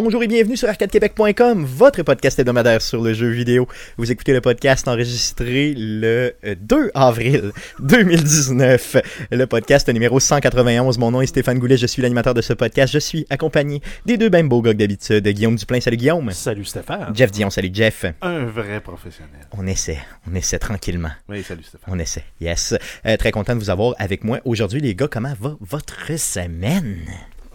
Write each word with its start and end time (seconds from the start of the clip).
Bonjour 0.00 0.22
et 0.22 0.28
bienvenue 0.28 0.56
sur 0.56 0.68
arcadequebec.com, 0.68 1.64
votre 1.64 2.04
podcast 2.04 2.38
hebdomadaire 2.38 2.80
sur 2.80 3.02
le 3.02 3.14
jeu 3.14 3.30
vidéo. 3.30 3.66
Vous 3.96 4.12
écoutez 4.12 4.32
le 4.32 4.40
podcast 4.40 4.86
enregistré 4.86 5.74
le 5.76 6.34
euh, 6.44 6.54
2 6.60 6.92
avril 6.94 7.50
2019. 7.80 8.96
Le 9.32 9.46
podcast 9.46 9.88
numéro 9.88 10.20
191. 10.20 10.98
Mon 10.98 11.10
nom 11.10 11.20
est 11.20 11.26
Stéphane 11.26 11.58
Goulet, 11.58 11.76
je 11.76 11.86
suis 11.86 12.00
l'animateur 12.00 12.32
de 12.32 12.42
ce 12.42 12.52
podcast. 12.52 12.92
Je 12.92 13.00
suis 13.00 13.26
accompagné 13.28 13.82
des 14.06 14.16
deux 14.16 14.30
mêmes 14.30 14.48
beaux 14.48 14.62
gars 14.62 14.72
d'habitude. 14.72 15.26
Guillaume 15.26 15.56
Duplain, 15.56 15.80
salut 15.80 15.96
Guillaume. 15.96 16.30
Salut 16.30 16.64
Stéphane. 16.64 17.12
Jeff 17.12 17.32
Dion, 17.32 17.50
salut 17.50 17.70
Jeff. 17.72 18.04
Un 18.22 18.44
vrai 18.44 18.80
professionnel. 18.80 19.48
On 19.50 19.66
essaie, 19.66 19.98
on 20.30 20.34
essaie 20.36 20.60
tranquillement. 20.60 21.10
Oui, 21.28 21.42
salut 21.42 21.64
Stéphane. 21.64 21.92
On 21.92 21.98
essaie, 21.98 22.24
yes. 22.40 22.72
Euh, 23.04 23.16
très 23.16 23.32
content 23.32 23.56
de 23.56 23.60
vous 23.60 23.70
avoir 23.70 23.96
avec 23.98 24.22
moi 24.22 24.38
aujourd'hui, 24.44 24.80
les 24.80 24.94
gars. 24.94 25.08
Comment 25.10 25.34
va 25.40 25.56
votre 25.60 26.16
semaine? 26.18 27.00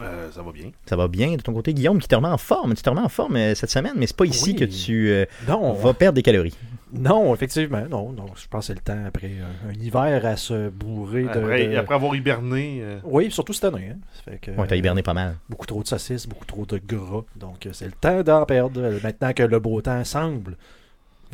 Euh, 0.03 0.31
ça 0.31 0.41
va 0.41 0.51
bien. 0.51 0.71
Ça 0.85 0.95
va 0.95 1.07
bien 1.07 1.35
de 1.35 1.41
ton 1.41 1.53
côté, 1.53 1.73
Guillaume, 1.73 1.99
qui 1.99 2.07
te 2.07 2.15
remet 2.15 2.27
en 2.27 2.37
forme. 2.37 2.73
Tu 2.75 2.83
te 2.83 2.89
remets 2.89 3.01
en 3.01 3.09
forme 3.09 3.35
euh, 3.35 3.55
cette 3.55 3.69
semaine, 3.69 3.93
mais 3.95 4.07
c'est 4.07 4.15
pas 4.17 4.25
ici 4.25 4.51
Oui. 4.51 4.55
que 4.55 4.65
tu 4.65 5.09
euh, 5.09 5.25
Non, 5.47 5.73
vas 5.73 5.93
perdre 5.93 6.15
des 6.15 6.21
calories. 6.23 6.55
non, 6.93 7.33
effectivement, 7.33 7.83
non, 7.89 8.11
non. 8.11 8.25
Je 8.35 8.47
pense 8.47 8.61
que 8.61 8.67
c'est 8.67 8.73
le 8.75 8.79
temps 8.81 9.05
après 9.07 9.31
un, 9.39 9.69
un 9.69 9.73
hiver 9.73 10.25
à 10.25 10.35
se 10.37 10.69
bourrer 10.69 11.23
de. 11.23 11.29
Après, 11.29 11.67
de- 11.67 11.75
après 11.77 11.95
avoir 11.95 12.15
hiberné, 12.15 12.79
euh, 12.81 12.99
Oui, 13.03 13.31
surtout 13.31 13.53
cette 13.53 13.65
année. 13.73 13.89
Hein. 13.93 13.97
Ça 14.13 14.31
fait 14.31 14.37
que, 14.39 14.51
Ouais, 14.51 14.67
t'as 14.67 14.75
hiberné 14.75 15.01
pas 15.03 15.13
mal. 15.13 15.35
Beaucoup 15.49 15.65
trop 15.65 15.81
de 15.81 15.87
saucisses, 15.87 16.27
beaucoup 16.27 16.45
trop 16.45 16.65
de 16.65 16.79
gras. 16.85 17.23
Donc, 17.35 17.67
c'est 17.71 17.85
le 17.85 17.91
temps 17.93 18.21
d'en 18.23 18.45
perdre. 18.45 18.81
Maintenant 19.03 19.33
que 19.33 19.43
le 19.43 19.59
beau 19.59 19.81
temps 19.81 20.03
semble 20.03 20.57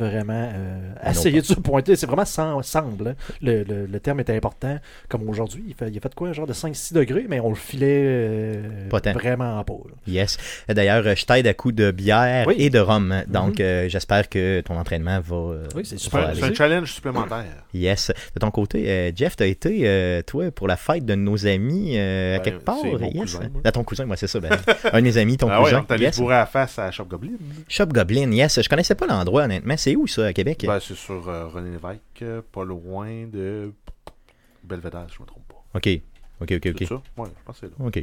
vraiment 0.04 0.50
euh, 0.52 0.78
essayer 1.10 1.40
de 1.40 1.46
se 1.46 1.54
pointer. 1.54 1.96
C'est 1.96 2.06
vraiment 2.06 2.24
semble. 2.24 3.08
hein. 3.08 3.14
Le, 3.42 3.62
le- 3.64 3.86
le 3.86 4.00
terme 4.00 4.20
est 4.20 4.30
important. 4.30 4.78
Comme 5.08 5.28
aujourd'hui, 5.28 5.64
il, 5.68 5.74
fait, 5.74 5.88
il 5.90 5.96
a 5.96 6.00
fait 6.00 6.14
quoi, 6.14 6.28
un 6.28 6.32
genre 6.32 6.46
de 6.46 6.52
5-6 6.52 6.92
degrés, 6.94 7.26
mais 7.28 7.40
on 7.40 7.50
le 7.50 7.54
filait 7.54 8.02
euh, 8.04 8.88
vraiment 9.14 9.62
pas. 9.64 9.72
là. 9.72 9.94
Yes. 10.06 10.36
D'ailleurs, 10.68 11.02
je 11.16 11.24
t'aide 11.24 11.46
à 11.46 11.54
coups 11.54 11.74
de 11.74 11.90
bière 11.90 12.46
Oui. 12.46 12.54
et 12.58 12.70
de 12.70 12.78
rhum. 12.78 13.14
Donc, 13.28 13.60
euh, 13.60 13.88
j'espère 13.88 14.28
que 14.28 14.60
ton 14.60 14.76
entraînement 14.76 15.20
va. 15.20 15.36
euh, 15.36 15.66
Oui, 15.74 15.82
c'est 15.84 15.98
super. 15.98 16.30
c'est 16.34 16.44
un 16.44 16.54
challenge 16.54 16.92
supplémentaire. 16.92 17.44
Yes. 17.74 18.10
De 18.34 18.40
ton 18.40 18.50
côté, 18.50 18.90
euh, 18.90 19.10
Jeff, 19.14 19.36
t'as 19.36 19.46
été, 19.46 19.82
euh, 19.84 20.22
toi, 20.22 20.50
pour 20.50 20.68
la 20.68 20.76
fête 20.76 21.04
de 21.04 21.14
nos 21.14 21.46
amis 21.46 21.92
euh, 21.96 22.36
à 22.36 22.38
Ben, 22.38 22.44
quelque 22.44 22.64
part? 22.64 22.76
c'est 22.82 22.92
mon 22.92 23.10
yes. 23.10 23.20
cousin, 23.20 23.48
moi. 23.52 23.60
À 23.64 23.72
ton 23.72 23.84
cousin, 23.84 24.04
moi, 24.06 24.16
c'est 24.16 24.26
ça. 24.26 24.40
ben, 24.40 24.50
un 24.92 24.98
de 24.98 25.04
mes 25.04 25.16
amis, 25.16 25.36
ton 25.36 25.48
ouais, 25.48 25.56
cousin. 25.62 25.84
on 25.88 25.90
est 25.90 25.94
allé 25.94 26.04
yes. 26.04 26.20
à 26.20 26.28
la 26.28 26.46
face 26.46 26.78
à 26.78 26.90
Shop 26.90 27.04
Goblin. 27.04 27.30
Shop 27.68 27.86
Goblin, 27.86 28.30
yes. 28.32 28.60
Je 28.62 28.68
connaissais 28.68 28.94
pas 28.94 29.06
l'endroit, 29.06 29.44
honnêtement. 29.44 29.74
C'est 29.76 29.89
où, 29.96 30.06
ça, 30.06 30.26
à 30.26 30.32
Québec? 30.32 30.64
Ben, 30.66 30.78
c'est 30.80 30.94
sur 30.96 31.28
euh, 31.28 31.46
René 31.48 31.70
Lévesque, 31.70 32.00
euh, 32.22 32.42
pas 32.52 32.64
loin 32.64 33.26
de 33.26 33.72
Belvedere, 34.64 35.06
je 35.14 35.20
me 35.22 35.26
trompe 35.26 35.44
pas. 35.48 35.64
Ok. 35.74 35.88
Ok, 36.42 36.52
ok, 36.52 36.60
C'est 36.62 36.70
ok. 36.84 36.88
ça? 36.88 36.94
Ouais, 37.22 37.28
je 37.28 37.44
pense 37.44 37.60
que 37.60 37.66
c'est 37.66 37.78
là. 37.78 37.86
Ok. 37.86 38.02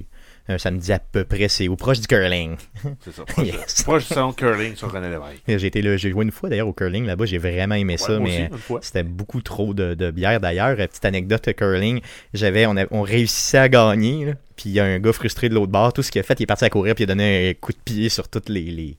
Euh, 0.51 0.57
ça 0.59 0.69
me 0.69 0.77
dit 0.77 0.93
à 0.93 0.99
peu 0.99 1.23
près 1.23 1.47
c'est 1.47 1.67
où. 1.67 1.75
Proche 1.75 1.99
du 2.01 2.05
curling. 2.05 2.55
C'est 3.03 3.11
ça. 3.11 3.23
Proche, 3.27 3.47
Yes. 3.47 3.83
proche 3.83 4.07
du 4.07 4.13
salon 4.13 4.31
curling 4.31 4.75
sur 4.75 4.91
René 4.91 5.09
Lévesque. 5.09 5.41
J'ai 5.47 5.65
été 5.65 5.81
là, 5.81 5.97
j'ai 5.97 6.11
joué 6.11 6.23
une 6.23 6.31
fois 6.31 6.47
d'ailleurs 6.47 6.67
au 6.67 6.73
curling 6.73 7.05
là-bas, 7.05 7.25
j'ai 7.25 7.39
vraiment 7.39 7.73
aimé 7.73 7.93
Ouais, 7.93 7.97
ça, 7.97 8.19
mais 8.19 8.51
c'était 8.81 9.01
beaucoup 9.01 9.41
trop 9.41 9.73
de, 9.73 9.95
de 9.95 10.11
bière 10.11 10.39
d'ailleurs. 10.39 10.77
Euh, 10.79 10.85
Petite 10.87 11.05
anecdote 11.05 11.51
curling, 11.55 11.99
j'avais, 12.35 12.67
on, 12.67 13.01
réussissait 13.01 13.57
à 13.57 13.69
gagner, 13.69 14.25
là, 14.25 14.33
puis 14.55 14.69
il 14.69 14.73
y 14.73 14.79
a 14.79 14.85
un 14.85 14.99
gars 14.99 15.13
frustré 15.13 15.49
de 15.49 15.55
l'autre 15.55 15.71
bord, 15.71 15.91
tout 15.91 16.03
ce 16.03 16.11
qu'il 16.11 16.19
a 16.19 16.23
fait, 16.23 16.39
il 16.39 16.43
est 16.43 16.45
parti 16.45 16.63
à 16.63 16.69
courir, 16.69 16.93
puis 16.93 17.05
il 17.05 17.07
a 17.09 17.13
donné 17.15 17.49
un 17.49 17.53
coup 17.55 17.71
de 17.73 17.79
pied 17.83 18.07
sur 18.09 18.29
toutes 18.29 18.49
les, 18.49 18.61
les, 18.65 18.97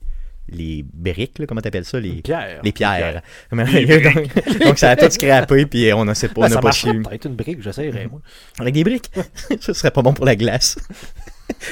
les 0.48 0.82
briques, 0.82 1.38
là, 1.38 1.46
comment 1.46 1.60
t'appelles 1.60 1.84
ça, 1.84 2.00
les, 2.00 2.22
Pierre. 2.22 2.60
les 2.62 2.72
pierres. 2.72 3.22
donc, 3.52 3.60
donc, 4.64 4.78
ça 4.78 4.90
a 4.90 4.96
tout 4.96 5.10
scrappé, 5.10 5.66
puis 5.66 5.92
on 5.92 6.04
n'a 6.04 6.14
pas, 6.14 6.26
on 6.36 6.40
Ben, 6.40 6.42
a 6.44 6.48
ça 6.50 6.60
pas 6.60 6.70
peut-être 7.08 7.24
une 7.26 7.34
brique, 7.36 7.62
j'essaierai, 7.62 8.06
moi. 8.08 8.20
Avec 8.58 8.74
des 8.74 8.84
briques, 8.84 9.10
ça 9.60 9.74
serait 9.74 9.90
pas 9.90 10.02
bon 10.02 10.12
pour 10.14 10.24
la 10.24 10.36
glace. 10.36 10.78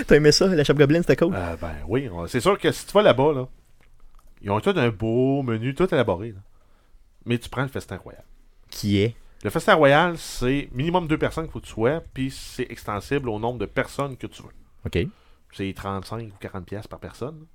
T'as 0.06 0.16
aimé 0.16 0.32
ça, 0.32 0.46
la 0.46 0.64
Shop 0.64 0.74
Goblin, 0.74 1.00
c'était 1.02 1.16
cool? 1.16 1.34
Euh, 1.34 1.56
ben 1.60 1.72
oui, 1.88 2.08
on- 2.12 2.26
c'est 2.26 2.40
sûr 2.40 2.58
que 2.58 2.70
si 2.72 2.86
tu 2.86 2.92
vas 2.92 3.02
là-bas, 3.02 3.32
là, 3.34 3.48
ils 4.42 4.50
ont 4.50 4.60
tout 4.60 4.74
un 4.76 4.88
beau 4.90 5.42
menu, 5.42 5.74
tout 5.74 5.92
élaboré. 5.92 6.28
là. 6.32 6.38
Mais 7.24 7.38
tu 7.38 7.48
prends 7.48 7.62
le 7.62 7.68
festin 7.68 7.96
royal. 7.96 8.22
Qui 8.70 8.98
est? 8.98 9.14
Le 9.42 9.50
festin 9.50 9.74
royal, 9.74 10.16
c'est 10.16 10.68
minimum 10.72 11.06
deux 11.08 11.18
personnes 11.18 11.44
qu'il 11.44 11.52
faut 11.52 11.60
que 11.60 11.66
tu 11.66 11.72
sois, 11.72 12.02
puis 12.14 12.30
c'est 12.30 12.66
extensible 12.70 13.28
au 13.28 13.38
nombre 13.38 13.58
de 13.58 13.66
personnes 13.66 14.16
que 14.16 14.26
tu 14.26 14.42
veux. 14.42 14.48
Ok. 14.86 14.98
C'est 15.52 15.72
35 15.74 16.22
ou 16.28 16.32
40 16.40 16.66
pièces 16.66 16.86
par 16.86 16.98
personne. 16.98 17.46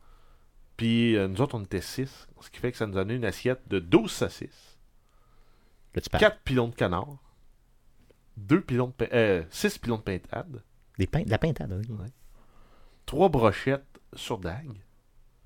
Puis 0.81 1.15
euh, 1.15 1.27
nous 1.27 1.39
autres, 1.41 1.53
on 1.55 1.61
était 1.63 1.79
6, 1.79 2.27
ce 2.41 2.49
qui 2.49 2.57
fait 2.59 2.71
que 2.71 2.77
ça 2.79 2.87
nous 2.87 2.93
donnait 2.95 3.15
une 3.15 3.23
assiette 3.25 3.61
de 3.67 3.77
12 3.77 4.11
saucisses, 4.11 4.79
Là, 5.93 6.01
tu 6.01 6.09
parles. 6.09 6.21
4 6.21 6.39
pilons 6.43 6.69
de 6.69 6.73
canard, 6.75 7.17
2 8.37 8.61
pilons 8.61 8.87
de 8.87 8.91
pain- 8.93 9.07
euh, 9.13 9.43
6 9.51 9.77
pilons 9.77 9.97
de 9.97 10.01
pintade, 10.01 10.63
Des 10.97 11.05
de 11.05 11.29
la 11.29 11.37
pintade, 11.37 11.71
ok. 11.71 11.95
3 13.05 13.29
brochettes 13.29 13.85
sur 14.15 14.39
dague, 14.39 14.71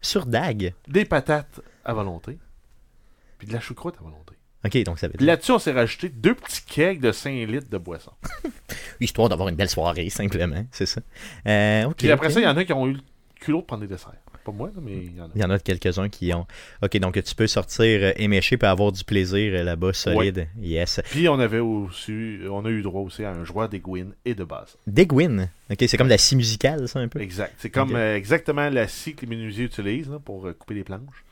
Sur 0.02 0.26
Dag. 0.26 0.74
des 0.88 1.04
patates 1.04 1.60
à 1.84 1.94
volonté, 1.94 2.38
puis 3.38 3.48
de 3.48 3.52
la 3.54 3.60
choucroute 3.60 3.96
à 4.00 4.04
volonté. 4.04 4.36
Ok, 4.64 4.82
donc 4.84 5.00
ça 5.00 5.08
veut 5.08 5.12
Puis 5.14 5.26
dire. 5.26 5.28
là-dessus, 5.28 5.52
on 5.52 5.60
s'est 5.60 5.74
rajouté 5.74 6.08
deux 6.10 6.34
petits 6.34 6.64
kegs 6.64 7.00
de 7.02 7.12
5 7.12 7.32
litres 7.48 7.70
de 7.70 7.78
boisson. 7.78 8.14
Histoire 9.02 9.28
d'avoir 9.30 9.50
une 9.50 9.56
belle 9.56 9.70
soirée, 9.70 10.10
simplement. 10.10 10.66
C'est 10.72 10.86
ça. 10.86 11.02
Euh, 11.46 11.86
ok, 11.90 11.98
Puis 11.98 12.10
après 12.10 12.28
ok. 12.28 12.34
ça, 12.34 12.40
il 12.40 12.44
y 12.44 12.48
en 12.48 12.56
a 12.56 12.64
qui 12.64 12.72
ont 12.74 12.88
eu 12.88 12.94
le 12.94 13.02
culot 13.36 13.60
de 13.62 13.66
prendre 13.66 13.82
des 13.82 13.88
desserts. 13.88 14.14
Pas 14.46 14.52
moi, 14.52 14.70
mais 14.80 14.92
il 14.92 15.18
y 15.18 15.22
en 15.22 15.26
a. 15.26 15.30
Il 15.34 15.42
y 15.42 15.44
en 15.44 15.50
a 15.50 15.58
quelques-uns 15.58 16.08
qui 16.08 16.32
ont. 16.32 16.46
Ok, 16.84 16.96
donc 17.00 17.22
tu 17.24 17.34
peux 17.34 17.48
sortir 17.48 18.00
euh, 18.04 18.12
éméché 18.18 18.58
et 18.62 18.66
avoir 18.66 18.92
du 18.92 19.04
plaisir 19.04 19.54
euh, 19.56 19.64
là-bas, 19.64 19.92
solide. 19.92 20.48
Yes. 20.62 21.02
Puis 21.10 21.28
on 21.28 21.40
avait 21.40 21.60
aussi, 21.60 22.38
on 22.48 22.64
a 22.64 22.70
eu 22.70 22.84
droit 22.84 23.02
aussi 23.02 23.24
à 23.24 23.32
un 23.32 23.44
joueur 23.44 23.70
d'aiguine 23.70 24.14
et 24.24 24.36
de 24.36 24.44
base. 24.44 24.78
Digwin. 24.86 25.50
Ok, 25.72 25.84
c'est 25.88 25.98
comme 25.98 26.06
de 26.06 26.12
la 26.12 26.20
scie 26.20 26.36
musicale, 26.36 26.88
ça, 26.88 27.00
un 27.00 27.08
peu. 27.08 27.20
Exact. 27.22 27.56
C'est 27.58 27.72
comme 27.72 27.96
euh, 27.96 28.16
exactement 28.16 28.70
la 28.70 28.88
scie 28.88 29.16
que 29.16 29.26
les 29.26 29.36
menuisiers 29.36 29.66
utilisent 29.66 30.12
là, 30.12 30.20
pour 30.20 30.48
couper 30.60 30.76
les 30.76 30.84
planches. 30.84 31.26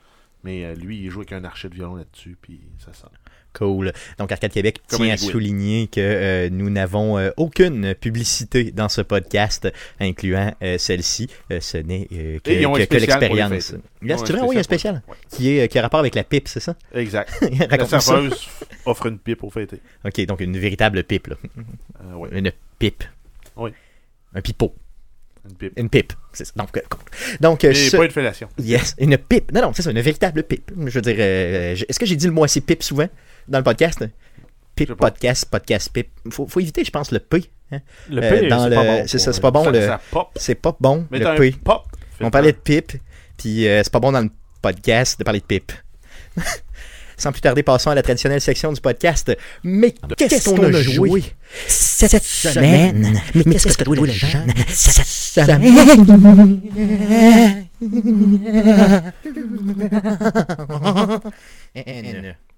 Mais 0.43 0.65
euh, 0.65 0.75
lui, 0.75 0.99
il 0.99 1.09
joue 1.09 1.19
avec 1.19 1.31
un 1.31 1.43
archet 1.43 1.69
de 1.69 1.75
violon 1.75 1.95
là-dessus, 1.95 2.37
puis 2.41 2.59
ça 2.79 2.93
sonne. 2.93 3.11
Cool. 3.53 3.91
Donc 4.17 4.31
Arcade 4.31 4.51
Québec 4.51 4.79
Comme 4.87 4.99
tient 5.01 5.13
à 5.13 5.17
souligner 5.17 5.87
que 5.87 5.99
euh, 6.01 6.49
nous 6.51 6.69
n'avons 6.69 7.17
euh, 7.19 7.29
aucune 7.37 7.93
publicité 7.95 8.71
dans 8.71 8.89
ce 8.89 9.01
podcast, 9.01 9.71
incluant 9.99 10.53
euh, 10.63 10.77
celle-ci. 10.77 11.29
Ce 11.59 11.77
n'est 11.77 12.05
que, 12.43 12.49
l'expérience. 12.97 13.73
ont 13.73 14.23
tu 14.23 14.33
vois, 14.33 14.45
oui, 14.47 14.57
un 14.57 14.63
spécial 14.63 15.01
pour- 15.05 15.15
qui, 15.29 15.57
est, 15.57 15.67
qui 15.67 15.77
a 15.77 15.81
rapport 15.83 15.99
avec 15.99 16.15
la 16.15 16.23
pipe, 16.23 16.47
c'est 16.47 16.59
ça? 16.59 16.75
Exact. 16.93 17.31
La 17.69 17.85
serveuse 17.85 18.47
offre 18.85 19.05
une 19.05 19.19
pipe 19.19 19.43
au 19.43 19.49
fêter. 19.49 19.79
Ok, 20.03 20.25
donc 20.25 20.41
une 20.41 20.57
véritable 20.57 21.03
pipe, 21.03 21.27
là. 21.27 21.35
Une 22.31 22.51
pipe. 22.79 23.03
Oui. 23.55 23.71
Un 24.33 24.41
pipeau. 24.41 24.73
une 25.47 25.55
pipe. 25.55 25.73
Une 25.77 25.89
pipe. 25.89 26.13
C'est 26.31 26.45
ça. 26.45 26.53
Donc, 26.55 26.69
donc 27.39 27.63
Et 27.63 27.73
ce- 27.75 27.95
pas 27.97 28.05
une 28.05 28.11
fellation. 28.11 28.49
Yes, 28.57 28.95
une 28.97 29.17
pipe. 29.17 29.51
Non, 29.51 29.61
non, 29.61 29.73
c'est 29.73 29.83
ça, 29.83 29.91
une 29.91 30.01
véritable 30.01 30.43
pipe. 30.43 30.71
Je 30.87 30.89
veux 30.95 31.01
dire, 31.01 31.15
euh, 31.19 31.75
je- 31.75 31.85
est-ce 31.87 31.99
que 31.99 32.05
j'ai 32.07 32.15
dit 32.15 32.25
le 32.25 32.31
mot 32.33 32.43
assez 32.43 32.61
pipe 32.61 32.81
souvent? 32.81 33.07
Dans 33.47 33.59
le 33.59 33.63
podcast? 33.63 34.03
Pas. 34.75 34.95
podcast, 34.95 35.45
podcast, 35.51 35.89
pipe. 35.93 36.09
Faut, 36.31 36.47
faut 36.47 36.59
éviter, 36.59 36.83
je 36.83 36.89
pense, 36.89 37.11
le 37.11 37.19
P. 37.19 37.43
hein. 37.71 37.79
Le 38.09 38.23
Euh, 38.23 38.39
P, 38.41 38.47
dans 38.47 38.63
c'est 38.63 38.69
le- 38.71 38.75
pas 38.75 38.83
bon. 38.83 39.03
c'est 39.07 39.19
ça, 39.19 39.31
c'est 39.33 39.41
pas 39.41 39.51
bon. 39.51 39.63
ça, 39.65 39.71
le- 39.71 39.81
ça 39.85 40.01
pop. 40.11 40.29
C'est 40.35 40.55
pas 40.55 40.75
bon, 40.79 41.05
Mais 41.11 41.19
le 41.19 41.35
P. 41.35 41.51
pop. 41.63 41.83
On 42.21 42.31
parlait 42.31 42.53
de 42.53 42.57
pipe, 42.57 42.93
puis 43.37 43.67
euh, 43.67 43.81
c'est 43.83 43.93
pas 43.93 43.99
bon 43.99 44.11
dans 44.11 44.21
le 44.21 44.29
podcast 44.61 45.19
de 45.19 45.23
parler 45.23 45.41
de 45.41 45.45
pipe. 45.45 45.71
Sans 47.15 47.31
plus 47.31 47.41
tarder, 47.41 47.61
passons 47.61 47.91
à 47.91 47.95
la 47.95 48.01
traditionnelle 48.01 48.41
section 48.41 48.73
du 48.73 48.81
podcast. 48.81 49.31
Mais 49.63 49.93
qu'est-ce 50.17 50.49
qu'on 50.49 50.63
a 50.63 50.71
joué 50.81 51.23
cette 51.67 52.23
semaine? 52.23 53.21
Mais 53.35 53.43
qu'est-ce 53.43 53.67
que 53.67 53.73
tu 53.73 53.81
as 53.81 53.85
joué, 53.95 54.07
les 54.07 54.13
gens, 54.13 54.43
cette 54.67 55.05
semaine? 55.05 55.63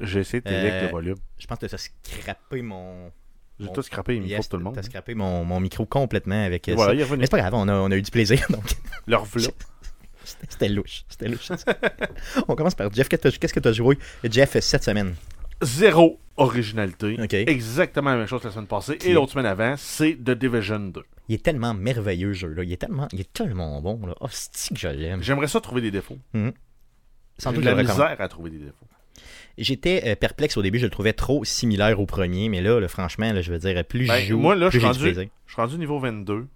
J'ai 0.00 0.20
essayé 0.20 0.40
de 0.40 0.48
Euh, 0.48 0.50
t'aider 0.52 0.68
avec 0.70 0.82
le 0.84 0.88
volume. 0.90 1.16
Je 1.38 1.46
pense 1.46 1.58
que 1.58 1.66
tu 1.66 1.74
as 1.74 1.78
scrappé 1.78 2.62
mon. 2.62 3.10
J'ai 3.58 3.72
tout 3.72 3.82
scrappé 3.82 4.16
Yes, 4.18 4.46
de 4.46 4.50
tout 4.50 4.56
le 4.58 4.64
monde. 4.64 4.74
T'as 4.74 4.82
scrappé 4.82 5.14
mon, 5.14 5.44
mon 5.44 5.60
micro 5.60 5.86
complètement 5.86 6.44
avec 6.44 6.68
euh, 6.68 6.74
voilà, 6.74 6.90
ça. 6.90 6.94
il 6.94 7.00
est 7.00 7.04
revenu. 7.04 7.20
Mais 7.20 7.26
c'est 7.26 7.30
pas 7.30 7.38
grave, 7.38 7.54
on 7.54 7.66
a, 7.68 7.74
on 7.74 7.90
a 7.90 7.96
eu 7.96 8.02
du 8.02 8.10
plaisir, 8.10 8.44
donc 8.50 8.64
Leur 9.06 9.24
vlog. 9.24 9.50
c'était 10.48 10.68
louche. 10.68 11.04
C'était 11.08 11.28
louche. 11.28 11.48
on 12.48 12.54
commence 12.54 12.74
par 12.74 12.92
Jeff. 12.92 13.08
Qu'est-ce 13.08 13.54
que 13.54 13.60
tu 13.60 13.68
as 13.68 13.72
joué, 13.72 13.98
Jeff, 14.24 14.58
cette 14.60 14.84
semaine? 14.84 15.14
Zéro 15.62 16.20
originalité. 16.36 17.16
Ok. 17.18 17.32
Exactement 17.32 18.10
la 18.10 18.16
même 18.18 18.26
chose 18.26 18.42
que 18.42 18.48
la 18.48 18.52
semaine 18.52 18.66
passée. 18.66 18.98
Et 19.04 19.14
l'autre 19.14 19.32
semaine 19.32 19.46
avant, 19.46 19.74
c'est 19.78 20.12
The 20.22 20.32
Division 20.32 20.78
2. 20.80 21.02
Il 21.28 21.34
est 21.36 21.42
tellement 21.42 21.72
merveilleux, 21.72 22.34
ce 22.34 22.40
jeu-là. 22.40 22.62
Il 22.62 22.72
est 22.72 22.76
tellement, 22.76 23.08
il 23.12 23.20
est 23.20 23.32
tellement 23.32 23.80
bon. 23.80 24.04
Là. 24.06 24.14
Oh, 24.20 24.26
que 24.28 24.78
je 24.78 24.88
l'aime? 24.88 25.22
J'aimerais 25.22 25.48
ça 25.48 25.60
trouver 25.62 25.80
des 25.80 25.90
défauts. 25.90 26.18
Sans 27.38 27.50
J'ai 27.50 27.56
doute, 27.56 27.64
de 27.64 27.70
la 27.70 27.82
misère 27.82 28.20
à 28.20 28.28
trouver 28.28 28.50
des 28.50 28.58
défauts. 28.58 28.86
J'étais 29.58 30.02
euh, 30.06 30.16
perplexe 30.16 30.56
au 30.56 30.62
début. 30.62 30.78
Je 30.78 30.84
le 30.84 30.90
trouvais 30.90 31.12
trop 31.14 31.44
similaire 31.44 31.98
au 32.00 32.06
premier. 32.06 32.48
Mais 32.48 32.60
là, 32.60 32.78
là, 32.80 32.88
franchement, 32.88 33.32
là, 33.32 33.40
je 33.40 33.50
veux 33.52 33.58
dire, 33.58 33.84
plus 33.84 34.06
Ben, 34.06 34.20
je 34.20 34.26
joue, 34.28 34.38
moi, 34.38 34.54
là, 34.54 34.68
plus 34.68 34.78
je 34.80 34.86
j'ai 34.86 34.92
suis 34.92 34.98
du 34.98 35.04
rendu- 35.04 35.14
plaisir. 35.14 35.30
Je 35.46 35.52
suis 35.52 35.60
rendu 35.62 35.78
niveau 35.78 35.98
22. 35.98 36.46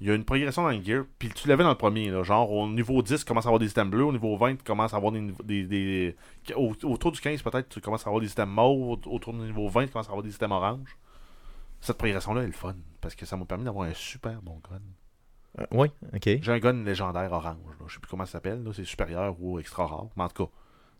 Il 0.00 0.06
y 0.06 0.10
a 0.10 0.14
une 0.14 0.24
progression 0.24 0.62
dans 0.62 0.68
le 0.70 0.82
gear. 0.82 1.04
Puis 1.18 1.30
tu 1.30 1.48
l'avais 1.48 1.62
dans 1.64 1.70
le 1.70 1.74
premier. 1.76 2.10
Là, 2.10 2.22
genre, 2.22 2.50
au 2.52 2.68
niveau 2.68 3.02
10, 3.02 3.18
tu 3.20 3.24
commences 3.24 3.46
à 3.46 3.48
avoir 3.48 3.58
des 3.58 3.66
systèmes 3.66 3.88
bleus. 3.90 4.04
Au 4.04 4.12
niveau 4.12 4.36
20, 4.36 4.56
tu 4.56 4.62
commences 4.62 4.92
à 4.94 4.96
avoir 4.98 5.10
des. 5.12 5.32
des, 5.44 5.64
des- 5.64 6.14
au- 6.54 6.74
autour 6.84 7.12
du 7.12 7.20
15, 7.20 7.42
peut-être, 7.42 7.68
tu 7.70 7.80
commences 7.80 8.02
à 8.06 8.10
avoir 8.10 8.20
des 8.20 8.26
systèmes 8.28 8.50
mauves. 8.50 9.00
Autour 9.06 9.32
du 9.32 9.40
niveau 9.40 9.68
20, 9.68 9.86
tu 9.86 9.92
commences 9.92 10.06
à 10.08 10.10
avoir 10.10 10.22
des 10.22 10.30
systèmes 10.30 10.52
oranges. 10.52 10.96
Cette 11.80 11.98
progression-là 11.98 12.42
est 12.42 12.46
le 12.46 12.52
fun. 12.52 12.74
Parce 13.00 13.14
que 13.14 13.24
ça 13.26 13.36
m'a 13.36 13.44
permis 13.44 13.64
d'avoir 13.64 13.88
un 13.88 13.94
super 13.94 14.40
bon 14.42 14.60
gun. 14.70 14.80
Euh, 15.62 15.66
oui, 15.72 15.88
ok. 16.14 16.22
J'ai 16.42 16.52
un 16.52 16.58
gun 16.58 16.84
légendaire 16.84 17.32
orange. 17.32 17.56
Là. 17.80 17.86
Je 17.88 17.94
sais 17.94 18.00
plus 18.00 18.08
comment 18.10 18.26
ça 18.26 18.32
s'appelle. 18.32 18.62
là. 18.62 18.70
C'est 18.74 18.84
supérieur 18.84 19.34
ou 19.40 19.58
extra 19.58 19.86
rare. 19.86 20.08
Mais 20.16 20.24
en 20.24 20.28
tout 20.28 20.44
cas, 20.44 20.50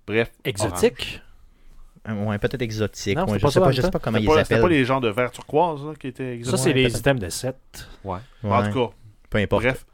bref. 0.07 0.33
Exotique? 0.45 1.21
Ouais, 2.09 2.39
peut-être 2.39 2.63
exotique. 2.63 3.17
Non, 3.17 3.25
ouais, 3.27 3.39
je 3.39 3.47
sais 3.47 3.53
ça 3.53 3.61
pas, 3.61 3.71
je 3.73 3.83
sais 3.83 3.91
pas 3.91 3.99
comment 3.99 4.19
C'était 4.19 4.31
ils 4.31 4.35
pas, 4.35 4.41
appellent. 4.41 4.61
pas 4.63 4.69
les 4.69 4.85
genres 4.85 5.01
de 5.01 5.09
vert 5.09 5.31
turquoise 5.31 5.85
là, 5.85 5.93
qui 5.99 6.09
étaient 6.09 6.25
Ça, 6.25 6.33
exotiques. 6.35 6.61
c'est 6.65 6.73
les 6.73 6.97
items 6.99 7.21
de 7.21 7.29
7. 7.29 7.57
Ouais. 8.05 8.19
Ouais, 8.45 8.51
En 8.51 8.71
tout 8.71 8.89
cas, 8.89 8.95
peu 9.31 9.39
importe. 9.39 9.63
bref. 9.65 9.87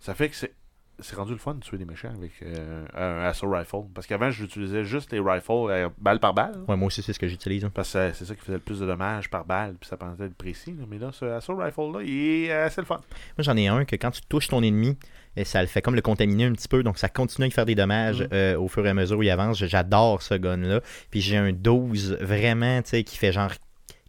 Ça 0.00 0.14
fait 0.14 0.28
que 0.28 0.36
c'est. 0.36 0.52
C'est 1.00 1.16
rendu 1.16 1.32
le 1.32 1.38
fun 1.38 1.54
de 1.54 1.60
tuer 1.60 1.76
des 1.76 1.84
méchants 1.84 2.12
avec 2.16 2.30
euh, 2.42 2.84
un 2.94 3.24
assault 3.26 3.50
rifle. 3.50 3.82
Parce 3.94 4.06
qu'avant, 4.06 4.30
j'utilisais 4.30 4.84
juste 4.84 5.12
les 5.12 5.18
rifles 5.18 5.50
euh, 5.70 5.88
balle 5.98 6.20
par 6.20 6.32
balle. 6.34 6.54
Ouais, 6.68 6.76
moi 6.76 6.86
aussi, 6.86 7.02
c'est 7.02 7.12
ce 7.12 7.18
que 7.18 7.26
j'utilise. 7.26 7.64
hein. 7.64 7.72
Parce 7.74 7.92
que 7.92 8.12
c'est 8.12 8.24
ça 8.24 8.34
qui 8.34 8.40
faisait 8.42 8.52
le 8.54 8.58
plus 8.60 8.78
de 8.80 8.86
dommages 8.86 9.28
par 9.28 9.44
balle, 9.44 9.74
puis 9.80 9.88
ça 9.88 9.96
permettait 9.96 10.24
d'être 10.24 10.36
précis. 10.36 10.70
là. 10.78 10.84
Mais 10.88 10.98
là, 10.98 11.10
ce 11.12 11.24
assault 11.24 11.56
rifle-là, 11.56 12.00
il 12.02 12.44
est 12.44 12.52
assez 12.52 12.80
le 12.80 12.86
fun. 12.86 12.96
Moi, 13.36 13.42
j'en 13.42 13.56
ai 13.56 13.66
un 13.66 13.84
que 13.84 13.96
quand 13.96 14.12
tu 14.12 14.20
touches 14.28 14.48
ton 14.48 14.62
ennemi, 14.62 14.96
et 15.36 15.44
ça 15.44 15.60
le 15.62 15.66
fait 15.66 15.82
comme 15.82 15.96
le 15.96 16.00
contaminer 16.02 16.44
un 16.44 16.52
petit 16.52 16.68
peu, 16.68 16.84
donc 16.84 16.96
ça 16.98 17.08
continue 17.08 17.44
à 17.44 17.48
lui 17.48 17.52
faire 17.52 17.66
des 17.66 17.74
dommages 17.74 18.20
Mhm. 18.22 18.28
euh, 18.32 18.56
au 18.58 18.68
fur 18.68 18.86
et 18.86 18.90
à 18.90 18.94
mesure 18.94 19.18
où 19.18 19.22
il 19.24 19.30
avance. 19.30 19.58
J'adore 19.64 20.22
ce 20.22 20.34
gun-là. 20.34 20.80
Puis 21.10 21.20
j'ai 21.20 21.36
un 21.36 21.52
12 21.52 22.16
vraiment, 22.20 22.80
tu 22.82 22.90
sais, 22.90 23.02
qui 23.04 23.16
fait 23.18 23.32
genre 23.32 23.50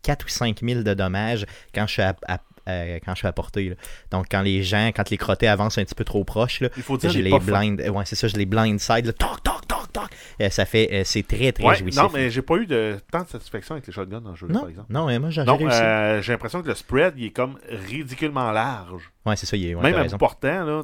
4 0.03 0.23
ou 0.25 0.29
5 0.29 0.59
000 0.61 0.83
de 0.83 0.93
dommages 0.93 1.47
quand 1.73 1.87
je 1.87 1.93
suis 1.93 2.01
à, 2.03 2.15
à- 2.27 2.39
à- 2.65 2.99
quand 2.99 3.13
je 3.13 3.19
suis 3.19 3.27
à 3.27 3.31
portée. 3.33 3.69
là. 3.69 3.75
Donc 4.11 4.27
quand 4.31 4.41
les 4.41 4.63
gens, 4.63 4.87
quand 4.95 5.09
les 5.09 5.17
crottés 5.17 5.47
avancent 5.47 5.77
un 5.77 5.83
petit 5.85 5.95
peu 5.95 6.03
trop 6.03 6.23
proches, 6.23 6.61
là, 6.61 6.69
Il 6.77 6.83
faut 6.83 6.97
dire 6.97 7.09
je 7.11 7.17
les 7.17 7.23
les 7.25 7.29
pas 7.31 7.39
fins. 7.39 7.59
blind, 7.59 7.81
euh, 7.81 7.89
ouais, 7.89 8.03
c'est 8.05 8.15
ça, 8.15 8.27
je 8.27 8.35
les 8.37 8.45
blindside, 8.45 9.05
là, 9.05 9.13
toc, 9.13 9.43
toc, 9.43 9.54
toc. 9.95 10.09
Euh, 10.41 10.49
ça 10.49 10.65
fait, 10.65 10.89
euh, 10.91 11.01
c'est 11.05 11.25
très, 11.27 11.51
très 11.51 11.63
Ouais, 11.63 11.75
jouissif. 11.75 12.01
non, 12.01 12.09
mais 12.13 12.29
j'ai 12.29 12.41
pas 12.41 12.55
eu 12.57 12.65
de 12.67 12.97
tant 13.11 13.23
de 13.23 13.27
satisfaction 13.27 13.73
avec 13.75 13.87
les 13.87 13.93
shotguns 13.93 14.21
dans 14.21 14.31
le 14.31 14.35
jeu, 14.35 14.47
non, 14.47 14.61
par 14.61 14.69
exemple. 14.69 14.87
non, 14.93 15.07
mais 15.07 15.17
moi, 15.19 15.29
j'ai 15.29 15.41
euh, 15.41 16.21
j'ai 16.21 16.31
l'impression 16.31 16.61
que 16.61 16.67
le 16.67 16.75
spread, 16.75 17.13
il 17.17 17.25
est 17.25 17.31
comme 17.31 17.57
ridiculement 17.69 18.51
large. 18.51 19.11
Ouais, 19.25 19.35
c'est 19.35 19.47
ça, 19.47 19.57
il 19.57 19.65
est, 19.67 19.73
ouais, 19.75 19.81
Même 19.81 19.95
à 19.95 20.03
bout 20.03 20.17
portant, 20.17 20.63
là, 20.65 20.83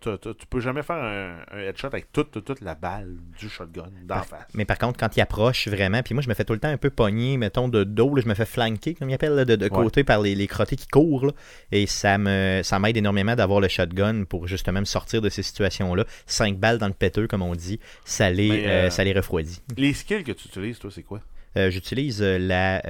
tu 0.00 0.46
peux 0.48 0.60
jamais 0.60 0.82
faire 0.82 0.96
un, 0.96 1.38
un 1.52 1.58
headshot 1.58 1.88
avec 1.88 2.12
toute, 2.12 2.30
toute, 2.30 2.44
toute 2.44 2.60
la 2.60 2.74
balle 2.76 3.16
du 3.38 3.48
shotgun 3.48 3.88
d'en 4.04 4.22
face. 4.22 4.46
Mais 4.54 4.64
par 4.64 4.78
contre, 4.78 4.98
quand 4.98 5.16
il 5.16 5.20
approche 5.20 5.66
vraiment, 5.68 6.00
puis 6.02 6.14
moi 6.14 6.22
je 6.22 6.28
me 6.28 6.34
fais 6.34 6.44
tout 6.44 6.52
le 6.52 6.60
temps 6.60 6.68
un 6.68 6.76
peu 6.76 6.90
pogner, 6.90 7.36
mettons, 7.36 7.68
de 7.68 7.82
dos, 7.82 8.14
là, 8.14 8.22
je 8.22 8.28
me 8.28 8.34
fais 8.34 8.44
flanquer, 8.44 8.94
comme 8.94 9.10
il 9.10 9.14
appelle, 9.14 9.34
là, 9.34 9.44
de, 9.44 9.56
de 9.56 9.64
Ouais. 9.64 9.70
côté 9.70 10.04
par 10.04 10.20
les, 10.20 10.34
les 10.36 10.46
crottés 10.46 10.76
qui 10.76 10.86
courent. 10.86 11.26
là. 11.26 11.32
et 11.72 11.86
ça 11.86 12.16
me 12.18 12.60
ça 12.62 12.78
m'aide 12.78 12.96
énormément 12.96 13.34
d'avoir 13.34 13.60
le 13.60 13.66
shotgun 13.68 14.22
pour 14.24 14.46
justement 14.46 14.78
me 14.80 14.84
sortir 14.84 15.20
de 15.20 15.28
ces 15.28 15.42
situations-là. 15.42 16.04
Cinq 16.26 16.58
balles 16.58 16.78
dans 16.78 16.86
le 16.86 16.92
péteux, 16.92 17.26
comme 17.26 17.42
on 17.42 17.54
dit, 17.54 17.80
ça 18.04 18.30
les, 18.34 18.48
Mais, 18.48 18.66
euh, 18.66 18.70
euh, 18.86 18.90
ça 18.90 19.04
les 19.04 19.12
refroidit. 19.12 19.60
Les 19.76 19.92
skills 19.92 20.24
que 20.24 20.32
tu 20.32 20.48
utilises, 20.48 20.78
toi, 20.78 20.90
c'est 20.92 21.02
quoi? 21.02 21.20
Euh, 21.56 21.70
J'utilise 21.70 22.20
euh, 22.22 22.36
la. 22.38 22.80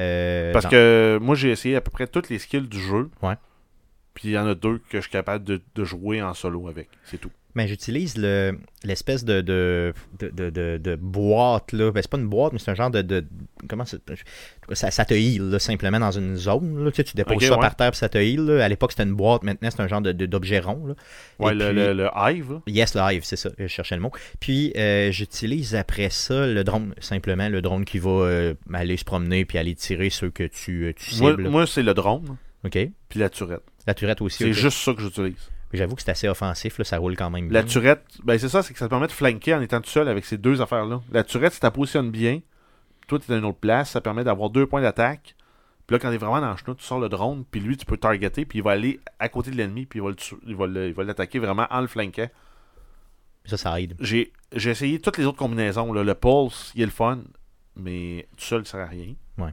Parce 0.53 0.65
dans- 0.65 0.71
que 0.71 1.19
moi, 1.21 1.35
j'ai 1.35 1.51
essayé 1.51 1.77
à 1.77 1.81
peu 1.81 1.91
près 1.91 2.07
toutes 2.07 2.29
les 2.31 2.39
skills 2.39 2.69
du 2.69 2.81
jeu. 2.81 3.11
Ouais. 3.23 3.35
Puis 4.15 4.29
il 4.29 4.31
y 4.33 4.39
en 4.39 4.47
a 4.47 4.55
deux 4.55 4.79
que 4.79 4.99
je 4.99 5.03
suis 5.03 5.11
capable 5.11 5.45
de, 5.45 5.61
de 5.75 5.85
jouer 5.85 6.23
en 6.23 6.35
solo 6.35 6.69
avec. 6.69 6.89
C'est 7.05 7.19
tout. 7.21 7.31
Ben, 7.57 7.69
j'utilise 7.69 8.17
le 8.17 8.59
l'espèce 8.83 9.25
de 9.25 9.41
de, 9.41 9.95
de, 10.21 10.51
de, 10.79 10.97
boîte 10.97 11.73
là. 11.73 11.93
Ben, 11.93 12.03
c'est 12.03 12.11
pas 12.11 12.19
une 12.19 12.27
boîte, 12.29 12.53
mais 12.53 12.59
c'est 12.59 12.71
un 12.71 12.75
genre 12.75 12.91
de, 12.91 13.01
de 13.03 13.25
comment 13.69 13.85
ça, 13.85 14.91
ça 14.91 15.05
te 15.05 15.15
heal 15.15 15.51
là, 15.51 15.59
simplement 15.61 16.01
dans 16.01 16.11
une 16.11 16.37
zone. 16.37 16.85
Là. 16.85 16.91
Tu, 16.91 16.97
sais, 16.97 17.05
tu 17.05 17.15
déposes 17.17 17.43
ça 17.43 17.55
ouais. 17.55 17.61
par 17.61 17.77
terre 17.77 17.91
puis 17.93 17.99
ça 17.99 18.09
te 18.09 18.19
heal. 18.19 18.41
là. 18.45 18.65
À 18.65 18.69
l'époque 18.69 18.91
c'était 18.93 19.05
une 19.05 19.15
boîte, 19.15 19.45
maintenant 19.45 19.71
c'est 19.71 19.81
un 19.81 19.87
genre 19.89 20.03
d'objet 20.03 20.59
rond. 20.59 20.85
Là. 20.87 20.95
Ouais, 21.39 21.53
Et 21.53 21.55
le, 21.55 21.67
puis- 21.69 21.75
le, 21.77 21.93
le 21.93 22.09
Hive, 22.17 22.53
là. 22.53 22.61
Yes, 22.67 22.95
le 22.97 23.01
Hive, 23.13 23.23
c'est 23.25 23.37
ça, 23.37 23.51
je 23.57 23.67
cherchais 23.69 23.95
le 23.95 24.03
mot. 24.03 24.11
Puis 24.41 24.73
euh, 24.77 25.13
j'utilise 25.13 25.77
après 25.77 26.11
ça 26.11 26.47
le 26.47 26.65
drone, 26.65 26.93
simplement 26.99 27.49
le 27.49 27.63
drone 27.63 27.85
qui 27.85 27.99
va 28.01 28.11
euh, 28.11 28.55
aller 28.73 28.97
se 28.97 29.05
promener 29.05 29.45
puis 29.45 29.59
aller 29.59 29.75
tirer 29.77 30.11
ceux 30.11 30.31
que 30.31 30.45
tu, 30.45 30.87
euh, 30.87 30.93
tu 30.97 31.17
Moi, 31.21 31.31
cibles. 31.31 31.49
moi, 31.49 31.67
c'est 31.67 31.83
le 31.85 31.95
drone, 31.95 32.37
OK. 32.65 32.79
puis 33.09 33.21
la 33.21 33.29
turette. 33.29 33.63
La 33.87 33.95
turette 33.95 34.21
aussi. 34.23 34.39
C'est 34.39 34.53
juste 34.53 34.79
ça 34.79 34.93
que 34.95 35.03
j'utilise. 35.03 35.51
J'avoue 35.77 35.95
que 35.97 36.03
c'est 36.03 36.11
assez 36.11 36.29
offensif, 36.29 36.79
là, 36.79 36.85
ça 36.85 36.99
roule 36.99 37.17
quand 37.17 37.31
même 37.31 37.51
La 37.51 37.63
bien. 37.63 37.71
turette, 37.71 38.05
ben 38.23 38.39
c'est 38.39 38.49
ça, 38.49 38.63
c'est 38.63 38.73
que 38.73 38.79
ça 38.79 38.87
te 38.87 38.91
permet 38.91 39.07
de 39.07 39.13
flanquer 39.13 39.55
en 39.55 39.61
étant 39.61 39.81
tout 39.81 39.91
seul 39.91 40.09
avec 40.09 40.25
ces 40.25 40.39
deux 40.39 40.61
affaires-là. 40.61 41.01
La 41.13 41.25
turette, 41.25 41.53
si 41.53 41.61
tu 41.61 41.67
la 41.67 41.71
positionnes 41.71 42.11
bien, 42.11 42.41
toi, 43.07 43.19
tu 43.19 43.31
es 43.31 43.35
à 43.35 43.39
une 43.39 43.45
autre 43.45 43.59
place, 43.59 43.91
ça 43.91 44.01
permet 44.01 44.25
d'avoir 44.25 44.51
deux 44.51 44.67
points 44.67 44.81
d'attaque. 44.83 45.35
Puis 45.87 45.95
là, 45.95 45.99
quand 45.99 46.09
tu 46.09 46.15
es 46.15 46.19
vraiment 46.19 46.41
dans 46.41 46.51
le 46.51 46.57
chenou, 46.57 46.75
tu 46.75 46.85
sors 46.85 46.99
le 46.99 47.09
drone, 47.11 47.45
puis 47.51 47.61
lui, 47.61 47.77
tu 47.77 47.85
peux 47.85 47.99
targeter, 47.99 48.47
puis 48.47 48.59
il 48.61 48.63
va 48.63 48.71
aller 48.71 49.01
à 49.19 49.29
côté 49.29 49.51
de 49.51 49.57
l'ennemi, 49.57 49.85
puis 49.85 49.99
il 49.99 50.03
va 50.03 50.11
il 50.47 50.95
il 50.99 51.05
l'attaquer 51.07 51.39
vraiment 51.39 51.67
en 51.71 51.81
le 51.83 51.87
flanquant. 51.87 52.29
Ça, 53.45 53.57
ça 53.59 53.79
aide. 53.81 53.95
J'ai 54.01 54.33
essayé 54.55 54.99
toutes 55.01 55.19
les 55.19 55.27
autres 55.27 55.37
combinaisons. 55.37 55.93
là. 55.93 56.03
Le 56.03 56.15
pulse, 56.15 56.73
il 56.75 56.83
est 56.83 56.87
le 56.87 56.91
fun, 56.91 57.19
mais 57.77 58.27
tout 58.37 58.45
seul, 58.45 58.63
il 58.63 58.67
sert 58.67 58.81
à 58.81 58.87
rien. 58.87 59.15
Ouais. 59.37 59.51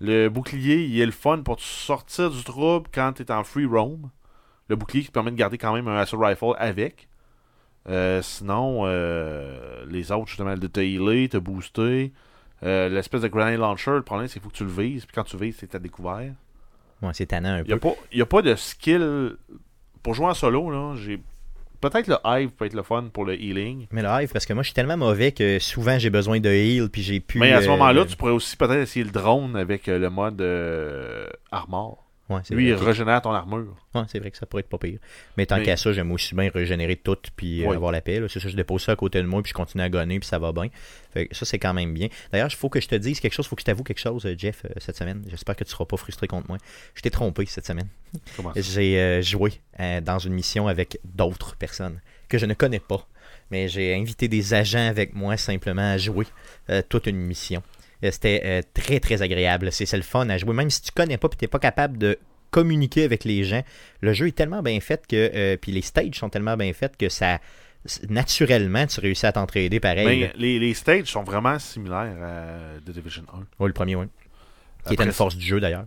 Le 0.00 0.28
bouclier, 0.28 0.84
il 0.86 0.98
est 1.00 1.06
le 1.06 1.12
fun 1.12 1.42
pour 1.42 1.56
te 1.56 1.62
sortir 1.62 2.30
du 2.30 2.42
trouble 2.42 2.88
quand 2.92 3.12
tu 3.12 3.22
es 3.22 3.30
en 3.30 3.44
free 3.44 3.66
roam. 3.66 4.10
Le 4.68 4.76
bouclier 4.76 5.02
qui 5.02 5.08
te 5.08 5.12
permet 5.12 5.30
de 5.30 5.36
garder 5.36 5.58
quand 5.58 5.72
même 5.72 5.88
un 5.88 5.96
assault 5.96 6.18
rifle 6.18 6.54
avec. 6.58 7.08
Euh, 7.88 8.20
sinon, 8.22 8.82
euh, 8.84 9.84
les 9.88 10.12
autres, 10.12 10.28
justement, 10.28 10.54
de 10.54 10.66
te 10.66 10.80
healer, 10.80 11.28
te 11.28 11.38
booster. 11.38 12.12
Euh, 12.62 12.88
L'espèce 12.88 13.22
de 13.22 13.28
grenade 13.28 13.58
launcher, 13.58 13.92
le 13.92 14.02
problème, 14.02 14.28
c'est 14.28 14.34
qu'il 14.34 14.42
faut 14.42 14.50
que 14.50 14.56
tu 14.56 14.64
le 14.64 14.70
vises. 14.70 15.06
Puis 15.06 15.14
quand 15.14 15.24
tu 15.24 15.36
vises, 15.36 15.56
c'est 15.58 15.74
à 15.74 15.78
découvert. 15.78 16.32
Ouais, 17.00 17.10
c'est 17.12 17.26
tannant 17.26 17.50
un 17.50 17.62
n'y 17.62 17.72
a, 17.72 17.76
peu. 17.78 17.88
il 18.12 18.18
y 18.18 18.22
a 18.22 18.26
pas 18.26 18.42
de 18.42 18.54
skill. 18.56 19.36
Pour 20.02 20.14
jouer 20.14 20.26
en 20.26 20.34
solo, 20.34 20.70
là, 20.70 20.94
j'ai. 20.96 21.20
Peut-être 21.80 22.08
le 22.08 22.16
Hive 22.24 22.50
peut 22.50 22.64
être 22.64 22.74
le 22.74 22.82
fun 22.82 23.04
pour 23.12 23.24
le 23.24 23.40
healing. 23.40 23.86
Mais 23.92 24.02
le 24.02 24.08
Hive, 24.08 24.32
parce 24.32 24.46
que 24.46 24.52
moi, 24.52 24.64
je 24.64 24.68
suis 24.68 24.74
tellement 24.74 24.96
mauvais 24.96 25.30
que 25.30 25.60
souvent, 25.60 25.96
j'ai 25.96 26.10
besoin 26.10 26.40
de 26.40 26.50
heal, 26.50 26.88
puis 26.90 27.02
j'ai 27.02 27.20
pu... 27.20 27.38
Mais 27.38 27.52
à 27.52 27.62
ce 27.62 27.68
moment-là, 27.68 28.04
tu 28.04 28.16
pourrais 28.16 28.32
aussi 28.32 28.56
peut-être 28.56 28.80
essayer 28.80 29.04
le 29.04 29.12
drone 29.12 29.54
avec 29.54 29.86
le 29.86 30.10
mode 30.10 30.42
armor. 31.52 32.07
Ouais, 32.28 32.40
Lui, 32.50 32.68
il 32.68 32.74
vrai, 32.74 32.86
régénère 32.88 33.22
ton 33.22 33.32
armure. 33.32 33.74
Ouais, 33.94 34.02
c'est 34.08 34.18
vrai 34.18 34.30
que 34.30 34.36
ça 34.36 34.44
pourrait 34.44 34.60
être 34.60 34.68
pas 34.68 34.76
pire. 34.76 34.98
Mais 35.38 35.46
tant 35.46 35.56
Mais- 35.56 35.62
qu'à 35.62 35.76
ça, 35.78 35.92
j'aime 35.94 36.12
aussi 36.12 36.34
bien 36.34 36.50
régénérer 36.52 36.96
tout 36.96 37.16
puis 37.36 37.64
euh, 37.64 37.70
avoir 37.72 37.90
la 37.90 38.02
paix. 38.02 38.20
C'est 38.28 38.38
ça, 38.38 38.48
je 38.50 38.56
dépose 38.56 38.82
ça 38.82 38.92
à 38.92 38.96
côté 38.96 39.22
de 39.22 39.26
moi 39.26 39.42
puis 39.42 39.48
je 39.50 39.54
continue 39.54 39.82
à 39.82 39.88
gonner 39.88 40.20
puis 40.20 40.28
ça 40.28 40.38
va 40.38 40.52
bien. 40.52 40.68
Fait 41.14 41.26
que 41.28 41.34
ça, 41.34 41.46
c'est 41.46 41.58
quand 41.58 41.72
même 41.72 41.94
bien. 41.94 42.08
D'ailleurs, 42.30 42.48
il 42.50 42.56
faut 42.56 42.68
que 42.68 42.80
je 42.82 42.88
te 42.88 42.94
dise 42.96 43.18
quelque 43.20 43.32
chose, 43.32 43.46
il 43.46 43.48
faut 43.48 43.56
que 43.56 43.62
je 43.62 43.66
t'avoue 43.66 43.82
quelque 43.82 43.98
chose, 44.00 44.26
euh, 44.26 44.34
Jeff, 44.36 44.62
euh, 44.66 44.68
cette 44.76 44.96
semaine. 44.96 45.24
J'espère 45.30 45.56
que 45.56 45.64
tu 45.64 45.70
seras 45.70 45.86
pas 45.86 45.96
frustré 45.96 46.26
contre 46.26 46.48
moi. 46.48 46.58
Je 46.94 47.00
t'ai 47.00 47.10
trompé 47.10 47.46
cette 47.46 47.66
semaine. 47.66 47.88
Comment 48.36 48.52
ça? 48.52 48.60
J'ai 48.60 48.98
euh, 49.00 49.22
joué 49.22 49.52
euh, 49.80 50.00
dans 50.02 50.18
une 50.18 50.34
mission 50.34 50.68
avec 50.68 50.98
d'autres 51.04 51.56
personnes 51.56 52.00
que 52.28 52.36
je 52.36 52.44
ne 52.44 52.52
connais 52.54 52.80
pas. 52.80 53.06
Mais 53.50 53.68
j'ai 53.68 53.94
invité 53.94 54.28
des 54.28 54.52
agents 54.52 54.86
avec 54.86 55.14
moi 55.14 55.38
simplement 55.38 55.92
à 55.92 55.96
jouer 55.96 56.26
euh, 56.68 56.82
toute 56.86 57.06
une 57.06 57.16
mission. 57.16 57.62
Euh, 58.04 58.10
C'était 58.12 58.42
euh, 58.44 58.62
très 58.74 59.00
très 59.00 59.22
agréable. 59.22 59.70
C'est 59.72 59.92
le 59.96 60.02
fun 60.02 60.28
à 60.28 60.38
jouer. 60.38 60.54
Même 60.54 60.70
si 60.70 60.82
tu 60.82 60.92
connais 60.92 61.18
pas 61.18 61.28
et 61.32 61.36
tu 61.36 61.44
n'es 61.44 61.48
pas 61.48 61.58
capable 61.58 61.98
de 61.98 62.18
communiquer 62.50 63.04
avec 63.04 63.24
les 63.24 63.44
gens, 63.44 63.62
le 64.00 64.12
jeu 64.12 64.28
est 64.28 64.32
tellement 64.36 64.62
bien 64.62 64.78
fait 64.80 65.06
que. 65.06 65.30
euh, 65.34 65.56
puis 65.56 65.72
les 65.72 65.82
stages 65.82 66.14
sont 66.14 66.28
tellement 66.30 66.56
bien 66.56 66.72
faits 66.72 66.96
que 66.96 67.08
ça. 67.08 67.38
Naturellement, 68.08 68.86
tu 68.86 69.00
réussis 69.00 69.26
à 69.26 69.32
t'entraider 69.32 69.80
pareil. 69.80 70.06
Mais 70.06 70.32
les, 70.36 70.58
les 70.58 70.74
stages 70.74 71.06
sont 71.06 71.22
vraiment 71.22 71.58
similaires 71.58 72.16
à 72.22 72.80
The 72.84 72.90
Division 72.90 73.22
1. 73.32 73.38
Ouais, 73.62 73.68
le 73.68 73.72
premier, 73.72 73.96
oui. 73.96 74.06
Qui 74.86 74.94
était 74.94 75.04
une 75.04 75.12
force 75.12 75.36
du 75.36 75.44
jeu 75.46 75.60
d'ailleurs. 75.60 75.84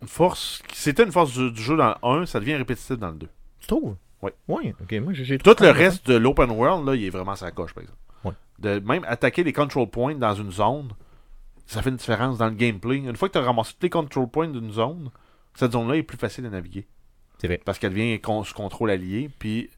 Une 0.00 0.08
force. 0.08 0.62
C'était 0.72 1.04
une 1.04 1.12
force 1.12 1.32
du, 1.32 1.50
du 1.52 1.62
jeu 1.62 1.76
dans 1.76 1.88
le 2.02 2.22
1, 2.22 2.26
ça 2.26 2.40
devient 2.40 2.56
répétitif 2.56 2.98
dans 2.98 3.10
le 3.10 3.16
2. 3.16 3.28
Tu 3.60 3.66
trouves? 3.66 3.94
Oui. 4.22 4.30
Oui, 4.48 4.74
ok. 4.82 4.92
Moi, 5.00 5.12
j'ai 5.12 5.38
Tout 5.38 5.56
le 5.60 5.70
reste 5.70 6.06
de 6.08 6.14
l'open 6.14 6.50
world, 6.50 6.86
là, 6.86 6.94
il 6.94 7.04
est 7.04 7.10
vraiment 7.10 7.36
sa 7.36 7.50
coche, 7.50 7.72
par 7.74 7.82
exemple. 7.82 7.98
Ouais. 8.24 8.32
De 8.58 8.80
même 8.80 9.04
attaquer 9.06 9.44
les 9.44 9.52
control 9.52 9.88
points 9.88 10.14
dans 10.14 10.34
une 10.34 10.50
zone, 10.50 10.88
ça 11.66 11.82
fait 11.82 11.90
une 11.90 11.96
différence 11.96 12.38
dans 12.38 12.46
le 12.48 12.54
gameplay. 12.54 12.96
Une 12.98 13.16
fois 13.16 13.28
que 13.28 13.32
tu 13.34 13.38
as 13.38 13.42
ramassé 13.42 13.72
tous 13.74 13.84
les 13.84 13.90
control 13.90 14.28
points 14.28 14.48
d'une 14.48 14.70
zone, 14.72 15.10
cette 15.54 15.72
zone-là 15.72 15.96
est 15.96 16.02
plus 16.02 16.18
facile 16.18 16.46
à 16.46 16.50
naviguer. 16.50 16.86
C'est 17.38 17.46
vrai. 17.46 17.60
Parce 17.64 17.78
qu'elle 17.78 17.92
devient 17.92 18.20
con- 18.20 18.44
sous 18.44 18.54
contrôle 18.54 18.90
allié. 18.90 19.30
Puis 19.38 19.70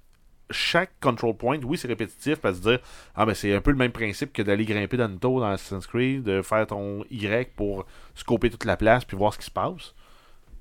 chaque 0.51 0.99
control 1.01 1.37
point, 1.37 1.59
oui, 1.63 1.79
c'est 1.79 1.89
répétitif, 1.89 2.37
parce 2.37 2.59
se 2.59 2.63
dire 2.63 2.79
Ah, 3.15 3.25
ben 3.27 3.35
c'est 3.35 3.55
un 3.55 3.61
peu 3.61 3.71
le 3.71 3.77
même 3.77 3.93
principe 3.93 4.33
que 4.33 4.43
d'aller 4.43 4.65
grimper 4.65 4.97
dans 4.97 5.09
une 5.09 5.19
tour 5.19 5.41
dans 5.41 5.47
Assassin's 5.47 5.87
Creed, 5.87 6.23
de 6.23 6.43
faire 6.43 6.67
ton 6.67 7.05
Y 7.11 7.55
pour 7.57 7.87
scoper 8.15 8.51
toute 8.51 8.65
la 8.65 8.77
place 8.77 9.05
puis 9.05 9.17
voir 9.17 9.33
ce 9.33 9.39
qui 9.39 9.47
se 9.47 9.51
passe. 9.51 9.95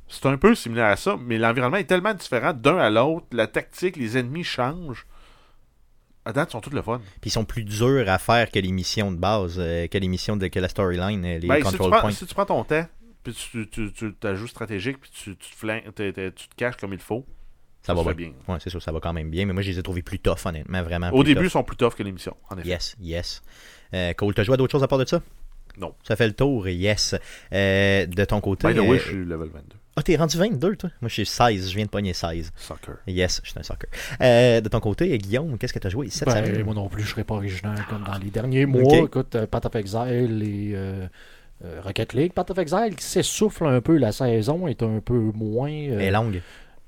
C'est 0.07 0.25
un 0.27 0.37
peu 0.37 0.53
similaire 0.53 0.87
à 0.87 0.95
ça, 0.95 1.17
mais 1.19 1.37
l'environnement 1.37 1.77
est 1.77 1.85
tellement 1.85 2.13
différent 2.13 2.53
d'un 2.53 2.77
à 2.77 2.89
l'autre, 2.89 3.25
la 3.31 3.47
tactique, 3.47 3.95
les 3.97 4.17
ennemis 4.17 4.43
changent. 4.43 5.05
À 6.25 6.31
date, 6.31 6.49
ils 6.49 6.51
sont 6.53 6.61
toutes 6.61 6.73
le 6.73 6.81
fun. 6.81 7.01
Puis 7.21 7.29
ils 7.29 7.33
sont 7.33 7.43
plus 7.45 7.63
durs 7.63 8.09
à 8.09 8.17
faire 8.17 8.49
que 8.49 8.59
les 8.59 8.71
missions 8.71 9.11
de 9.11 9.17
base, 9.17 9.55
euh, 9.57 9.87
que 9.87 9.97
les 9.97 10.07
missions 10.07 10.37
de 10.37 10.47
que 10.47 10.59
la 10.59 10.69
storyline, 10.69 11.25
euh, 11.25 11.37
les 11.39 11.47
Ben, 11.47 11.55
si, 11.55 11.61
tu 11.61 11.65
control 11.71 11.91
prends, 11.91 12.01
points. 12.01 12.11
si 12.11 12.25
tu 12.25 12.33
prends 12.33 12.45
ton 12.45 12.63
temps, 12.63 12.85
puis 13.23 13.33
tu, 13.33 13.67
tu, 13.69 13.91
tu 13.91 14.13
t'ajoutes 14.13 14.49
stratégique, 14.49 14.99
puis 14.99 15.11
tu, 15.11 15.35
tu, 15.35 15.55
te 15.55 16.29
tu 16.29 16.47
te 16.47 16.55
caches 16.55 16.77
comme 16.77 16.93
il 16.93 16.99
faut, 16.99 17.25
Ça 17.81 17.93
va 17.93 18.13
bien. 18.13 18.31
fait 18.45 18.51
Ouais, 18.51 18.57
c'est 18.61 18.69
sûr, 18.69 18.81
ça 18.81 18.91
va 18.91 18.99
quand 18.99 19.13
même 19.13 19.29
bien. 19.29 19.45
Mais 19.45 19.53
moi, 19.53 19.61
je 19.61 19.71
les 19.71 19.79
ai 19.79 19.83
trouvés 19.83 20.01
plus 20.01 20.19
tough, 20.19 20.45
honnêtement, 20.45 20.81
vraiment. 20.83 21.09
Au 21.11 21.23
début, 21.23 21.45
ils 21.45 21.49
sont 21.49 21.63
plus 21.63 21.77
tough 21.77 21.93
que 21.93 22.03
l'émission, 22.03 22.35
en 22.49 22.57
effet. 22.57 22.69
Yes, 22.69 22.95
yes. 23.01 23.41
Euh, 23.93 24.13
Cole, 24.13 24.33
t'as 24.33 24.43
joué 24.43 24.53
à 24.53 24.57
d'autres 24.57 24.71
choses 24.71 24.83
à 24.83 24.87
part 24.87 24.99
de 24.99 25.05
ça? 25.05 25.21
Non. 25.77 25.93
Ça 26.03 26.15
fait 26.15 26.27
le 26.27 26.33
tour, 26.33 26.67
yes. 26.67 27.15
Euh, 27.51 28.05
de 28.05 28.25
ton 28.25 28.39
côté. 28.41 28.67
By 28.67 28.75
the 28.75 28.79
way, 28.79 28.99
je 28.99 29.03
suis 29.03 29.25
level 29.25 29.49
22. 29.49 29.75
Ah, 29.95 30.01
t'es 30.01 30.15
rendu 30.15 30.37
22, 30.37 30.75
toi? 30.75 30.89
Moi, 31.01 31.09
je 31.09 31.13
suis 31.13 31.25
16. 31.25 31.69
Je 31.69 31.75
viens 31.75 31.85
de 31.85 31.89
pogner 31.89 32.13
16. 32.13 32.51
Soccer. 32.55 32.95
Yes, 33.07 33.41
je 33.43 33.51
suis 33.51 33.59
un 33.59 33.63
soccer. 33.63 33.89
Euh, 34.21 34.59
de 34.59 34.67
ton 34.67 34.79
côté, 34.79 35.15
Guillaume, 35.19 35.57
qu'est-ce 35.57 35.73
que 35.73 35.79
t'as 35.79 35.89
joué 35.89 36.09
cette 36.09 36.27
Ben, 36.27 36.43
semaine? 36.45 36.63
moi 36.63 36.73
non 36.73 36.89
plus, 36.89 37.03
je 37.03 37.09
serais 37.09 37.23
pas 37.23 37.35
original 37.35 37.77
comme 37.89 38.03
dans 38.03 38.17
les 38.17 38.31
derniers 38.31 38.65
mois. 38.65 38.81
Écoute, 38.97 39.35
euh, 39.35 39.45
Path 39.45 39.67
of 39.67 39.75
Exile 39.75 40.41
et 40.43 40.71
euh, 40.73 41.05
euh, 41.63 41.79
Rocket 41.83 42.13
League. 42.13 42.33
Path 42.33 42.49
of 42.49 42.57
Exile 42.57 42.95
qui 42.97 43.03
s'essouffle 43.05 43.65
un 43.67 43.81
peu, 43.81 43.97
la 43.97 44.11
saison 44.11 44.67
est 44.67 44.81
un 44.81 44.99
peu 44.99 45.13
moins. 45.35 45.69
euh, 45.71 45.99
Elle 45.99 46.01
est 46.01 46.11
longue. 46.11 46.41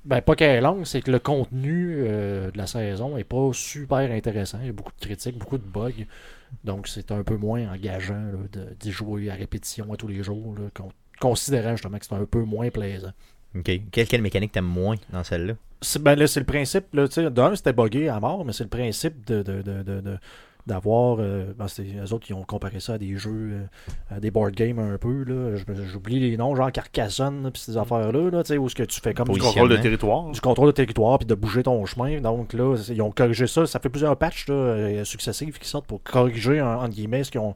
Ben, 0.04 0.20
pas 0.20 0.34
qu'elle 0.36 0.56
est 0.56 0.60
longue, 0.60 0.84
c'est 0.84 1.00
que 1.00 1.10
le 1.10 1.18
contenu 1.20 1.96
euh, 1.98 2.50
de 2.50 2.58
la 2.58 2.66
saison 2.66 3.16
est 3.16 3.24
pas 3.24 3.50
super 3.52 3.98
intéressant. 4.10 4.58
Il 4.62 4.66
y 4.66 4.70
a 4.70 4.72
beaucoup 4.72 4.92
de 5.00 5.04
critiques, 5.04 5.38
beaucoup 5.38 5.58
de 5.58 5.64
bugs. 5.64 6.04
Donc, 6.64 6.86
c'est 6.88 7.10
un 7.12 7.22
peu 7.24 7.36
moins 7.36 7.72
engageant 7.72 8.30
d'y 8.80 8.90
jouer 8.92 9.30
à 9.30 9.34
répétition 9.34 9.92
à 9.92 9.96
tous 9.96 10.06
les 10.08 10.22
jours, 10.22 10.54
là, 10.58 10.68
con- 10.74 10.92
considérant 11.20 11.72
justement 11.72 11.98
que 11.98 12.06
c'est 12.06 12.14
un 12.14 12.24
peu 12.24 12.42
moins 12.42 12.70
plaisant. 12.70 13.12
Ok. 13.56 13.70
Quelle, 13.90 14.06
quelle 14.06 14.22
mécanique 14.22 14.52
t'aimes 14.52 14.64
moins 14.66 14.96
dans 15.12 15.24
celle-là? 15.24 15.54
C'est 15.82 16.02
ben 16.02 16.14
là, 16.14 16.26
c'est 16.26 16.40
le 16.40 16.46
principe, 16.46 16.86
là, 16.94 17.06
tu 17.06 17.14
sais, 17.14 17.30
d'un, 17.30 17.54
c'était 17.54 17.72
buggé 17.72 18.08
à 18.08 18.18
mort, 18.20 18.44
mais 18.44 18.52
c'est 18.52 18.64
le 18.64 18.70
principe 18.70 19.26
de, 19.26 19.42
de, 19.42 19.62
de, 19.62 19.82
de- 19.82 20.00
de- 20.00 20.18
d'avoir. 20.66 21.18
euh, 21.20 21.52
ben, 21.56 21.68
c'est 21.68 21.84
eux 21.84 22.12
autres 22.12 22.26
qui 22.26 22.32
ont 22.32 22.42
comparé 22.42 22.80
ça 22.80 22.94
à 22.94 22.98
des 22.98 23.16
jeux, 23.16 23.30
euh, 24.10 24.14
à 24.16 24.18
des 24.18 24.30
board 24.30 24.52
games 24.52 24.78
un 24.78 24.96
peu, 24.98 25.22
là. 25.24 25.54
J'oublie 25.84 26.18
les 26.18 26.36
noms, 26.36 26.56
genre 26.56 26.72
Carcassonne, 26.72 27.50
puis 27.52 27.62
ces 27.62 27.76
affaires-là, 27.76 28.30
là, 28.30 28.42
tu 28.42 28.48
sais, 28.48 28.58
où 28.58 28.68
ce 28.68 28.74
que 28.74 28.82
tu 28.82 29.00
fais 29.00 29.14
comme 29.14 29.28
Du 29.28 29.38
contrôle 29.38 29.68
de 29.68 29.76
territoire. 29.76 30.30
du 30.30 30.40
contrôle 30.40 30.68
de 30.68 30.72
territoire 30.72 31.18
puis 31.18 31.26
de 31.26 31.34
bouger 31.34 31.62
ton 31.62 31.84
chemin. 31.86 32.20
Donc 32.20 32.52
là, 32.54 32.74
ils 32.88 33.02
ont 33.02 33.10
corrigé 33.12 33.46
ça. 33.46 33.64
Ça 33.66 33.78
fait 33.78 33.90
plusieurs 33.90 34.16
patchs 34.16 34.48
là, 34.48 34.54
euh, 34.54 35.04
successifs 35.04 35.58
qui 35.58 35.68
sortent 35.68 35.86
pour 35.86 36.02
corriger, 36.02 36.60
en, 36.60 36.82
entre 36.82 36.94
guillemets, 36.94 37.22
ce 37.22 37.30
qu'ils 37.30 37.40
ont. 37.40 37.54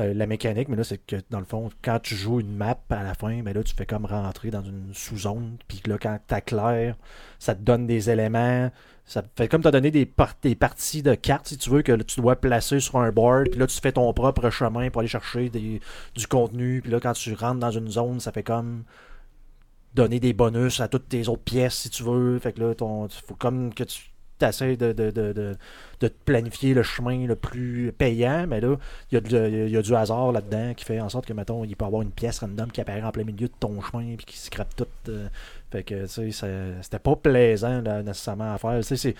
Euh, 0.00 0.14
la 0.14 0.26
mécanique, 0.26 0.68
mais 0.68 0.76
là, 0.76 0.84
c'est 0.84 0.98
que 0.98 1.16
dans 1.30 1.38
le 1.38 1.44
fond, 1.44 1.70
quand 1.82 2.00
tu 2.00 2.14
joues 2.16 2.40
une 2.40 2.56
map 2.56 2.78
à 2.90 3.02
la 3.02 3.14
fin, 3.14 3.42
ben 3.42 3.54
là, 3.54 3.62
tu 3.62 3.74
fais 3.74 3.86
comme 3.86 4.06
rentrer 4.06 4.50
dans 4.50 4.62
une 4.62 4.92
sous-zone. 4.92 5.58
Puis 5.68 5.82
là, 5.86 5.98
quand 5.98 6.18
t'éclaires, 6.26 6.96
ça 7.38 7.54
te 7.54 7.62
donne 7.62 7.86
des 7.86 8.10
éléments. 8.10 8.70
Ça 9.04 9.22
fait 9.36 9.48
comme 9.48 9.62
t'as 9.62 9.70
donné 9.72 9.90
des, 9.90 10.10
des 10.42 10.54
parties 10.54 11.02
de 11.02 11.14
cartes, 11.14 11.48
si 11.48 11.56
tu 11.58 11.70
veux, 11.70 11.82
que 11.82 11.92
tu 12.02 12.20
dois 12.20 12.36
placer 12.36 12.80
sur 12.80 12.96
un 12.98 13.10
board. 13.12 13.50
Puis 13.50 13.60
là, 13.60 13.66
tu 13.66 13.80
fais 13.80 13.92
ton 13.92 14.12
propre 14.12 14.50
chemin 14.50 14.90
pour 14.90 15.00
aller 15.00 15.08
chercher 15.08 15.48
des- 15.50 15.80
du 16.14 16.26
contenu. 16.26 16.80
Puis 16.82 16.90
là, 16.90 17.00
quand 17.00 17.12
tu 17.12 17.34
rentres 17.34 17.60
dans 17.60 17.70
une 17.70 17.88
zone, 17.88 18.20
ça 18.20 18.32
fait 18.32 18.42
comme 18.44 18.84
donner 19.94 20.20
des 20.20 20.32
bonus 20.32 20.80
à 20.80 20.88
toutes 20.88 21.08
tes 21.08 21.28
autres 21.28 21.42
pièces 21.42 21.74
si 21.74 21.90
tu 21.90 22.02
veux. 22.04 22.38
Fait 22.38 22.52
que 22.52 22.60
là, 22.60 22.74
ton, 22.74 23.08
faut 23.08 23.34
comme 23.34 23.74
que 23.74 23.84
tu 23.84 24.09
essaies 24.42 24.76
de, 24.76 24.92
de, 24.92 25.10
de, 25.10 25.32
de, 25.32 25.56
de 26.00 26.08
planifier 26.24 26.74
le 26.74 26.82
chemin 26.82 27.26
le 27.26 27.36
plus 27.36 27.92
payant, 27.92 28.46
mais 28.48 28.60
là, 28.60 28.76
il 29.10 29.20
y, 29.70 29.76
a 29.76 29.82
du 29.82 29.94
hasard 29.94 30.32
là-dedans 30.32 30.74
qui 30.74 30.84
fait 30.84 31.00
en 31.00 31.08
sorte 31.08 31.26
que, 31.26 31.32
mettons, 31.32 31.64
il 31.64 31.76
peut 31.76 31.84
y 31.84 31.86
avoir 31.86 32.02
une 32.02 32.10
pièce 32.12 32.38
random 32.40 32.70
qui 32.70 32.80
apparaît 32.80 33.02
en 33.02 33.10
plein 33.12 33.24
milieu 33.24 33.48
de 33.48 33.52
ton 33.58 33.80
chemin 33.80 34.16
puis 34.16 34.26
qui 34.26 34.38
scrape 34.38 34.74
tout. 34.76 34.86
euh, 35.08 35.28
fait 35.70 35.84
que, 35.84 36.06
tu 36.06 36.32
sais, 36.32 36.74
c'était 36.82 36.98
pas 36.98 37.16
plaisant 37.16 37.80
là, 37.82 38.02
nécessairement 38.02 38.54
à 38.54 38.58
faire. 38.58 38.80
Tu. 38.84 39.14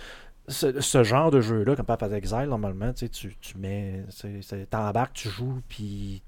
Ce, 0.49 0.81
ce 0.81 1.05
genre 1.05 1.31
de 1.31 1.41
jeu-là, 1.41 1.77
comme 1.77 1.87
Path 1.87 2.13
Exile, 2.13 2.47
normalement, 2.49 2.93
tu, 2.93 3.09
tu, 3.09 3.37
tu 3.41 3.57
mets. 3.59 4.03
tu 4.19 4.41
T'embarques, 4.69 5.13
tu 5.13 5.29
joues, 5.29 5.61
puis 5.69 6.23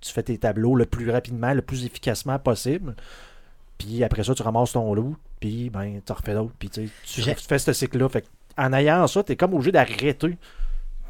tu 0.00 0.12
fais 0.12 0.22
tes 0.22 0.38
tableaux 0.38 0.74
le 0.74 0.86
plus 0.86 1.10
rapidement, 1.10 1.52
le 1.52 1.62
plus 1.62 1.84
efficacement 1.84 2.38
possible. 2.38 2.96
Puis 3.80 4.04
après 4.04 4.22
ça, 4.22 4.34
tu 4.34 4.42
ramasses 4.42 4.72
ton 4.72 4.92
loup, 4.92 5.16
puis 5.40 5.70
ben, 5.70 6.02
tu 6.04 6.12
refais 6.12 6.34
d'autres, 6.34 6.52
puis 6.58 6.68
tu 6.68 6.88
fais 7.22 7.58
ce 7.58 7.72
cycle-là. 7.72 8.10
Fait 8.10 8.20
que, 8.20 8.26
en 8.58 8.74
ayant 8.74 9.06
ça, 9.06 9.22
tu 9.24 9.32
es 9.32 9.36
comme 9.36 9.54
obligé 9.54 9.72
d'arrêter 9.72 10.36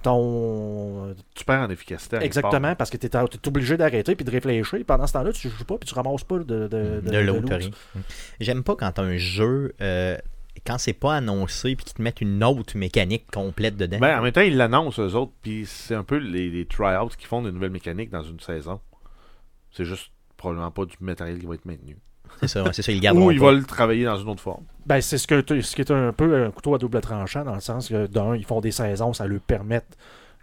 ton. 0.03 1.13
Tu 1.35 1.45
perds 1.45 1.63
en 1.63 1.71
efficacité. 1.71 2.19
Exactement, 2.19 2.77
parce 2.77 2.91
que 2.91 2.97
tu 2.97 3.09
es, 3.09 3.49
obligé 3.49 3.77
d'arrêter 3.77 4.15
puis 4.15 4.25
de 4.25 4.31
réfléchir. 4.31 4.79
Pendant 4.87 5.09
ce 5.09 5.15
temps-là, 5.15 5.33
tu 5.33 5.49
joues 5.49 5.65
pas, 5.65 5.79
puis 5.79 5.89
tu 5.89 5.95
ramasses 5.95 6.23
pas 6.23 6.39
de, 6.39 6.45
de, 6.45 6.69
de, 6.69 7.01
de 7.01 7.19
l'autre. 7.19 7.41
loot. 7.41 7.53
rien. 7.53 7.71
J'aime 8.39 8.63
pas 8.63 8.77
quand 8.77 9.01
un 9.01 9.17
jeu, 9.17 9.75
euh, 9.81 10.17
quand 10.65 10.79
c'est 10.79 10.93
pas 10.93 11.17
annoncé 11.17 11.75
puis 11.75 11.85
qu'ils 11.85 11.95
te 11.95 12.03
mettent 12.03 12.21
une 12.21 12.45
autre 12.45 12.79
mécanique 12.79 13.27
complète 13.33 13.77
dedans. 13.77 13.99
Ben, 13.99 14.17
en 14.17 14.23
même 14.23 14.33
temps, 14.33 14.43
ils 14.43 14.57
l'annoncent, 14.57 15.03
eux 15.03 15.17
auits, 15.17 15.33
puis 15.43 15.67
c'est 15.67 15.97
un 15.97 16.05
peu 16.05 16.19
les, 16.19 16.51
les 16.51 16.67
tryouts 16.67 17.17
qui 17.19 17.27
font 17.27 17.43
de 17.43 17.51
nouvelles 17.51 17.71
mécaniques 17.71 18.11
dans 18.11 18.23
une 18.23 18.39
saison. 18.39 18.81
C'est 19.73 19.85
juste 19.85 20.13
probablement 20.37 20.71
pas 20.71 20.85
du 20.85 20.95
matériel 21.01 21.41
qui 21.41 21.47
va 21.47 21.55
être 21.57 21.67
maintenu. 21.67 21.97
C'est 22.41 22.49
ça, 22.49 22.63
ouais, 22.65 22.71
c'est 22.73 22.83
ça, 22.83 22.93
ils 22.93 22.97
le 22.97 23.01
garderont 23.01 23.27
Ou 23.27 23.31
ils 23.33 23.39
pas. 23.39 23.47
veulent 23.47 23.59
le 23.59 23.65
travailler 23.65 24.05
dans 24.05 24.17
une 24.17 24.29
autre 24.29 24.41
forme. 24.41 24.65
Ben, 24.87 25.01
c'est 25.01 25.19
ce, 25.19 25.27
que 25.27 25.43
ce 25.61 25.75
qui 25.75 25.81
est 25.83 25.91
un 25.91 26.13
peu 26.13 26.45
un 26.45 26.51
couteau 26.51 26.75
à 26.75 26.79
double 26.79 27.01
tranchant, 27.01 27.45
dans 27.45 27.55
le 27.55 27.61
sens 27.61 27.89
que, 27.89 28.07
d'un, 28.07 28.35
ils 28.37 28.45
font 28.45 28.61
des 28.61 28.71
saisons, 28.71 29.13
ça 29.13 29.27
leur 29.27 29.41
permet 29.41 29.83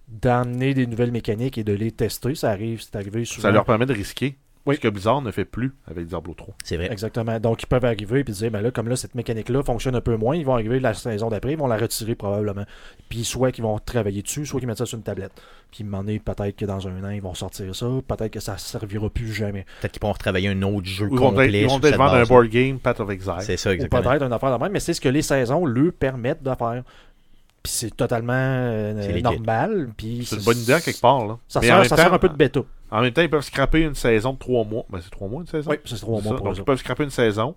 d'amener 0.07 0.73
des 0.73 0.87
nouvelles 0.87 1.11
mécaniques 1.11 1.57
et 1.57 1.63
de 1.63 1.73
les 1.73 1.91
tester. 1.91 2.35
Ça 2.35 2.49
arrive, 2.51 2.81
c'est 2.81 2.95
arrivé 2.95 3.25
souvent. 3.25 3.41
Ça 3.41 3.51
leur 3.51 3.65
permet 3.65 3.85
de 3.85 3.93
risquer. 3.93 4.37
Oui. 4.67 4.75
Ce 4.75 4.79
que 4.81 4.87
Blizzard 4.87 5.21
ne 5.21 5.31
fait 5.31 5.45
plus 5.45 5.73
avec 5.89 6.05
Diablo 6.07 6.33
3. 6.33 6.55
C'est 6.63 6.77
vrai. 6.77 6.91
Exactement. 6.91 7.39
Donc, 7.39 7.63
ils 7.63 7.67
peuvent 7.67 7.85
arriver 7.85 8.19
et 8.19 8.23
dire, 8.23 8.51
ben 8.51 8.61
là, 8.61 8.71
comme 8.71 8.87
là, 8.89 8.95
cette 8.95 9.15
mécanique-là 9.15 9.63
fonctionne 9.63 9.95
un 9.95 10.01
peu 10.01 10.15
moins, 10.17 10.35
ils 10.35 10.45
vont 10.45 10.53
arriver 10.53 10.79
la 10.79 10.93
saison 10.93 11.29
d'après, 11.29 11.53
ils 11.53 11.57
vont 11.57 11.67
la 11.67 11.77
retirer 11.77 12.15
probablement. 12.15 12.65
Puis, 13.09 13.23
soit 13.23 13.51
qu'ils 13.51 13.63
vont 13.63 13.79
travailler 13.79 14.21
dessus, 14.21 14.45
soit 14.45 14.59
qu'ils 14.59 14.67
mettent 14.67 14.77
ça 14.77 14.85
sur 14.85 14.97
une 14.97 15.03
tablette. 15.03 15.31
Puis, 15.71 15.83
m'en 15.83 16.05
est 16.07 16.19
peut-être 16.19 16.55
que 16.55 16.65
dans 16.65 16.87
un 16.87 17.03
an, 17.03 17.09
ils 17.09 17.21
vont 17.21 17.33
sortir 17.33 17.75
ça. 17.75 17.87
Peut-être 18.07 18.31
que 18.31 18.39
ça 18.39 18.53
ne 18.53 18.57
servira 18.57 19.09
plus 19.09 19.31
jamais. 19.33 19.65
Peut-être 19.81 19.93
qu'ils 19.93 19.99
pourront 19.99 20.13
retravailler 20.13 20.49
un 20.49 20.61
autre 20.61 20.85
jeu 20.85 21.07
Ils 21.11 21.17
vont 21.17 21.29
complet. 21.29 21.61
ils 21.61 21.67
vont 21.67 21.79
peut-être 21.79 21.97
vendre 21.97 22.15
un 22.15 22.23
board 22.23 22.47
game, 22.47 22.79
Path 22.79 22.99
of 22.99 23.09
Exile. 23.09 23.33
C'est 23.41 23.57
ça, 23.57 23.69
Ou 23.69 23.73
exactement. 23.73 24.01
peut-être 24.01 24.23
une 24.23 24.33
affaire 24.33 24.57
de 24.57 24.63
même, 24.63 24.71
mais 24.71 24.79
c'est 24.79 24.93
ce 24.93 25.01
que 25.01 25.09
les 25.09 25.21
saisons 25.21 25.65
leur 25.65 25.93
permettent 25.93 26.43
de 26.43 26.53
faire. 26.55 26.83
Puis, 27.67 27.75
c'est 27.75 27.95
totalement 27.97 28.31
euh, 28.33 29.21
normal. 29.21 29.89
Puis, 29.97 30.25
C'est 30.25 30.37
une 30.37 30.43
bonne 30.43 30.57
idée 30.57 30.71
à 30.73 30.79
quelque 30.79 31.01
part. 31.01 31.27
Là. 31.27 31.37
Ça, 31.49 31.59
Mais 31.59 31.67
sert, 31.67 31.75
même 31.79 31.87
ça 31.89 31.95
temps- 31.97 32.01
sert 32.03 32.13
un 32.13 32.19
peu 32.19 32.29
de 32.29 32.35
bêta. 32.35 32.61
En 32.89 33.01
même 33.01 33.11
temps, 33.11 33.21
ils 33.21 33.29
peuvent 33.29 33.43
scraper 33.43 33.81
une 33.81 33.93
saison 33.93 34.31
de 34.31 34.37
3 34.37 34.63
mois. 34.63 34.85
Ben, 34.89 34.99
c'est 35.03 35.09
3 35.09 35.27
mois 35.27 35.41
une 35.41 35.47
saison? 35.47 35.69
Oui, 35.71 35.77
c'est 35.83 35.99
trois 35.99 36.21
mois 36.21 36.37
pour 36.37 36.45
Donc, 36.45 36.55
eux 36.55 36.59
ils 36.59 36.63
peuvent 36.63 36.77
scraper 36.79 37.03
une 37.03 37.09
saison. 37.09 37.55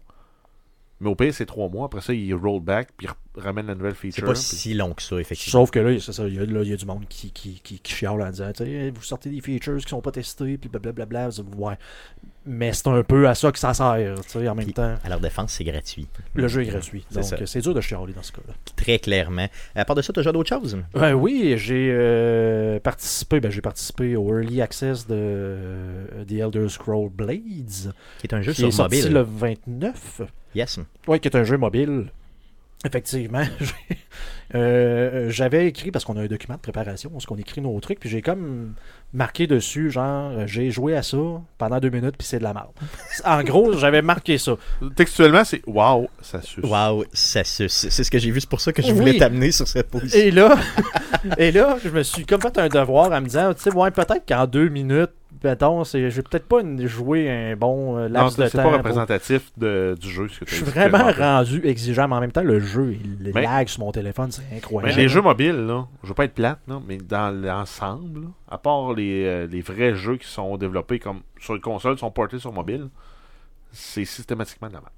Mais 1.00 1.08
au 1.08 1.14
pire, 1.14 1.32
c'est 1.32 1.46
3 1.46 1.68
mois. 1.68 1.86
Après 1.86 2.00
ça, 2.00 2.12
ils 2.12 2.34
roll 2.34 2.60
back 2.60 2.88
puis 2.96 3.06
ils 3.36 3.42
ramènent 3.42 3.66
la 3.68 3.74
nouvelle 3.74 3.92
C'est 3.94 4.08
feature. 4.10 4.24
pas 4.26 4.32
puis- 4.32 4.42
si 4.42 4.74
long 4.74 4.92
que 4.92 5.02
ça, 5.02 5.16
effectivement. 5.20 5.60
Sauf 5.60 5.70
que 5.70 5.78
là, 5.78 5.98
c'est 6.00 6.12
ça, 6.12 6.26
il 6.26 6.34
y 6.34 6.38
a, 6.38 6.44
là, 6.44 6.62
il 6.62 6.68
y 6.68 6.72
a 6.72 6.76
du 6.76 6.84
monde 6.86 7.04
qui, 7.08 7.30
qui, 7.30 7.60
qui, 7.62 7.78
qui 7.78 7.94
chiale 7.94 8.20
en 8.20 8.30
disant, 8.30 8.50
tu 8.52 8.64
sais, 8.64 8.90
vous 8.90 9.02
sortez 9.02 9.30
des 9.30 9.40
features 9.40 9.78
qui 9.78 9.88
sont 9.88 10.00
pas 10.00 10.10
testées, 10.10 10.58
puis 10.58 10.68
blablabla. 10.68 11.28
Ouais. 11.56 11.74
Mais 12.46 12.72
c'est 12.72 12.88
un 12.88 13.02
peu 13.04 13.28
à 13.28 13.34
ça 13.34 13.52
que 13.52 13.58
ça 13.58 13.72
sert, 13.74 14.14
tu 14.22 14.28
sais, 14.30 14.48
en 14.48 14.54
même 14.54 14.64
Puis, 14.64 14.72
temps. 14.74 14.94
À 15.04 15.08
leur 15.08 15.20
défense, 15.20 15.52
c'est 15.52 15.62
gratuit. 15.64 16.08
Le 16.34 16.48
jeu 16.48 16.62
est 16.62 16.66
gratuit. 16.66 17.04
C'est. 17.10 17.36
Donc, 17.38 17.46
c'est 17.46 17.60
dur 17.60 17.74
de 17.74 17.80
chialer 17.80 18.12
dans 18.14 18.22
ce 18.22 18.32
cas-là. 18.32 18.54
Très 18.76 18.98
clairement. 18.98 19.46
À 19.76 19.84
part 19.84 19.94
de 19.94 20.02
ça, 20.02 20.12
t'as 20.12 20.22
déjà 20.22 20.32
d'autres 20.32 20.48
choses? 20.48 20.78
Ben 20.94 21.12
oui, 21.14 21.54
j'ai 21.56 21.90
euh, 21.92 22.80
participé, 22.80 23.40
ben 23.40 23.50
j'ai 23.50 23.60
participé 23.60 24.16
au 24.16 24.26
Early 24.36 24.60
Access 24.62 25.06
de 25.06 25.14
euh, 25.16 26.24
The 26.26 26.32
Elder 26.32 26.68
Scroll 26.68 27.10
Blades, 27.10 27.92
Qui 28.18 28.26
est 28.26 28.34
un 28.34 28.40
jeu 28.42 28.52
qui 28.52 28.60
sur 28.60 28.68
est 28.68 28.72
sorti 28.72 28.96
mobile. 28.96 29.12
le 29.12 29.20
29. 29.22 30.22
Yes. 30.54 30.80
Oui, 31.06 31.20
qui 31.20 31.28
est 31.28 31.36
un 31.36 31.44
jeu 31.44 31.58
mobile. 31.58 32.10
Effectivement. 32.84 33.44
Euh, 34.52 35.30
J'avais 35.30 35.68
écrit, 35.68 35.92
parce 35.92 36.04
qu'on 36.04 36.16
a 36.16 36.22
un 36.22 36.26
document 36.26 36.56
de 36.56 36.60
préparation, 36.60 37.08
où 37.14 37.18
on 37.30 37.36
écrit 37.36 37.60
nos 37.60 37.78
trucs, 37.78 38.00
puis 38.00 38.08
j'ai 38.08 38.20
comme 38.20 38.74
marqué 39.12 39.46
dessus, 39.46 39.92
genre, 39.92 40.32
euh, 40.32 40.46
j'ai 40.48 40.72
joué 40.72 40.96
à 40.96 41.04
ça 41.04 41.16
pendant 41.56 41.78
deux 41.78 41.90
minutes, 41.90 42.16
puis 42.18 42.26
c'est 42.26 42.38
de 42.40 42.42
la 42.42 42.52
merde. 42.52 42.70
En 43.24 43.44
gros, 43.44 43.74
j'avais 43.78 44.02
marqué 44.02 44.38
ça. 44.38 44.56
Textuellement, 44.96 45.44
c'est 45.44 45.62
Waouh, 45.68 46.08
ça 46.20 46.42
suce. 46.42 46.64
Wow, 46.64 47.04
ça 47.12 47.44
suce. 47.44 47.86
C'est 47.90 48.02
ce 48.02 48.10
que 48.10 48.18
j'ai 48.18 48.32
vu, 48.32 48.40
c'est 48.40 48.50
pour 48.50 48.60
ça 48.60 48.72
que 48.72 48.82
je 48.82 48.88
Oui. 48.88 48.98
voulais 48.98 49.18
t'amener 49.18 49.52
sur 49.52 49.68
cette 49.68 49.88
position. 49.88 50.18
Et 50.18 50.32
là, 50.32 50.56
et 51.38 51.52
là, 51.52 51.76
je 51.84 51.88
me 51.90 52.02
suis 52.02 52.26
comme 52.26 52.40
fait 52.40 52.58
un 52.58 52.68
devoir 52.68 53.12
en 53.12 53.20
me 53.20 53.26
disant, 53.26 53.54
tu 53.54 53.62
sais, 53.62 53.72
ouais, 53.72 53.92
peut-être 53.92 54.26
qu'en 54.26 54.48
deux 54.48 54.68
minutes, 54.68 55.12
mettons, 55.44 55.84
c'est- 55.84 56.10
j'ai 56.10 56.22
peut-être 56.22 56.46
pas 56.46 56.58
joué 56.86 57.30
un 57.30 57.56
bon 57.56 57.96
euh, 57.98 58.08
Non, 58.08 58.26
de 58.26 58.30
c'est 58.30 58.50
temps. 58.50 58.58
pas 58.58 58.62
pour- 58.64 58.72
représentatif 58.72 59.50
de- 59.56 59.96
du 60.00 60.08
jeu. 60.08 60.28
ce 60.28 60.40
que 60.40 60.50
Je 60.50 60.54
suis 60.56 60.64
vraiment 60.64 61.10
rendu 61.12 61.60
exigeant, 61.66 62.08
mais 62.08 62.16
en 62.16 62.20
même 62.20 62.32
temps, 62.32 62.42
le 62.42 62.60
jeu, 62.60 62.92
il 62.94 63.32
Mais- 63.34 63.42
lag 63.42 63.68
sur 63.68 63.80
mon 63.80 63.92
téléphone, 63.92 64.30
c'est 64.32 64.42
Mais 64.50 64.58
incroyable. 64.58 64.96
les 65.00 65.08
jeux 65.08 65.22
mobiles, 65.22 65.66
là, 65.66 65.86
je 66.02 66.08
veux 66.08 66.14
pas 66.14 66.24
être 66.24 66.34
plate, 66.34 66.58
mais 66.86 66.98
dans 66.98 67.34
l'ensemble, 67.34 68.28
à 68.50 68.58
part 68.58 68.92
les, 68.94 69.24
euh, 69.26 69.46
les 69.46 69.60
vrais 69.60 69.94
jeux 69.94 70.16
qui 70.16 70.26
sont 70.28 70.56
développés 70.56 70.98
comme 70.98 71.20
sur 71.38 71.54
une 71.54 71.60
console, 71.60 71.98
sont 71.98 72.10
portés 72.10 72.38
sur 72.38 72.52
mobile, 72.52 72.88
c'est 73.72 74.04
systématiquement 74.04 74.68
de 74.68 74.74
la 74.74 74.80
merde. 74.80 74.92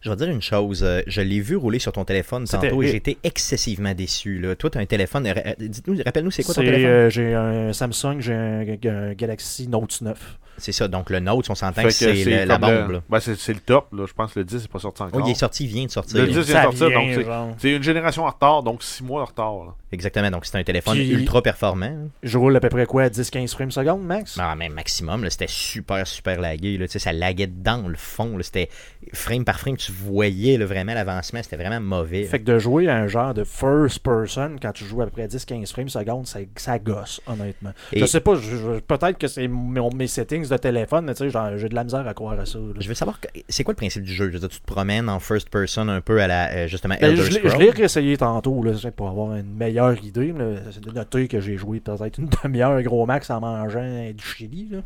Je 0.00 0.10
vais 0.10 0.16
te 0.16 0.22
dire 0.24 0.32
une 0.32 0.42
chose. 0.42 0.82
euh, 0.84 1.02
Je 1.06 1.20
l'ai 1.20 1.40
vu 1.40 1.56
rouler 1.56 1.78
sur 1.78 1.92
ton 1.92 2.04
téléphone 2.04 2.46
tantôt 2.60 2.82
et 2.82 2.86
j'étais 2.92 3.16
excessivement 3.24 3.94
déçu. 3.94 4.38
Là. 4.38 4.54
Toi, 4.54 4.70
tu 4.70 4.78
as 4.78 4.80
un 4.80 4.86
téléphone. 4.86 5.26
euh, 5.26 5.34
euh, 5.44 5.54
Dites-nous, 5.58 5.96
rappelle-nous, 6.04 6.30
c'est 6.30 6.42
quoi 6.44 6.54
ton 6.54 6.62
téléphone? 6.72 7.10
j'ai 7.10 7.34
un 7.34 7.72
Samsung, 7.72 8.20
j'ai 8.20 8.32
un, 8.34 8.64
un 8.84 9.12
Galaxy 9.14 9.66
Note 9.68 10.00
9. 10.02 10.38
C'est 10.58 10.72
ça. 10.72 10.88
Donc, 10.88 11.10
le 11.10 11.20
Note, 11.20 11.48
on 11.50 11.54
s'entend 11.54 11.82
que 11.82 11.90
c'est 11.90 12.12
le- 12.24 12.44
la 12.44 12.54
le- 12.54 12.60
bombe. 12.60 12.90
là. 12.92 13.02
ben, 13.08 13.20
c'est 13.20 13.36
c'est 13.36 13.52
le 13.54 13.60
top, 13.60 13.88
là. 13.92 14.04
je 14.06 14.12
pense 14.12 14.32
que 14.32 14.40
le 14.40 14.44
10 14.44 14.62
n'est 14.62 14.68
pas 14.68 14.78
sorti 14.78 15.02
encore. 15.02 15.20
Oh, 15.22 15.26
il 15.26 15.30
est 15.30 15.34
sorti, 15.34 15.64
il 15.64 15.68
vient 15.68 15.84
de 15.86 15.90
sortir. 15.90 16.16
Le 16.18 16.26
là. 16.26 16.32
10 16.32 16.32
vient 16.50 16.58
de 16.58 16.62
sortir, 16.76 16.88
vient, 16.88 17.16
donc 17.16 17.54
c'est- 17.58 17.76
une 17.76 17.82
génération 17.82 18.24
en 18.24 18.30
retard, 18.30 18.62
donc 18.62 18.82
6 18.82 19.02
mois 19.02 19.22
de 19.22 19.28
retard. 19.28 19.54
là. 19.64 19.74
Exactement. 19.90 20.30
Donc, 20.30 20.44
c'est 20.44 20.58
un 20.58 20.62
téléphone 20.64 20.94
Puis- 20.94 21.10
ultra 21.10 21.40
performant. 21.42 22.08
Je 22.22 22.36
roule 22.36 22.54
à 22.56 22.60
peu 22.60 22.68
près 22.68 22.84
quoi, 22.86 23.08
10-15 23.08 23.52
frames 23.54 23.70
secondes, 23.70 24.02
max? 24.02 24.36
Ah, 24.38 24.54
mais 24.56 24.68
maximum, 24.68 25.24
là, 25.24 25.30
c'était 25.30 25.46
super, 25.48 26.06
super 26.06 26.40
lagué. 26.40 26.76
Là. 26.76 26.86
Tu 26.86 26.92
sais, 26.92 26.98
Ça 26.98 27.12
laguait 27.12 27.46
dans 27.46 27.88
le 27.88 27.96
fond. 27.96 28.36
là. 28.36 28.42
C'était 28.42 28.68
frame 29.14 29.44
par 29.44 29.58
frame, 29.60 29.76
tu 29.76 29.92
voyais 29.92 30.58
là, 30.58 30.66
vraiment 30.66 30.92
l'avancement. 30.94 31.40
C'était 31.42 31.56
vraiment 31.56 31.80
mauvais. 31.80 32.22
là. 32.24 32.28
Fait 32.28 32.38
que 32.40 32.44
de 32.44 32.58
jouer 32.58 32.88
à 32.88 32.96
un 32.96 33.06
genre 33.06 33.32
de 33.32 33.44
first 33.44 34.00
person 34.00 34.56
quand 34.60 34.72
tu 34.72 34.84
joues 34.84 35.00
à 35.00 35.04
peu 35.06 35.10
près 35.12 35.26
10-15 35.28 35.70
frames 35.72 35.88
secondes, 35.88 36.26
ça, 36.26 36.40
ça 36.56 36.78
gosse, 36.78 37.20
honnêtement. 37.26 37.70
Et- 37.92 38.00
Je 38.00 38.06
sais 38.06 38.20
pas, 38.20 38.34
je- 38.34 38.56
je- 38.56 38.80
peut-être 38.80 39.16
que 39.18 39.26
c'est 39.28 39.48
mon- 39.48 39.90
mes 39.94 40.06
settings 40.06 40.47
de 40.50 40.56
téléphone, 40.56 41.04
mais 41.04 41.14
tu 41.14 41.18
sais, 41.24 41.30
genre, 41.30 41.50
j'ai 41.56 41.68
de 41.68 41.74
la 41.74 41.84
misère 41.84 42.06
à 42.06 42.14
croire 42.14 42.38
à 42.38 42.46
ça. 42.46 42.58
là. 42.58 42.74
Je 42.78 42.88
veux 42.88 42.94
savoir, 42.94 43.18
c'est 43.48 43.64
quoi 43.64 43.72
le 43.72 43.76
principe 43.76 44.02
du 44.02 44.12
jeu? 44.12 44.28
Je 44.28 44.32
veux 44.34 44.38
dire, 44.40 44.48
tu 44.48 44.60
te 44.60 44.66
promènes 44.66 45.08
en 45.08 45.20
first 45.20 45.50
person 45.50 45.88
un 45.88 46.00
peu 46.00 46.20
à 46.20 46.26
la, 46.26 46.50
euh, 46.50 46.66
justement, 46.66 46.94
Ben, 47.00 47.10
Elder 47.12 47.22
je 47.22 47.30
l'ai- 47.38 47.48
je 47.50 47.56
l'ai 47.56 47.70
réessayé 47.70 48.16
tantôt 48.16 48.62
là, 48.62 48.72
pour 48.96 49.08
avoir 49.08 49.34
une 49.36 49.54
meilleure 49.54 50.02
idée. 50.04 50.34
C'est 50.72 50.82
de 50.82 50.90
noter 50.90 51.28
que 51.28 51.40
j'ai 51.40 51.56
joué 51.56 51.80
peut-être 51.80 52.18
une 52.18 52.28
demi-heure 52.44 52.82
gros 52.82 53.06
max 53.06 53.30
en 53.30 53.40
mangeant 53.40 54.10
du 54.14 54.24
chili. 54.24 54.68
là. 54.70 54.78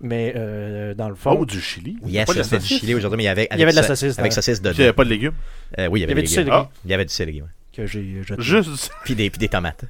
Mais 0.00 0.32
euh, 0.36 0.94
dans 0.94 1.08
le 1.08 1.14
fond, 1.14 1.36
Oh, 1.40 1.44
du 1.44 1.60
Chili? 1.60 1.96
Yes, 2.06 2.28
c'était 2.42 2.58
du. 2.58 2.64
Chili 2.66 2.94
aujourd'hui, 2.94 3.16
mais 3.16 3.22
il 3.24 3.26
y 3.26 3.30
avait, 3.30 3.48
il 3.52 3.58
y 3.58 3.62
avait 3.62 3.72
de 3.72 3.76
la 3.76 3.82
sa- 3.82 3.94
saucisse. 3.96 4.18
Avec 4.18 4.32
saucisse 4.32 4.60
Puis 4.60 4.70
il 4.70 4.76
n'y 4.76 4.82
avait 4.82 4.86
dedans. 4.88 4.96
pas 4.96 5.04
de 5.04 5.10
légumes? 5.10 5.32
Euh, 5.78 5.86
oui, 5.88 6.00
il 6.00 6.02
y 6.02 6.04
avait, 6.04 6.12
Il 6.12 6.16
y 6.16 6.18
avait 6.18 6.22
des 6.22 6.28
du 6.28 6.34
céleri. 6.34 6.50
Ah, 6.52 6.68
il 6.84 6.90
y 6.90 6.94
avait 6.94 7.04
du 7.04 7.12
céleri, 7.12 7.42
ouais. 7.42 7.48
que 7.74 7.86
j'ai 7.86 8.22
jeté. 8.22 8.42
Juste. 8.42 8.90
Puis 9.04 9.14
des, 9.14 9.30
puis 9.30 9.38
des 9.38 9.48
tomates. 9.48 9.84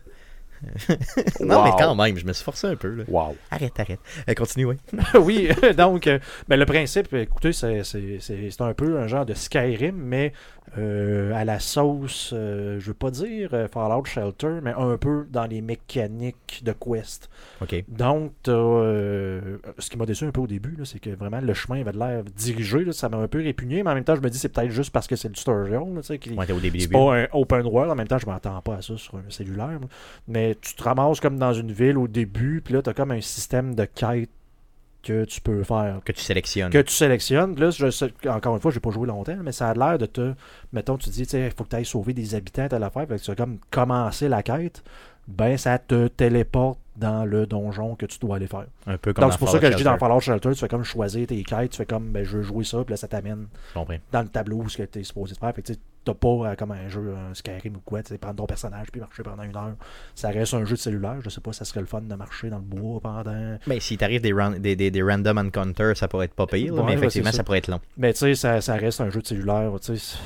non, 1.40 1.64
mais 1.64 1.70
quand 1.78 1.94
même, 1.94 2.16
je 2.16 2.26
me 2.26 2.32
suis 2.32 2.44
forcé 2.44 2.66
un 2.66 2.76
peu. 2.76 2.88
Là. 2.88 3.04
Wow. 3.08 3.36
Arrête, 3.50 3.78
arrête. 3.78 4.00
Euh, 4.28 4.34
continue, 4.34 4.66
oui. 4.66 4.76
oui, 5.20 5.48
donc, 5.76 6.06
euh, 6.06 6.18
ben, 6.48 6.58
le 6.58 6.66
principe, 6.66 7.12
écoutez, 7.14 7.52
c'est, 7.52 7.84
c'est, 7.84 8.18
c'est, 8.20 8.50
c'est 8.50 8.62
un 8.62 8.74
peu 8.74 8.98
un 8.98 9.06
genre 9.06 9.26
de 9.26 9.34
Skyrim, 9.34 9.96
mais 9.96 10.32
euh, 10.76 11.32
à 11.34 11.44
la 11.44 11.60
sauce, 11.60 12.32
euh, 12.34 12.78
je 12.78 12.86
veux 12.88 12.94
pas 12.94 13.10
dire 13.10 13.50
euh, 13.54 13.68
Fallout 13.68 14.04
Shelter, 14.04 14.58
mais 14.62 14.72
un 14.76 14.96
peu 14.98 15.26
dans 15.30 15.46
les 15.46 15.60
mécaniques 15.60 16.62
de 16.64 16.72
Quest. 16.72 17.30
OK. 17.62 17.84
Donc, 17.88 18.32
euh, 18.48 19.58
ce 19.78 19.88
qui 19.90 19.96
m'a 19.96 20.04
déçu 20.06 20.24
un 20.24 20.30
peu 20.30 20.40
au 20.40 20.46
début, 20.46 20.74
là, 20.76 20.84
c'est 20.84 20.98
que 20.98 21.10
vraiment 21.10 21.40
le 21.40 21.54
chemin 21.54 21.80
avait 21.80 21.92
de 21.92 21.98
l'air 21.98 22.22
dirigé. 22.24 22.84
là, 22.84 22.92
ça 22.92 23.08
m'a 23.08 23.16
un 23.16 23.28
peu 23.28 23.38
répugné, 23.38 23.82
mais 23.82 23.90
en 23.90 23.94
même 23.94 24.04
temps, 24.04 24.14
je 24.16 24.20
me 24.20 24.28
dis 24.28 24.38
c'est 24.38 24.50
peut-être 24.50 24.70
juste 24.70 24.90
parce 24.90 25.06
que 25.06 25.16
c'est 25.16 25.30
du 25.30 25.40
Sturgeon. 25.40 25.94
Là, 25.94 26.00
tu 26.02 26.06
sais, 26.08 26.18
qui, 26.18 26.30
Ouais, 26.34 26.46
t'es 26.46 26.52
au 26.52 26.60
début. 26.60 26.80
c'est 26.80 26.88
début. 26.88 26.98
pas 27.00 27.16
un 27.16 27.28
open 27.32 27.66
world, 27.66 27.90
en 27.90 27.94
même 27.94 28.08
temps, 28.08 28.18
je 28.18 28.26
m'attends 28.26 28.60
pas 28.60 28.76
à 28.76 28.82
ça 28.82 28.96
sur 28.96 29.14
un 29.16 29.22
cellulaire. 29.30 29.78
moi. 29.80 29.88
Mais 30.48 30.54
tu 30.60 30.74
te 30.74 30.82
ramasses 30.82 31.20
comme 31.20 31.38
dans 31.38 31.52
une 31.52 31.72
ville 31.72 31.98
au 31.98 32.08
début, 32.08 32.62
puis 32.64 32.72
là, 32.74 32.82
tu 32.82 32.88
as 32.90 32.94
comme 32.94 33.10
un 33.10 33.20
système 33.20 33.74
de 33.74 33.84
quête 33.84 34.30
que 35.02 35.24
tu 35.24 35.40
peux 35.40 35.62
faire. 35.62 36.00
Que 36.04 36.12
tu 36.12 36.20
sélectionnes. 36.22 36.70
Que 36.70 36.80
tu 36.82 36.92
sélectionnes. 36.92 37.54
Puis 37.54 37.64
Là, 37.64 37.70
je 37.70 37.90
sais- 37.90 38.12
encore 38.28 38.54
une 38.54 38.60
fois, 38.60 38.70
j'ai 38.70 38.80
pas 38.80 38.90
joué 38.90 39.06
longtemps, 39.06 39.36
mais 39.42 39.52
ça 39.52 39.68
a 39.68 39.74
l'air 39.74 39.98
de 39.98 40.06
te. 40.06 40.32
Mettons, 40.72 40.96
tu 40.96 41.10
dis, 41.10 41.22
il 41.22 41.50
faut 41.50 41.64
que 41.64 41.68
tu 41.70 41.76
ailles 41.76 41.84
sauver 41.84 42.12
des 42.14 42.34
habitants 42.34 42.66
à 42.66 42.78
l'affaire, 42.78 43.06
fait 43.06 43.16
que 43.16 43.22
tu 43.22 43.30
vas 43.30 43.36
comme 43.36 43.58
commencer 43.70 44.28
la 44.28 44.42
quête. 44.42 44.82
Ben, 45.28 45.58
ça 45.58 45.78
te 45.78 46.08
téléporte 46.08 46.78
dans 46.96 47.24
le 47.26 47.46
donjon 47.46 47.94
que 47.96 48.06
tu 48.06 48.18
dois 48.18 48.36
aller 48.36 48.46
faire. 48.46 48.64
Un 48.86 48.96
peu 48.96 49.12
comme 49.12 49.22
Donc, 49.24 49.32
c'est 49.32 49.38
pour 49.38 49.50
ça 49.50 49.58
que 49.58 49.70
je 49.70 49.76
dis 49.76 49.84
dans. 49.84 49.98
Fallout 49.98 50.20
Shelter, 50.20 50.50
tu 50.52 50.58
fais 50.58 50.68
comme 50.68 50.84
choisir 50.84 51.26
tes 51.26 51.42
quêtes, 51.44 51.70
tu 51.72 51.76
fais 51.76 51.86
comme, 51.86 52.08
ben, 52.10 52.24
je 52.24 52.38
veux 52.38 52.42
jouer 52.42 52.64
ça, 52.64 52.82
puis 52.82 52.92
là, 52.92 52.96
ça 52.96 53.08
t'amène 53.08 53.46
dans 54.10 54.22
le 54.22 54.28
tableau 54.28 54.56
où 54.56 54.68
ce 54.70 54.78
que 54.78 54.82
tu 54.84 54.98
es 55.00 55.04
supposé 55.04 55.34
faire. 55.34 55.54
Fait 55.54 55.62
que 55.62 55.72
t'as 56.08 56.14
pas 56.14 56.28
euh, 56.50 56.54
comme 56.56 56.72
un 56.72 56.88
jeu, 56.88 57.14
un 57.30 57.34
Skyrim 57.34 57.76
ou 57.76 57.80
quoi, 57.84 58.02
tu 58.02 58.08
sais, 58.08 58.18
prendre 58.18 58.36
ton 58.36 58.46
personnage 58.46 58.88
puis 58.90 59.00
marcher 59.00 59.22
pendant 59.22 59.42
une 59.42 59.56
heure. 59.56 59.74
Ça 60.14 60.28
reste 60.30 60.54
un 60.54 60.64
jeu 60.64 60.74
de 60.76 60.80
cellulaire. 60.80 61.16
Je 61.22 61.28
sais 61.30 61.40
pas, 61.40 61.52
ça 61.52 61.64
serait 61.64 61.80
le 61.80 61.86
fun 61.86 62.00
de 62.00 62.14
marcher 62.14 62.50
dans 62.50 62.56
le 62.58 62.62
bois 62.62 63.00
pendant. 63.00 63.58
Ben, 63.66 63.80
s'il 63.80 63.98
t'arrive 63.98 64.20
des, 64.20 64.32
des, 64.58 64.76
des, 64.76 64.90
des 64.90 65.02
random 65.02 65.38
encounters, 65.38 65.96
ça 65.96 66.08
pourrait 66.08 66.26
être 66.26 66.34
pas 66.34 66.46
pire, 66.46 66.74
Ouais, 66.74 66.82
mais 66.86 66.92
effectivement, 66.94 67.30
ça 67.30 67.38
ça. 67.38 67.44
pourrait 67.44 67.58
être 67.58 67.68
long. 67.68 67.80
Mais 67.96 68.12
tu 68.12 68.20
sais, 68.20 68.34
ça, 68.34 68.60
ça 68.60 68.74
reste 68.76 69.00
un 69.00 69.10
jeu 69.10 69.20
de 69.22 69.26
cellulaire. 69.26 69.70
Tu 69.80 69.96
sais. 69.96 69.96
c'est- 69.98 70.18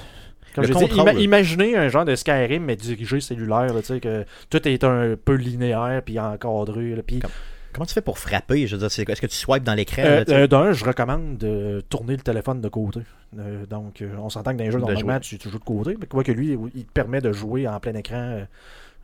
Comme 0.55 0.65
Le 0.65 0.69
je 0.69 0.75
dis, 0.75 0.81
contrôle. 0.89 1.09
ima- 1.15 1.19
imaginez 1.21 1.77
un 1.79 1.89
genre 1.89 2.05
de 2.05 2.15
Skyrim, 2.15 2.65
mais 2.65 2.77
dirigé 2.77 3.21
cellulaire, 3.21 3.73
tu 3.79 3.83
sais, 3.85 4.01
que 4.01 4.25
tout 4.51 4.69
est 4.69 4.85
un 4.85 5.17
peu 5.17 5.35
linéaire 5.35 6.03
puis 6.05 6.19
encadré. 6.21 6.95
là, 6.95 7.03
puis, 7.07 7.21
Comme- 7.21 7.31
Comment 7.73 7.87
tu 7.87 7.95
fais 7.95 8.01
pour 8.03 8.19
frapper? 8.19 8.67
Je 8.67 8.77
veux 8.77 8.81
dire, 8.81 8.91
c'est- 8.91 9.09
est-ce 9.09 9.21
que 9.21 9.27
tu 9.27 9.37
swipes 9.37 9.65
dans 9.65 9.75
l'écran 9.75 10.03
Euh, 10.05 10.17
là, 10.19 10.25
tu 10.25 10.31
sais? 10.33 10.39
euh, 10.39 10.47
D'un, 10.47 10.73
je 10.73 10.85
recommande 10.85 11.39
de 11.39 11.83
tourner 11.89 12.17
le 12.17 12.23
téléphone 12.23 12.61
de 12.61 12.69
côté. 12.69 13.01
Euh, 13.39 13.65
donc, 13.67 14.03
euh, 14.03 14.15
on 14.19 14.29
s'entend 14.29 14.53
que 14.53 14.59
dans 14.59 14.65
les 14.65 14.71
jeux, 14.71 14.79
De 14.79 14.85
normalement, 14.85 15.19
tu, 15.21 15.39
tu 15.39 15.49
joues 15.49 15.59
de 15.59 15.65
côté. 15.65 15.97
Mais 15.99 16.07
quoi 16.07 16.23
que 16.25 16.33
lui, 16.33 16.59
il 16.75 16.85
te 16.85 16.93
permet 16.93 17.21
de 17.21 17.33
jouer 17.33 17.67
en 17.67 17.81
plein 17.81 17.95
écran, 17.95 18.17
euh, 18.17 18.45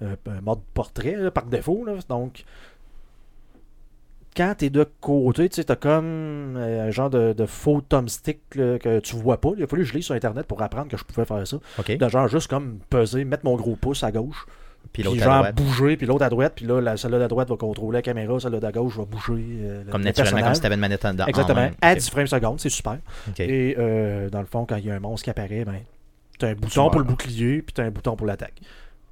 euh, 0.02 0.14
mode 0.42 0.60
portrait, 0.74 1.16
là, 1.16 1.30
par 1.30 1.44
défaut. 1.46 1.84
là. 1.86 1.94
Donc, 2.08 2.44
quand 4.36 4.54
tu 4.58 4.66
es 4.66 4.70
de 4.70 4.86
côté, 5.00 5.48
tu 5.48 5.64
t'as 5.64 5.74
comme 5.74 6.54
euh, 6.56 6.86
un 6.88 6.90
genre 6.90 7.10
de, 7.10 7.32
de 7.32 7.46
faux 7.46 7.80
thumbstick 7.80 8.38
là, 8.54 8.78
que 8.78 9.00
tu 9.00 9.16
vois 9.16 9.40
pas. 9.40 9.50
Il 9.56 9.64
a 9.64 9.66
fallu 9.66 9.82
que 9.82 9.88
je 9.88 9.94
lis 9.94 10.02
sur 10.02 10.14
Internet 10.14 10.46
pour 10.46 10.62
apprendre 10.62 10.88
que 10.88 10.96
je 10.96 11.02
pouvais 11.04 11.24
faire 11.24 11.44
ça. 11.46 11.56
OK. 11.78 11.96
De 11.96 12.08
genre, 12.08 12.28
juste 12.28 12.48
comme 12.48 12.78
peser, 12.90 13.24
mettre 13.24 13.44
mon 13.44 13.56
gros 13.56 13.74
pouce 13.74 14.04
à 14.04 14.12
gauche, 14.12 14.46
Puis 14.92 15.02
l'autre 15.02 15.22
à 15.22 15.24
genre 15.42 15.52
bouger, 15.52 15.96
puis 15.96 16.06
l'autre 16.06 16.24
à 16.24 16.28
droite, 16.30 16.54
puis 16.56 16.66
là, 16.66 16.80
la- 16.80 16.96
celle-là 16.96 17.24
à 17.24 17.28
droite 17.28 17.48
va 17.48 17.56
contrôler 17.56 17.98
la 17.98 18.02
caméra, 18.02 18.40
celle-là 18.40 18.66
à 18.66 18.72
gauche 18.72 18.96
va 18.96 19.04
bouger. 19.04 19.44
euh, 19.60 19.84
Comme 19.90 20.00
le 20.00 20.06
naturellement, 20.06 20.42
comme 20.42 20.54
si 20.54 20.60
t'avais 20.60 20.74
une 20.74 20.80
manette 20.80 21.04
en 21.04 21.12
dedans. 21.12 21.26
Exactement. 21.26 21.60
en 21.60 21.64
main. 21.64 21.70
À 21.80 21.92
Ok. 21.92 21.98
10 21.98 22.10
frames 22.10 22.26
secondes, 22.26 22.60
c'est 22.60 22.68
super. 22.70 22.98
Et 23.38 23.76
euh, 23.78 24.28
dans 24.30 24.40
le 24.40 24.46
fond, 24.46 24.64
quand 24.66 24.76
il 24.76 24.86
y 24.86 24.90
a 24.90 24.94
un 24.94 25.00
monstre 25.00 25.24
qui 25.24 25.30
apparaît, 25.30 25.64
ben, 25.64 25.80
tu 26.38 26.46
as 26.46 26.48
un 26.48 26.54
bouton 26.54 26.90
pour 26.90 27.00
le 27.00 27.06
bouclier, 27.06 27.62
puis 27.62 27.72
tu 27.74 27.80
as 27.80 27.84
un 27.84 27.90
bouton 27.90 28.16
pour 28.16 28.26
l'attaque. 28.26 28.60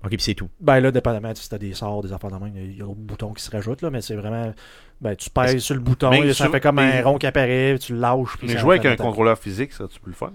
Ok, 0.04 0.10
puis 0.10 0.20
c'est 0.20 0.34
tout. 0.34 0.48
Ben 0.60 0.78
là, 0.80 0.90
dépendamment 0.92 1.34
si 1.34 1.48
tu 1.48 1.54
as 1.54 1.58
des 1.58 1.74
sorts, 1.74 2.02
des 2.02 2.12
affaires 2.12 2.30
de 2.30 2.36
main, 2.36 2.50
il 2.54 2.76
y 2.76 2.80
a 2.80 2.84
d'autres 2.84 2.94
boutons 3.00 3.32
qui 3.32 3.42
se 3.42 3.50
rajoutent, 3.50 3.82
là, 3.82 3.90
mais 3.90 4.00
c'est 4.02 4.14
vraiment. 4.14 4.52
Ben, 5.00 5.14
tu 5.16 5.30
pèses 5.30 5.58
sur 5.62 5.74
le 5.74 5.80
bouton, 5.80 6.12
et 6.12 6.28
ça 6.28 6.44
sur- 6.44 6.50
fait 6.52 6.60
comme 6.60 6.76
mais- 6.76 7.00
un 7.00 7.04
rond 7.04 7.18
qui 7.18 7.26
apparaît, 7.26 7.76
tu 7.78 7.92
le 7.94 7.98
lâches. 8.00 8.36
puis 8.38 8.48
Mais 8.48 8.56
jouer 8.58 8.76
avec 8.78 8.86
un 8.86 8.96
contrôleur 9.02 9.38
physique, 9.38 9.72
ça, 9.72 9.86
tu 9.88 10.00
peux 10.00 10.10
le 10.10 10.16
faire. 10.16 10.30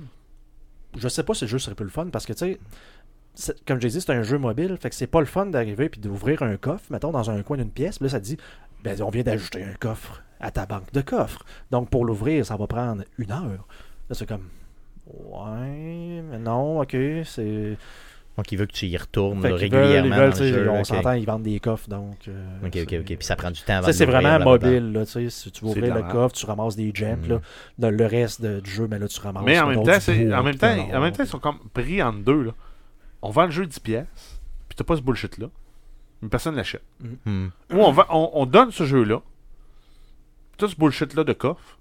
Je 0.97 1.07
sais 1.07 1.23
pas 1.23 1.33
si 1.33 1.45
le 1.45 1.49
jeu 1.49 1.57
serait 1.59 1.75
plus 1.75 1.85
le 1.85 1.89
fun 1.91 2.07
parce 2.11 2.25
que, 2.25 2.33
tu 2.33 2.39
sais, 2.39 2.59
comme 3.67 3.79
j'ai 3.81 3.89
dit, 3.89 4.01
c'est 4.01 4.11
un 4.11 4.23
jeu 4.23 4.37
mobile, 4.37 4.77
fait 4.79 4.89
que 4.89 4.95
c'est 4.95 5.07
pas 5.07 5.19
le 5.19 5.25
fun 5.25 5.45
d'arriver 5.45 5.89
puis 5.89 5.99
d'ouvrir 6.01 6.41
un 6.43 6.57
coffre, 6.57 6.83
mettons, 6.89 7.11
dans 7.11 7.29
un 7.31 7.41
coin 7.43 7.57
d'une 7.57 7.71
pièce, 7.71 7.97
puis 7.97 8.05
là, 8.05 8.09
ça 8.11 8.19
te 8.19 8.25
dit, 8.25 8.37
ben, 8.83 9.01
on 9.01 9.09
vient 9.09 9.23
d'ajouter 9.23 9.63
un 9.63 9.73
coffre 9.79 10.21
à 10.39 10.51
ta 10.51 10.65
banque 10.65 10.91
de 10.91 11.01
coffres. 11.01 11.43
Donc, 11.71 11.89
pour 11.89 12.03
l'ouvrir, 12.05 12.45
ça 12.45 12.57
va 12.57 12.67
prendre 12.67 13.03
une 13.17 13.31
heure. 13.31 13.65
Là, 14.09 14.15
c'est 14.15 14.25
comme, 14.27 14.47
ouais, 15.07 16.21
mais 16.29 16.39
non, 16.39 16.81
ok, 16.81 16.95
c'est. 17.25 17.77
Donc, 18.37 18.49
il 18.51 18.57
veut 18.57 18.65
que 18.65 18.71
tu 18.71 18.87
y 18.87 18.95
retournes 18.97 19.43
là, 19.43 19.55
régulièrement. 19.55 20.07
ils 20.07 20.13
veulent, 20.19 20.29
dans 20.31 20.35
tu 20.37 20.43
le 20.43 20.47
sais, 20.47 20.53
jeu, 20.53 20.69
on 20.69 20.83
s'entend, 20.83 21.11
ils 21.13 21.25
vendent 21.25 21.43
des 21.43 21.59
coffres, 21.59 21.89
donc. 21.89 22.15
euh, 22.29 22.45
Ok, 22.65 22.77
ok, 22.83 22.93
ok. 23.01 23.05
Puis 23.05 23.17
ça 23.21 23.35
prend 23.35 23.51
du 23.51 23.61
temps 23.61 23.75
avant 23.75 23.91
c'est 23.91 24.05
vraiment 24.05 24.39
mobile, 24.39 24.93
là, 24.93 25.05
tu 25.05 25.11
sais, 25.11 25.29
si 25.29 25.51
tu 25.51 25.65
veux 25.65 25.71
C'est 25.73 25.77
ouvrir 25.79 25.93
de 25.95 25.99
le 25.99 26.05
coffre, 26.11 26.33
tu 26.35 26.45
ramasses 26.45 26.75
des 26.77 26.91
gems, 26.93 27.19
Mhm. 27.23 27.29
là, 27.29 27.41
dans 27.77 27.89
le 27.91 28.05
reste 28.05 28.41
de- 28.41 28.61
du 28.61 28.69
jeu, 28.71 28.87
mais 28.89 28.99
là, 28.99 29.07
tu 29.07 29.19
ramasses. 29.19 29.43
Mais 29.45 29.59
en 29.59 29.67
même 29.67 29.83
temps, 29.83 29.91
en 29.91 30.43
même 30.43 30.55
temps, 30.55 30.67
en 30.93 31.01
même 31.01 31.11
temps, 31.13 31.23
ils 31.23 31.27
sont 31.29 31.39
comme 31.39 31.59
pris 31.73 32.01
en 32.01 32.13
deux. 32.13 32.41
Là. 32.43 32.51
On 33.21 33.29
vend 33.29 33.45
le 33.45 33.51
jeu 33.51 33.65
10 33.65 33.79
pièces, 33.79 34.39
puis 34.67 34.75
t'as 34.75 34.83
pas 34.83 34.95
ce 34.95 35.01
bullshit-là. 35.01 35.47
Mais 36.21 36.29
personne 36.29 36.55
l'achète. 36.55 36.83
Hmm. 37.25 37.47
Ou 37.71 37.77
on, 37.77 37.95
on, 38.09 38.31
on 38.33 38.45
donne 38.45 38.71
ce 38.71 38.85
jeu-là, 38.85 39.21
tout 40.57 40.67
ce 40.67 40.75
bullshit-là 40.75 41.23
de 41.23 41.33
coffre, 41.33 41.77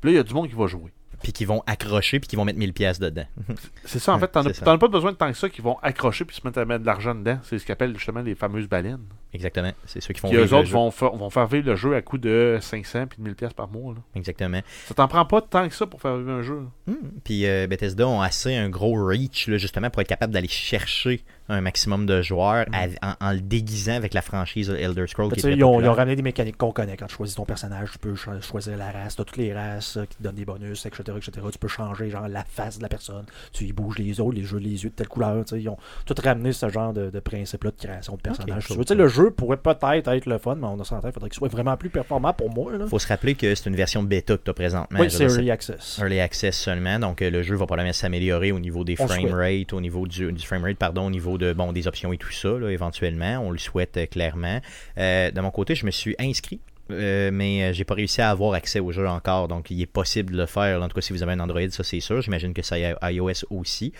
puis 0.00 0.10
là, 0.10 0.14
il 0.14 0.16
y 0.16 0.20
a 0.20 0.22
du 0.22 0.34
monde 0.34 0.48
qui 0.48 0.54
va 0.54 0.66
jouer. 0.66 0.92
Puis 1.24 1.32
qui 1.32 1.44
vont 1.44 1.62
accrocher, 1.66 2.20
puis 2.20 2.28
qui 2.28 2.36
vont 2.36 2.44
mettre 2.44 2.58
1000 2.60 2.72
pièces 2.72 3.00
dedans. 3.00 3.24
C'est 3.84 3.98
ça, 3.98 4.12
en 4.12 4.18
fait, 4.20 4.28
t'en 4.28 4.44
as, 4.46 4.50
as 4.68 4.78
pas 4.78 4.88
besoin 4.88 5.10
de 5.10 5.16
tant 5.16 5.32
que 5.32 5.36
ça 5.36 5.48
qui 5.48 5.60
vont 5.62 5.76
accrocher 5.82 6.24
puis 6.24 6.36
se 6.36 6.46
mettre 6.46 6.58
à 6.60 6.64
mettre 6.64 6.82
de 6.82 6.86
l'argent 6.86 7.14
dedans. 7.14 7.38
C'est 7.42 7.58
ce 7.58 7.64
qu'ils 7.64 7.72
appellent 7.72 7.96
justement 7.96 8.20
les 8.20 8.34
fameuses 8.36 8.68
baleines. 8.68 9.04
Exactement. 9.32 9.72
C'est 9.86 10.00
ceux 10.00 10.14
qui 10.14 10.20
font 10.20 10.28
Qui 10.28 10.34
vivre 10.36 10.46
eux 10.46 10.50
le 10.50 10.56
autres 10.58 10.66
jeu. 10.68 10.74
vont, 10.74 10.90
fa- 10.92 11.08
vont 11.08 11.30
faire 11.30 11.46
vivre 11.48 11.66
le 11.66 11.74
jeu 11.74 11.96
à 11.96 12.02
coût 12.02 12.18
de 12.18 12.58
500 12.60 13.06
puis 13.08 13.18
de 13.18 13.24
1000 13.24 13.34
pièces 13.34 13.52
par 13.54 13.68
mois. 13.68 13.94
Là. 13.94 14.00
Exactement. 14.14 14.60
Ça 14.86 14.94
t'en 14.94 15.08
prend 15.08 15.24
pas 15.24 15.40
tant 15.40 15.66
que 15.68 15.74
ça 15.74 15.86
pour 15.86 16.00
faire 16.00 16.16
vivre 16.18 16.30
un 16.30 16.42
jeu. 16.42 16.60
Hmm. 16.86 16.94
Puis 17.24 17.46
euh, 17.46 17.66
Bethesda 17.66 18.06
ont 18.06 18.20
assez 18.20 18.54
un 18.54 18.68
gros 18.68 18.94
reach, 19.04 19.48
là, 19.48 19.56
justement, 19.56 19.90
pour 19.90 20.02
être 20.02 20.08
capable 20.08 20.32
d'aller 20.32 20.46
chercher 20.46 21.24
un 21.48 21.60
maximum 21.60 22.06
de 22.06 22.22
joueurs 22.22 22.64
à- 22.72 22.86
en, 23.20 23.28
en 23.28 23.32
le 23.32 23.40
déguisant 23.40 23.94
avec 23.96 24.14
la 24.14 24.22
franchise 24.22 24.70
Elder 24.70 25.06
Scrolls. 25.06 25.32
Qui 25.32 25.40
est 25.46 25.52
ils, 25.52 25.62
ont, 25.64 25.72
ils 25.72 25.74
populaire. 25.74 25.90
ont 25.92 25.94
ramené 25.94 26.16
des 26.16 26.22
mécaniques 26.22 26.56
qu'on 26.56 26.72
connaît. 26.72 26.96
Quand 26.96 27.06
tu 27.06 27.14
choisis 27.16 27.36
ton 27.36 27.44
personnage, 27.44 27.90
tu 27.92 27.98
peux 27.98 28.14
cho- 28.14 28.40
choisir 28.40 28.76
la 28.76 28.90
race. 28.90 29.16
Tu 29.16 29.22
as 29.22 29.24
toutes 29.24 29.36
les 29.36 29.52
races 29.52 29.96
euh, 29.98 30.04
qui 30.06 30.16
te 30.16 30.22
donnent 30.22 30.34
des 30.36 30.44
bonus, 30.44 30.86
etc., 30.86 31.02
etc. 31.16 31.32
Tu 31.52 31.58
peux 31.58 31.68
changer 31.68 32.08
genre 32.10 32.28
la 32.28 32.44
face 32.44 32.78
de 32.78 32.82
la 32.82 32.88
personne. 32.88 33.24
Tu 33.52 33.64
y 33.64 33.72
bouges 33.72 33.98
les 33.98 34.20
os, 34.20 34.32
les 34.34 34.42
jeux, 34.44 34.58
les 34.58 34.84
yeux 34.84 34.90
de 34.90 34.94
telle 34.94 35.08
couleur. 35.08 35.44
Ils 35.52 35.68
ont 35.68 35.76
tout 36.06 36.14
ramené 36.22 36.52
ce 36.52 36.68
genre 36.68 36.92
de, 36.92 37.10
de 37.10 37.20
principe-là 37.20 37.70
de 37.72 37.76
création 37.76 38.14
de 38.16 38.20
Tu 38.22 38.34
sais, 38.34 38.84
cool. 38.86 38.96
le 38.96 39.08
jeu 39.08 39.30
pourrait 39.30 39.56
peut-être 39.58 40.08
être 40.08 40.26
le 40.26 40.38
fun, 40.38 40.54
mais 40.54 40.66
on 40.66 40.80
a 40.80 40.84
tête. 40.84 40.98
Il 41.04 41.12
faudrait 41.12 41.28
qu'il 41.30 41.38
soit 41.38 41.48
vraiment 41.48 41.76
plus 41.76 41.90
performant 41.90 42.32
pour 42.32 42.48
moi. 42.52 42.72
Là. 42.76 42.86
faut 42.86 42.98
se 42.98 43.08
rappeler 43.08 43.34
que 43.34 43.54
c'est 43.54 43.68
une 43.68 43.76
version 43.76 44.02
bêta 44.02 44.36
que 44.36 44.42
tu 44.44 44.50
as 44.50 44.54
présentement. 44.54 44.98
Oui, 45.00 45.10
c'est 45.10 45.24
Early 45.24 45.50
Access. 45.50 45.98
Early 46.00 46.20
Access 46.20 46.56
seulement, 46.58 46.98
donc 46.98 47.20
euh, 47.22 47.30
le 47.30 47.42
jeu 47.42 47.54
va 47.56 47.66
probablement 47.66 47.92
s'améliorer 47.92 48.52
au 48.52 48.58
niveau 48.60 48.84
des 48.84 48.96
On 48.98 49.06
frame 49.06 49.20
souhaite. 49.28 49.32
rate, 49.34 49.72
au 49.72 49.80
niveau 49.80 50.06
du, 50.06 50.32
du 50.32 50.46
frame 50.46 50.64
rate, 50.64 50.76
pardon, 50.76 51.06
au 51.06 51.10
niveau 51.10 51.33
de 51.38 51.52
bon 51.52 51.72
des 51.72 51.86
options 51.86 52.12
et 52.12 52.18
tout 52.18 52.30
ça, 52.32 52.48
là, 52.58 52.68
éventuellement, 52.70 53.38
on 53.38 53.50
le 53.50 53.58
souhaite 53.58 53.96
euh, 53.96 54.06
clairement. 54.06 54.60
Euh, 54.98 55.30
de 55.30 55.40
mon 55.40 55.50
côté, 55.50 55.74
je 55.74 55.86
me 55.86 55.90
suis 55.90 56.14
inscrit. 56.18 56.60
euh, 56.90 57.30
mais 57.32 57.72
j'ai 57.72 57.84
pas 57.84 57.94
réussi 57.94 58.20
à 58.20 58.30
avoir 58.30 58.52
accès 58.54 58.78
au 58.80 58.92
jeu 58.92 59.08
encore, 59.08 59.48
donc 59.48 59.70
il 59.70 59.80
est 59.80 59.86
possible 59.86 60.32
de 60.34 60.38
le 60.38 60.46
faire. 60.46 60.82
En 60.82 60.88
tout 60.88 60.94
cas, 60.94 61.00
si 61.00 61.12
vous 61.14 61.22
avez 61.22 61.32
un 61.32 61.40
Android, 61.40 61.60
ça 61.70 61.82
c'est 61.82 62.00
sûr. 62.00 62.20
J'imagine 62.20 62.52
que 62.52 62.62
ça 62.62 62.78
est 62.78 62.94
iOS 63.02 63.46
aussi. 63.50 63.92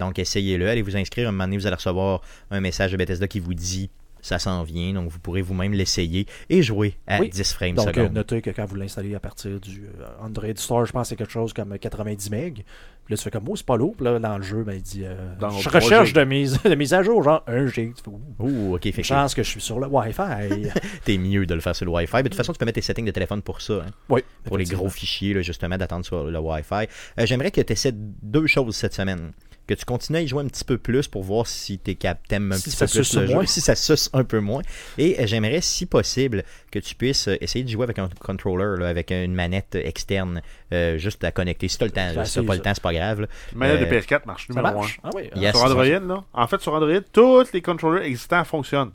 Donc 0.00 0.18
essayez-le, 0.18 0.68
allez 0.68 0.80
vous 0.82 0.96
inscrire. 0.96 1.28
Un 1.28 1.32
moment 1.32 1.44
donné, 1.44 1.58
vous 1.58 1.66
allez 1.66 1.76
recevoir 1.76 2.22
un 2.50 2.60
message 2.60 2.92
de 2.92 2.96
Bethesda 2.96 3.28
qui 3.28 3.38
vous 3.40 3.52
dit 3.54 3.90
ça 4.24 4.38
s'en 4.38 4.62
vient, 4.62 4.92
donc 4.92 5.10
vous 5.10 5.18
pourrez 5.18 5.42
vous-même 5.42 5.72
l'essayer 5.72 6.26
et 6.48 6.62
jouer 6.62 6.94
à 7.08 7.18
Oui. 7.18 7.28
10 7.28 7.52
frames 7.54 7.74
Donc, 7.74 7.88
secondes. 7.88 8.12
notez 8.12 8.40
que 8.40 8.50
quand 8.50 8.64
vous 8.66 8.76
l'installez 8.76 9.16
à 9.16 9.20
partir 9.20 9.58
du 9.58 9.82
Android 10.20 10.46
Store, 10.54 10.86
je 10.86 10.92
pense 10.92 11.02
que 11.02 11.08
c'est 11.08 11.16
quelque 11.16 11.32
chose 11.32 11.52
comme 11.52 11.76
90 11.76 12.30
MB. 12.30 12.58
Puis 13.04 13.14
là, 13.14 13.16
tu 13.18 13.24
fais 13.24 13.30
comme, 13.30 13.44
oh, 13.48 13.56
c'est 13.56 13.66
pas 13.66 13.76
lourd. 13.76 13.94
Puis 13.96 14.04
là, 14.04 14.18
dans 14.18 14.36
le 14.36 14.42
jeu, 14.44 14.62
ben, 14.62 14.74
il 14.74 14.82
dit, 14.82 15.02
euh, 15.04 15.14
Dans 15.40 15.50
je 15.50 15.68
3 15.68 15.80
recherche 15.80 16.12
de 16.12 16.22
mise, 16.24 16.62
de 16.64 16.74
mise 16.76 16.94
à 16.94 17.02
jour, 17.02 17.22
genre 17.22 17.42
1 17.48 17.66
gig. 17.66 17.94
Tu 17.94 18.02
fais, 18.04 18.10
ouh, 18.10 18.20
Ouh, 18.38 18.74
ok, 18.76 18.82
fait 18.82 18.92
que 18.92 19.02
chance 19.02 19.34
que 19.34 19.42
je 19.42 19.48
suis 19.48 19.60
sur 19.60 19.80
le 19.80 19.86
Wi-Fi. 19.88 20.68
t'es 21.04 21.18
mieux 21.18 21.44
de 21.44 21.54
le 21.54 21.60
faire 21.60 21.74
sur 21.74 21.84
le 21.86 21.90
Wi-Fi. 21.92 22.16
Mais 22.16 22.22
de 22.24 22.28
toute 22.28 22.36
façon, 22.36 22.52
tu 22.52 22.58
peux 22.58 22.64
mettre 22.64 22.76
tes 22.76 22.80
settings 22.82 23.04
de 23.04 23.10
téléphone 23.10 23.42
pour 23.42 23.60
ça. 23.60 23.74
hein. 23.86 23.90
oui. 24.08 24.20
pour 24.44 24.56
les 24.56 24.64
gros 24.64 24.88
fichiers, 24.88 25.34
là, 25.34 25.42
justement, 25.42 25.76
d'attendre 25.76 26.04
sur 26.04 26.24
le 26.24 26.38
Wi-Fi. 26.38 26.86
Euh, 27.18 27.26
J'aimerais 27.26 27.50
que 27.50 27.60
tu 27.60 27.72
essaies 27.72 27.92
deux 27.94 28.46
choses 28.46 28.76
cette 28.76 28.94
semaine. 28.94 29.32
Que 29.72 29.78
tu 29.78 29.86
continues 29.86 30.18
à 30.18 30.20
y 30.22 30.28
jouer 30.28 30.42
un 30.42 30.48
petit 30.48 30.64
peu 30.64 30.76
plus 30.76 31.08
pour 31.08 31.22
voir 31.22 31.46
si 31.46 31.78
tu 31.78 31.96
t'aimes 31.96 32.52
un 32.52 32.56
Si 32.56 32.64
petit 32.70 32.76
peu 32.76 32.86
plus 32.86 33.10
jeu, 33.10 33.26
moins. 33.28 33.46
si 33.46 33.62
ça 33.62 33.74
suce 33.74 34.10
un 34.12 34.22
peu 34.22 34.38
moins. 34.40 34.60
Et 34.98 35.18
euh, 35.18 35.26
j'aimerais, 35.26 35.62
si 35.62 35.86
possible, 35.86 36.44
que 36.70 36.78
tu 36.78 36.94
puisses 36.94 37.28
euh, 37.28 37.36
essayer 37.40 37.64
de 37.64 37.70
jouer 37.70 37.84
avec 37.84 37.98
un 37.98 38.10
controller, 38.20 38.78
là, 38.78 38.88
avec 38.88 39.10
une 39.10 39.32
manette 39.34 39.74
externe, 39.76 40.42
euh, 40.74 40.98
juste 40.98 41.24
à 41.24 41.32
connecter. 41.32 41.68
Si 41.68 41.78
tu 41.78 41.84
as 41.84 41.86
le 41.86 41.92
temps, 41.92 42.12
là. 42.14 42.24
si 42.26 42.34
t'as 42.34 42.42
pas 42.42 42.54
le 42.54 42.60
temps, 42.60 42.74
c'est 42.74 42.82
pas 42.82 42.92
grave. 42.92 43.22
là. 43.22 43.26
Le 43.52 43.58
manette 43.58 43.80
Euh, 43.80 43.86
de 43.86 43.90
PS4 44.00 44.26
marche 44.26 44.46
Ça 44.48 44.52
numéro 44.54 44.68
1. 44.76 44.80
marche. 44.80 45.00
Ah 45.02 45.10
oui. 45.14 45.30
Yes. 45.36 45.56
sur 45.56 45.64
Android, 45.64 45.84
là. 45.86 46.24
En 46.34 46.46
fait, 46.46 46.60
sur 46.60 46.74
Android, 46.74 47.00
tous 47.12 47.50
les 47.54 47.62
controllers 47.62 48.02
existants 48.04 48.44
fonctionnent. 48.44 48.92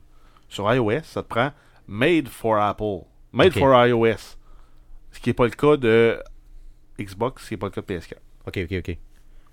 Sur 0.50 0.72
iOS, 0.72 1.02
ça 1.06 1.24
te 1.24 1.28
prend 1.28 1.52
Made 1.88 2.28
for 2.28 2.58
Apple. 2.62 3.00
Made 3.34 3.54
for 3.54 3.74
iOS. 3.88 4.36
Ce 5.12 5.20
qui 5.20 5.30
n'est 5.30 5.34
pas 5.34 5.46
le 5.46 5.52
cas 5.52 5.76
de 5.78 6.20
Xbox, 7.00 7.42
ce 7.44 7.48
qui 7.48 7.54
n'est 7.56 7.58
pas 7.58 7.68
le 7.68 7.72
cas 7.72 7.82
de 7.82 7.86
PS4. 7.88 8.14
Ok, 8.46 8.60
ok, 8.70 8.78
ok. 8.88 8.98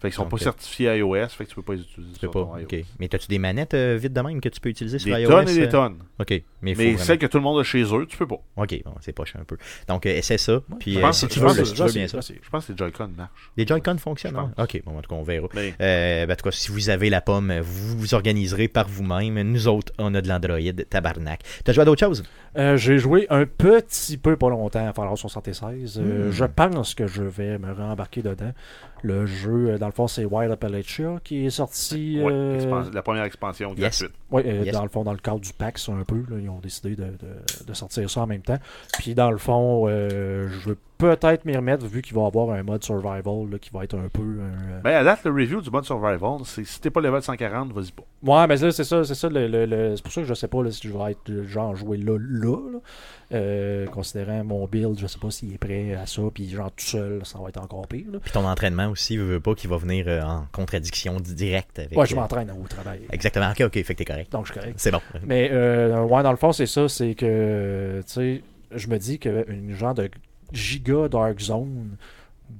Fait 0.04 0.10
qu'ils 0.10 0.16
sont 0.16 0.22
Donc, 0.24 0.32
pas 0.32 0.36
euh, 0.36 0.38
certifiés 0.40 0.98
iOS, 0.98 1.28
fait 1.28 1.44
que 1.44 1.48
tu 1.48 1.54
peux 1.54 1.62
pas 1.62 1.72
les 1.72 1.80
utiliser 1.80 2.12
Tu 2.12 2.18
peux 2.20 2.26
sur 2.26 2.30
pas. 2.32 2.40
ton 2.40 2.58
iOS. 2.58 2.64
OK. 2.64 2.76
Mais 2.98 3.14
as-tu 3.14 3.26
des 3.28 3.38
manettes 3.38 3.72
euh, 3.72 3.96
vite 3.98 4.12
de 4.12 4.20
même 4.20 4.38
que 4.38 4.50
tu 4.50 4.60
peux 4.60 4.68
utiliser 4.68 4.98
sur 4.98 5.14
Des 5.16 5.22
iOS? 5.22 5.30
tonnes 5.30 5.48
et 5.48 5.52
euh? 5.52 5.64
des 5.64 5.68
tonnes. 5.70 5.96
OK. 6.20 6.28
Mais, 6.30 6.42
Mais 6.60 6.74
vraiment- 6.74 6.98
celles 6.98 7.18
que 7.18 7.24
tout 7.26 7.38
le 7.38 7.42
monde 7.42 7.60
a 7.60 7.62
chez 7.62 7.82
eux, 7.84 8.06
tu 8.06 8.18
peux 8.18 8.26
pas. 8.26 8.36
OK, 8.56 8.82
bon, 8.84 8.94
c'est 9.00 9.12
poche 9.12 9.34
un 9.36 9.44
peu. 9.44 9.56
Donc, 9.88 10.04
euh, 10.04 10.10
essaie 10.10 10.36
ça. 10.38 10.60
Puis, 10.78 10.92
Je 10.94 10.98
euh, 10.98 11.02
pense- 11.02 11.20
si 11.20 11.28
tu 11.28 11.34
je 11.36 11.40
veux, 11.40 11.46
pense 11.46 11.56
que 11.58 11.64
si 11.64 11.72
tu 11.74 11.82
veux 11.82 11.92
bien 11.92 12.06
ça. 12.06 12.20
Je 12.20 12.50
pense 12.50 12.66
que 12.66 12.72
les 12.72 12.78
Joy-Con 12.78 13.08
marchent. 13.16 13.50
Les 13.56 13.66
Joy-Con 13.66 13.96
fonctionnent, 13.96 14.34
Je 14.34 14.38
hein? 14.38 14.52
OK, 14.58 14.82
bon, 14.84 14.98
en 14.98 15.00
tout 15.00 15.08
cas, 15.08 15.16
on 15.16 15.22
verra. 15.22 15.48
Mais 15.54 15.72
Euh, 15.80 16.26
ben, 16.26 16.32
en 16.32 16.36
tout 16.36 16.44
cas, 16.44 16.50
si 16.50 16.70
vous 16.70 16.90
avez 16.90 17.08
la 17.08 17.22
pomme, 17.22 17.58
vous 17.60 17.96
vous 17.98 18.14
organiserez 18.14 18.68
par 18.68 18.86
vous-même. 18.88 19.40
Nous 19.50 19.68
autres, 19.68 19.92
on 19.98 20.14
a 20.14 20.20
de 20.20 20.28
l'Android, 20.28 20.60
tabarnak. 20.90 21.40
T'as 21.64 21.72
joué 21.72 21.82
à 21.82 21.84
d'autres 21.86 22.04
choses? 22.04 22.22
Euh, 22.58 22.76
J'ai 22.76 22.98
joué 22.98 23.26
un 23.30 23.46
petit 23.46 24.16
peu, 24.18 24.36
pas 24.36 24.48
longtemps, 24.50 24.86
à 24.86 24.92
Fallout 24.92 25.16
76. 25.16 25.98
Euh, 25.98 26.28
Hmm. 26.28 26.32
Je 26.32 26.44
pense 26.44 26.94
que 26.94 27.06
je 27.06 27.22
vais 27.22 27.58
me 27.58 27.72
rembarquer 27.72 28.22
dedans. 28.22 28.52
Le 29.02 29.26
jeu, 29.26 29.70
euh, 29.70 29.78
dans 29.78 29.86
le 29.86 29.92
fond, 29.92 30.06
c'est 30.06 30.24
Wild 30.24 30.50
Appalachia 30.50 31.16
qui 31.22 31.44
est 31.44 31.50
sorti. 31.50 32.20
ouais, 32.22 32.32
euh, 32.32 32.84
la 32.92 33.02
première 33.02 33.24
expansion 33.24 33.70
Yes. 33.76 33.78
gratuite. 34.00 34.10
Ouais, 34.30 34.42
euh, 34.46 34.62
Yes. 34.64 34.72
dans 34.74 34.82
le 34.82 34.88
fond, 34.88 35.04
dans 35.04 35.12
le 35.12 35.18
cadre 35.18 35.40
du 35.40 35.52
PAX 35.52 35.88
un 35.90 36.02
peu, 36.04 36.24
là, 36.30 36.36
ils 36.40 36.48
ont 36.48 36.58
décidé 36.60 36.96
de, 36.96 37.04
de- 37.04 37.64
de 37.66 37.74
sortir 37.74 38.08
ça 38.08 38.22
en 38.22 38.26
même 38.26 38.42
temps. 38.42 38.58
Puis 38.98 39.14
dans 39.14 39.30
le 39.30 39.38
fond, 39.38 39.86
euh, 39.88 40.48
je 40.48 40.70
veux 40.70 40.78
peut-être 40.98 41.44
m'y 41.44 41.56
remettre 41.56 41.86
vu 41.86 42.00
qu'il 42.02 42.14
va 42.14 42.22
y 42.22 42.26
avoir 42.26 42.50
un 42.50 42.62
mode 42.62 42.82
survival 42.84 43.50
là, 43.50 43.58
qui 43.60 43.70
va 43.72 43.84
être 43.84 43.96
un 43.96 44.08
peu. 44.08 44.22
un, 44.22 44.74
euh, 44.74 44.80
Ben, 44.82 44.94
à 44.96 45.04
date, 45.04 45.24
le 45.24 45.30
review 45.32 45.60
du 45.60 45.70
mode 45.70 45.84
survival, 45.84 46.38
c'est 46.44 46.64
si 46.64 46.80
t'es 46.80 46.90
pas 46.90 47.00
level 47.00 47.22
140, 47.22 47.72
vas-y 47.72 47.92
pas. 47.92 48.02
Ouais, 48.22 48.46
mais 48.46 48.56
là, 48.56 48.70
c'est 48.70 48.84
ça, 48.84 49.04
c'est 49.04 49.14
ça. 49.14 49.28
Le, 49.28 49.46
le- 49.48 49.66
le- 49.66 49.96
c'est 49.96 50.02
pour 50.02 50.12
ça 50.12 50.20
que 50.22 50.26
je 50.26 50.34
sais 50.34 50.48
pas 50.48 50.62
là, 50.62 50.70
si 50.70 50.86
je 50.88 50.92
vais 50.96 51.10
être 51.12 51.30
euh, 51.30 51.46
genre 51.46 51.74
jouer 51.76 51.96
là, 51.98 52.16
là. 52.18 52.56
là. 52.72 52.78
Euh, 53.32 53.86
considérant 53.86 54.44
mon 54.44 54.66
build, 54.66 54.98
je 54.98 55.06
sais 55.06 55.18
pas 55.18 55.30
s'il 55.30 55.52
est 55.54 55.58
prêt 55.58 55.94
à 55.94 56.06
ça, 56.06 56.22
puis 56.32 56.48
genre 56.50 56.70
tout 56.70 56.84
seul, 56.84 57.20
ça 57.24 57.38
va 57.38 57.48
être 57.48 57.60
encore 57.60 57.86
pire. 57.88 58.04
Puis 58.22 58.32
ton 58.32 58.46
entraînement 58.46 58.88
aussi, 58.88 59.16
veut, 59.16 59.24
veut 59.24 59.40
pas 59.40 59.54
qu'il 59.54 59.70
va 59.70 59.76
venir 59.78 60.04
euh, 60.08 60.20
en 60.22 60.44
contradiction 60.52 61.18
directe 61.20 61.78
avec. 61.80 61.98
Ouais, 61.98 62.06
je 62.06 62.14
m'entraîne 62.14 62.50
au 62.52 62.66
travail. 62.68 63.00
Exactement. 63.10 63.50
OK, 63.50 63.62
OK, 63.62 63.72
fait 63.72 63.82
que 63.94 63.98
t'es 63.98 64.04
correct. 64.04 64.30
Donc 64.30 64.46
je 64.46 64.52
suis 64.52 64.60
correct. 64.60 64.74
C'est 64.78 64.90
bon. 64.92 65.00
Mais 65.26 65.48
euh, 65.52 66.02
ouais, 66.02 66.22
dans 66.22 66.30
le 66.30 66.36
fond, 66.36 66.52
c'est 66.52 66.66
ça, 66.66 66.88
c'est 66.88 67.14
que 67.14 68.02
tu 68.06 68.12
sais, 68.12 68.42
je 68.74 68.88
me 68.88 68.98
dis 68.98 69.18
qu'une 69.18 69.72
genre 69.74 69.94
de 69.94 70.10
giga 70.52 71.08
Dark 71.08 71.40
Zone 71.40 71.96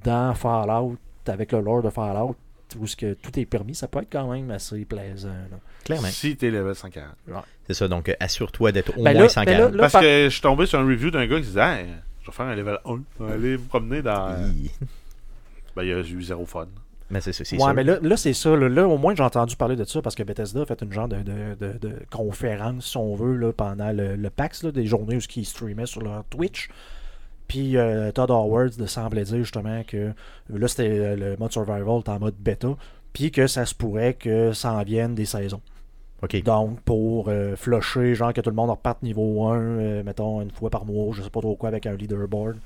dans 0.03 0.33
Fallout, 0.33 0.97
avec 1.27 1.51
le 1.51 1.61
lore 1.61 1.81
de 1.83 1.89
Fallout, 1.89 2.35
où 2.79 2.87
ce 2.87 2.95
que 2.95 3.13
tout 3.13 3.37
est 3.39 3.45
permis, 3.45 3.75
ça 3.75 3.87
peut 3.87 3.99
être 3.99 4.11
quand 4.11 4.31
même 4.31 4.49
assez 4.51 4.83
plaisant. 4.85 5.29
là. 5.29 5.57
Clairement. 5.83 6.07
Si 6.09 6.35
t'es 6.35 6.49
level 6.51 6.73
140. 6.75 7.05
C'est 7.67 7.73
ça. 7.73 7.87
Donc, 7.87 8.09
euh, 8.09 8.13
assure-toi 8.19 8.71
d'être 8.71 8.97
au 8.97 9.03
Ben 9.03 9.13
moins 9.13 9.23
là- 9.23 9.29
140. 9.29 9.71
ben 9.71 9.75
là- 9.77 9.81
Parce 9.83 9.93
par- 9.93 10.01
que 10.01 10.23
je 10.25 10.29
suis 10.29 10.41
tombé 10.41 10.65
sur 10.65 10.79
un 10.79 10.85
review 10.85 11.11
d'un 11.11 11.25
gars 11.27 11.37
qui 11.37 11.43
disait 11.47 11.61
Hey, 11.81 11.85
Je 12.21 12.31
vais 12.31 12.35
faire 12.35 12.47
un 12.47 12.55
level 12.55 12.79
1. 12.85 13.01
On 13.19 13.23
va 13.23 13.33
aller 13.33 13.55
vous 13.55 13.67
promener 13.67 14.01
dans. 14.01 14.35
Hi. 14.47 14.71
Ben, 15.75 15.83
il 15.83 15.89
y 15.89 15.93
a 15.93 15.99
eu 15.99 16.21
zéro 16.23 16.45
fun. 16.47 16.65
Mais 17.11 17.21
c'est 17.21 17.33
c'est 17.33 17.43
Ouais, 17.53 17.59
sûr. 17.59 17.73
mais 17.75 17.83
là, 17.83 17.99
là 18.01 18.17
c'est 18.17 18.33
ça. 18.33 18.55
Là, 18.55 18.67
Là, 18.67 18.87
au 18.87 18.97
moins, 18.97 19.13
j'ai 19.13 19.21
entendu 19.21 19.55
parler 19.55 19.75
de 19.75 19.83
ça 19.83 20.01
parce 20.01 20.15
que 20.15 20.23
Bethesda 20.23 20.61
a 20.63 20.65
fait 20.65 20.81
une 20.81 20.91
genre 20.91 21.07
de, 21.07 21.17
de, 21.17 21.55
de- 21.59 21.77
de 21.77 21.93
conférence, 22.09 22.87
si 22.87 22.97
on 22.97 23.13
veut, 23.13 23.35
là, 23.35 23.53
pendant 23.53 23.91
le, 23.91 24.15
le 24.15 24.29
PAX, 24.31 24.63
là, 24.63 24.71
des 24.71 24.87
journées 24.87 25.17
où 25.17 25.19
ils 25.35 25.45
streamaient 25.45 25.85
sur 25.85 26.01
leur 26.01 26.23
Twitch. 26.31 26.69
Puis 27.47 27.77
euh, 27.77 28.11
Todd 28.11 28.31
Howard 28.31 28.85
semblait 28.87 29.23
dire 29.23 29.37
justement 29.37 29.83
que 29.83 30.13
là, 30.49 30.67
c'était 30.67 30.89
euh, 30.89 31.15
le 31.15 31.37
mode 31.37 31.51
survival 31.51 32.01
en 32.07 32.19
mode 32.19 32.35
bêta. 32.39 32.75
Puis 33.13 33.31
que 33.31 33.47
ça 33.47 33.65
se 33.65 33.73
pourrait 33.73 34.13
que 34.13 34.51
ça 34.53 34.73
en 34.73 34.83
vienne 34.83 35.15
des 35.15 35.25
saisons. 35.25 35.61
Donc, 36.43 36.79
pour 36.81 37.29
euh, 37.29 37.55
flusher, 37.55 38.15
genre 38.15 38.33
que 38.33 38.41
tout 38.41 38.49
le 38.49 38.55
monde 38.55 38.69
reparte 38.69 39.03
niveau 39.03 39.47
1, 39.47 39.59
euh, 39.59 40.03
mettons, 40.03 40.41
une 40.41 40.51
fois 40.51 40.69
par 40.69 40.85
mois, 40.85 41.13
je 41.13 41.21
sais 41.21 41.29
pas 41.29 41.41
trop 41.41 41.55
quoi, 41.55 41.69
avec 41.69 41.85
un 41.85 41.95
leaderboard. 41.95 42.57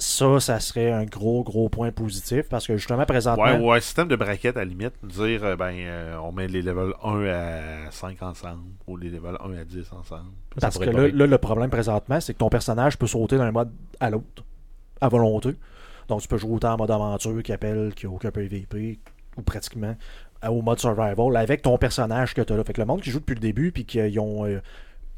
Ça, 0.00 0.38
ça 0.38 0.60
serait 0.60 0.92
un 0.92 1.04
gros, 1.04 1.42
gros 1.42 1.68
point 1.68 1.90
positif 1.90 2.48
parce 2.48 2.66
que 2.68 2.76
justement, 2.76 3.04
présentement. 3.04 3.42
Ouais, 3.44 3.58
ou 3.58 3.72
un 3.72 3.80
système 3.80 4.06
de 4.06 4.14
braquettes 4.14 4.56
à 4.56 4.60
la 4.60 4.64
limite. 4.66 4.92
Dire, 5.02 5.42
euh, 5.44 5.56
ben, 5.56 5.74
euh, 5.76 6.16
on 6.22 6.30
met 6.30 6.46
les 6.46 6.62
levels 6.62 6.92
1 7.02 7.24
à 7.24 7.90
5 7.90 8.22
ensemble 8.22 8.62
ou 8.86 8.96
les 8.96 9.08
levels 9.08 9.36
1 9.44 9.58
à 9.58 9.64
10 9.64 9.92
ensemble. 9.92 10.30
Parce 10.60 10.78
que 10.78 10.84
là, 10.84 11.08
là, 11.08 11.26
le 11.26 11.38
problème 11.38 11.68
présentement, 11.70 12.20
c'est 12.20 12.32
que 12.32 12.38
ton 12.38 12.48
personnage 12.48 12.96
peut 12.96 13.08
sauter 13.08 13.38
d'un 13.38 13.50
mode 13.50 13.72
à 13.98 14.10
l'autre, 14.10 14.44
à 15.00 15.08
volonté. 15.08 15.54
Donc, 16.06 16.20
tu 16.22 16.28
peux 16.28 16.38
jouer 16.38 16.52
autant 16.52 16.74
en 16.74 16.76
mode 16.76 16.90
aventure 16.92 17.42
qui 17.42 17.52
appelle, 17.52 17.92
qui 17.96 18.06
n'a 18.06 18.12
aucun 18.12 18.30
PVP, 18.30 19.00
ou 19.36 19.42
pratiquement, 19.42 19.96
à- 20.40 20.52
au 20.52 20.62
mode 20.62 20.78
survival, 20.78 21.36
avec 21.36 21.62
ton 21.62 21.76
personnage 21.76 22.34
que 22.34 22.42
tu 22.42 22.52
as 22.52 22.56
là. 22.56 22.62
Fait 22.62 22.72
que 22.72 22.80
le 22.80 22.86
monde 22.86 23.00
qui 23.02 23.10
joue 23.10 23.18
depuis 23.18 23.34
le 23.34 23.40
début, 23.40 23.72
puis 23.72 23.84
qui 23.84 23.98
euh, 23.98 24.20
ont, 24.22 24.46
euh, 24.46 24.60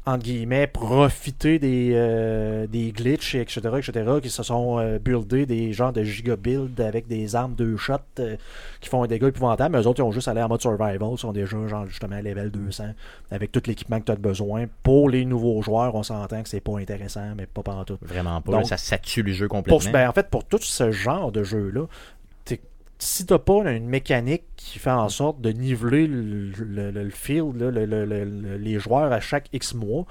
entre 0.05 0.23
guillemets, 0.23 0.65
profité 0.65 1.59
des, 1.59 1.91
euh, 1.93 2.65
des 2.65 2.91
glitches, 2.91 3.35
etc., 3.35 3.59
etc., 3.77 4.03
qui 4.21 4.31
se 4.31 4.41
sont 4.41 4.79
euh, 4.79 4.97
buildés 4.97 5.45
des 5.45 5.73
genres 5.73 5.93
de 5.93 6.03
giga 6.03 6.35
build 6.35 6.79
avec 6.81 7.07
des 7.07 7.35
armes 7.35 7.53
deux 7.53 7.77
shots 7.77 7.97
euh, 8.19 8.35
qui 8.79 8.89
font 8.89 9.03
un 9.03 9.07
dégât 9.07 9.27
épouvantable, 9.27 9.75
mais 9.75 9.83
eux 9.83 9.87
autres, 9.87 9.99
ils 9.99 10.03
ont 10.03 10.11
juste 10.11 10.27
allé 10.27 10.41
en 10.41 10.47
mode 10.47 10.61
survival, 10.61 10.99
ils 11.11 11.17
sont 11.19 11.31
déjà, 11.31 11.67
genre, 11.67 11.85
justement, 11.85 12.17
level 12.17 12.49
200 12.49 12.85
avec 13.29 13.51
tout 13.51 13.61
l'équipement 13.67 13.99
que 13.99 14.05
tu 14.05 14.11
as 14.11 14.15
besoin. 14.15 14.65
Pour 14.81 15.07
les 15.07 15.23
nouveaux 15.23 15.61
joueurs, 15.61 15.93
on 15.93 16.01
s'entend 16.01 16.41
que 16.41 16.49
c'est 16.49 16.61
pas 16.61 16.79
intéressant, 16.79 17.35
mais 17.37 17.45
pas 17.45 17.61
pantoute. 17.61 17.99
Vraiment 18.01 18.41
pas. 18.41 18.53
Donc, 18.53 18.65
ça, 18.65 18.77
ça 18.77 18.97
tue 18.97 19.21
le 19.21 19.33
jeu 19.33 19.47
Pour, 19.47 19.63
complètement. 19.63 19.91
ben, 19.91 20.09
en 20.09 20.13
fait, 20.13 20.29
pour 20.29 20.45
tout 20.45 20.59
ce 20.61 20.91
genre 20.91 21.31
de 21.31 21.43
jeu-là, 21.43 21.85
si 23.03 23.25
t'as 23.25 23.39
pas 23.39 23.63
une 23.71 23.87
mécanique 23.87 24.43
qui 24.55 24.77
fait 24.77 24.91
en 24.91 25.09
sorte 25.09 25.41
de 25.41 25.49
niveler 25.51 26.05
le, 26.05 26.21
le- 26.21 26.91
le- 26.91 27.03
le 27.03 27.09
field, 27.09 27.59
là, 27.59 27.71
le- 27.71 27.85
le- 27.85 28.05
le- 28.05 28.25
le- 28.25 28.57
les 28.57 28.79
joueurs 28.79 29.11
à 29.11 29.19
chaque 29.19 29.47
X 29.53 29.73
mois, 29.73 30.05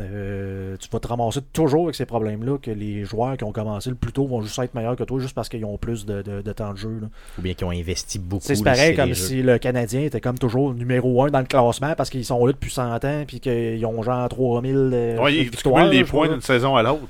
euh, 0.00 0.76
tu 0.80 0.88
vas 0.90 0.98
te 0.98 1.06
ramasser 1.06 1.40
toujours 1.52 1.84
avec 1.84 1.94
ces 1.94 2.06
problèmes-là 2.06 2.58
que 2.58 2.70
les 2.70 3.04
joueurs 3.04 3.36
qui 3.36 3.44
ont 3.44 3.52
commencé 3.52 3.90
le 3.90 3.94
plus 3.96 4.10
tôt 4.10 4.26
vont 4.26 4.40
juste 4.42 4.58
être 4.58 4.74
meilleurs 4.74 4.96
que 4.96 5.04
toi 5.04 5.20
juste 5.20 5.34
parce 5.34 5.48
qu'ils 5.50 5.64
ont 5.66 5.76
plus 5.78 6.04
de, 6.06 6.22
de- 6.22 6.40
de 6.42 6.52
temps 6.52 6.72
de 6.72 6.78
jeu. 6.78 6.98
là. 7.02 7.08
Ou 7.38 7.42
bien 7.42 7.54
qu'ils 7.54 7.66
ont 7.66 7.70
investi 7.70 8.18
beaucoup. 8.18 8.42
C'est 8.44 8.60
pareil 8.64 8.90
c'est 8.90 8.94
comme 8.96 9.08
des 9.10 9.14
jeux. 9.14 9.24
si 9.26 9.42
le 9.42 9.58
Canadien 9.58 10.00
était 10.00 10.20
comme 10.20 10.38
toujours 10.38 10.74
numéro 10.74 11.22
1 11.22 11.28
dans 11.30 11.40
le 11.40 11.44
classement 11.44 11.94
parce 11.94 12.10
qu'ils 12.10 12.24
sont 12.24 12.44
là 12.44 12.52
depuis 12.52 12.70
100 12.70 13.04
ans 13.04 13.24
puis 13.26 13.38
qu'ils 13.38 13.84
ont 13.86 14.02
genre 14.02 14.28
3000 14.28 14.74
euh, 14.92 15.18
Ouais, 15.18 15.32
victoires. 15.44 15.76
cumule 15.84 15.92
les 15.92 15.98
je 16.00 16.04
sais 16.06 16.10
points 16.10 16.28
d'une 16.28 16.40
saison 16.40 16.74
à 16.74 16.82
l'autre. 16.82 17.06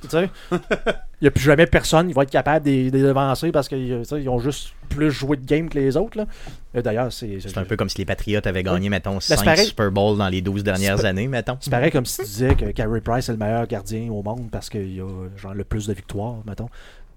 Il 1.23 1.27
n'y 1.27 1.29
a 1.29 1.31
plus 1.31 1.45
jamais 1.45 1.67
personne 1.67 2.09
qui 2.09 2.15
va 2.15 2.25
être 2.25 2.31
capable 2.31 2.67
de 2.67 2.71
les 2.73 2.91
de 2.91 2.97
les 2.97 3.05
devancer 3.05 3.53
parce 3.53 3.69
qu'ils 3.69 4.29
ont 4.29 4.41
juste 4.41 4.75
plus 4.89 5.13
joué 5.13 5.37
de 5.37 5.47
game 5.47 5.69
que 5.69 5.79
les 5.79 5.97
autres. 5.97 6.27
Euh, 6.75 6.83
D'ailleurs, 6.83 7.13
c'est 7.13 7.39
C'est 7.39 7.57
un 7.59 7.65
peu 7.65 7.77
comme 7.77 7.89
si 7.89 7.99
les 7.99 8.05
Patriots 8.05 8.41
avaient 8.45 8.65
gagné, 8.65 8.89
mettons, 8.89 9.21
c'est 9.21 9.37
5 9.37 9.45
pareil. 9.45 9.67
Super 9.67 9.93
Bowls 9.93 10.19
dans 10.19 10.29
les 10.29 10.43
12 10.43 10.65
dernières 10.65 11.05
années, 11.05 11.29
mettons. 11.29 11.57
c'est 11.61 11.71
pareil 11.71 11.93
comme 11.93 12.07
si 12.07 12.17
tu 12.17 12.23
disais 12.25 12.55
que 12.57 12.65
Carey 12.73 13.01
Price 13.01 13.29
est 13.29 13.33
le 13.33 13.39
meilleur 13.39 13.69
gardien 13.69 14.11
au 14.11 14.25
monde 14.25 14.49
parce 14.51 14.69
qu'il 14.69 15.01
a 15.01 15.39
genre 15.39 15.55
le 15.55 15.63
plus 15.63 15.87
de 15.87 15.93
victoires, 15.95 16.39
mettons. 16.45 16.69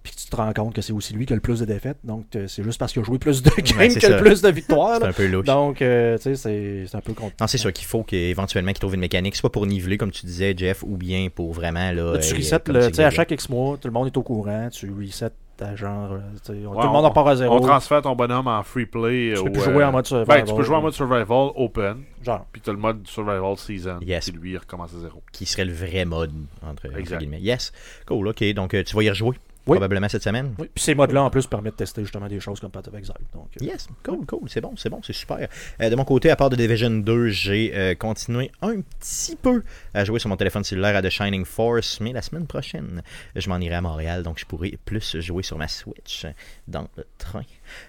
Puis 0.05 0.13
que 0.13 0.19
tu 0.21 0.27
te 0.27 0.35
rends 0.35 0.53
compte 0.53 0.75
que 0.75 0.83
c'est 0.83 0.93
aussi 0.93 1.15
lui 1.15 1.25
qui 1.25 1.33
a 1.33 1.35
le 1.35 1.41
plus 1.41 1.59
de 1.59 1.65
défaites. 1.65 1.97
Donc 2.03 2.25
c'est 2.31 2.61
juste 2.63 2.77
parce 2.77 2.93
qu'il 2.93 3.01
a 3.01 3.05
joué 3.05 3.17
plus 3.17 3.41
de 3.41 3.49
games 3.49 3.65
c'est 3.89 3.99
qu'il 3.99 4.05
a 4.05 4.09
ça. 4.09 4.17
le 4.17 4.21
plus 4.21 4.39
de 4.43 4.49
victoires. 4.49 4.99
C'est 5.01 5.07
un 5.07 5.13
peu 5.13 5.25
louche. 5.25 5.45
Donc, 5.45 5.81
euh, 5.81 6.15
tu 6.17 6.23
sais, 6.23 6.35
c'est 6.35 6.85
c'est 6.85 6.95
un 6.95 7.01
peu 7.01 7.13
contre. 7.13 7.35
Non, 7.41 7.47
c'est 7.47 7.57
sûr 7.57 7.73
qu'il 7.73 7.87
faut 7.87 8.03
qu'éventuellement 8.03 8.71
qu'ils 8.71 8.79
trouvent 8.81 8.93
une 8.93 8.99
mécanique, 9.01 9.35
soit 9.35 9.51
pour 9.51 9.65
niveler, 9.65 9.97
comme 9.97 10.11
tu 10.11 10.27
disais, 10.27 10.53
Jeff, 10.55 10.83
ou 10.83 10.95
bien 10.95 11.29
pour 11.33 11.53
vraiment. 11.53 11.91
Là, 11.91 12.13
Là, 12.13 12.19
tu 12.19 12.33
euh, 12.33 12.37
resets, 12.37 12.59
tu 12.59 12.93
sais, 12.93 13.03
à 13.03 13.09
chaque 13.09 13.31
X 13.31 13.49
mois, 13.49 13.77
tout 13.81 13.87
le 13.87 13.93
monde 13.93 14.05
est 14.05 14.15
au 14.17 14.21
courant, 14.21 14.69
tu 14.71 14.91
resets 14.91 15.31
ta 15.57 15.75
genre. 15.75 16.11
euh, 16.11 16.17
tu 16.45 16.53
sais, 16.53 16.59
tout 16.61 16.69
le 16.69 16.87
monde 16.89 17.05
on- 17.05 17.07
en 17.07 17.11
part 17.11 17.27
à 17.29 17.35
zéro. 17.37 17.55
On 17.55 17.61
transfère 17.61 18.01
ton 18.03 18.13
bonhomme 18.15 18.47
en 18.47 18.61
free 18.61 18.85
play. 18.85 19.31
Tu 19.33 19.39
ou, 19.39 19.45
peux 19.45 19.51
plus 19.53 19.61
euh, 19.61 19.73
jouer 19.73 19.83
en 19.85 19.91
mode 19.91 20.05
survival. 20.05 20.41
Ben, 20.41 20.45
tu 20.45 20.53
peux 20.53 20.63
jouer 20.63 20.75
en 20.75 20.81
mode 20.81 20.93
survival 20.93 21.49
open. 21.55 22.03
Genre. 22.23 22.45
Puis 22.51 22.61
t'as 22.61 22.71
le 22.73 22.77
mode 22.77 23.07
survival 23.07 23.57
season. 23.57 23.99
Yes. 24.05 24.25
Qui 24.25 24.31
lui 24.33 24.51
il 24.51 24.57
recommence 24.57 24.93
à 24.95 24.99
zéro. 24.99 25.21
qui 25.31 25.45
serait 25.45 25.65
le 25.65 25.73
vrai 25.73 26.03
mode, 26.05 26.33
entre, 26.61 26.87
entre 26.87 26.97
Exact. 26.99 27.19
guillemets. 27.19 27.39
Yes. 27.39 27.71
Cool, 28.05 28.27
ok. 28.27 28.43
Donc, 28.53 28.75
tu 28.83 28.95
vas 28.95 29.03
y 29.03 29.09
rejouer, 29.09 29.37
Oui. 29.67 29.78
probablement 29.78 30.08
cette 30.08 30.23
semaine. 30.23 30.54
Oui. 30.60 30.69
Puis 30.73 30.84
ces 30.84 30.95
modes-là, 30.95 31.23
en 31.23 31.30
plus, 31.30 31.47
permettent 31.47 31.73
de 31.73 31.78
tester 31.78 32.01
justement 32.04 32.28
des 32.28 32.39
choses 32.39 32.60
comme 32.60 32.69
Path 32.71 32.88
of 32.88 32.93
Exile. 32.95 33.15
Donc, 33.34 33.47
euh, 33.62 33.65
Yes, 33.65 33.88
cool, 34.04 34.25
cool, 34.25 34.47
c'est 34.47 34.62
bon, 34.62 34.73
c'est 34.78 34.89
bon, 34.89 35.01
c'est 35.04 35.13
super. 35.13 35.47
Euh, 35.82 35.89
de 35.89 35.95
mon 35.95 36.06
côté, 36.06 36.30
à 36.30 36.36
part 36.36 36.49
de 36.49 36.56
Division 36.56 36.91
2, 36.91 37.30
j'ai 37.30 37.71
euh, 37.75 37.95
continué 37.95 38.51
un 38.62 38.82
petit 38.82 39.36
peu 39.36 39.63
à 39.93 40.06
jouer 40.06 40.19
sur 40.19 40.30
mon 40.30 40.38
téléphone 40.38 40.63
cellulaire 40.63 40.95
à 40.95 41.01
The 41.01 41.10
Shining 41.10 41.45
Force, 41.45 41.99
mais 41.99 42.13
la 42.13 42.21
semaine 42.21 42.45
prochaine, 42.45 43.01
je 43.36 43.49
m'en 43.49 43.58
irai 43.58 43.75
à 43.75 43.82
Montréal, 43.82 44.23
donc 44.23 44.38
je 44.39 44.45
pourrai 44.45 44.78
plus 44.86 45.19
jouer 45.19 45.41
sur 45.43 45.58
ma 45.58 45.67
Switch 45.67 46.28
dans 46.67 46.88
le 46.97 47.06
train. 47.17 47.43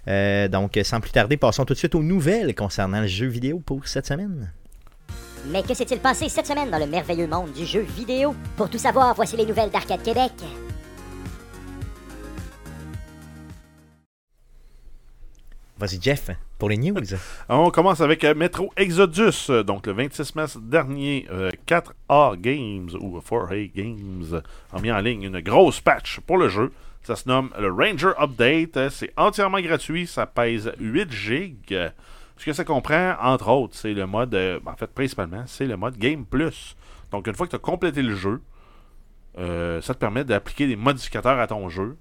Euh, 0.09 0.49
donc, 0.49 0.79
sans 0.83 1.01
plus 1.01 1.11
tarder, 1.12 1.37
passons 1.37 1.65
tout 1.65 1.75
de 1.75 1.79
suite 1.79 1.95
aux 1.95 2.03
nouvelles 2.03 2.55
concernant 2.55 3.01
le 3.01 3.07
jeu 3.07 3.27
vidéo 3.27 3.61
pour 3.65 3.87
cette 3.87 4.07
semaine. 4.07 4.51
Mais 5.49 5.62
que 5.62 5.75
s'est-il 5.75 6.01
passé 6.01 6.29
cette 6.29 6.47
semaine 6.47 6.71
dans 6.71 6.79
le 6.79 6.87
merveilleux 6.87 7.29
monde 7.29 7.53
du 7.53 7.65
jeu 7.65 7.81
vidéo? 7.83 8.35
Pour 8.57 8.69
tout 8.69 8.79
savoir, 8.79 9.15
voici 9.15 9.37
les 9.37 9.47
nouvelles 9.47 9.71
d'Arcade 9.71 10.03
Québec. 10.03 10.33
Vas-y, 15.79 16.01
Jeff, 16.01 16.31
pour 16.59 16.71
les 16.71 16.79
news. 16.79 16.97
On 17.51 17.71
commence 17.71 18.01
avec 18.01 18.25
euh, 18.25 18.35
Metro 18.35 18.73
Exodus. 18.77 19.51
Euh, 19.51 19.62
Donc, 19.62 19.87
le 19.87 19.93
26 19.93 20.35
mars 20.35 20.59
dernier, 20.61 21.27
euh, 21.31 21.51
4A 21.67 22.37
Games 22.41 22.89
ou 22.99 23.19
4A 23.21 23.71
Games 23.75 24.43
a 24.73 24.81
mis 24.81 24.91
en 24.91 24.99
ligne 25.01 25.25
une 25.25 25.41
grosse 25.41 25.81
patch 25.81 26.21
pour 26.21 26.39
le 26.39 26.49
jeu. 26.49 26.73
Ça 27.03 27.15
se 27.15 27.29
nomme 27.29 27.51
le 27.59 27.71
Ranger 27.71 28.12
Update. 28.19 28.77
Euh, 28.79 28.89
C'est 28.91 29.12
entièrement 29.19 29.61
gratuit. 29.61 30.07
Ça 30.07 30.25
pèse 30.25 30.73
8 30.81 31.12
gigs. 31.12 31.73
Euh, 31.73 31.91
Ce 32.39 32.45
que 32.47 32.53
ça 32.55 32.65
comprend, 32.65 33.15
entre 33.21 33.49
autres, 33.51 33.75
c'est 33.77 33.93
le 33.93 34.07
mode. 34.07 34.35
euh, 34.35 34.59
en 34.67 34.77
fait, 34.77 34.87
principalement, 34.89 35.45
c'est 35.47 35.67
le 35.67 35.77
mode 35.77 35.99
Game 35.99 36.25
Plus. 36.25 36.75
Donc, 37.11 37.27
une 37.27 37.35
fois 37.35 37.47
que 37.47 37.51
tu 37.51 37.57
as 37.57 37.61
complété 37.61 38.01
le 38.03 38.15
jeu, 38.15 38.41
euh, 39.39 39.83
ça 39.83 39.93
te 39.93 39.99
permet 39.99 40.25
d'appliquer 40.25 40.67
des 40.67 40.77
modificateurs 40.77 41.39
à 41.39 41.47
ton 41.47 41.69
jeu. 41.69 41.97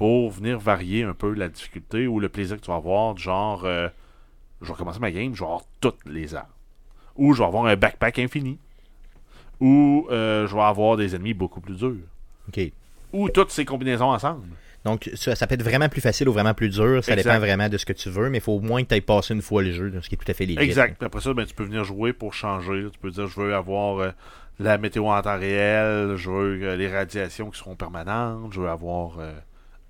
Pour 0.00 0.30
venir 0.30 0.58
varier 0.58 1.02
un 1.02 1.12
peu 1.12 1.34
la 1.34 1.50
difficulté 1.50 2.06
ou 2.06 2.20
le 2.20 2.30
plaisir 2.30 2.56
que 2.56 2.62
tu 2.62 2.70
vas 2.70 2.78
avoir. 2.78 3.18
Genre, 3.18 3.66
euh, 3.66 3.86
je 4.62 4.72
vais 4.72 4.78
commencer 4.78 4.98
ma 4.98 5.10
game, 5.10 5.34
je 5.34 5.40
vais 5.40 5.44
avoir 5.44 5.60
toutes 5.78 5.98
les 6.06 6.34
armes. 6.34 6.46
Ou 7.16 7.34
je 7.34 7.40
vais 7.40 7.44
avoir 7.44 7.66
un 7.66 7.76
backpack 7.76 8.18
infini. 8.18 8.58
Ou 9.60 10.06
euh, 10.10 10.46
je 10.46 10.54
vais 10.54 10.62
avoir 10.62 10.96
des 10.96 11.14
ennemis 11.14 11.34
beaucoup 11.34 11.60
plus 11.60 11.76
durs. 11.76 12.06
OK. 12.48 12.72
Ou 13.12 13.28
toutes 13.28 13.50
ces 13.50 13.66
combinaisons 13.66 14.10
ensemble. 14.10 14.46
Donc, 14.86 15.10
ça, 15.12 15.36
ça 15.36 15.46
peut 15.46 15.56
être 15.56 15.62
vraiment 15.62 15.90
plus 15.90 16.00
facile 16.00 16.30
ou 16.30 16.32
vraiment 16.32 16.54
plus 16.54 16.70
dur. 16.70 17.04
Ça 17.04 17.12
Exact. 17.12 17.16
dépend 17.24 17.38
vraiment 17.38 17.68
de 17.68 17.76
ce 17.76 17.84
que 17.84 17.92
tu 17.92 18.08
veux, 18.08 18.30
mais 18.30 18.38
il 18.38 18.42
faut 18.42 18.54
au 18.54 18.60
moins 18.60 18.82
que 18.82 18.88
tu 18.88 18.94
aies 18.94 19.02
passé 19.02 19.34
une 19.34 19.42
fois 19.42 19.62
le 19.62 19.72
jeu, 19.72 19.92
ce 20.00 20.08
qui 20.08 20.14
est 20.14 20.18
tout 20.18 20.30
à 20.30 20.32
fait 20.32 20.46
légitime. 20.46 20.66
Exact. 20.66 20.96
Puis 20.96 21.04
après 21.04 21.20
ça, 21.20 21.34
ben, 21.34 21.44
tu 21.44 21.54
peux 21.54 21.64
venir 21.64 21.84
jouer 21.84 22.14
pour 22.14 22.32
changer. 22.32 22.86
Tu 22.90 22.98
peux 22.98 23.10
dire, 23.10 23.26
je 23.26 23.38
veux 23.38 23.54
avoir 23.54 23.98
euh, 23.98 24.12
la 24.60 24.78
météo 24.78 25.08
en 25.08 25.20
temps 25.20 25.38
réel, 25.38 26.16
je 26.16 26.30
veux 26.30 26.62
euh, 26.62 26.76
les 26.76 26.88
radiations 26.88 27.50
qui 27.50 27.58
seront 27.58 27.76
permanentes, 27.76 28.54
je 28.54 28.62
veux 28.62 28.70
avoir 28.70 29.18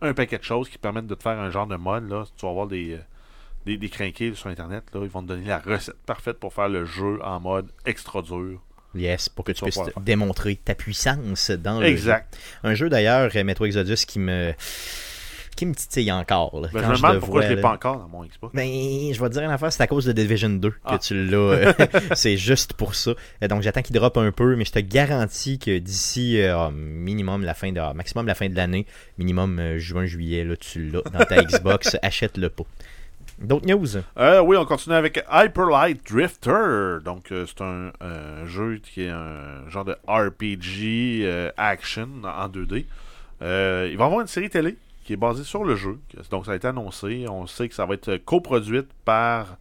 un 0.03 0.15
paquet 0.15 0.39
de 0.39 0.45
choses 0.45 0.69
qui 0.69 0.79
permettent 0.79 1.07
de 1.07 1.15
te 1.15 1.23
faire 1.23 1.39
un 1.39 1.51
genre 1.51 1.67
de 1.67 1.77
mode. 1.77 2.09
Là. 2.09 2.25
Tu 2.37 2.45
vas 2.45 2.51
avoir 2.51 2.67
des, 2.67 2.95
euh, 2.95 2.99
des, 3.67 3.77
des 3.77 3.89
crinqués 3.89 4.35
sur 4.35 4.49
Internet. 4.49 4.85
Là. 4.93 5.01
Ils 5.03 5.09
vont 5.09 5.23
te 5.23 5.29
donner 5.29 5.47
la 5.47 5.59
recette 5.59 5.97
parfaite 6.07 6.39
pour 6.39 6.53
faire 6.55 6.69
le 6.69 6.85
jeu 6.85 7.19
en 7.23 7.41
mode 7.41 7.71
extra 7.87 8.23
dur. 8.23 8.61
Yes, 8.95 9.29
pour 9.29 9.45
que 9.45 9.53
Tu 9.53 9.63
puisses 9.63 9.79
démontrer 10.01 10.57
ta 10.57 10.75
puissance 10.75 11.51
dans 11.53 11.79
le 11.79 11.87
jeu. 11.87 11.93
Exact. 11.93 12.37
Un 12.65 12.75
jeu 12.75 12.89
d'ailleurs, 12.89 13.31
euh, 13.35 13.45
Metro 13.45 13.65
Exodus, 13.67 14.05
qui 14.07 14.19
me 14.19 14.53
qui 15.57 15.67
me 15.67 15.75
titille 15.75 16.11
encore. 16.13 16.61
là, 16.61 16.69
Ben, 16.73 16.81
quand 16.83 16.89
je 16.89 16.93
me 16.93 16.97
demande 17.09 17.19
pourquoi 17.21 17.41
vois, 17.41 17.49
je 17.51 17.55
l'ai 17.55 17.61
pas 17.61 17.73
encore 17.73 17.99
dans 17.99 18.09
mon 18.09 18.25
Xbox. 18.25 18.55
Ben, 18.55 18.67
je 18.67 19.21
vais 19.21 19.29
te 19.29 19.33
dire 19.35 19.43
une 19.43 19.51
affaire, 19.51 19.73
c'est 19.73 19.83
à 19.83 19.87
cause 19.87 20.05
de 20.07 20.13
Division 20.13 20.51
2 20.51 20.71
que 20.71 20.77
Ah. 20.85 20.99
tu 20.99 21.15
l'as. 21.27 21.37
euh, 21.37 21.73
c'est 22.15 22.37
juste 22.37 22.73
pour 22.75 22.95
ça. 22.95 23.13
Donc 23.49 23.63
j'attends 23.63 23.83
qu'il 23.83 23.95
droppe 23.97 24.17
un 24.19 24.33
peu, 24.33 24.57
mais 24.57 24.65
je 24.65 24.73
te 24.73 24.79
garantis 24.79 25.59
que 25.59 25.79
d'ici 25.79 26.41
euh, 26.41 26.57
ah, 26.57 26.71
minimum 26.73 27.43
la 27.45 27.55
fin 27.55 27.73
de 27.73 27.81
ah, 27.81 27.93
maximum 27.95 28.27
la 28.27 28.35
fin 28.35 28.49
de 28.49 28.57
l'année, 28.57 28.87
minimum 29.19 29.59
euh, 29.59 29.79
juin 29.79 30.07
juillet 30.07 30.45
là, 30.45 30.57
tu 30.57 30.89
l'as 30.91 31.03
dans 31.03 31.25
ta 31.25 31.43
Xbox, 31.45 31.97
achète-le 32.03 32.49
pas. 32.49 32.65
D'autres 33.39 33.67
news? 33.67 33.87
Euh, 34.19 34.41
oui, 34.43 34.57
on 34.59 34.67
continue 34.67 34.97
avec 34.97 35.25
Hyper 35.33 35.67
Light 35.71 36.01
Drifter. 36.13 36.99
Donc, 37.03 37.33
euh, 37.33 37.47
c'est 37.47 37.63
un 37.65 37.91
euh, 38.03 38.47
jeu 38.47 38.81
qui 38.83 39.05
est 39.05 39.09
un 39.09 39.67
genre 39.71 39.87
de 39.87 39.97
RPG 40.07 41.53
action 41.57 42.09
en 42.23 42.49
2D. 42.49 42.85
Euh, 43.43 43.89
il 43.91 43.97
va 43.97 44.05
y 44.05 44.07
avoir 44.07 44.21
une 44.21 44.27
série 44.27 44.51
télé 44.51 44.77
qui 45.05 45.15
est 45.15 45.17
basée 45.17 45.45
sur 45.45 45.65
le 45.65 45.77
jeu. 45.77 45.99
Donc, 46.31 46.47
ça 46.47 46.53
a 46.53 46.57
été 46.57 46.69
annoncé. 46.69 47.27
On 47.29 47.47
sait 47.47 47.69
que 47.69 47.75
ça 47.75 47.87
va 47.87 47.95
être 47.95 48.17
coproduite 48.19 48.89
par. 49.05 49.57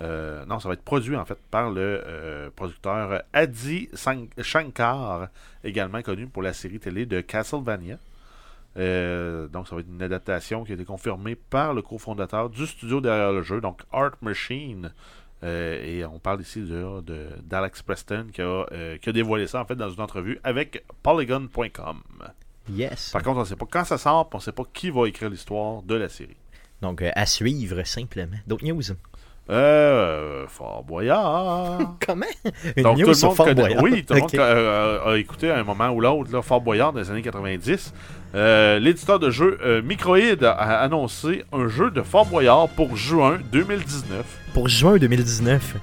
euh, 0.00 0.44
non, 0.46 0.58
ça 0.58 0.68
va 0.68 0.74
être 0.74 0.82
produit 0.82 1.16
en 1.16 1.24
fait 1.24 1.38
par 1.50 1.70
le 1.70 2.02
euh, 2.06 2.50
producteur 2.56 3.22
Adi 3.32 3.88
Shankar, 4.40 5.28
également 5.64 6.02
connu 6.02 6.26
pour 6.26 6.42
la 6.42 6.52
série 6.52 6.78
télé 6.80 7.06
de 7.06 7.20
Castlevania. 7.20 7.98
Euh, 8.78 9.48
donc, 9.48 9.68
ça 9.68 9.74
va 9.74 9.82
être 9.82 9.88
une 9.90 10.02
adaptation 10.02 10.64
qui 10.64 10.72
a 10.72 10.74
été 10.74 10.84
confirmée 10.84 11.34
par 11.36 11.74
le 11.74 11.82
cofondateur 11.82 12.48
du 12.48 12.66
studio 12.66 13.00
derrière 13.02 13.32
le 13.32 13.42
jeu, 13.42 13.60
donc 13.60 13.82
Art 13.92 14.12
Machine. 14.22 14.92
Et 15.44 16.04
on 16.04 16.20
parle 16.20 16.40
ici 16.40 16.60
de, 16.60 17.00
de- 17.00 17.26
d'Alex 17.42 17.82
Preston 17.82 18.28
qui 18.32 18.40
a, 18.40 18.64
qui 18.98 19.08
a 19.08 19.12
dévoilé 19.12 19.48
ça 19.48 19.60
en 19.60 19.64
fait 19.64 19.74
dans 19.74 19.90
une 19.90 20.00
entrevue 20.00 20.38
avec 20.44 20.84
Polygon.com. 21.02 22.00
Yes. 22.70 23.10
Par 23.12 23.22
contre, 23.22 23.38
on 23.38 23.40
ne 23.40 23.46
sait 23.46 23.56
pas 23.56 23.66
quand 23.70 23.84
ça 23.84 23.98
sort, 23.98 24.28
on 24.32 24.36
ne 24.36 24.42
sait 24.42 24.52
pas 24.52 24.62
qui 24.72 24.90
va 24.90 25.06
écrire 25.08 25.28
l'histoire 25.30 25.82
de 25.82 25.94
la 25.94 26.08
série. 26.08 26.36
Donc 26.80 27.02
euh, 27.02 27.10
à 27.14 27.26
suivre 27.26 27.82
simplement. 27.84 28.36
D'autres 28.46 28.64
news? 28.64 28.82
Euh, 29.50 30.46
Fort 30.48 30.84
Boyard. 30.84 31.96
Comment? 32.06 32.26
Une 32.76 32.82
Donc, 32.84 32.96
news 32.98 33.02
tout 33.04 33.08
le 33.10 33.14
sur 33.14 33.34
Fort 33.34 33.46
connaît- 33.46 33.62
Boyard. 33.62 33.82
Oui, 33.82 34.04
tout 34.04 34.14
le 34.14 34.20
monde 34.20 34.30
euh, 34.34 35.12
a 35.12 35.18
écouté 35.18 35.50
à 35.50 35.58
un 35.58 35.64
moment 35.64 35.90
ou 35.90 36.00
l'autre 36.00 36.40
Fort 36.42 36.60
Boyard 36.60 36.92
des 36.92 37.10
années 37.10 37.22
90. 37.22 37.92
Euh, 38.34 38.78
L'éditeur 38.78 39.18
de 39.18 39.30
jeu 39.30 39.58
euh, 39.62 39.82
Microïd 39.82 40.42
a 40.44 40.80
annoncé 40.80 41.44
un 41.52 41.68
jeu 41.68 41.90
de 41.90 42.02
Fort 42.02 42.26
Boyard 42.26 42.68
pour 42.68 42.96
juin 42.96 43.38
2019. 43.52 44.24
Pour 44.54 44.68
juin 44.68 44.96
2019. 44.96 45.76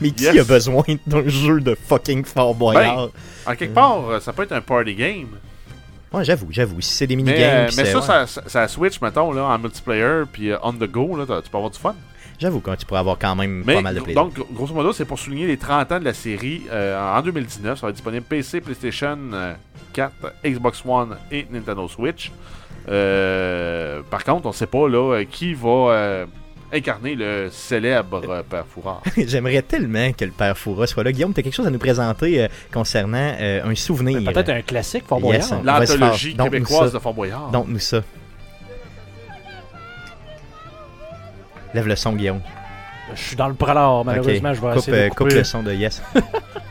Mais 0.00 0.10
qui 0.12 0.24
Yes. 0.24 0.38
a 0.38 0.44
besoin 0.44 0.84
d'un 1.06 1.28
jeu 1.28 1.60
de 1.60 1.74
fucking 1.74 2.24
Fort 2.24 2.54
Boyard? 2.54 3.10
En 3.46 3.54
quelque 3.54 3.74
part, 3.74 4.08
euh, 4.08 4.20
ça 4.20 4.32
peut 4.32 4.44
être 4.44 4.52
un 4.52 4.60
party 4.60 4.94
game. 4.94 5.28
Ouais, 6.12 6.24
j'avoue, 6.24 6.48
j'avoue. 6.50 6.80
Si 6.80 6.94
c'est 6.94 7.06
des 7.06 7.16
Mais, 7.16 7.22
minigames, 7.22 7.50
euh, 7.50 7.64
mais 7.76 7.84
c'est- 7.84 7.92
ça, 7.92 7.98
ouais. 7.98 8.04
ça, 8.04 8.26
ça, 8.26 8.42
ça 8.46 8.68
switch, 8.68 9.00
mettons, 9.02 9.30
là, 9.32 9.44
en 9.44 9.58
multiplayer, 9.58 10.22
puis 10.32 10.50
euh, 10.50 10.56
on 10.62 10.72
the 10.72 10.84
go, 10.90 11.16
là, 11.16 11.24
tu 11.42 11.50
peux 11.50 11.56
avoir 11.58 11.70
du 11.70 11.78
fun. 11.78 11.94
j'avoue 12.40 12.60
quand 12.60 12.76
tu 12.76 12.86
pourrais 12.86 13.00
avoir 13.00 13.18
quand 13.18 13.34
même 13.34 13.62
Mais 13.66 13.74
pas 13.74 13.80
mal 13.82 13.94
de 13.96 14.00
plaisir. 14.00 14.22
donc, 14.22 14.34
grosso 14.52 14.72
modo, 14.72 14.92
c'est 14.92 15.04
pour 15.04 15.18
souligner 15.18 15.46
les 15.46 15.56
30 15.58 15.90
ans 15.92 15.98
de 16.00 16.04
la 16.04 16.14
série. 16.14 16.62
euh, 16.70 17.18
en 17.18 17.20
2019, 17.20 17.78
ça 17.78 17.86
va 17.86 17.90
être 17.90 17.96
disponible 17.96 18.24
PC, 18.24 18.60
PlayStation 18.60 19.18
euh, 19.32 19.54
4, 19.92 20.12
Xbox 20.46 20.82
One 20.86 21.16
et 21.32 21.46
Nintendo 21.50 21.86
Switch. 21.88 22.30
Euh, 22.88 24.00
par 24.10 24.24
contre, 24.24 24.46
on 24.46 24.52
sait 24.52 24.66
pas 24.66 24.88
là 24.88 25.22
qui 25.30 25.52
va 25.54 25.68
euh, 25.68 26.26
incarner 26.72 27.14
le 27.14 27.48
célèbre 27.50 28.22
euh, 28.28 28.42
Père 28.42 28.66
Fourard. 28.66 29.02
J'aimerais 29.16 29.62
tellement 29.62 30.12
que 30.12 30.24
le 30.24 30.30
père 30.30 30.56
Foura 30.56 30.86
soit 30.86 31.04
là. 31.04 31.12
Guillaume, 31.12 31.32
t'as 31.32 31.42
quelque 31.42 31.54
chose 31.54 31.66
à 31.66 31.70
nous 31.70 31.78
présenter 31.78 32.42
euh, 32.42 32.48
concernant 32.72 33.34
euh, 33.40 33.64
un 33.64 33.74
souvenir? 33.74 34.22
Peut-être 34.32 34.50
un 34.50 34.62
classique 34.62 35.04
Fort. 35.06 35.20
Boyard. 35.20 35.62
L'anthologie 35.62 36.36
québécoise 36.36 36.92
de 36.92 36.98
Fort 36.98 37.14
Boyard. 37.14 37.50
Donc 37.50 37.68
nous 37.68 37.78
ça. 37.78 38.02
Lève 41.74 41.86
le 41.86 41.96
son, 41.96 42.12
Guillaume. 42.12 42.40
Je 43.14 43.20
suis 43.20 43.36
dans 43.36 43.48
le 43.48 43.54
pralard, 43.54 44.04
malheureusement, 44.04 44.54
je 44.54 44.60
vais 44.60 44.68
coupe, 44.68 44.78
essayer 44.78 44.96
de 45.04 45.08
couper. 45.08 45.24
coupe 45.24 45.32
le 45.32 45.44
son 45.44 45.62
de 45.62 45.72
Yes. 45.72 46.02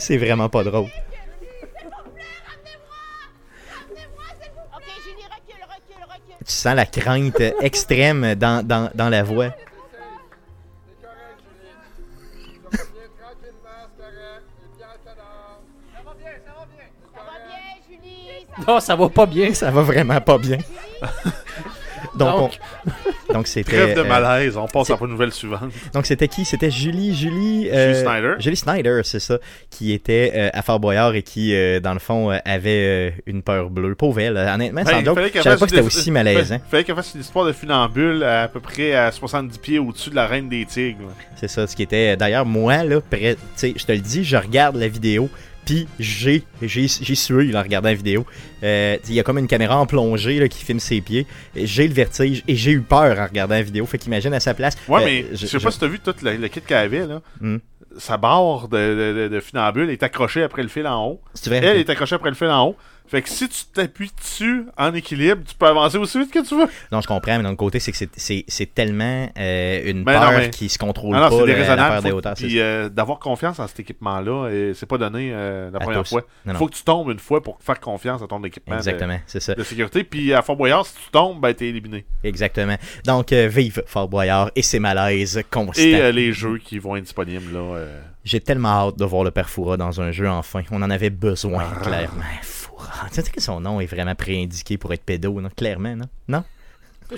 C'est 0.00 0.16
vraiment 0.16 0.48
pas 0.48 0.64
drôle. 0.64 0.88
Tu 6.38 6.52
sens 6.52 6.74
la 6.74 6.86
crainte 6.86 7.40
extrême 7.60 8.34
dans, 8.34 8.66
dans, 8.66 8.90
dans 8.94 9.10
la 9.10 9.22
voix. 9.22 9.50
Ça 9.50 9.56
va 16.06 17.36
bien, 17.46 17.58
Julie? 17.86 18.46
Ça 18.56 18.72
Non, 18.72 18.80
ça 18.80 18.96
va 18.96 19.08
pas 19.10 19.26
bien. 19.26 19.52
Ça 19.52 19.70
va 19.70 19.82
vraiment 19.82 20.20
pas 20.22 20.38
bien. 20.38 20.58
Donc, 22.20 22.38
Donc. 22.38 22.58
on- 23.28 23.32
donc 23.34 23.46
c'était. 23.46 23.70
Trêve 23.76 23.94
de 23.96 24.00
euh, 24.00 24.04
malaise, 24.04 24.56
on 24.56 24.66
passe 24.66 24.90
à 24.90 24.98
la 25.00 25.06
nouvelle 25.06 25.32
suivante. 25.32 25.70
Donc 25.94 26.06
c'était 26.06 26.28
qui? 26.28 26.44
C'était 26.44 26.70
Julie, 26.70 27.14
Julie, 27.14 27.68
euh, 27.70 27.92
Julie 27.94 28.04
Snyder. 28.06 28.34
Julie 28.38 28.56
Snyder, 28.56 29.00
c'est 29.04 29.20
ça, 29.20 29.38
qui 29.70 29.92
était 29.92 30.32
euh, 30.34 30.50
à 30.52 30.62
Fort 30.62 30.80
Boyard 30.80 31.14
et 31.14 31.22
qui, 31.22 31.52
dans 31.82 31.92
le 31.92 31.98
fond, 31.98 32.30
avait 32.44 33.14
une 33.26 33.42
peur 33.42 33.70
bleue. 33.70 33.94
Pauvre 33.94 34.20
elle, 34.20 34.36
honnêtement, 34.36 34.84
sans 34.84 34.90
Ben, 34.92 35.04
joke, 35.04 35.14
fallait 35.16 35.30
je 35.34 35.40
savais 35.42 35.56
pas 35.56 35.64
que 35.66 35.70
c'était 35.70 35.82
aussi 35.86 36.10
malaisant. 36.10 36.56
Il 36.66 36.70
fallait 36.70 36.84
qu'elle 36.84 36.96
fasse 36.96 37.14
une 37.14 37.20
histoire 37.20 37.44
de 37.46 37.52
funambule 37.52 38.22
à, 38.24 38.42
à 38.42 38.48
peu 38.48 38.60
près 38.60 38.94
à 38.94 39.10
70 39.12 39.58
pieds 39.58 39.78
au-dessus 39.78 40.10
de 40.10 40.14
la 40.16 40.26
reine 40.26 40.48
des 40.48 40.64
tigres. 40.66 41.10
C'est 41.36 41.48
ça, 41.48 41.66
ce 41.66 41.74
qui 41.76 41.82
était. 41.82 42.16
D'ailleurs, 42.16 42.46
moi, 42.46 42.84
là, 42.84 43.00
près, 43.00 43.34
tu 43.34 43.40
sais, 43.56 43.74
je 43.76 43.84
te 43.84 43.92
le 43.92 43.98
dis, 43.98 44.24
je 44.24 44.36
regarde 44.36 44.76
la 44.76 44.88
vidéo, 44.88 45.28
puis 45.70 45.86
j'ai, 46.00 46.42
j'ai, 46.62 46.88
j'ai 46.88 47.14
sué 47.14 47.44
là, 47.46 47.60
en 47.60 47.62
regardant 47.62 47.88
la 47.90 47.94
vidéo. 47.94 48.26
Euh, 48.64 48.96
Il 49.08 49.14
y 49.14 49.20
a 49.20 49.22
comme 49.22 49.38
une 49.38 49.46
caméra 49.46 49.78
en 49.78 49.86
plongée 49.86 50.38
là, 50.40 50.48
qui 50.48 50.64
filme 50.64 50.80
ses 50.80 51.00
pieds. 51.00 51.26
J'ai 51.54 51.86
le 51.86 51.94
vertige 51.94 52.42
et 52.48 52.56
j'ai 52.56 52.72
eu 52.72 52.80
peur 52.80 53.18
en 53.18 53.26
regardant 53.26 53.54
la 53.54 53.62
vidéo. 53.62 53.86
Fait 53.86 53.98
qu'imagine 53.98 54.34
à 54.34 54.40
sa 54.40 54.54
place. 54.54 54.76
Ouais, 54.88 55.00
euh, 55.02 55.04
mais 55.04 55.26
je 55.36 55.46
sais 55.46 55.58
pas 55.60 55.70
si 55.70 55.78
t'as 55.78 55.86
vu 55.86 56.00
tout 56.00 56.14
le, 56.22 56.36
le 56.36 56.48
kit 56.48 56.60
qu'elle 56.60 56.76
avait, 56.78 57.06
là. 57.06 57.20
Hmm. 57.40 57.58
Sa 57.98 58.16
barre 58.16 58.68
de, 58.68 58.76
de, 58.76 59.22
de- 59.22 59.28
de 59.28 59.40
funambule 59.40 59.90
est 59.90 60.02
accrochée 60.04 60.42
après 60.44 60.62
le 60.62 60.68
fil 60.68 60.86
en 60.86 61.06
haut. 61.06 61.20
C'est 61.34 61.50
vrai. 61.50 61.58
Elle 61.64 61.78
est 61.78 61.90
accrochée 61.90 62.14
après 62.14 62.30
le 62.30 62.36
fil 62.36 62.46
en 62.48 62.68
haut. 62.68 62.76
Fait 63.10 63.22
que 63.22 63.28
si 63.28 63.48
tu 63.48 63.64
t'appuies 63.74 64.12
dessus 64.20 64.66
en 64.78 64.94
équilibre, 64.94 65.42
tu 65.44 65.54
peux 65.56 65.66
avancer 65.66 65.98
aussi 65.98 66.16
vite 66.20 66.30
que 66.32 66.46
tu 66.46 66.56
veux. 66.56 66.68
Non, 66.92 67.00
je 67.00 67.08
comprends, 67.08 67.36
mais 67.38 67.42
d'un 67.42 67.56
côté, 67.56 67.80
c'est 67.80 67.90
que 67.90 67.98
c'est- 68.16 68.74
tellement 68.74 69.28
euh, 69.36 69.82
une 69.90 69.98
non, 69.98 70.04
peur 70.04 70.30
mais- 70.38 70.50
qui 70.50 70.68
se 70.68 70.78
contrôle 70.78 71.16
non, 71.16 71.22
pas, 71.22 71.30
c'est 71.30 71.36
là, 71.40 71.46
la 71.46 71.52
déraisonnable. 71.54 71.92
peur 71.94 72.02
des 72.02 72.12
hauteurs. 72.12 72.34
Puis 72.34 72.60
euh, 72.60 72.88
d'avoir 72.88 73.18
confiance 73.18 73.58
en 73.58 73.66
cet 73.66 73.80
équipement-là, 73.80 74.48
c'est 74.74 74.86
pas 74.86 74.96
donné 74.96 75.30
euh, 75.32 75.70
la 75.72 75.78
À 75.78 75.80
première 75.80 76.02
tous. 76.04 76.10
fois. 76.10 76.22
Il 76.46 76.54
faut 76.54 76.68
que 76.68 76.74
tu 76.76 76.84
tombes 76.84 77.10
une 77.10 77.18
fois 77.18 77.42
pour 77.42 77.58
faire 77.60 77.80
confiance 77.80 78.22
à 78.22 78.28
ton 78.28 78.42
équipement 78.44 78.74
de, 78.76 78.78
Exactement, 78.78 79.18
c'est 79.26 79.40
ça. 79.40 79.54
de 79.54 79.62
sécurité. 79.64 80.04
Puis 80.04 80.32
à 80.32 80.42
Fort 80.42 80.54
Boyard, 80.56 80.86
si 80.86 80.94
tu 80.94 81.10
tombes, 81.10 81.40
ben 81.40 81.52
t'es 81.52 81.66
éliminé. 81.68 82.04
Exactement. 82.22 82.76
Donc, 83.04 83.32
vive 83.32 83.82
Fort 83.86 84.08
Boyard 84.08 84.52
et 84.54 84.62
ses 84.62 84.78
malaises 84.78 85.42
constants. 85.50 85.82
Et 85.82 86.12
les 86.12 86.32
jeux 86.32 86.58
qui 86.58 86.78
vont 86.78 86.94
être 86.94 87.04
disponibles 87.04 87.52
là. 87.52 87.84
J'ai 88.22 88.38
tellement 88.40 88.68
hâte 88.88 88.98
de 88.98 89.04
voir 89.06 89.24
le 89.24 89.30
père 89.30 89.48
Foura 89.48 89.76
dans 89.78 90.00
un 90.00 90.12
jeu, 90.12 90.28
enfin. 90.28 90.62
On 90.70 90.82
en 90.82 90.90
avait 90.90 91.08
besoin, 91.10 91.64
Ah. 91.74 91.80
clairement. 91.82 92.20
Foura. 92.80 93.08
Tu 93.08 93.14
sais 93.22 93.30
que 93.30 93.40
son 93.40 93.60
nom 93.60 93.80
est 93.80 93.86
vraiment 93.86 94.14
préindiqué 94.14 94.78
pour 94.78 94.92
être 94.92 95.02
pédo, 95.04 95.40
non? 95.40 95.50
Clairement, 95.56 95.96
non? 95.96 96.06
Non? 96.28 96.44
Je 97.12 97.16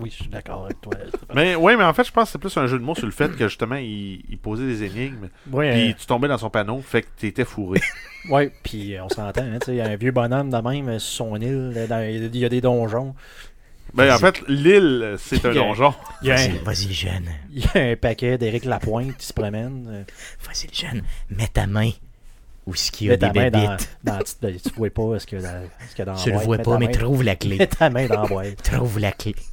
oui, 0.00 0.08
je 0.10 0.22
suis 0.22 0.28
d'accord 0.30 0.64
avec 0.64 0.80
toi. 0.80 0.94
Mais 1.34 1.54
oui, 1.54 1.74
mais 1.76 1.84
en 1.84 1.92
fait, 1.92 2.04
je 2.04 2.10
pense 2.10 2.28
que 2.28 2.32
c'est 2.32 2.38
plus 2.38 2.56
un 2.56 2.66
jeu 2.66 2.78
de 2.78 2.82
mots 2.82 2.94
sur 2.94 3.04
le 3.04 3.12
fait 3.12 3.30
que 3.36 3.46
justement, 3.46 3.74
il, 3.76 4.22
il 4.30 4.38
posait 4.38 4.64
des 4.66 4.84
énigmes. 4.84 5.28
Ouais, 5.52 5.70
Puis 5.72 5.94
tu 6.00 6.06
tombais 6.06 6.28
dans 6.28 6.38
son 6.38 6.48
panneau, 6.48 6.80
fait 6.80 7.02
que 7.02 7.08
t'étais 7.18 7.44
fourré. 7.44 7.78
euh, 8.26 8.30
ouais, 8.32 8.50
puis 8.62 8.96
euh, 8.96 9.04
on 9.04 9.10
s'entend, 9.10 9.42
hein, 9.42 9.58
tu 9.60 9.66
sais, 9.66 9.72
il 9.72 9.76
y 9.76 9.80
a 9.82 9.86
un 9.86 9.96
vieux 9.96 10.12
bonhomme 10.12 10.48
de 10.48 10.56
même 10.56 10.88
euh, 10.88 10.98
sur 10.98 11.26
son 11.26 11.36
île, 11.36 11.74
euh, 11.76 11.86
dans- 11.86 12.00
il 12.08 12.34
y 12.34 12.44
a 12.46 12.48
des 12.48 12.62
donjons. 12.62 13.14
ben, 13.92 14.14
en 14.14 14.18
fait, 14.18 14.42
l'île, 14.48 15.16
c'est 15.18 15.44
un 15.44 15.50
Il 15.50 15.56
y 15.56 15.58
a- 15.58 15.60
donjon. 15.60 15.94
Vas-y, 16.22 16.56
vas-y, 16.64 16.92
jeune. 16.94 17.28
il 17.52 17.64
y 17.66 17.78
a 17.78 17.82
un 17.92 17.96
paquet 17.96 18.38
d'Éric 18.38 18.64
Lapointe 18.64 19.14
qui 19.18 19.26
se 19.26 19.34
promène. 19.34 19.86
euh, 19.90 20.04
Vas-y, 20.46 20.74
jeune. 20.74 21.02
Mets 21.28 21.48
ta 21.48 21.66
main 21.66 21.90
où 22.66 22.74
ce 22.74 22.90
qu'il 22.90 23.08
y 23.08 23.10
a 23.10 23.16
des 23.16 23.26
dans, 23.26 23.32
bébites. 23.32 23.96
dans, 24.04 24.18
tu, 24.18 24.58
tu 24.60 24.70
vois 24.76 24.90
pas 24.90 25.18
ce 25.18 25.26
qu'il 25.26 25.40
y 25.40 25.44
a 25.44 25.52
dans, 25.52 25.68
ce 25.88 25.94
qu'il 25.94 25.98
y 25.98 26.02
a 26.02 26.04
dans 26.06 26.12
la 26.14 26.18
Tu 26.20 26.30
le 26.30 26.34
boîte. 26.36 26.44
vois 26.46 26.58
pas, 26.58 26.78
mais 26.78 26.86
main- 26.86 26.92
trouve 26.92 27.22
la 27.22 27.36
clé. 27.36 27.56
Mets 27.58 27.66
ta 27.66 27.90
main 27.90 28.06
dans 28.06 28.22
la 28.22 28.28
boîte. 28.28 28.62
Trouve 28.72 28.98
la 28.98 29.12
clé. 29.12 29.34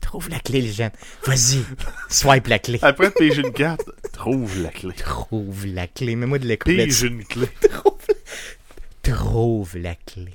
Trouve 0.00 0.28
la 0.28 0.38
clé, 0.40 0.60
les 0.60 0.72
jeunes. 0.72 0.90
Vas-y. 1.24 1.62
Swipe 2.08 2.46
la 2.48 2.58
clé. 2.58 2.78
Après, 2.82 3.10
pige 3.10 3.38
une 3.38 3.52
carte, 3.52 3.82
trouve 4.12 4.60
la 4.62 4.70
clé. 4.70 4.92
Trouve 4.94 5.66
la 5.66 5.86
clé. 5.86 6.16
Mets-moi 6.16 6.38
de 6.38 6.46
l'école. 6.46 6.74
Pige 6.76 7.02
une 7.02 7.24
clé. 7.24 7.46
Trouve 9.02 9.76
la 9.76 9.94
clé. 9.94 10.32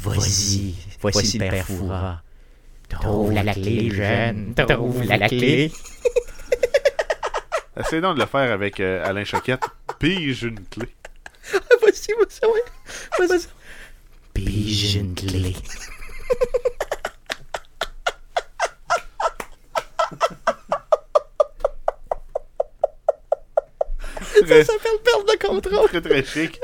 Vas-y. 0.00 0.74
Voici 1.00 1.38
le 1.38 1.48
père. 1.48 1.66
Trouve 2.88 3.32
la 3.32 3.54
clé, 3.54 3.90
jeune. 3.90 4.54
Trouve 4.54 5.02
la 5.04 5.28
clé. 5.28 5.72
Essaye 7.76 8.00
donc 8.00 8.14
de 8.16 8.20
le 8.20 8.26
faire 8.26 8.52
avec 8.52 8.78
euh, 8.80 9.04
Alain 9.04 9.24
Choquette. 9.24 9.64
Pige 9.98 10.44
une 10.44 10.64
clé. 10.66 10.94
Vas-y, 11.52 12.12
vas-y, 12.14 12.46
ouais. 12.46 13.26
Vas-y. 13.26 13.46
Pige 14.32 14.94
une 14.96 15.14
clé. 15.14 15.54
Ça 24.46 24.64
s'appelle 24.64 24.98
perte 25.02 25.26
de 25.28 25.46
contrôle. 25.46 25.88
très, 25.88 26.00
très 26.00 26.24
chic. 26.24 26.60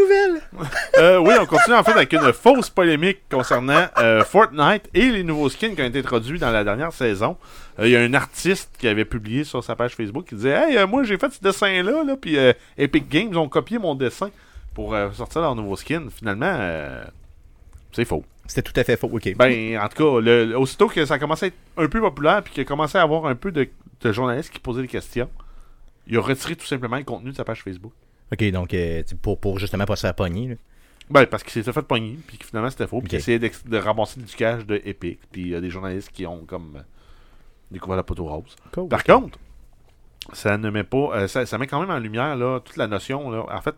D'autres 0.00 0.40
nouvelles. 0.54 0.68
Euh, 0.98 1.18
oui, 1.18 1.34
on 1.40 1.46
continue 1.46 1.76
en 1.76 1.82
fait 1.84 1.92
avec 1.92 2.12
une 2.12 2.32
fausse 2.32 2.70
polémique 2.70 3.18
concernant 3.30 3.86
euh, 3.98 4.24
Fortnite 4.24 4.88
et 4.94 5.10
les 5.10 5.22
nouveaux 5.22 5.48
skins 5.48 5.74
qui 5.74 5.82
ont 5.82 5.86
été 5.86 5.98
introduits 6.00 6.38
dans 6.38 6.50
la 6.50 6.64
dernière 6.64 6.92
saison. 6.92 7.36
Euh, 7.78 7.86
Il 7.86 7.92
y 7.92 7.96
a 7.96 8.00
un 8.00 8.14
artiste 8.14 8.70
qui 8.78 8.88
avait 8.88 9.04
publié 9.04 9.44
sur 9.44 9.62
sa 9.64 9.76
page 9.76 9.94
Facebook 9.94 10.26
qui 10.28 10.34
disait 10.34 10.50
Hey, 10.72 10.86
moi 10.86 11.02
j'ai 11.04 11.18
fait 11.18 11.30
ce 11.32 11.40
dessin-là, 11.40 12.04
là, 12.04 12.16
puis 12.20 12.36
Epic 12.78 13.08
Games 13.08 13.36
ont 13.36 13.48
copié 13.48 13.78
mon 13.78 13.94
dessin 13.94 14.30
pour 14.74 14.96
sortir 15.14 15.40
leur 15.42 15.54
nouveau 15.54 15.76
skin. 15.76 16.04
Finalement, 16.14 16.56
c'est 17.92 18.04
faux. 18.04 18.24
C'était 18.46 18.62
tout 18.62 18.78
à 18.80 18.84
fait 18.84 18.96
faux. 18.96 19.08
OK. 19.12 19.34
Ben, 19.36 19.78
en 19.78 19.88
tout 19.88 20.02
cas, 20.16 20.20
le- 20.20 20.58
aussitôt 20.58 20.88
que 20.88 21.04
ça 21.04 21.14
a 21.14 21.18
commencé 21.18 21.46
à 21.46 21.48
être 21.48 21.54
un 21.76 21.86
peu 21.88 22.00
populaire 22.00 22.42
puis 22.42 22.52
qu'il 22.52 22.62
a 22.62 22.64
commencé 22.64 22.98
à 22.98 23.02
avoir 23.02 23.26
un 23.26 23.34
peu 23.36 23.52
de, 23.52 23.68
de 24.00 24.12
journalistes 24.12 24.52
qui 24.52 24.58
posaient 24.58 24.82
des 24.82 24.88
questions, 24.88 25.28
il 26.08 26.16
a 26.16 26.20
retiré 26.20 26.56
tout 26.56 26.66
simplement 26.66 26.96
le 26.96 27.04
contenu 27.04 27.30
de 27.30 27.36
sa 27.36 27.44
page 27.44 27.62
Facebook. 27.62 27.92
OK, 28.32 28.50
donc, 28.50 28.74
euh, 28.74 29.02
pour, 29.22 29.40
pour 29.40 29.58
justement 29.58 29.84
pas 29.84 29.96
se 29.96 30.02
faire 30.02 30.14
pogner. 30.14 30.48
là. 30.48 30.54
Ben, 31.10 31.26
parce 31.26 31.42
qu'il 31.42 31.52
s'était 31.52 31.72
fait 31.72 31.82
pogner, 31.82 32.18
puis 32.26 32.38
que 32.38 32.46
finalement 32.46 32.70
c'était 32.70 32.86
faux, 32.86 32.98
puis 33.00 33.06
Ok. 33.06 33.08
qu'il 33.10 33.18
essayait 33.18 33.38
de 33.40 33.76
ramasser 33.78 34.20
du 34.20 34.32
cash 34.34 34.64
de 34.64 34.80
Epic, 34.84 35.18
puis 35.32 35.40
il 35.42 35.48
y 35.48 35.54
a 35.56 35.60
des 35.60 35.70
journalistes 35.70 36.10
qui 36.12 36.24
ont 36.24 36.44
comme 36.44 36.76
euh, 36.76 36.82
découvert 37.72 37.96
la 37.96 38.04
poteau 38.04 38.26
rose. 38.26 38.54
Cool. 38.72 38.88
Par 38.88 39.02
contre, 39.02 39.36
ça 40.32 40.56
ne 40.56 40.70
met 40.70 40.84
pas, 40.84 41.10
euh, 41.14 41.26
ça, 41.26 41.44
ça 41.46 41.58
met 41.58 41.66
quand 41.66 41.80
même 41.80 41.90
en 41.90 41.98
lumière 41.98 42.36
là, 42.36 42.60
toute 42.60 42.76
la 42.76 42.86
notion. 42.86 43.28
Là. 43.30 43.44
En 43.50 43.60
fait, 43.60 43.74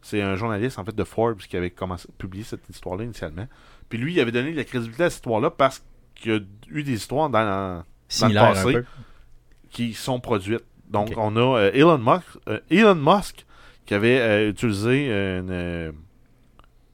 c'est 0.00 0.22
un 0.22 0.36
journaliste 0.36 0.78
en 0.78 0.84
fait 0.84 0.94
de 0.94 1.04
Forbes 1.04 1.38
qui 1.40 1.56
avait 1.58 1.70
commencé 1.70 2.08
publié 2.16 2.42
cette 2.44 2.66
histoire-là 2.70 3.04
initialement. 3.04 3.46
Puis 3.90 3.98
lui, 3.98 4.14
il 4.14 4.20
avait 4.20 4.32
donné 4.32 4.52
de 4.52 4.56
la 4.56 4.64
crédibilité 4.64 5.04
à 5.04 5.10
cette 5.10 5.18
histoire-là 5.18 5.50
parce 5.50 5.82
qu'il 6.14 6.32
y 6.32 6.34
a 6.36 6.40
eu 6.70 6.82
des 6.84 6.92
histoires 6.94 7.28
dans, 7.28 7.82
dans 8.20 8.28
le 8.28 8.34
passé. 8.34 8.78
qui 9.70 9.92
sont 9.92 10.20
produites. 10.20 10.64
Donc, 10.94 11.12
on 11.16 11.36
a 11.36 11.58
euh, 11.58 11.70
Elon, 11.74 11.98
Musk, 11.98 12.24
euh, 12.48 12.58
Elon 12.70 12.94
Musk 12.94 13.44
qui 13.86 13.92
avait 13.94 14.18
euh, 14.18 14.48
utilisé 14.50 15.08
une, 15.08 15.92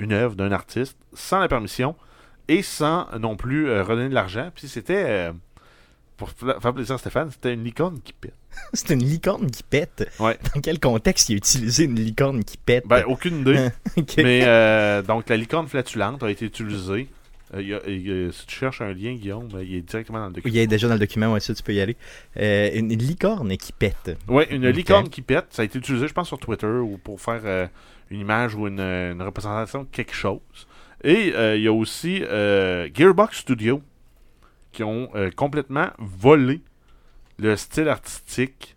une 0.01 0.13
œuvre 0.13 0.35
d'un 0.35 0.51
artiste 0.53 0.97
sans 1.15 1.39
la 1.39 1.47
permission 1.49 1.95
et 2.49 2.63
sans 2.63 3.07
non 3.19 3.37
plus 3.37 3.71
redonner 3.81 4.09
de 4.09 4.15
l'argent. 4.15 4.51
Puis 4.55 4.67
c'était, 4.67 5.31
pour 6.17 6.31
fa- 6.31 6.59
faire 6.59 6.75
plaisir 6.75 6.97
à 6.97 6.99
Stéphane, 6.99 7.31
c'était 7.31 7.55
une 7.55 7.63
licorne 7.63 8.01
qui 8.03 8.13
pète. 8.13 8.35
C'est 8.73 8.91
une 8.95 9.05
licorne 9.05 9.49
qui 9.49 9.63
pète. 9.63 10.11
Ouais. 10.19 10.37
Dans 10.53 10.61
quel 10.61 10.81
contexte 10.81 11.29
il 11.29 11.35
a 11.35 11.37
utilisé 11.37 11.85
une 11.85 11.95
licorne 11.95 12.43
qui 12.43 12.57
pète? 12.57 12.85
Ben, 12.89 13.05
aucune 13.07 13.43
idée. 13.43 13.69
Mais 14.17 14.43
euh, 14.45 15.03
donc, 15.03 15.29
la 15.29 15.37
licorne 15.37 15.69
flatulente 15.69 16.25
a 16.25 16.31
été 16.31 16.47
utilisée. 16.47 17.09
Euh, 17.55 17.63
il 17.63 17.69
y 17.69 17.75
a- 17.75 17.81
il 17.89 18.07
y 18.07 18.27
a- 18.29 18.33
si 18.33 18.47
tu 18.47 18.55
cherches 18.57 18.81
un 18.81 18.93
lien, 18.93 19.15
Guillaume, 19.15 19.49
euh, 19.55 19.65
il 19.65 19.75
est 19.77 19.81
directement 19.83 20.21
dans 20.21 20.27
le 20.29 20.33
document. 20.35 20.55
Il 20.55 20.61
a 20.61 20.67
déjà 20.67 20.87
dans 20.89 20.95
le 20.95 21.01
document, 21.01 21.33
ouais, 21.33 21.41
ça, 21.41 21.55
tu 21.55 21.63
peux 21.63 21.75
y 21.75 21.81
aller. 21.81 21.97
Euh, 22.37 22.71
une, 22.75 22.91
une 22.93 22.99
licorne 23.03 23.57
qui 23.57 23.73
pète. 23.73 24.17
Ouais, 24.29 24.47
une 24.55 24.69
licorne 24.69 25.09
qui 25.09 25.23
pète, 25.23 25.47
ça 25.51 25.63
a 25.63 25.65
été 25.65 25.79
utilisé, 25.79 26.07
je 26.07 26.13
pense, 26.13 26.29
sur 26.29 26.39
Twitter 26.39 26.67
ou 26.67 26.97
pour 26.99 27.21
faire 27.21 27.41
euh, 27.45 27.67
une 28.11 28.21
image 28.21 28.55
ou 28.55 28.67
une, 28.69 28.81
une 28.81 29.23
représentation 29.23 29.83
de 29.83 29.89
quelque 29.91 30.15
chose. 30.15 30.41
Et 31.03 31.33
euh, 31.35 31.57
il 31.57 31.63
y 31.63 31.67
a 31.69 31.73
aussi 31.73 32.23
euh, 32.23 32.89
Gearbox 32.95 33.39
Studio 33.39 33.83
qui 34.73 34.85
ont 34.85 35.09
euh, 35.17 35.31
complètement 35.35 35.89
volé 35.99 36.61
le 37.39 37.57
style 37.57 37.89
artistique 37.89 38.77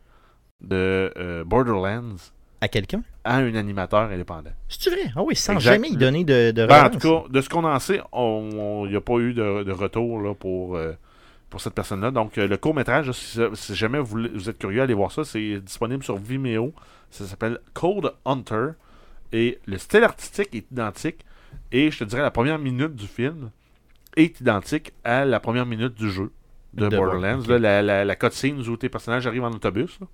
de 0.62 1.12
euh, 1.18 1.44
Borderlands 1.44 2.16
À 2.64 2.70
quelqu'un? 2.70 3.04
à 3.26 3.38
un 3.38 3.56
animateur 3.56 4.10
indépendant. 4.10 4.52
C'est 4.70 4.90
vrai? 4.90 5.12
Ah 5.16 5.22
oui, 5.24 5.36
sans 5.36 5.60
jamais 5.60 5.90
y 5.90 5.98
donner 5.98 6.24
de, 6.24 6.52
de 6.52 6.66
Ben, 6.66 6.86
en 6.86 6.90
tout 6.90 7.00
cas, 7.00 7.24
de 7.30 7.42
ce 7.42 7.50
qu'on 7.50 7.64
en 7.66 7.78
sait, 7.80 8.02
il 8.14 8.90
n'y 8.90 8.96
a 8.96 9.02
pas 9.02 9.18
eu 9.18 9.34
de, 9.34 9.64
de 9.64 9.72
retour 9.72 10.22
là, 10.22 10.34
pour, 10.34 10.76
euh, 10.78 10.94
pour 11.50 11.60
cette 11.62 11.74
personne-là. 11.74 12.12
Donc, 12.12 12.38
euh, 12.38 12.48
le 12.48 12.56
court-métrage, 12.58 13.12
si, 13.12 13.40
si 13.54 13.76
jamais 13.76 14.00
vous, 14.00 14.28
vous 14.34 14.50
êtes 14.50 14.58
curieux, 14.58 14.82
allez 14.82 14.94
voir 14.94 15.12
ça. 15.12 15.24
C'est 15.26 15.60
disponible 15.60 16.04
sur 16.04 16.18
Vimeo. 16.18 16.74
Ça 17.12 17.26
s'appelle 17.26 17.60
Code 17.74 18.14
Hunter. 18.26 18.70
Et 19.34 19.60
le 19.66 19.78
style 19.78 20.04
artistique 20.04 20.50
est 20.54 20.66
identique. 20.72 21.26
Et 21.72 21.92
je 21.92 22.00
te 22.00 22.04
dirais, 22.06 22.22
la 22.22 22.32
première 22.32 22.60
minute 22.60 22.96
du 22.96 23.08
film 23.08 23.52
est 24.16 24.40
identique 24.42 24.94
à 25.04 25.26
la 25.26 25.40
première 25.40 25.66
minute 25.66 25.96
du 25.96 26.10
jeu 26.10 26.32
de, 26.74 26.88
De 26.88 26.96
Borderlands. 26.96 27.42
Là, 27.48 27.58
la, 27.60 27.82
la, 27.82 28.06
la 28.06 28.16
cutscene 28.16 28.60
où 28.68 28.78
tes 28.78 28.90
personnages 28.90 29.28
arrivent 29.28 29.44
en 29.44 29.52
autobus. 29.52 29.98
là. 30.02 30.08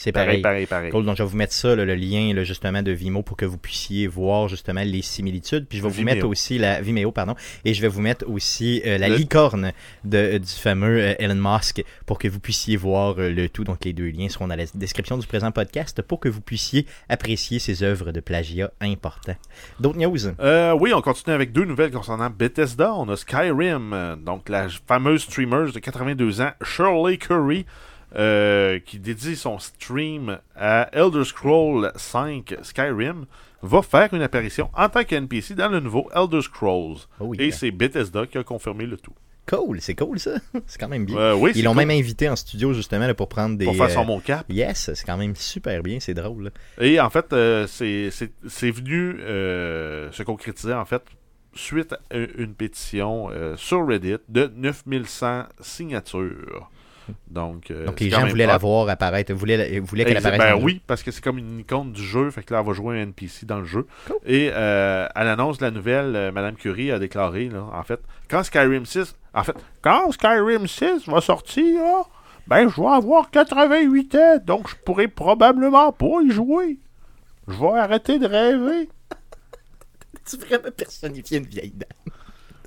C'est 0.00 0.12
Pareil, 0.12 0.40
pareil. 0.40 0.42
pareil, 0.42 0.66
pareil. 0.66 0.90
Cool, 0.92 1.04
donc 1.04 1.16
je 1.16 1.22
vais 1.24 1.28
vous 1.28 1.36
mettre 1.36 1.52
ça, 1.52 1.74
là, 1.76 1.84
le 1.84 1.94
lien 1.96 2.32
là, 2.32 2.44
justement 2.44 2.82
de 2.82 2.92
Vimeo 2.92 3.22
pour 3.22 3.36
que 3.36 3.44
vous 3.44 3.58
puissiez 3.58 4.06
voir 4.06 4.48
justement 4.48 4.82
les 4.84 5.02
similitudes. 5.02 5.66
Puis 5.68 5.78
je 5.78 5.82
vais 5.82 5.88
vous 5.90 6.02
mettre 6.02 6.26
aussi 6.26 6.56
la 6.56 6.80
Vimeo, 6.80 7.10
pardon, 7.10 7.34
et 7.64 7.74
je 7.74 7.82
vais 7.82 7.88
vous 7.88 8.00
mettre 8.00 8.24
aussi 8.28 8.80
euh, 8.86 8.96
la 8.96 9.08
Le- 9.08 9.16
licorne 9.16 9.72
de, 10.04 10.38
du 10.38 10.46
fameux 10.52 11.00
euh, 11.02 11.14
Elon 11.18 11.34
Musk 11.34 11.82
pour 12.06 12.18
que 12.18 12.28
vous 12.28 12.40
puissiez 12.40 12.76
voir 12.76 13.16
euh, 13.18 13.28
le 13.30 13.48
tout. 13.48 13.64
Donc 13.64 13.84
les 13.84 13.92
deux 13.92 14.08
liens 14.08 14.28
seront 14.28 14.46
dans 14.46 14.56
la 14.56 14.64
description 14.74 15.18
du 15.18 15.26
présent 15.26 15.50
podcast 15.50 16.00
pour 16.00 16.20
que 16.20 16.28
vous 16.28 16.40
puissiez 16.40 16.86
apprécier 17.08 17.58
ces 17.58 17.82
œuvres 17.82 18.12
de 18.12 18.20
plagiat 18.20 18.70
importants. 18.80 19.36
D'autres 19.80 19.98
news? 19.98 20.16
Euh, 20.40 20.76
oui, 20.78 20.92
on 20.94 21.00
continue 21.02 21.34
avec 21.34 21.52
deux 21.52 21.64
nouvelles 21.64 21.90
concernant 21.90 22.30
Bethesda. 22.30 22.94
On 22.94 23.08
a 23.08 23.16
Skyrim, 23.16 23.92
euh, 23.92 24.14
donc 24.16 24.48
la 24.48 24.68
fameuse 24.86 25.22
streamer 25.22 25.72
de 25.72 25.78
82 25.80 26.40
ans, 26.40 26.50
Shirley 26.62 27.16
Curry, 27.18 27.66
euh, 28.16 28.78
qui 28.78 28.98
dédie 28.98 29.36
son 29.36 29.58
stream 29.58 30.38
à 30.56 30.88
Elder 30.92 31.24
Scrolls 31.24 31.92
5 31.96 32.56
Skyrim, 32.62 33.26
va 33.62 33.82
faire 33.82 34.14
une 34.14 34.22
apparition 34.22 34.70
en 34.76 34.88
tant 34.88 35.04
qu'NPC 35.04 35.54
dans 35.54 35.68
le 35.68 35.80
nouveau 35.80 36.08
Elder 36.14 36.42
Scrolls. 36.42 36.98
Oh, 37.20 37.34
Et 37.38 37.46
yeah. 37.48 37.52
c'est 37.56 37.70
Bethesda 37.70 38.26
qui 38.26 38.38
a 38.38 38.44
confirmé 38.44 38.86
le 38.86 38.96
tout. 38.96 39.12
Cool, 39.46 39.80
c'est 39.80 39.94
cool 39.94 40.18
ça. 40.20 40.32
C'est 40.66 40.78
quand 40.78 40.88
même 40.88 41.06
bien. 41.06 41.16
Euh, 41.16 41.34
oui, 41.34 41.52
Ils 41.54 41.64
l'ont 41.64 41.70
cool. 41.70 41.78
même 41.86 41.90
invité 41.98 42.28
en 42.28 42.36
studio 42.36 42.74
justement 42.74 43.06
là, 43.06 43.14
pour 43.14 43.30
prendre 43.30 43.56
des. 43.56 43.64
pour 43.64 43.76
faire 43.76 43.90
son 43.90 44.02
euh, 44.02 44.04
mocap. 44.04 44.44
Yes, 44.50 44.90
c'est 44.94 45.06
quand 45.06 45.16
même 45.16 45.34
super 45.34 45.82
bien, 45.82 45.98
c'est 46.00 46.12
drôle. 46.12 46.44
là. 46.44 46.50
Et 46.84 47.00
en 47.00 47.08
fait, 47.08 47.32
euh, 47.32 47.66
c'est 47.66 48.70
venu 48.70 49.16
euh, 49.20 50.12
se 50.12 50.22
concrétiser 50.22 50.74
en 50.74 50.84
fait 50.84 51.02
suite 51.54 51.94
à 51.94 52.16
une 52.36 52.52
pétition 52.54 53.30
euh, 53.30 53.56
sur 53.56 53.86
Reddit 53.86 54.18
de 54.28 54.52
9100 54.54 55.44
signatures. 55.60 56.70
Donc, 57.30 57.70
euh, 57.70 57.86
Donc 57.86 58.00
les 58.00 58.10
gens 58.10 58.26
voulaient 58.26 58.46
la 58.46 58.58
voir 58.58 58.88
apparaître, 58.88 59.32
voulaient, 59.32 59.56
la- 59.56 59.80
voulaient 59.80 60.04
qu'elle 60.04 60.16
apparaisse. 60.18 60.54
Ben 60.56 60.64
oui, 60.64 60.80
parce 60.86 61.02
que 61.02 61.10
c'est 61.10 61.22
comme 61.22 61.38
une 61.38 61.60
icône 61.60 61.92
du 61.92 62.02
jeu, 62.02 62.30
fait 62.30 62.42
que 62.42 62.52
là, 62.54 62.60
elle 62.60 62.66
va 62.66 62.72
jouer 62.72 62.98
un 62.98 63.02
NPC 63.02 63.46
dans 63.46 63.58
le 63.58 63.64
jeu. 63.64 63.86
Et 64.26 64.50
euh, 64.52 65.06
à 65.14 65.24
l'annonce 65.24 65.58
de 65.58 65.64
la 65.64 65.70
nouvelle, 65.70 66.14
euh, 66.16 66.32
Madame 66.32 66.54
Curie 66.56 66.90
a 66.92 66.98
déclaré, 66.98 67.48
là, 67.48 67.64
en 67.72 67.82
fait, 67.82 68.00
quand 68.28 68.42
Skyrim 68.42 68.86
6, 68.86 69.14
en 69.34 69.44
fait, 69.44 69.56
quand 69.82 70.10
Skyrim 70.12 70.66
6 70.66 71.08
va 71.08 71.20
sortir, 71.20 71.82
là, 71.82 72.02
ben 72.46 72.68
je 72.68 72.80
vais 72.80 72.86
avoir 72.88 73.30
88 73.30 74.14
ans, 74.14 74.38
donc 74.44 74.68
je 74.70 74.74
pourrai 74.84 75.06
probablement 75.08 75.92
pas 75.92 76.22
y 76.24 76.30
jouer. 76.30 76.78
Je 77.46 77.54
vais 77.58 77.78
arrêter 77.78 78.18
de 78.18 78.26
rêver. 78.26 78.88
As-tu 80.16 80.36
vraiment 80.46 80.70
personnifié 80.76 81.38
une 81.38 81.46
vieille 81.46 81.72
dame? 81.74 82.14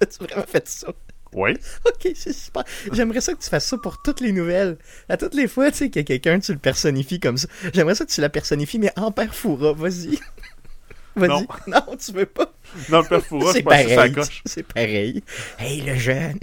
As-tu 0.02 0.24
vraiment 0.24 0.46
fait 0.48 0.68
ça? 0.68 0.88
Oui. 1.34 1.58
Ok, 1.86 2.12
c'est 2.16 2.34
super. 2.34 2.64
J'aimerais 2.92 3.22
ça 3.22 3.34
que 3.34 3.42
tu 3.42 3.50
fasses 3.50 3.66
ça 3.66 3.78
pour 3.78 4.02
toutes 4.02 4.22
les 4.22 4.32
nouvelles. 4.32 4.78
À 5.10 5.18
toutes 5.18 5.34
les 5.34 5.48
fois, 5.48 5.72
tu 5.72 5.78
sais, 5.78 5.90
qu'il 5.90 6.02
y 6.02 6.06
a 6.06 6.06
quelqu'un, 6.06 6.40
tu 6.40 6.52
le 6.54 6.60
personnifies 6.60 7.20
comme 7.20 7.38
ça. 7.38 7.48
J'aimerais 7.74 7.96
ça 7.96 8.06
que 8.06 8.12
tu 8.12 8.22
la 8.22 8.30
personnifies, 8.30 8.80
mais 8.80 8.92
en 8.98 9.12
père 9.12 9.34
Foura. 9.34 9.74
Vas-y. 9.74 10.20
Vas-y. 11.16 11.30
Non. 11.30 11.48
Non, 11.68 11.96
tu 11.98 12.12
veux 12.14 12.26
pas. 12.26 12.54
Non, 12.90 13.02
le 13.02 13.08
père 13.08 13.26
Foura, 13.26 13.54
C'est 13.54 13.64
pareil. 13.64 14.14
C'est 14.46 14.64
pareil. 14.64 15.24
Hey, 15.60 15.82
le 15.82 15.96
jeune, 15.96 16.40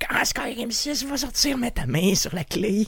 quand 0.00 0.24
Skyrim 0.24 0.70
6 0.70 1.04
va 1.06 1.16
sortir, 1.16 1.58
mets 1.58 1.70
ta 1.70 1.86
main 1.86 2.14
sur 2.14 2.34
la 2.34 2.44
clé. 2.44 2.86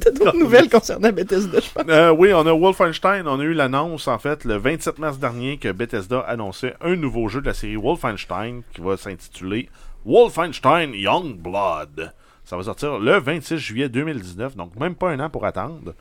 T'as 0.00 0.10
d'autres 0.10 0.36
nouvelles 0.36 0.70
concernant 0.70 1.12
Bethesda, 1.12 1.60
je 1.60 1.70
pense? 1.70 1.84
Euh, 1.88 2.10
oui, 2.10 2.32
on 2.32 2.46
a 2.46 2.52
Wolfenstein. 2.52 3.26
On 3.26 3.38
a 3.38 3.42
eu 3.42 3.52
l'annonce, 3.52 4.08
en 4.08 4.18
fait, 4.18 4.44
le 4.44 4.56
27 4.56 4.98
mars 4.98 5.18
dernier, 5.18 5.58
que 5.58 5.72
Bethesda 5.72 6.20
annonçait 6.20 6.74
un 6.80 6.96
nouveau 6.96 7.28
jeu 7.28 7.40
de 7.40 7.46
la 7.46 7.54
série 7.54 7.76
Wolfenstein 7.76 8.62
qui 8.72 8.80
va 8.80 8.96
s'intituler 8.96 9.68
Wolfenstein 10.04 10.94
Youngblood. 10.94 12.12
Ça 12.44 12.56
va 12.56 12.62
sortir 12.62 12.98
le 12.98 13.18
26 13.18 13.58
juillet 13.58 13.88
2019, 13.88 14.56
donc 14.56 14.74
même 14.76 14.94
pas 14.94 15.10
un 15.10 15.20
an 15.20 15.30
pour 15.30 15.44
attendre. 15.44 15.94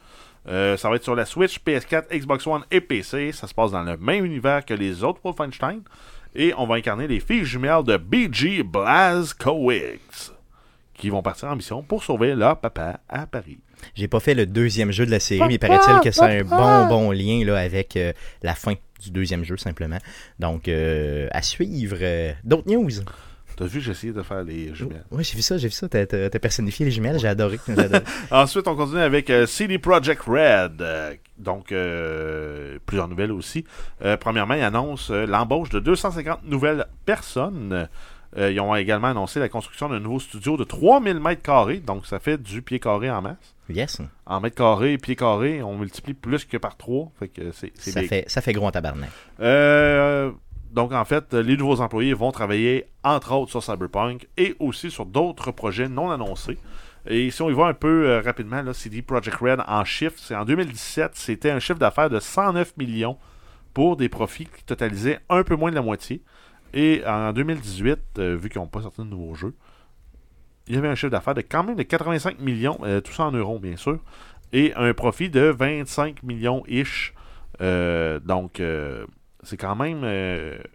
Euh, 0.48 0.78
ça 0.78 0.90
va 0.90 0.96
être 0.96 1.04
sur 1.04 1.16
la 1.16 1.26
Switch, 1.26 1.60
PS4, 1.60 2.06
Xbox 2.12 2.48
One 2.48 2.64
et 2.72 2.82
PC. 2.82 3.32
Ça 3.34 3.48
se 3.48 3.54
passe 3.54 3.72
dans 3.72 3.84
le 3.84 3.98
même 3.98 4.26
univers 4.26 4.66
que 4.66 4.74
les 4.74 5.04
autres 5.04 5.20
Wolfenstein. 5.24 5.82
Et 6.36 6.54
on 6.58 6.66
va 6.66 6.76
incarner 6.76 7.08
les 7.08 7.20
filles 7.20 7.46
jumelles 7.46 7.84
de 7.84 7.98
BG 7.98 8.64
Blazkowicz 8.64 10.32
qui 11.00 11.10
vont 11.10 11.22
partir 11.24 11.48
en 11.50 11.56
mission 11.56 11.82
pour 11.82 12.04
sauver 12.04 12.36
leur 12.36 12.60
papa 12.60 13.00
à 13.10 13.26
Paris. 13.26 13.60
J'ai 13.96 14.08
pas 14.08 14.20
fait 14.20 14.34
le 14.36 14.46
deuxième 14.46 14.92
jeu 14.92 15.06
de 15.06 15.12
la 15.12 15.20
série, 15.20 15.48
mais 15.48 15.58
paraît-il 15.58 16.00
que 16.04 16.12
c'est 16.12 16.42
un 16.42 16.44
bon 16.44 16.88
bon 16.88 17.12
lien 17.12 17.44
là, 17.46 17.58
avec 17.58 17.96
euh, 17.98 18.12
la 18.44 18.54
fin 18.54 18.74
du 19.02 19.10
deuxième 19.12 19.44
jeu, 19.46 19.56
simplement. 19.58 19.98
Donc, 20.40 20.68
euh, 20.68 21.28
à 21.32 21.42
suivre. 21.42 21.98
euh, 22.02 22.34
D'autres 22.44 22.70
news? 22.70 22.90
T'as 23.56 23.66
vu, 23.66 23.82
j'ai 23.82 23.92
essayé 23.92 24.14
de 24.14 24.22
faire 24.22 24.44
les 24.44 24.74
jumelles. 24.74 25.04
Oui, 25.12 25.24
j'ai 25.26 25.36
vu 25.36 25.42
ça, 25.42 25.58
j'ai 25.58 25.68
vu 25.68 25.74
ça. 25.74 25.90
T'as 25.90 26.30
personnifié 26.40 26.86
les 26.86 26.92
jumelles, 26.92 27.20
j'ai 27.20 27.28
adoré. 27.28 27.60
adoré. 27.68 28.04
Ensuite, 28.32 28.68
on 28.70 28.76
continue 28.76 29.02
avec 29.02 29.30
euh, 29.30 29.46
CD 29.46 29.78
Projekt 29.80 30.22
Red. 30.28 30.82
Donc, 31.38 31.72
euh, 31.74 32.80
plusieurs 32.86 33.08
nouvelles 33.10 33.32
aussi. 33.34 33.66
Euh, 34.04 34.16
premièrement, 34.18 34.54
ils 34.54 34.62
annoncent 34.64 35.14
euh, 35.14 35.26
l'embauche 35.26 35.70
de 35.70 35.80
250 35.80 36.44
nouvelles 36.46 36.86
personnes. 37.06 37.90
Euh, 38.38 38.52
ils 38.52 38.60
ont 38.60 38.76
également 38.76 39.08
annoncé 39.08 39.40
la 39.40 39.50
construction 39.50 39.90
d'un 39.90 40.00
nouveau 40.00 40.20
studio 40.20 40.56
de 40.56 40.64
3000 40.64 41.20
mètres 41.20 41.42
carrés. 41.42 41.78
Donc, 41.80 42.06
ça 42.06 42.20
fait 42.20 42.42
du 42.42 42.62
pied 42.62 42.80
carré 42.80 43.10
en 43.10 43.22
masse. 43.24 43.56
yes. 43.70 44.02
En 44.28 44.40
mètres 44.40 44.56
carrés, 44.56 44.98
pied 44.98 45.16
carré, 45.16 45.64
on 45.64 45.78
multiplie 45.78 46.14
plus 46.14 46.46
que 46.46 46.58
par 46.58 46.78
3. 46.78 47.12
Fait 47.18 47.28
que 47.28 47.52
c'est 47.52 47.72
c'est 47.76 47.92
Ça 47.92 48.02
big. 48.02 48.10
fait, 48.10 48.26
ça 48.28 48.42
fait 48.42 48.54
gros 48.54 48.68
en 48.68 48.72
tabarnak. 48.72 49.10
Euh, 49.40 50.32
donc, 50.72 50.92
en 50.94 51.06
fait, 51.06 51.34
les 51.34 51.58
nouveaux 51.58 51.82
employés 51.82 52.14
vont 52.14 52.32
travailler, 52.32 52.86
entre 53.04 53.34
autres, 53.34 53.50
sur 53.52 53.64
Cyberpunk 53.64 54.28
et 54.38 54.56
aussi 54.60 54.92
sur 54.92 55.06
d'autres 55.08 55.52
projets 55.52 55.90
non 55.90 56.12
annoncés. 56.12 56.60
Et 57.08 57.32
si 57.32 57.42
on 57.42 57.50
y 57.50 57.54
va 57.54 57.66
un 57.66 57.74
peu 57.74 58.08
euh, 58.10 58.22
rapidement, 58.22 58.62
là, 58.62 58.74
CD 58.74 59.02
Projekt 59.02 59.38
Red 59.38 59.62
en 59.68 59.84
chiffres, 59.86 60.18
c'est 60.20 60.36
en 60.36 60.46
2017, 60.46 61.12
c'était 61.16 61.50
un 61.50 61.60
chiffre 61.60 61.80
d'affaires 61.80 62.10
de 62.12 62.20
109 62.20 62.78
millions 62.78 63.18
pour 63.74 63.98
des 63.98 64.10
profits 64.10 64.46
qui 64.46 64.64
totalisaient 64.66 65.20
un 65.30 65.44
peu 65.44 65.56
moins 65.56 65.72
de 65.72 65.76
la 65.76 65.82
moitié. 65.82 66.22
Et 66.74 67.02
en 67.06 67.34
2018, 67.34 68.00
euh, 68.20 68.36
vu 68.36 68.50
qu'ils 68.50 68.62
n'ont 68.62 68.68
pas 68.68 68.82
sorti 68.82 69.02
de 69.02 69.06
nouveaux 69.08 69.36
jeux, 69.36 69.54
il 70.68 70.76
y 70.76 70.78
avait 70.78 70.88
un 70.88 70.96
chiffre 70.96 71.12
d'affaires 71.12 71.34
de 71.34 71.42
quand 71.42 71.64
même 71.64 71.76
de 71.76 71.84
85 71.84 72.40
millions, 72.40 72.78
euh, 72.84 73.02
tout 73.02 73.12
ça 73.14 73.24
en 73.24 73.32
euros 73.32 73.58
bien 73.60 73.76
sûr, 73.76 74.00
et 74.54 74.74
un 74.76 74.94
profit 74.94 75.30
de 75.30 75.42
25 75.42 76.22
millions-ish. 76.24 77.14
Euh, 77.62 78.20
donc, 78.20 78.62
c'est 79.44 79.58
quand 79.58 79.76
même 79.76 80.04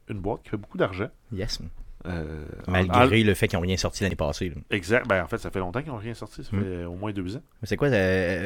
une 0.09 0.19
boîte 0.19 0.43
qui 0.43 0.51
fait 0.51 0.57
beaucoup 0.57 0.79
d'argent. 0.79 1.09
Yes. 1.33 1.61
Malgré 2.69 3.23
le 3.23 3.35
fait 3.35 3.49
qu'ils 3.49 3.59
n'ont 3.59 3.63
rien 3.63 3.77
sorti 3.77 4.03
l'année 4.03 4.17
passée. 4.17 4.51
là. 4.51 4.57
exact. 4.71 5.09
Ben, 5.09 5.23
en 5.25 5.27
fait, 5.29 5.39
ça 5.39 5.51
fait 5.51 5.59
longtemps 5.61 5.81
qu'ils 5.83 5.91
n'ont 5.93 5.99
rien 5.99 6.15
sorti. 6.15 6.45
Ça 6.45 6.51
fait 6.51 6.57
Mm. 6.57 6.63
euh, 6.65 6.87
au 6.87 6.97
moins 6.97 7.13
deux 7.13 7.37
ans. 7.37 7.43
C'est 7.63 7.77
quoi, 7.77 7.89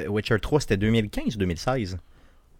Witcher 0.08 0.38
3, 0.40 0.60
c'était 0.60 0.76
2015 0.76 1.34
ou 1.36 1.38
2016? 1.38 1.98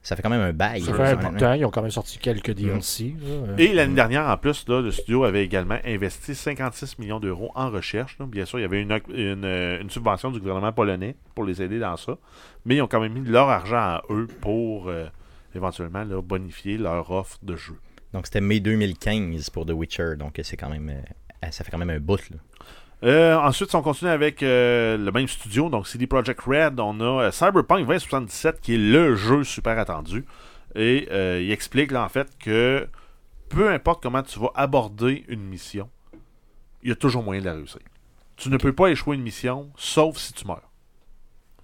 Ça 0.02 0.16
fait 0.16 0.22
quand 0.22 0.30
même 0.30 0.40
un 0.40 0.52
bail. 0.52 0.80
Ça 0.82 0.94
fait 0.94 1.02
un 1.02 1.16
bout 1.16 1.34
de 1.34 1.38
temps, 1.38 1.52
ils 1.52 1.64
ont 1.66 1.70
quand 1.70 1.82
même 1.82 1.90
sorti 1.90 2.18
quelques 2.18 2.52
DLC. 2.52 3.14
là. 3.20 3.28
Euh, 3.28 3.56
Et 3.58 3.72
l'année 3.74 3.94
dernière, 3.94 4.26
en 4.28 4.36
plus, 4.38 4.66
là, 4.68 4.80
le 4.80 4.90
studio 4.90 5.24
avait 5.24 5.44
également 5.44 5.78
investi 5.84 6.34
56 6.34 6.98
millions 6.98 7.20
d'euros 7.20 7.50
en 7.54 7.68
recherche. 7.70 8.16
là. 8.18 8.26
Bien 8.26 8.44
sûr, 8.46 8.58
il 8.58 8.62
y 8.62 8.64
avait 8.64 8.80
une, 8.80 8.92
une, 9.14 9.44
euh, 9.44 9.80
une 9.82 9.90
subvention 9.90 10.30
du 10.30 10.38
gouvernement 10.38 10.72
polonais 10.72 11.16
pour 11.34 11.44
les 11.44 11.60
aider 11.60 11.78
dans 11.78 11.96
ça. 11.96 12.16
Mais 12.64 12.76
ils 12.76 12.82
ont 12.82 12.86
quand 12.86 13.00
même 13.00 13.12
mis 13.12 13.28
leur 13.28 13.48
argent 13.48 13.76
à 13.76 14.02
eux 14.08 14.28
pour 14.40 14.88
euh, 14.88 15.06
éventuellement 15.54 16.04
là, 16.04 16.22
bonifier 16.22 16.78
leur 16.78 17.10
offre 17.10 17.38
de 17.42 17.56
jeu. 17.56 17.74
Donc 18.14 18.26
c'était 18.26 18.40
mai 18.40 18.60
2015 18.60 19.50
pour 19.50 19.66
The 19.66 19.72
Witcher, 19.72 20.14
donc 20.16 20.40
c'est 20.42 20.56
quand 20.56 20.70
même, 20.70 20.88
euh, 20.88 21.48
ça 21.50 21.64
fait 21.64 21.70
quand 21.70 21.76
même 21.78 21.90
un 21.90 22.00
bout. 22.00 22.30
Là. 22.30 22.36
Euh, 23.04 23.36
ensuite, 23.36 23.70
si 23.70 23.76
on 23.76 23.82
continue 23.82 24.10
avec 24.10 24.42
euh, 24.42 24.96
le 24.96 25.12
même 25.12 25.28
studio, 25.28 25.68
donc 25.68 25.86
CD 25.86 26.06
Projekt 26.06 26.40
Red, 26.40 26.80
on 26.80 26.98
a 27.00 27.24
euh, 27.24 27.30
Cyberpunk 27.30 27.86
2077 27.86 28.60
qui 28.60 28.74
est 28.74 28.78
le 28.78 29.14
jeu 29.14 29.44
super 29.44 29.78
attendu. 29.78 30.24
Et 30.74 31.08
euh, 31.10 31.40
il 31.40 31.50
explique 31.52 31.92
là, 31.92 32.04
en 32.04 32.08
fait 32.08 32.28
que 32.38 32.88
peu 33.48 33.70
importe 33.70 34.02
comment 34.02 34.22
tu 34.22 34.38
vas 34.40 34.50
aborder 34.54 35.24
une 35.28 35.42
mission, 35.42 35.88
il 36.82 36.88
y 36.90 36.92
a 36.92 36.96
toujours 36.96 37.22
moyen 37.22 37.40
de 37.40 37.46
la 37.46 37.54
réussir. 37.54 37.80
Tu 38.36 38.50
ne 38.50 38.56
peux 38.56 38.72
pas 38.72 38.88
échouer 38.88 39.16
une 39.16 39.22
mission 39.22 39.70
sauf 39.76 40.16
si 40.16 40.32
tu 40.32 40.46
meurs. 40.46 40.62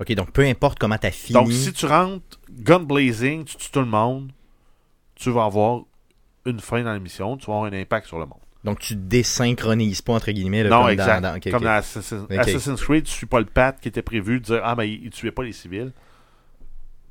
Ok, 0.01 0.13
donc 0.15 0.33
peu 0.33 0.43
importe 0.43 0.79
comment 0.79 0.99
t'as 0.99 1.11
fini. 1.11 1.35
Donc 1.35 1.53
si 1.53 1.73
tu 1.73 1.87
rentres 1.87 2.41
gun 2.51 2.81
blazing, 2.81 3.45
tu 3.45 3.57
tues 3.57 3.71
tout 3.71 3.81
le 3.81 3.87
monde, 3.87 4.33
tu 5.15 5.31
vas 5.31 5.45
avoir 5.45 5.83
une 6.47 6.61
fin 6.61 6.83
dans 6.83 6.93
la 6.93 6.99
mission, 6.99 7.37
tu 7.37 7.47
vas 7.47 7.55
avoir 7.57 7.73
un 7.73 7.77
impact 7.77 8.07
sur 8.07 8.19
le 8.19 8.27
monde. 8.27 8.41
Donc 8.65 8.79
tu 8.79 8.97
désynchronises 8.97 10.01
pas 10.03 10.15
entre 10.15 10.31
guillemets. 10.33 10.63
Là, 10.63 10.71
non, 10.71 10.83
comme 10.83 10.91
exact. 10.91 11.21
Dans, 11.21 11.39
Comme 11.51 11.63
dans 11.65 11.71
Assassin's, 11.71 12.81
Creed, 12.81 13.05
tu 13.05 13.13
suis 13.13 13.27
pas 13.27 13.39
le 13.41 13.47
path 13.47 13.79
qui 13.81 13.89
était 13.89 14.03
prévu 14.03 14.41
de 14.41 14.45
dire 14.45 14.61
Ah, 14.65 14.75
mais 14.77 14.91
il, 14.91 15.11
tuait 15.11 15.31
pas 15.33 15.43
les 15.43 15.53
civils. 15.53 15.93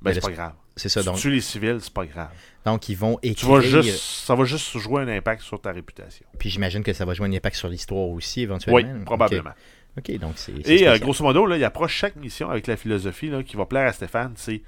Ben, 0.02 0.14
c'est 0.14 0.22
pas 0.22 0.32
grave. 0.32 0.54
C'est 0.76 0.90
ça. 0.90 1.02
tu 1.02 1.06
Donc, 1.06 1.18
tues 1.18 1.30
les 1.30 1.42
civils, 1.42 1.78
c'est 1.80 1.94
pas 1.94 2.06
grave. 2.06 2.32
donc 2.66 2.90
ils 2.90 2.98
vont 2.98 3.20
Tu 3.22 3.30
écrire. 3.30 3.52
vas 3.52 3.62
juste, 3.62 4.00
ça 4.00 4.34
va 4.34 4.44
juste 4.44 4.76
jouer 4.80 5.04
un 5.04 5.08
impact 5.08 5.44
sur 5.44 5.62
ta 5.62 5.72
réputation. 5.72 6.26
Puis 6.40 6.50
j'imagine 6.50 6.84
que 6.84 6.94
ça 6.94 7.06
va 7.06 7.14
jouer 7.14 7.28
un 7.28 7.34
impact 7.34 7.56
sur 7.56 7.70
l'histoire 7.70 8.10
aussi 8.10 8.40
Oui, 8.40 8.44
éventuellement. 8.46 9.04
probablement. 9.06 9.52
Ok, 9.96 10.18
donc 10.18 10.34
c'est. 10.38 10.54
Et 10.68 10.88
euh, 10.88 10.98
grosso 10.98 11.24
modo, 11.24 11.46
là, 11.46 11.56
il 11.56 11.64
approche 11.64 11.94
chaque 11.94 12.16
mission 12.16 12.50
avec 12.50 12.66
la 12.66 12.76
philosophie 12.76 13.30
là, 13.30 13.44
qui 13.44 13.56
va 13.56 13.68
plaire 13.68 13.88
à 13.88 13.94
Stéphane. 13.94 14.34
C'est 14.36 14.64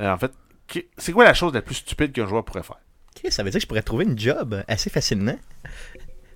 euh, 0.00 0.12
en 0.12 0.18
fait, 0.18 0.30
c'est 0.96 1.12
quoi 1.12 1.24
la 1.24 1.34
chose 1.34 1.52
la 1.52 1.62
plus 1.62 1.74
stupide 1.74 2.12
qu'un 2.12 2.26
joueur 2.28 2.44
pourrait 2.44 2.62
faire? 2.62 2.78
Ok, 3.16 3.30
ça 3.30 3.42
veut 3.42 3.50
dire 3.50 3.58
que 3.58 3.62
je 3.62 3.66
pourrais 3.66 3.82
trouver 3.82 4.04
une 4.04 4.18
job 4.18 4.62
assez 4.68 4.88
facilement. 4.88 5.36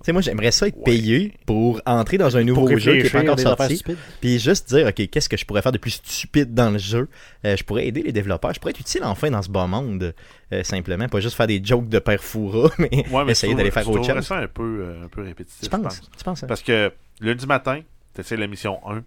Sais, 0.07 0.13
moi 0.13 0.21
j'aimerais 0.21 0.51
ça 0.51 0.69
être 0.69 0.77
Ouais. 0.77 0.83
payé 0.85 1.33
pour 1.45 1.81
entrer 1.85 2.17
dans 2.17 2.37
un 2.37 2.43
nouveau 2.45 2.77
jeu 2.77 2.95
qui 2.95 3.03
n'est 3.03 3.09
pas 3.09 3.23
encore 3.33 3.37
sorti. 3.41 3.83
Puis 4.21 4.39
juste 4.39 4.69
dire, 4.73 4.87
OK, 4.87 5.05
qu'est-ce 5.09 5.27
que 5.27 5.35
je 5.35 5.43
pourrais 5.45 5.61
faire 5.61 5.73
de 5.73 5.77
plus 5.77 5.91
stupide 6.01 6.53
dans 6.53 6.69
le 6.71 6.77
jeu? 6.77 7.09
Euh, 7.43 7.57
Je 7.57 7.63
pourrais 7.65 7.85
aider 7.87 8.01
les 8.03 8.13
développeurs. 8.13 8.53
Je 8.53 8.59
pourrais 8.61 8.71
être 8.71 8.79
utile 8.79 9.03
enfin 9.03 9.29
dans 9.29 9.41
ce 9.41 9.49
bas 9.49 9.67
monde. 9.67 10.13
euh, 10.53 10.63
simplement, 10.63 11.09
pas 11.09 11.19
juste 11.19 11.35
faire 11.35 11.47
des 11.47 11.61
jokes 11.61 11.89
de 11.89 11.99
père 11.99 12.23
fourra, 12.23 12.69
mais, 12.79 12.89
Ouais, 13.11 13.25
mais 13.25 13.33
essayer 13.33 13.53
d'aller 13.53 13.69
faire 13.69 13.85
autre 13.89 14.01
chose. 14.05 14.25
ça 14.25 14.37
un 14.37 14.47
peu, 14.47 14.63
euh, 14.63 15.03
un 15.03 15.07
peu 15.09 15.23
répétitif. 15.23 15.59
Tu 15.59 15.65
je 15.65 15.69
penses 15.71 15.81
pense. 15.99 16.09
Tu 16.17 16.23
penses 16.23 16.43
hein? 16.43 16.47
Parce 16.47 16.61
que 16.61 16.93
lundi 17.19 17.45
matin, 17.45 17.81
tu 18.15 18.21
essaies 18.21 18.37
la 18.37 18.47
mission 18.47 18.79
1. 18.89 19.03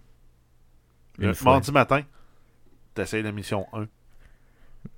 Une 1.17 1.29
Le 1.29 1.33
mardi 1.43 1.71
matin, 1.71 2.03
tu 2.93 3.01
essaies 3.01 3.23
la 3.23 3.31
mission 3.31 3.65
1. 3.73 3.87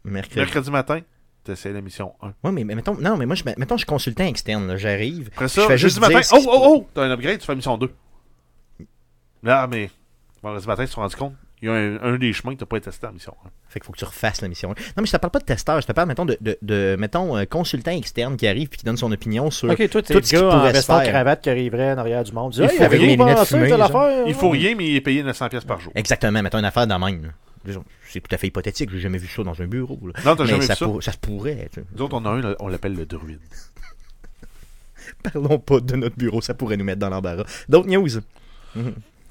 Mercredi. 0.04 0.40
Mercredi 0.40 0.70
matin, 0.70 1.00
tu 1.46 1.52
essaies 1.52 1.74
la 1.74 1.82
mission 1.82 2.14
1. 2.22 2.28
Ouais, 2.44 2.52
mais, 2.52 2.64
mais 2.64 2.76
mettons, 2.76 2.96
non, 2.96 3.18
mais 3.18 3.26
moi, 3.26 3.36
je, 3.36 3.44
mettons, 3.46 3.76
je 3.76 3.80
suis 3.82 3.86
consultant 3.88 4.26
externe. 4.26 4.68
là, 4.68 4.78
J'arrive. 4.78 5.30
Après 5.34 5.48
Je 5.48 5.54
ça, 5.54 5.62
fais 5.68 5.78
jeudi 5.78 5.96
juste 5.96 6.00
matin, 6.00 6.22
oh, 6.34 6.40
oh, 6.48 6.62
oh, 6.76 6.88
t'as 6.94 7.04
un 7.04 7.12
upgrade, 7.12 7.40
tu 7.40 7.46
fais 7.46 7.52
la 7.52 7.58
mission 7.58 7.78
2. 7.78 7.90
Là, 9.44 9.68
mais 9.68 9.90
vendredi 10.42 10.68
matin, 10.68 10.86
tu 10.86 10.92
te 10.92 10.96
rends 10.96 11.08
compte, 11.10 11.34
il 11.62 11.66
y 11.68 11.70
a 11.70 11.74
un, 11.74 11.98
un 12.02 12.18
des 12.18 12.32
chemins 12.34 12.54
que 12.54 12.60
tu 12.60 12.64
n'as 12.64 12.68
pas 12.68 12.80
testé 12.80 13.08
en 13.08 13.12
mission 13.14 13.34
1. 13.46 13.50
Fait 13.70 13.80
qu'il 13.80 13.86
faut 13.88 13.94
que 13.94 13.98
tu 13.98 14.06
refasses 14.06 14.42
la 14.42 14.48
mission. 14.48 14.70
Non, 14.70 14.76
mais 14.98 15.06
je 15.06 15.12
te 15.12 15.18
parle 15.18 15.32
pas 15.32 15.40
de 15.40 15.46
testeur. 15.46 15.82
Je 15.82 15.88
te 15.88 15.92
parle, 15.94 16.08
mettons, 16.08 16.26
de, 16.26 16.38
de, 16.42 16.58
de 16.62 16.96
mettons, 17.00 17.38
euh, 17.38 17.46
consultant 17.46 17.92
externe 17.92 18.38
qui 18.38 18.48
arrive 18.48 18.70
et 18.72 18.76
qui 18.78 18.86
donne 18.86 18.98
son 18.98 19.12
opinion 19.12 19.50
sur. 19.50 19.70
Ok, 19.70 19.78
toi, 19.90 20.02
t'es 20.02 20.14
tout 20.14 20.20
le 20.20 20.26
ce 20.26 20.30
qui 20.30 20.38
en 20.38 20.50
pourrait 20.50 20.74
se 20.74 20.82
faire. 20.86 21.04
cravate 21.04 21.42
qui 21.42 21.50
arriverait 21.50 21.94
en 21.94 21.98
arrière 21.98 22.24
du 22.24 22.32
monde. 22.34 22.54
Il 22.56 22.70
faut 22.70 22.88
rien 22.88 23.46
fumées, 23.46 23.72
affaire. 23.72 24.28
Il 24.28 24.34
faut 24.34 24.50
rien, 24.50 24.76
mais 24.76 24.88
il 24.90 24.96
est 24.98 25.02
payé 25.02 25.24
900$ 25.24 25.50
pièces 25.50 25.66
par 25.66 25.80
jour. 25.80 25.92
Exactement, 25.96 26.42
mettons 26.42 26.60
une 26.60 26.66
affaire 26.66 26.86
de 26.88 26.94
même. 26.94 27.32
C'est 28.10 28.20
tout 28.22 28.34
à 28.34 28.38
fait 28.38 28.48
hypothétique. 28.48 28.90
J'ai 28.92 29.00
jamais 29.00 29.18
vu 29.18 29.28
ça 29.28 29.44
dans 29.44 29.62
un 29.62 29.68
bureau. 29.68 30.00
là. 30.06 30.14
Non, 30.26 30.36
t'as 30.36 30.44
Mais 30.44 30.50
jamais 30.50 30.66
ça, 30.66 30.74
vu 30.74 30.80
ça? 30.80 30.86
pour- 30.86 31.04
ça 31.04 31.12
se 31.12 31.18
pourrait. 31.18 31.70
tu 31.74 31.80
sais. 31.82 31.86
Nous 31.96 32.02
autres, 32.04 32.16
on 32.16 32.26
a 32.26 32.30
un, 32.30 32.56
on 32.60 32.68
l'appelle 32.68 32.96
le 32.96 33.06
druide. 33.06 33.40
Parlons 35.24 35.60
pas 35.60 35.80
de 35.80 35.96
notre 35.96 36.16
bureau. 36.18 36.42
Ça 36.42 36.54
pourrait 36.54 36.78
nous 36.78 36.86
mettre 36.86 37.00
dans 37.00 37.10
l'embarras. 37.10 37.46
D'autres 37.70 37.88
news? 37.90 38.10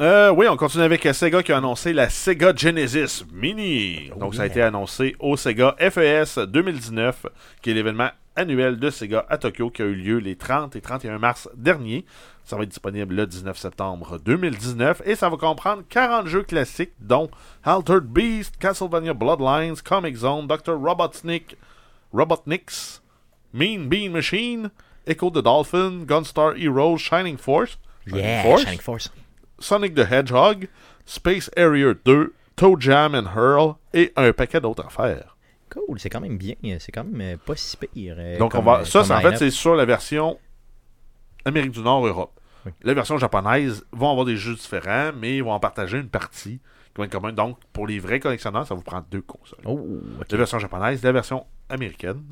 Euh, 0.00 0.30
oui, 0.30 0.46
on 0.48 0.56
continue 0.56 0.84
avec 0.84 1.06
Sega 1.12 1.42
qui 1.42 1.52
a 1.52 1.58
annoncé 1.58 1.92
la 1.92 2.08
Sega 2.08 2.54
Genesis 2.56 3.24
Mini. 3.32 4.10
Oh 4.14 4.18
Donc, 4.18 4.34
ça 4.34 4.42
a 4.42 4.46
été 4.46 4.62
annoncé 4.62 5.14
au 5.20 5.36
Sega 5.36 5.76
FES 5.78 6.38
2019, 6.48 7.26
qui 7.60 7.70
est 7.70 7.74
l'événement 7.74 8.10
annuel 8.34 8.78
de 8.78 8.90
Sega 8.90 9.26
à 9.28 9.36
Tokyo 9.38 9.70
qui 9.70 9.82
a 9.82 9.84
eu 9.84 9.94
lieu 9.94 10.18
les 10.18 10.36
30 10.36 10.74
et 10.76 10.80
31 10.80 11.18
mars 11.18 11.48
dernier. 11.56 12.04
Ça 12.44 12.56
va 12.56 12.64
être 12.64 12.70
disponible 12.70 13.14
le 13.14 13.26
19 13.26 13.56
septembre 13.56 14.18
2019 14.18 15.02
et 15.04 15.14
ça 15.14 15.28
va 15.28 15.36
comprendre 15.36 15.84
40 15.88 16.26
jeux 16.26 16.42
classiques 16.42 16.92
dont 17.00 17.30
Altered 17.64 18.04
Beast, 18.04 18.56
Castlevania 18.58 19.14
Bloodlines, 19.14 19.76
Comic 19.84 20.16
Zone, 20.16 20.46
Dr. 20.48 20.74
Robotnik, 20.76 21.56
Robotniks, 22.12 23.00
Mean 23.52 23.88
Bean 23.88 24.10
Machine, 24.10 24.70
Echo 25.06 25.30
the 25.30 25.42
Dolphin, 25.42 26.04
Gunstar 26.04 26.56
Heroes, 26.56 26.98
Shining 26.98 27.36
Force, 27.36 27.78
Shining 28.06 28.24
Yeah, 28.24 28.42
Force, 28.42 28.62
Shining 28.64 28.80
Force. 28.80 29.10
Sonic 29.60 29.94
the 29.94 30.04
Hedgehog, 30.10 30.66
Space 31.06 31.48
Harrier 31.56 31.94
2, 32.04 32.32
Toe 32.56 32.76
Jam 32.80 33.14
and 33.14 33.28
Hurl 33.36 33.76
et 33.94 34.12
un 34.16 34.32
paquet 34.32 34.60
d'autres 34.60 34.84
affaires. 34.86 35.36
Cool, 35.70 35.98
c'est 36.00 36.10
quand 36.10 36.20
même 36.20 36.36
bien. 36.36 36.54
C'est 36.80 36.92
quand 36.92 37.04
même 37.04 37.38
pas 37.38 37.56
si 37.56 37.76
pire. 37.76 38.16
euh, 38.18 38.38
Donc, 38.38 38.54
on 38.54 38.62
va, 38.62 38.80
euh, 38.80 38.84
ça, 38.84 39.00
en 39.00 39.20
fait, 39.20 39.36
c'est 39.38 39.50
sur 39.50 39.74
la 39.74 39.84
version 39.86 40.38
Amérique 41.44 41.72
du 41.72 41.80
Nord, 41.80 42.06
Europe. 42.06 42.38
Oui. 42.64 42.72
La 42.82 42.94
version 42.94 43.18
japonaise 43.18 43.84
vont 43.92 44.10
avoir 44.10 44.24
des 44.24 44.36
jeux 44.36 44.54
différents, 44.54 45.10
mais 45.16 45.36
ils 45.36 45.44
vont 45.44 45.52
en 45.52 45.60
partager 45.60 45.98
une 45.98 46.08
partie 46.08 46.60
qui 46.94 46.98
va 46.98 47.04
être 47.04 47.12
commune. 47.12 47.34
Donc, 47.34 47.58
pour 47.72 47.86
les 47.86 47.98
vrais 47.98 48.20
collectionneurs, 48.20 48.66
ça 48.66 48.74
vous 48.74 48.82
prend 48.82 49.04
deux 49.10 49.22
consoles. 49.22 49.58
Oh. 49.64 49.80
La 50.30 50.36
version 50.36 50.58
japonaise, 50.58 51.02
la 51.02 51.12
version 51.12 51.46
américaine. 51.68 52.22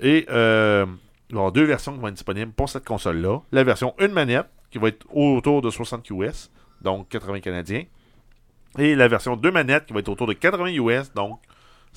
Et 0.00 0.26
euh, 0.30 0.86
il 1.28 1.34
va 1.34 1.38
y 1.38 1.40
avoir 1.40 1.52
deux 1.52 1.64
versions 1.64 1.92
qui 1.92 2.00
vont 2.00 2.08
être 2.08 2.14
disponibles 2.14 2.52
pour 2.52 2.68
cette 2.68 2.84
console-là. 2.84 3.40
La 3.52 3.64
version 3.64 3.94
une 3.98 4.12
manette, 4.12 4.48
qui 4.70 4.78
va 4.78 4.88
être 4.88 5.06
autour 5.14 5.62
de 5.62 5.70
60 5.70 6.08
US, 6.10 6.50
donc 6.82 7.08
80 7.08 7.40
canadiens. 7.40 7.84
Et 8.78 8.94
la 8.94 9.08
version 9.08 9.36
deux 9.36 9.50
manettes, 9.50 9.86
qui 9.86 9.92
va 9.92 10.00
être 10.00 10.08
autour 10.08 10.26
de 10.26 10.34
80 10.34 10.66
US, 10.74 11.12
donc 11.14 11.40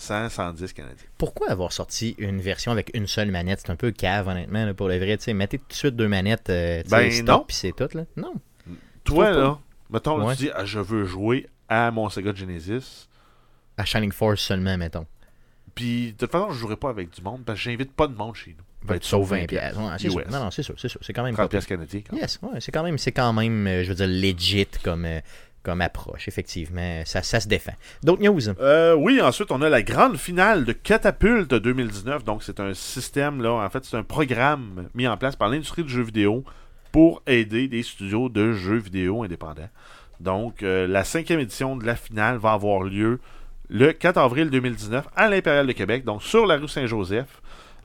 100, 0.01 0.29
110 0.29 0.73
canadiens. 0.73 0.95
Pourquoi 1.17 1.49
avoir 1.49 1.71
sorti 1.71 2.15
une 2.17 2.41
version 2.41 2.71
avec 2.71 2.91
une 2.93 3.07
seule 3.07 3.31
manette? 3.31 3.61
C'est 3.65 3.71
un 3.71 3.75
peu 3.75 3.91
cave, 3.91 4.27
honnêtement, 4.27 4.65
là, 4.65 4.73
pour 4.73 4.87
le 4.87 4.97
vrai. 4.97 5.17
Tu 5.17 5.23
sais, 5.25 5.33
mettez 5.33 5.57
tout 5.59 5.67
de 5.69 5.73
suite 5.73 5.95
deux 5.95 6.07
manettes, 6.07 6.49
euh, 6.49 6.83
Ben, 6.89 7.11
stop, 7.11 7.47
puis 7.47 7.55
c'est 7.55 7.71
tout. 7.75 7.89
Là. 7.95 8.03
Non. 8.17 8.33
Toi, 9.03 9.31
là, 9.31 9.59
mettons, 9.89 10.23
Ouais. 10.25 10.35
tu 10.35 10.43
dis, 10.45 10.49
ah, 10.53 10.65
je 10.65 10.79
veux 10.79 11.05
jouer 11.05 11.47
à 11.69 11.91
mon 11.91 12.09
Sega 12.09 12.33
Genesis. 12.35 13.07
À 13.77 13.85
Shining 13.85 14.11
Force 14.11 14.41
seulement, 14.41 14.77
mettons. 14.77 15.05
Puis, 15.73 16.11
de 16.13 16.17
toute 16.17 16.31
façon, 16.31 16.51
je 16.51 16.59
jouerai 16.59 16.75
pas 16.75 16.89
avec 16.89 17.09
du 17.11 17.21
monde 17.21 17.43
parce 17.45 17.57
que 17.57 17.63
j'invite 17.63 17.93
pas 17.93 18.07
de 18.07 18.13
monde 18.15 18.35
chez 18.35 18.51
nous. 18.57 18.63
Ben, 18.83 18.99
tu 18.99 19.07
sauves 19.07 19.29
20 19.29 19.45
pièces. 19.47 19.75
Ouais, 19.77 19.83
c'est 19.99 20.09
sûr. 20.09 20.23
Non, 20.31 20.39
non, 20.45 20.51
c'est 20.51 20.63
sûr, 20.63 20.73
c'est 20.77 20.87
sûr. 20.89 20.99
C'est 21.03 21.13
quand 21.13 21.23
même 21.23 21.35
30 21.35 21.45
pas 21.45 21.49
pièces 21.49 21.67
canadiens. 21.67 22.01
Yes, 22.13 22.39
ouais, 22.41 22.59
c'est 22.59 22.71
quand 22.71 22.83
même, 22.83 22.97
c'est 22.97 23.11
quand 23.11 23.31
même, 23.31 23.67
euh, 23.67 23.83
je 23.83 23.89
veux 23.89 23.95
dire, 23.95 24.07
legit 24.07 24.65
comme, 24.83 25.05
euh, 25.05 25.21
comme 25.64 25.82
approche, 25.82 26.28
effectivement. 26.28 27.01
Ça, 27.05 27.22
ça 27.22 27.39
se 27.39 27.47
défend. 27.47 27.74
D'autres 28.03 28.24
news? 28.24 28.39
Euh, 28.59 28.95
oui, 28.95 29.22
ensuite, 29.22 29.51
on 29.51 29.62
a 29.62 29.70
la 29.70 29.84
grande 29.84 30.18
finale 30.18 30.66
de 30.66 30.74
Catapulte 30.74 31.53
2019. 31.53 32.24
Donc, 32.24 32.43
c'est 32.43 32.59
un 32.59 32.74
système, 32.74 33.41
là, 33.41 33.51
en 33.53 33.70
fait, 33.70 33.86
c'est 33.86 33.97
un 33.97 34.03
programme 34.03 34.89
mis 34.95 35.07
en 35.07 35.18
place 35.18 35.36
par 35.36 35.49
l'industrie 35.49 35.84
du 35.84 35.91
jeu 35.91 36.03
vidéo 36.03 36.43
pour 36.91 37.22
aider 37.28 37.68
des 37.68 37.84
studios 37.84 38.30
de 38.30 38.53
jeux 38.53 38.78
vidéo 38.78 39.24
indépendants. 39.24 39.70
Donc, 40.20 40.62
euh, 40.62 40.88
la 40.88 41.03
cinquième 41.03 41.39
édition 41.39 41.76
de 41.76 41.86
la 41.86 41.95
finale 41.95 42.38
va 42.38 42.53
avoir 42.53 42.84
lieu 42.84 43.20
le 43.70 43.93
4 43.93 44.18
avril 44.18 44.49
2019 44.49 45.07
à 45.16 45.30
l'Impérial 45.30 45.66
de 45.66 45.72
Québec, 45.72 46.03
donc 46.03 46.22
sur 46.22 46.45
la 46.45 46.57
rue 46.57 46.68
Saint-Joseph. 46.68 47.41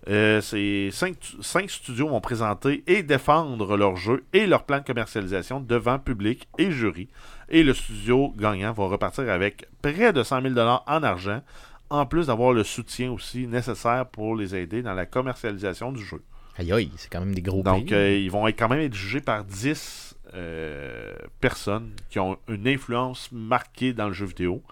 Euh, 0.09 0.41
ces 0.41 0.91
cinq, 0.93 1.17
cinq 1.41 1.69
studios 1.69 2.09
vont 2.09 2.21
présenter 2.21 2.85
et 2.87 3.03
défendre 3.03 3.77
leurs 3.77 3.97
jeux 3.97 4.25
et 4.33 4.47
leur 4.47 4.65
plan 4.65 4.79
de 4.79 4.85
commercialisation 4.85 5.59
devant 5.59 5.99
public 5.99 6.47
et 6.59 6.71
jury. 6.71 7.09
Et 7.49 7.63
le 7.63 7.75
studio 7.75 8.35
gagnant 8.37 8.73
va 8.73 8.87
repartir 8.87 9.29
avec 9.31 9.69
près 9.81 10.13
de 10.13 10.23
100 10.23 10.43
000 10.43 10.59
en 10.59 11.03
argent, 11.03 11.43
en 11.91 12.07
plus 12.07 12.27
d'avoir 12.27 12.53
le 12.53 12.65
soutien 12.65 13.13
aussi 13.13 13.47
nécessaire 13.47 14.07
pour 14.07 14.35
les 14.35 14.55
aider 14.55 14.83
dans 14.83 14.95
la 14.95 15.07
commercialisation 15.07 15.93
du 15.93 16.05
jeu. 16.05 16.23
Aïe 16.59 16.73
aïe, 16.73 16.91
c'est 16.97 17.11
quand 17.11 17.21
même 17.21 17.35
des 17.35 17.43
gros 17.43 17.63
Donc, 17.63 17.93
euh, 17.93 18.17
ils 18.17 18.31
vont 18.31 18.49
être 18.49 18.59
quand 18.59 18.69
même 18.69 18.81
être 18.81 18.95
jugés 18.95 19.21
par 19.21 19.45
10 19.45 20.17
euh, 20.35 21.15
personnes 21.41 21.91
qui 22.09 22.19
ont 22.19 22.39
une 22.49 22.67
influence 22.67 23.31
marquée 23.31 23.93
dans 23.93 24.09
le 24.09 24.15
jeu 24.15 24.27
vidéo. 24.27 24.63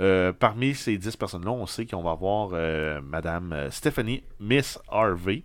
Euh, 0.00 0.32
parmi 0.32 0.74
ces 0.74 0.98
10 0.98 1.16
personnes-là, 1.16 1.50
on 1.50 1.66
sait 1.66 1.86
qu'on 1.86 2.02
va 2.02 2.10
avoir 2.10 2.50
Madame 3.02 3.68
Stephanie 3.70 4.22
Miss 4.40 4.78
Harvey. 4.90 5.44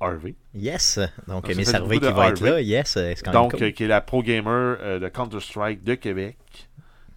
Harvey. 0.00 0.34
Yes, 0.54 0.98
donc, 1.28 1.48
Miss 1.54 1.72
Harvey 1.74 1.98
qui 1.98 2.12
va 2.12 2.28
être 2.28 2.40
là, 2.40 2.60
yes. 2.60 2.98
Donc, 3.32 3.60
euh, 3.60 3.70
qui 3.70 3.84
est 3.84 3.88
la 3.88 4.00
pro-gamer 4.00 4.78
euh, 4.80 4.98
de 4.98 5.08
Counter-Strike 5.08 5.84
de 5.84 5.94
Québec 5.94 6.36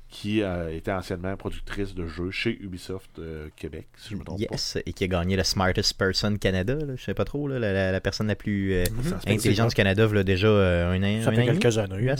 qui 0.10 0.44
euh, 0.44 0.76
était 0.76 0.92
anciennement 0.92 1.36
productrice 1.36 1.96
de 1.96 2.06
jeux 2.06 2.30
chez 2.30 2.52
Ubisoft 2.62 3.20
Québec, 3.56 3.88
si 3.98 4.12
je 4.12 4.16
me 4.18 4.24
trompe 4.24 4.40
yes, 4.40 4.78
et 4.86 4.94
qui 4.94 5.06
a 5.06 5.08
gagné 5.08 5.36
le 5.36 5.44
Smartest 5.44 5.98
Person 5.98 6.38
Canada, 6.38 6.76
là, 6.76 6.96
je 6.96 7.04
sais 7.04 7.16
pas 7.16 7.26
trop, 7.26 7.48
la, 7.48 7.92
la, 7.92 8.02
personne 8.02 8.28
la 8.28 8.36
plus 8.36 8.74
mm-hmm. 8.74 9.28
intelligente 9.28 9.70
du 9.70 9.76
Canada, 9.76 10.06
là, 10.06 10.24
déjà 10.24 10.50
un 10.50 11.02
an. 11.02 11.22
Ça 11.24 11.32
un 11.32 11.34
fait 11.34 11.42
an 11.42 11.46
quelques 11.46 11.78
années. 11.80 12.12
Hein. 12.12 12.16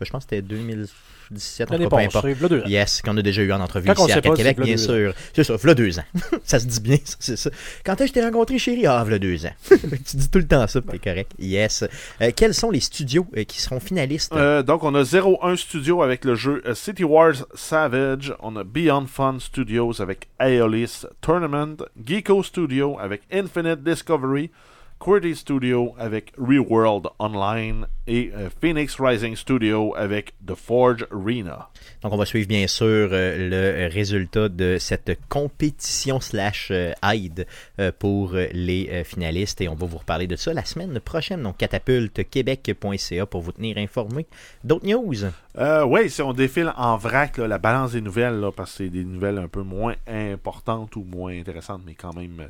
Je 0.00 0.10
pense 0.10 0.24
que 0.24 0.30
c'était 0.30 0.42
2000. 0.42 0.86
17, 1.30 1.68
on 1.70 1.88
pas, 1.88 2.00
importe. 2.00 2.26
Yes, 2.66 3.02
qu'on 3.02 3.16
a 3.16 3.22
déjà 3.22 3.42
eu 3.42 3.52
en 3.52 3.60
entrevue 3.60 3.90
ici 3.90 4.12
à 4.12 4.20
Québec, 4.20 4.60
bien 4.60 4.76
sûr. 4.76 5.14
C'est 5.32 5.44
ça, 5.44 5.56
v'là 5.56 5.74
deux 5.74 5.98
ans. 5.98 6.04
ça 6.44 6.58
se 6.58 6.66
dit 6.66 6.80
bien, 6.80 6.98
c'est 7.18 7.36
ça. 7.36 7.50
Quand 7.84 7.92
est-ce 7.94 8.00
que 8.00 8.08
je 8.08 8.12
t'ai 8.12 8.24
rencontré, 8.24 8.58
chérie? 8.58 8.86
Ah, 8.86 9.02
v'là 9.04 9.18
deux 9.18 9.46
ans. 9.46 9.52
tu 9.70 10.16
dis 10.16 10.30
tout 10.30 10.38
le 10.38 10.46
temps 10.46 10.66
ça, 10.66 10.80
t'es 10.80 10.98
correct. 10.98 11.32
Yes. 11.38 11.84
Euh, 12.20 12.30
quels 12.34 12.54
sont 12.54 12.70
les 12.70 12.80
studios 12.80 13.26
euh, 13.36 13.44
qui 13.44 13.60
seront 13.60 13.80
finalistes? 13.80 14.32
Euh, 14.32 14.62
donc, 14.62 14.84
on 14.84 14.94
a 14.94 15.02
01 15.02 15.56
Studio 15.56 16.02
avec 16.02 16.24
le 16.24 16.34
jeu 16.34 16.62
City 16.74 17.04
Wars 17.04 17.46
Savage. 17.54 18.34
On 18.40 18.56
a 18.56 18.64
Beyond 18.64 19.06
Fun 19.06 19.36
Studios 19.38 20.00
avec 20.00 20.28
Aeolis 20.38 21.04
Tournament. 21.20 21.76
Geeko 22.04 22.42
Studio 22.42 22.98
avec 22.98 23.22
Infinite 23.32 23.82
Discovery. 23.82 24.50
QWERTY 24.98 25.36
Studio 25.36 25.94
avec 25.98 26.32
Reworld 26.38 27.08
Online. 27.18 27.86
Et 28.06 28.32
euh, 28.34 28.48
Phoenix 28.60 29.00
Rising 29.00 29.34
Studio 29.34 29.94
avec 29.96 30.34
The 30.46 30.54
Forge 30.54 31.06
Arena. 31.10 31.70
Donc, 32.02 32.12
on 32.12 32.16
va 32.16 32.26
suivre 32.26 32.46
bien 32.46 32.66
sûr 32.66 33.08
euh, 33.12 33.86
le 33.86 33.92
résultat 33.92 34.50
de 34.50 34.76
cette 34.78 35.18
compétition 35.30 36.20
slash 36.20 36.68
euh, 36.70 36.92
aide 37.02 37.46
euh, 37.78 37.92
pour 37.98 38.34
les 38.34 39.02
finalistes 39.04 39.60
et 39.62 39.68
on 39.68 39.74
va 39.74 39.86
vous 39.86 39.98
reparler 39.98 40.26
de 40.26 40.36
ça 40.36 40.52
la 40.52 40.64
semaine 40.64 41.00
prochaine. 41.00 41.42
Donc, 41.42 41.56
catapultequebec.ca 41.56 43.26
pour 43.26 43.40
vous 43.40 43.52
tenir 43.52 43.78
informé. 43.78 44.26
D'autres 44.64 44.86
news? 44.86 45.24
Ouais, 45.56 46.08
si 46.08 46.20
on 46.20 46.32
défile 46.32 46.72
en 46.76 46.96
vrac 46.96 47.38
là, 47.38 47.48
la 47.48 47.58
balance 47.58 47.92
des 47.92 48.00
nouvelles, 48.00 48.38
là, 48.38 48.52
parce 48.52 48.72
que 48.72 48.76
c'est 48.84 48.90
des 48.90 49.04
nouvelles 49.04 49.38
un 49.38 49.48
peu 49.48 49.62
moins 49.62 49.94
importantes 50.06 50.96
ou 50.96 51.04
moins 51.04 51.38
intéressantes, 51.38 51.82
mais 51.86 51.94
quand 51.94 52.14
même, 52.14 52.48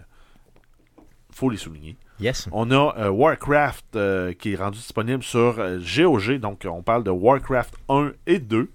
faut 1.30 1.50
les 1.50 1.58
souligner. 1.58 1.96
Yes. 2.20 2.48
On 2.52 2.70
a 2.70 2.94
euh, 2.96 3.10
Warcraft 3.10 3.96
euh, 3.96 4.32
qui 4.32 4.52
est 4.52 4.56
rendu 4.56 4.78
disponible 4.78 5.22
sur 5.22 5.58
euh, 5.58 5.78
GOG, 5.78 6.38
donc 6.38 6.64
on 6.64 6.82
parle 6.82 7.02
de 7.02 7.10
Warcraft 7.10 7.74
1 7.88 8.12
et 8.26 8.38
2. 8.38 8.70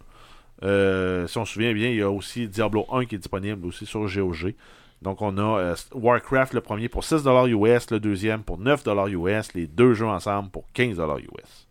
Euh, 0.63 1.25
si 1.27 1.37
on 1.37 1.45
se 1.45 1.53
souvient 1.53 1.73
bien, 1.73 1.89
il 1.89 1.95
y 1.95 2.01
a 2.01 2.11
aussi 2.11 2.47
Diablo 2.47 2.85
1 2.91 3.05
qui 3.05 3.15
est 3.15 3.19
disponible 3.19 3.65
aussi 3.65 3.85
sur 3.85 4.05
GOG. 4.07 4.55
Donc 5.01 5.21
on 5.21 5.37
a 5.37 5.59
euh, 5.59 5.75
Warcraft 5.93 6.53
le 6.53 6.61
premier 6.61 6.89
pour 6.89 7.03
6$ 7.03 7.47
US, 7.47 7.91
le 7.91 7.99
deuxième 8.01 8.43
pour 8.43 8.59
9$ 8.59 9.09
US, 9.09 9.53
les 9.53 9.67
deux 9.67 9.93
jeux 9.93 10.07
ensemble 10.07 10.49
pour 10.49 10.65
15$ 10.75 11.21
US. 11.21 11.68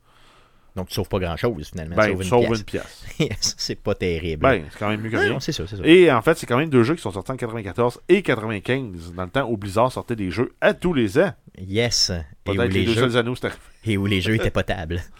Donc, 0.78 0.88
tu 0.88 0.94
sauves 0.94 1.08
pas 1.08 1.18
grand-chose 1.18 1.70
finalement. 1.70 1.96
Ben, 1.96 2.04
tu 2.04 2.10
sauves 2.10 2.22
une 2.22 2.28
sauve 2.28 2.46
pièce. 2.46 2.58
une 2.58 2.64
pièce. 2.64 3.04
Yes, 3.18 3.54
c'est 3.58 3.74
pas 3.74 3.96
terrible. 3.96 4.42
Ben, 4.42 4.62
c'est 4.70 4.78
quand 4.78 4.88
même 4.88 5.00
mieux 5.00 5.10
que 5.10 5.16
rien. 5.16 5.40
c'est 5.40 5.50
ça, 5.50 5.64
c'est 5.66 5.74
ça. 5.74 5.82
Et 5.84 6.10
en 6.12 6.22
fait, 6.22 6.38
c'est 6.38 6.46
quand 6.46 6.56
même 6.56 6.70
deux 6.70 6.84
jeux 6.84 6.94
qui 6.94 7.02
sont 7.02 7.10
sortis 7.10 7.32
en 7.32 7.36
94 7.36 8.00
et 8.08 8.22
95, 8.22 9.12
dans 9.16 9.24
le 9.24 9.28
temps 9.28 9.50
où 9.50 9.56
Blizzard 9.56 9.90
sortait 9.90 10.14
des 10.14 10.30
jeux 10.30 10.52
à 10.60 10.74
tous 10.74 10.94
les 10.94 11.18
ans. 11.18 11.32
Yes. 11.58 12.12
Et 12.46 12.50
où, 12.50 12.62
les 12.62 12.68
les 12.68 12.84
deux 12.84 12.92
jeux, 12.92 13.10
seuls 13.10 13.16
anneaux, 13.16 13.34
et 13.86 13.96
où 13.96 14.06
les 14.06 14.20
jeux 14.20 14.34
étaient 14.34 14.50
potables. 14.50 15.02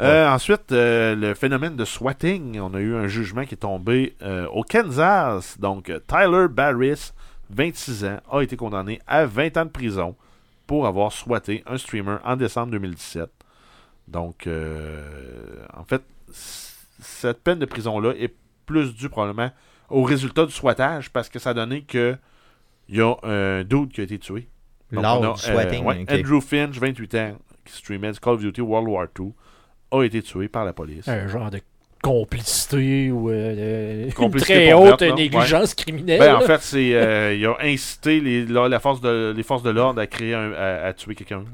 Euh, 0.00 0.26
ensuite, 0.26 0.72
euh, 0.72 1.14
le 1.14 1.34
phénomène 1.34 1.76
de 1.76 1.84
swatting. 1.84 2.58
On 2.60 2.72
a 2.72 2.80
eu 2.80 2.94
un 2.94 3.08
jugement 3.08 3.44
qui 3.44 3.54
est 3.54 3.58
tombé 3.58 4.16
euh, 4.22 4.46
au 4.46 4.62
Kansas. 4.62 5.58
Donc, 5.58 5.92
Tyler 6.06 6.46
Barris, 6.48 7.12
26 7.50 8.04
ans, 8.06 8.20
a 8.30 8.40
été 8.40 8.56
condamné 8.56 9.00
à 9.06 9.26
20 9.26 9.56
ans 9.58 9.64
de 9.66 9.70
prison 9.70 10.16
pour 10.66 10.86
avoir 10.86 11.12
swatté 11.12 11.62
un 11.66 11.76
streamer 11.76 12.16
en 12.24 12.36
décembre 12.36 12.72
2017. 12.72 13.28
Donc, 14.08 14.46
euh, 14.46 15.64
en 15.74 15.84
fait, 15.84 16.02
cette 16.32 17.42
peine 17.42 17.58
de 17.58 17.66
prison-là 17.66 18.12
est 18.18 18.34
plus 18.66 18.94
due 18.94 19.08
probablement 19.08 19.50
au 19.88 20.02
résultat 20.02 20.46
du 20.46 20.52
swattage 20.52 21.10
parce 21.10 21.28
que 21.28 21.38
ça 21.38 21.50
a 21.50 21.54
donné 21.54 21.82
que 21.82 22.16
il 22.88 22.96
y 22.96 23.00
a 23.00 23.14
un 23.22 23.64
dude 23.64 23.92
qui 23.92 24.00
a 24.00 24.04
été 24.04 24.18
tué. 24.18 24.48
Donc, 24.90 25.02
Lors 25.02 25.20
on 25.20 25.30
a, 25.30 25.34
du 25.34 25.40
swatting, 25.40 25.84
euh, 25.84 25.86
ouais. 25.86 26.06
Andrew 26.08 26.40
Finch, 26.40 26.78
28 26.78 27.14
ans, 27.14 27.38
qui 27.64 27.72
streamait 27.72 28.12
du 28.12 28.20
Call 28.20 28.34
of 28.34 28.40
Duty 28.40 28.60
World 28.60 28.88
War 28.88 29.06
II, 29.18 29.32
a 29.90 30.02
été 30.02 30.22
tué 30.22 30.48
par 30.48 30.64
la 30.64 30.72
police. 30.72 31.08
Un 31.08 31.28
genre 31.28 31.50
de 31.50 31.60
complicité 32.02 33.10
ou 33.10 33.30
euh, 33.30 34.06
une 34.06 34.12
Complicité 34.12 34.54
très 34.54 34.72
haute 34.72 35.00
là. 35.00 35.14
négligence 35.14 35.72
criminelle. 35.74 36.18
Ben, 36.18 36.34
en 36.34 36.40
fait, 36.40 36.60
c'est 36.60 36.94
euh, 36.94 37.34
il 37.34 37.46
a 37.46 37.56
incité 37.60 38.20
les, 38.20 38.44
la, 38.44 38.68
la 38.68 38.80
force 38.80 39.00
de, 39.00 39.32
les 39.34 39.42
forces 39.42 39.62
de 39.62 39.70
l'ordre 39.70 40.00
à 40.00 40.06
créer 40.08 40.34
un, 40.34 40.52
à, 40.52 40.86
à 40.88 40.92
tuer 40.92 41.14
quelqu'un. 41.14 41.44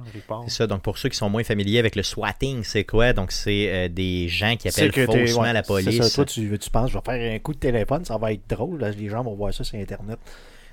C'est 0.46 0.55
ça. 0.55 0.66
Donc, 0.66 0.82
pour 0.82 0.96
ceux 0.99 1.11
qui 1.11 1.16
sont 1.16 1.28
moins 1.28 1.44
familiers 1.44 1.78
avec 1.78 1.94
le 1.94 2.03
swatting, 2.03 2.64
c'est 2.64 2.84
quoi? 2.84 3.12
Donc, 3.12 3.30
c'est 3.30 3.68
euh, 3.68 3.88
des 3.88 4.26
gens 4.28 4.57
qui 4.57 4.68
appellent 4.68 4.90
faussement 4.92 5.42
ouais, 5.42 5.53
la 5.53 5.62
police. 5.62 6.03
ça. 6.03 6.14
Toi, 6.14 6.24
tu, 6.24 6.59
tu 6.59 6.70
penses, 6.70 6.90
je 6.90 6.96
vais 6.99 7.05
faire 7.05 7.34
un 7.34 7.38
coup 7.38 7.53
de 7.53 7.59
téléphone, 7.59 8.05
ça 8.05 8.16
va 8.16 8.32
être 8.32 8.49
drôle. 8.49 8.80
Là, 8.80 8.90
les 8.90 9.09
gens 9.09 9.22
vont 9.22 9.34
voir 9.34 9.53
ça 9.53 9.64
sur 9.64 9.78
Internet. 9.78 10.18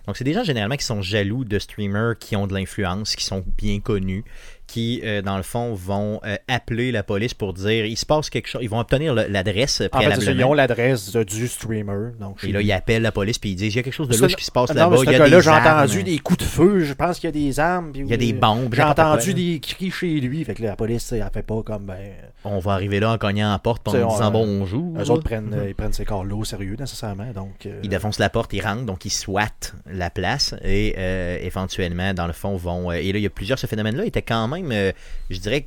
Donc, 0.07 0.17
c'est 0.17 0.23
des 0.23 0.33
gens 0.33 0.43
généralement 0.43 0.75
qui 0.75 0.85
sont 0.85 1.01
jaloux 1.01 1.43
de 1.43 1.57
streamers 1.57 2.13
qui 2.19 2.35
ont 2.35 2.45
de 2.45 2.53
l'influence, 2.53 3.15
qui 3.15 3.25
sont 3.25 3.43
bien 3.57 3.79
connus, 3.79 4.23
qui, 4.67 5.01
euh, 5.03 5.21
dans 5.21 5.37
le 5.37 5.43
fond, 5.43 5.73
vont 5.73 6.19
euh, 6.25 6.35
appeler 6.47 6.91
la 6.91 7.03
police 7.03 7.33
pour 7.33 7.53
dire 7.53 7.85
il 7.85 7.95
se 7.97 8.05
passe 8.05 8.29
quelque 8.29 8.47
chose. 8.47 8.61
Ils 8.63 8.69
vont 8.69 8.79
obtenir 8.79 9.13
l'adresse 9.13 9.81
En 9.81 9.83
fait, 9.83 9.89
préalablement. 9.89 10.31
ils 10.39 10.43
ont 10.45 10.53
l'adresse 10.53 11.15
euh, 11.15 11.23
du 11.23 11.47
streamer. 11.47 12.11
Donc, 12.19 12.43
et 12.43 12.51
là, 12.51 12.61
ils 12.61 12.71
appellent 12.71 13.01
la 13.03 13.11
police 13.11 13.37
puis 13.39 13.51
ils 13.51 13.55
disent 13.55 13.73
il 13.73 13.77
y 13.77 13.79
a 13.79 13.83
quelque 13.83 13.93
chose 13.93 14.07
de 14.09 14.17
louche 14.17 14.35
qui 14.35 14.45
se 14.45 14.51
passe 14.51 14.73
là-bas. 14.73 14.97
Il 15.03 15.11
y 15.11 15.15
a 15.15 15.29
des 15.29 15.41
j'ai 15.41 15.49
entendu 15.49 16.03
des 16.03 16.19
coups 16.19 16.39
de 16.39 16.43
feu. 16.43 16.79
Je 16.79 16.93
pense 16.93 17.19
qu'il 17.19 17.27
y 17.27 17.29
a 17.29 17.31
des 17.31 17.59
armes. 17.59 17.91
puis- 17.91 18.01
Il 18.01 18.07
y 18.09 18.13
a 18.13 18.17
des 18.17 18.33
bombes, 18.33 18.73
J'ai 18.73 18.81
entendu 18.83 19.29
là. 19.29 19.33
des 19.35 19.59
cris 19.59 19.91
chez 19.91 20.19
lui. 20.19 20.43
Fait 20.43 20.53
que 20.55 20.63
la 20.63 20.75
police, 20.75 21.11
elle 21.11 21.27
fait 21.33 21.43
pas 21.43 21.61
comme. 21.63 21.85
Ben, 21.85 21.97
On 22.43 22.59
va 22.59 22.73
arriver 22.73 22.99
là 22.99 23.11
en 23.11 23.17
cognant 23.17 23.49
à 23.49 23.53
la 23.53 23.59
porte 23.59 23.87
en 23.87 23.93
on, 23.95 24.07
disant 24.13 24.27
euh, 24.27 24.29
bonjour. 24.29 24.93
eux 24.99 25.09
autres 25.09 25.23
prennent, 25.23 25.53
euh, 25.53 25.67
ils 25.69 25.75
prennent 25.75 25.93
ces 25.93 26.05
corps-là 26.05 26.35
au 26.35 26.43
sérieux, 26.43 26.75
nécessairement. 26.79 27.31
Donc, 27.33 27.65
euh, 27.65 27.79
Ils 27.83 27.89
défoncent 27.89 28.19
la 28.19 28.29
porte, 28.29 28.53
ils 28.53 28.61
rentrent, 28.61 28.83
donc 28.85 29.03
ils 29.05 29.09
swattent 29.11 29.73
la 29.91 30.09
place 30.09 30.53
et 30.63 30.93
euh, 30.97 31.37
éventuellement, 31.41 32.13
dans 32.13 32.27
le 32.27 32.33
fond, 32.33 32.55
vont. 32.55 32.91
euh, 32.91 32.95
et 32.95 33.11
là, 33.11 33.17
il 33.19 33.23
y 33.23 33.25
a 33.27 33.29
plusieurs. 33.31 33.57
Ce 33.59 33.65
phénomène-là 33.67 34.05
était 34.05 34.21
quand 34.21 34.47
même, 34.47 34.54
euh, 34.63 34.91
je 35.29 35.39
dirais, 35.39 35.65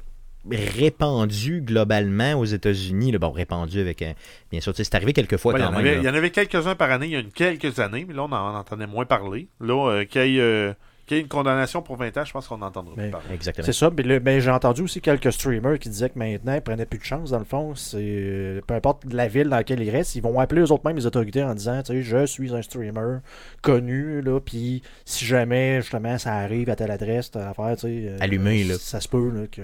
répandu 0.51 1.61
globalement 1.61 2.34
aux 2.34 2.45
États-Unis. 2.45 3.12
Bon, 3.18 3.30
répandu 3.30 3.80
avec. 3.80 4.03
euh, 4.03 4.12
bien 4.51 4.61
sûr, 4.61 4.72
c'est 4.74 4.95
arrivé 4.95 5.12
quelques 5.12 5.36
fois 5.36 5.53
Ouais, 5.53 5.61
il, 5.61 5.62
y 5.62 5.66
quand 5.66 5.72
même. 5.72 5.80
avait, 5.86 5.97
il 5.99 6.05
y 6.05 6.09
en 6.09 6.14
avait 6.14 6.30
quelques-uns 6.30 6.74
par 6.74 6.91
année 6.91 7.07
il 7.07 7.12
y 7.12 7.16
a 7.16 7.22
quelques 7.22 7.78
années, 7.80 8.05
mais 8.09 8.14
là, 8.14 8.22
on 8.24 8.32
en 8.32 8.55
entendait 8.55 8.86
moins 8.86 9.05
parler. 9.05 9.49
Là, 9.61 9.91
euh, 9.91 10.05
qu'il 10.05 10.22
y, 10.26 10.39
ait, 10.39 10.41
euh, 10.41 10.72
qu'il 11.09 11.17
y 11.17 11.21
ait 11.21 11.23
une 11.25 11.29
condamnation 11.29 11.83
pour 11.83 11.97
20 11.97 12.17
ans, 12.19 12.25
je 12.25 12.33
pense 12.33 12.47
qu'on 12.47 12.59
n'entendra 12.59 12.95
plus 12.95 13.11
parler. 13.11 13.27
Exactement. 13.35 13.67
C'est 13.67 13.73
ça, 13.73 13.91
mais, 13.97 14.03
le- 14.05 14.21
mais 14.21 14.41
j'ai 14.41 14.51
entendu 14.51 14.83
aussi 14.83 15.01
quelques 15.01 15.33
streamers 15.33 15.79
qui 15.79 15.89
disaient 15.89 16.11
que 16.11 16.19
maintenant, 16.19 16.55
ils 16.55 16.61
prenaient 16.61 16.87
plus 16.87 16.99
de 16.99 17.05
chance, 17.05 17.31
dans 17.31 17.39
le 17.39 17.45
fond. 17.45 17.75
C'est 17.75 17.97
euh, 18.01 18.61
Peu 18.67 18.75
importe 18.75 19.03
la 19.13 19.27
ville 19.27 19.49
dans 19.49 19.57
laquelle 19.57 19.81
ils 19.83 19.91
restent, 19.91 20.15
ils 20.15 20.23
vont 20.23 20.39
appeler 20.39 20.61
eux 20.63 20.71
autres 20.73 20.87
mêmes 20.87 20.97
les 20.97 21.07
autorités 21.07 21.43
en 21.43 21.55
disant, 21.55 21.83
tu 21.83 21.93
sais, 21.95 22.03
je 22.03 22.27
suis 22.27 22.55
un 22.55 22.63
streamer 22.63 23.19
connu, 23.63 24.21
là, 24.23 24.39
puis 24.41 24.83
si 25.05 25.25
jamais, 25.25 25.81
justement, 25.81 26.19
ça 26.19 26.35
arrive 26.35 26.71
à 26.71 26.77
telle 26.77 26.91
adresse, 26.91 27.31
telle 27.31 27.43
affaire, 27.43 27.75
tu 27.77 27.81
sais... 27.83 27.89
euh, 28.09 28.17
Allumé, 28.21 28.65
là. 28.65 28.75
Ça 28.79 29.01
se 29.01 29.09
peut, 29.09 29.31
là, 29.35 29.47
que... 29.51 29.63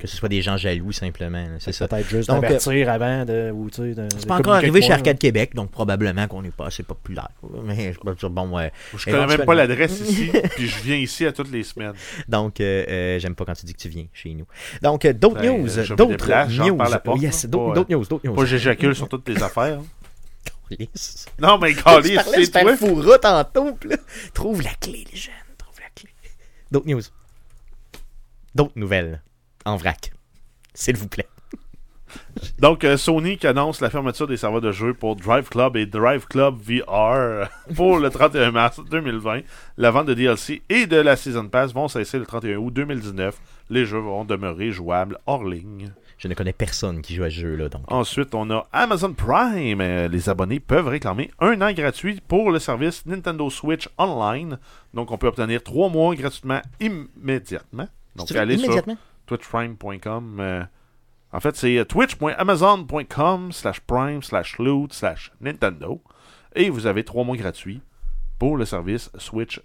Que 0.00 0.06
ce 0.06 0.16
soit 0.16 0.28
des 0.28 0.40
gens 0.42 0.56
jaloux, 0.56 0.92
simplement. 0.92 1.38
là, 1.42 1.56
C'est 1.58 1.72
ça. 1.72 1.88
Peut-être 1.88 2.08
juste 2.08 2.28
Donc, 2.28 2.38
euh, 2.38 2.40
d'avertir 2.42 2.88
avant 2.90 3.24
de... 3.24 3.50
Ou, 3.52 3.68
tu 3.70 3.76
sais, 3.82 3.94
de, 3.94 4.06
C'est 4.12 4.22
de 4.22 4.26
pas 4.26 4.36
encore 4.36 4.54
arrivé 4.54 4.80
chez 4.82 4.92
Arcade 4.92 5.18
Québec, 5.18 5.54
donc 5.54 5.70
probablement 5.70 6.26
qu'on 6.28 6.42
n'est 6.42 6.50
pas 6.50 6.66
assez 6.66 6.82
populaire. 6.82 7.28
Mais 7.64 7.92
je 7.92 7.98
peux 8.00 8.14
dire, 8.14 8.30
bon, 8.30 8.58
euh, 8.58 8.68
Je 8.96 9.04
connais 9.04 9.26
même 9.26 9.44
pas 9.44 9.54
l'adresse 9.54 10.00
ici, 10.00 10.30
puis 10.56 10.68
je 10.76 10.82
viens 10.82 10.96
ici 10.96 11.26
à 11.26 11.32
toutes 11.32 11.50
les 11.50 11.62
semaines. 11.62 11.92
donc 12.28 12.60
euh, 12.60 12.84
euh, 12.88 13.18
j'aime 13.18 13.34
pas 13.34 13.44
quand 13.44 13.54
tu 13.54 13.66
dis 13.66 13.74
que 13.74 13.80
tu 13.80 13.88
viens 13.88 14.06
chez 14.12 14.34
nous. 14.34 14.46
Donc, 14.82 15.06
d'autres 15.06 15.40
Ben, 15.40 15.60
news. 15.62 15.68
D'autres 15.96 16.58
news. 16.68 16.76
porte, 17.04 17.20
yes, 17.22 17.46
d'autres 17.46 17.86
news. 17.90 18.04
D'autres 18.04 18.26
news. 18.26 18.34
Pas 18.34 18.44
j'éjacule 18.44 18.94
sur 18.94 19.08
toutes 19.08 19.28
les 19.28 19.42
affaires. 19.42 19.80
Non, 21.38 21.58
mais 21.58 21.74
Calis, 21.74 22.18
c'est 22.34 22.50
toi. 22.50 22.76
fourra 22.76 23.18
tantôt, 23.18 23.78
là, 23.84 23.96
trouve 24.34 24.62
la 24.62 24.74
clé, 24.74 25.06
les 25.12 25.16
jeunes, 25.16 25.32
trouve 25.56 25.78
la 25.80 25.88
clé. 25.94 26.10
D'autres 26.72 26.88
news. 26.88 27.02
D'autres 28.54 28.72
nouvelles. 28.74 29.22
En 29.64 29.76
vrac. 29.76 30.12
S'il 30.74 30.96
vous 30.96 31.08
plaît. 31.08 31.28
Donc, 32.58 32.84
euh, 32.84 32.96
Sony 32.96 33.36
qui 33.38 33.46
annonce 33.46 33.80
la 33.80 33.90
fermeture 33.90 34.26
des 34.26 34.36
serveurs 34.36 34.60
de 34.60 34.72
jeux 34.72 34.94
pour 34.94 35.16
Drive 35.16 35.48
Club 35.48 35.76
et 35.76 35.86
Drive 35.86 36.26
Club 36.26 36.56
VR 36.56 37.48
pour 37.74 37.98
le 37.98 38.10
31 38.10 38.50
mars 38.50 38.80
2020. 38.90 39.40
La 39.76 39.90
vente 39.90 40.06
de 40.06 40.14
DLC 40.14 40.62
et 40.68 40.86
de 40.86 40.96
la 40.96 41.16
Season 41.16 41.48
Pass 41.48 41.72
vont 41.72 41.88
cesser 41.88 42.18
le 42.18 42.26
31 42.26 42.56
août 42.56 42.72
2019. 42.72 43.36
Les 43.70 43.84
jeux 43.84 43.98
vont 43.98 44.24
demeurer 44.24 44.70
jouables 44.70 45.18
hors 45.26 45.44
ligne. 45.44 45.90
Je 46.18 46.28
ne 46.28 46.34
connais 46.34 46.54
personne 46.54 47.02
qui 47.02 47.14
joue 47.14 47.24
à 47.24 47.30
ce 47.30 47.34
jeu-là, 47.40 47.68
donc. 47.68 47.82
Ensuite, 47.88 48.34
on 48.34 48.50
a 48.50 48.66
Amazon 48.72 49.12
Prime. 49.12 49.80
Euh, 49.82 50.08
les 50.08 50.30
abonnés 50.30 50.60
peuvent 50.60 50.88
réclamer 50.88 51.30
un 51.40 51.60
an 51.60 51.72
gratuit 51.72 52.22
pour 52.26 52.50
le 52.50 52.58
service 52.58 53.04
Nintendo 53.04 53.50
Switch 53.50 53.88
Online. 53.98 54.58
Donc, 54.94 55.10
on 55.10 55.18
peut 55.18 55.26
obtenir 55.26 55.62
trois 55.62 55.90
mois 55.90 56.14
gratuitement 56.14 56.62
immédiatement. 56.80 57.88
Donc, 58.14 58.32
allez 58.32 58.56
sur 58.56 58.82
twitchprime.com. 59.26 60.38
euh, 60.40 60.64
en 61.36 61.40
fait, 61.40 61.54
c'est 61.54 61.76
euh, 61.76 61.84
twitch.amazon.com 61.84 63.52
slash 63.52 63.80
prime 63.80 64.22
slash 64.22 64.58
loot 64.58 64.90
slash 64.94 65.32
Nintendo. 65.42 66.00
Et 66.54 66.70
vous 66.70 66.86
avez 66.86 67.04
trois 67.04 67.24
mois 67.24 67.36
gratuits 67.36 67.82
pour 68.38 68.56
le 68.56 68.64
service 68.64 69.10
Switch 69.18 69.60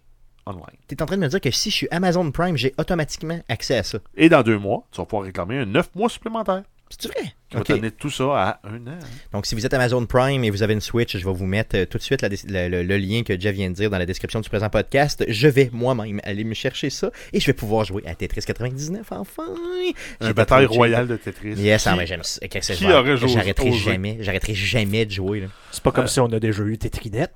Online. 0.45 0.77
T'es 0.87 1.01
en 1.01 1.05
train 1.05 1.15
de 1.15 1.21
me 1.21 1.29
dire 1.29 1.39
que 1.39 1.49
si 1.49 1.69
je 1.69 1.75
suis 1.75 1.87
Amazon 1.89 2.29
Prime, 2.29 2.57
j'ai 2.57 2.73
automatiquement 2.77 3.39
accès 3.47 3.77
à 3.77 3.83
ça. 3.83 3.99
Et 4.17 4.27
dans 4.27 4.43
deux 4.43 4.57
mois, 4.57 4.85
tu 4.91 4.99
vas 4.99 5.05
pouvoir 5.05 5.23
réclamer 5.23 5.59
un 5.59 5.65
neuf 5.65 5.95
mois 5.95 6.09
supplémentaire. 6.09 6.63
C'est 6.99 7.11
vrai? 7.11 7.33
Qui 7.49 7.57
va 7.57 7.63
donner 7.63 7.91
tout 7.91 8.09
ça 8.09 8.23
à 8.23 8.59
un 8.63 8.87
an. 8.87 8.91
hein. 8.91 8.99
Donc, 9.33 9.45
si 9.45 9.55
vous 9.55 9.65
êtes 9.65 9.73
Amazon 9.73 10.05
Prime 10.05 10.43
et 10.43 10.49
vous 10.49 10.63
avez 10.63 10.73
une 10.73 10.81
Switch, 10.81 11.17
je 11.17 11.25
vais 11.25 11.33
vous 11.33 11.45
mettre 11.45 11.77
euh, 11.77 11.85
tout 11.85 11.97
de 11.97 12.03
suite 12.03 12.21
la 12.21 12.29
le, 12.69 12.97
lien 12.97 13.23
que 13.23 13.39
Jeff 13.39 13.55
vient 13.55 13.69
de 13.69 13.75
dire 13.75 13.89
dans 13.89 13.97
la 13.97 14.05
description 14.05 14.39
du 14.39 14.49
présent 14.49 14.69
podcast. 14.69 15.23
Je 15.27 15.47
vais 15.47 15.69
moi-même 15.73 16.21
aller 16.23 16.43
me 16.43 16.53
chercher 16.53 16.89
ça 16.89 17.11
et 17.33 17.39
je 17.39 17.45
vais 17.45 17.53
pouvoir 17.53 17.85
jouer 17.85 18.03
à 18.05 18.15
Tetris 18.15 18.41
99 18.41 19.11
enfin. 19.11 19.47
Un 20.19 20.31
bataille 20.31 20.65
royale 20.65 21.07
de 21.07 21.17
Tetris. 21.17 21.53
Yes, 21.53 21.87
ah, 21.87 22.05
j'aime 22.05 22.23
ça. 22.23 22.39
J'arrêterai 23.27 23.71
jamais. 23.73 24.17
J'arrêterai 24.21 24.53
jamais 24.53 25.05
de 25.05 25.11
jouer. 25.11 25.47
C'est 25.71 25.83
pas 25.83 25.91
comme 25.91 26.07
si 26.07 26.19
on 26.19 26.31
a 26.31 26.39
déjà 26.39 26.63
eu 26.63 26.77
Tetrinette. 26.77 27.33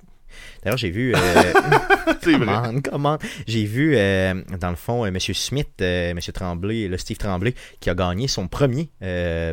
D'ailleurs, 0.62 0.78
j'ai 0.78 0.90
vu. 0.90 1.14
Euh, 1.14 1.18
C'est 2.22 2.36
vrai. 2.36 2.54
Comment? 2.90 3.18
J'ai 3.46 3.64
vu, 3.64 3.94
euh, 3.96 4.34
dans 4.60 4.70
le 4.70 4.76
fond, 4.76 5.04
euh, 5.04 5.08
M. 5.08 5.18
Smith, 5.20 5.80
M. 5.80 6.18
Tremblay, 6.34 6.88
le 6.88 6.98
Steve 6.98 7.16
Tremblay, 7.18 7.54
qui 7.80 7.90
a 7.90 7.94
gagné 7.94 8.28
son 8.28 8.48
premier 8.48 8.88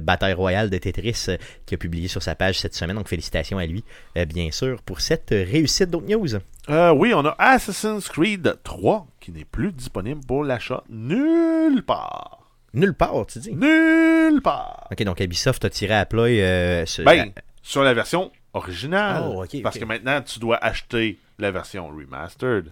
bataille 0.02 0.34
royale 0.34 0.70
de 0.70 0.78
Tetris, 0.78 1.28
qui 1.66 1.76
a 1.76 1.78
publié 1.78 2.08
sur 2.08 2.24
sa 2.24 2.36
page 2.36 2.60
cette 2.60 2.76
semaine. 2.76 2.96
Donc, 2.96 3.08
félicitations 3.08 3.58
à 3.58 3.66
lui, 3.66 3.84
bien 4.28 4.50
sûr, 4.52 4.82
pour 4.82 5.02
cette 5.02 5.30
réussite 5.30 5.90
d'autres 5.90 6.08
news? 6.08 6.28
Euh, 6.70 6.92
oui, 6.94 7.14
on 7.14 7.26
a 7.26 7.36
Assassin's 7.38 8.08
Creed 8.08 8.56
3 8.64 9.06
qui 9.20 9.32
n'est 9.32 9.44
plus 9.46 9.72
disponible 9.74 10.22
pour 10.26 10.44
l'achat 10.46 10.84
nulle 10.90 11.84
part. 11.84 12.40
Nulle 12.74 12.94
part, 12.94 13.26
tu 13.28 13.40
dis? 13.40 13.54
Nulle 13.54 14.42
part. 14.42 14.88
Ok, 14.92 15.04
donc 15.04 15.20
Ubisoft 15.20 15.64
a 15.66 15.70
tiré 15.70 15.94
à 15.96 16.06
plat. 16.06 16.24
Euh, 16.24 16.86
ce- 16.86 17.02
Ben, 17.04 17.32
sur 17.62 17.84
la 17.84 17.94
version 17.94 18.32
originale. 18.54 19.24
Oh, 19.28 19.46
parce 19.62 19.78
que 19.78 19.86
maintenant, 19.86 20.22
tu 20.22 20.40
dois 20.40 20.58
acheter 20.58 21.20
la 21.40 21.52
version 21.52 21.88
remastered. 21.88 22.70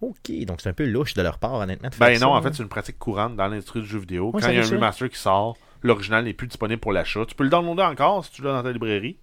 Ok, 0.00 0.32
donc 0.46 0.60
c'est 0.60 0.68
un 0.68 0.72
peu 0.72 0.84
louche 0.84 1.14
de 1.14 1.22
leur 1.22 1.38
part, 1.38 1.54
honnêtement. 1.54 1.88
Ben 1.98 2.14
ça, 2.14 2.26
non, 2.26 2.32
en 2.32 2.36
hein. 2.36 2.42
fait, 2.42 2.54
c'est 2.54 2.62
une 2.62 2.68
pratique 2.68 2.98
courante 2.98 3.36
dans 3.36 3.46
l'industrie 3.46 3.80
du 3.80 3.86
jeu 3.86 4.00
vidéo. 4.00 4.32
Ouais, 4.34 4.42
Quand 4.42 4.48
il 4.48 4.56
y 4.56 4.58
a 4.58 4.62
un 4.62 4.64
ça. 4.64 4.74
remaster 4.74 5.08
qui 5.08 5.18
sort, 5.18 5.56
l'original 5.82 6.24
n'est 6.24 6.32
plus 6.32 6.48
disponible 6.48 6.80
pour 6.80 6.92
l'achat. 6.92 7.24
Tu 7.26 7.36
peux 7.36 7.44
le 7.44 7.50
downloader 7.50 7.82
encore 7.84 8.24
si 8.24 8.32
tu 8.32 8.42
l'as 8.42 8.52
dans 8.52 8.64
ta 8.64 8.72
librairie. 8.72 9.16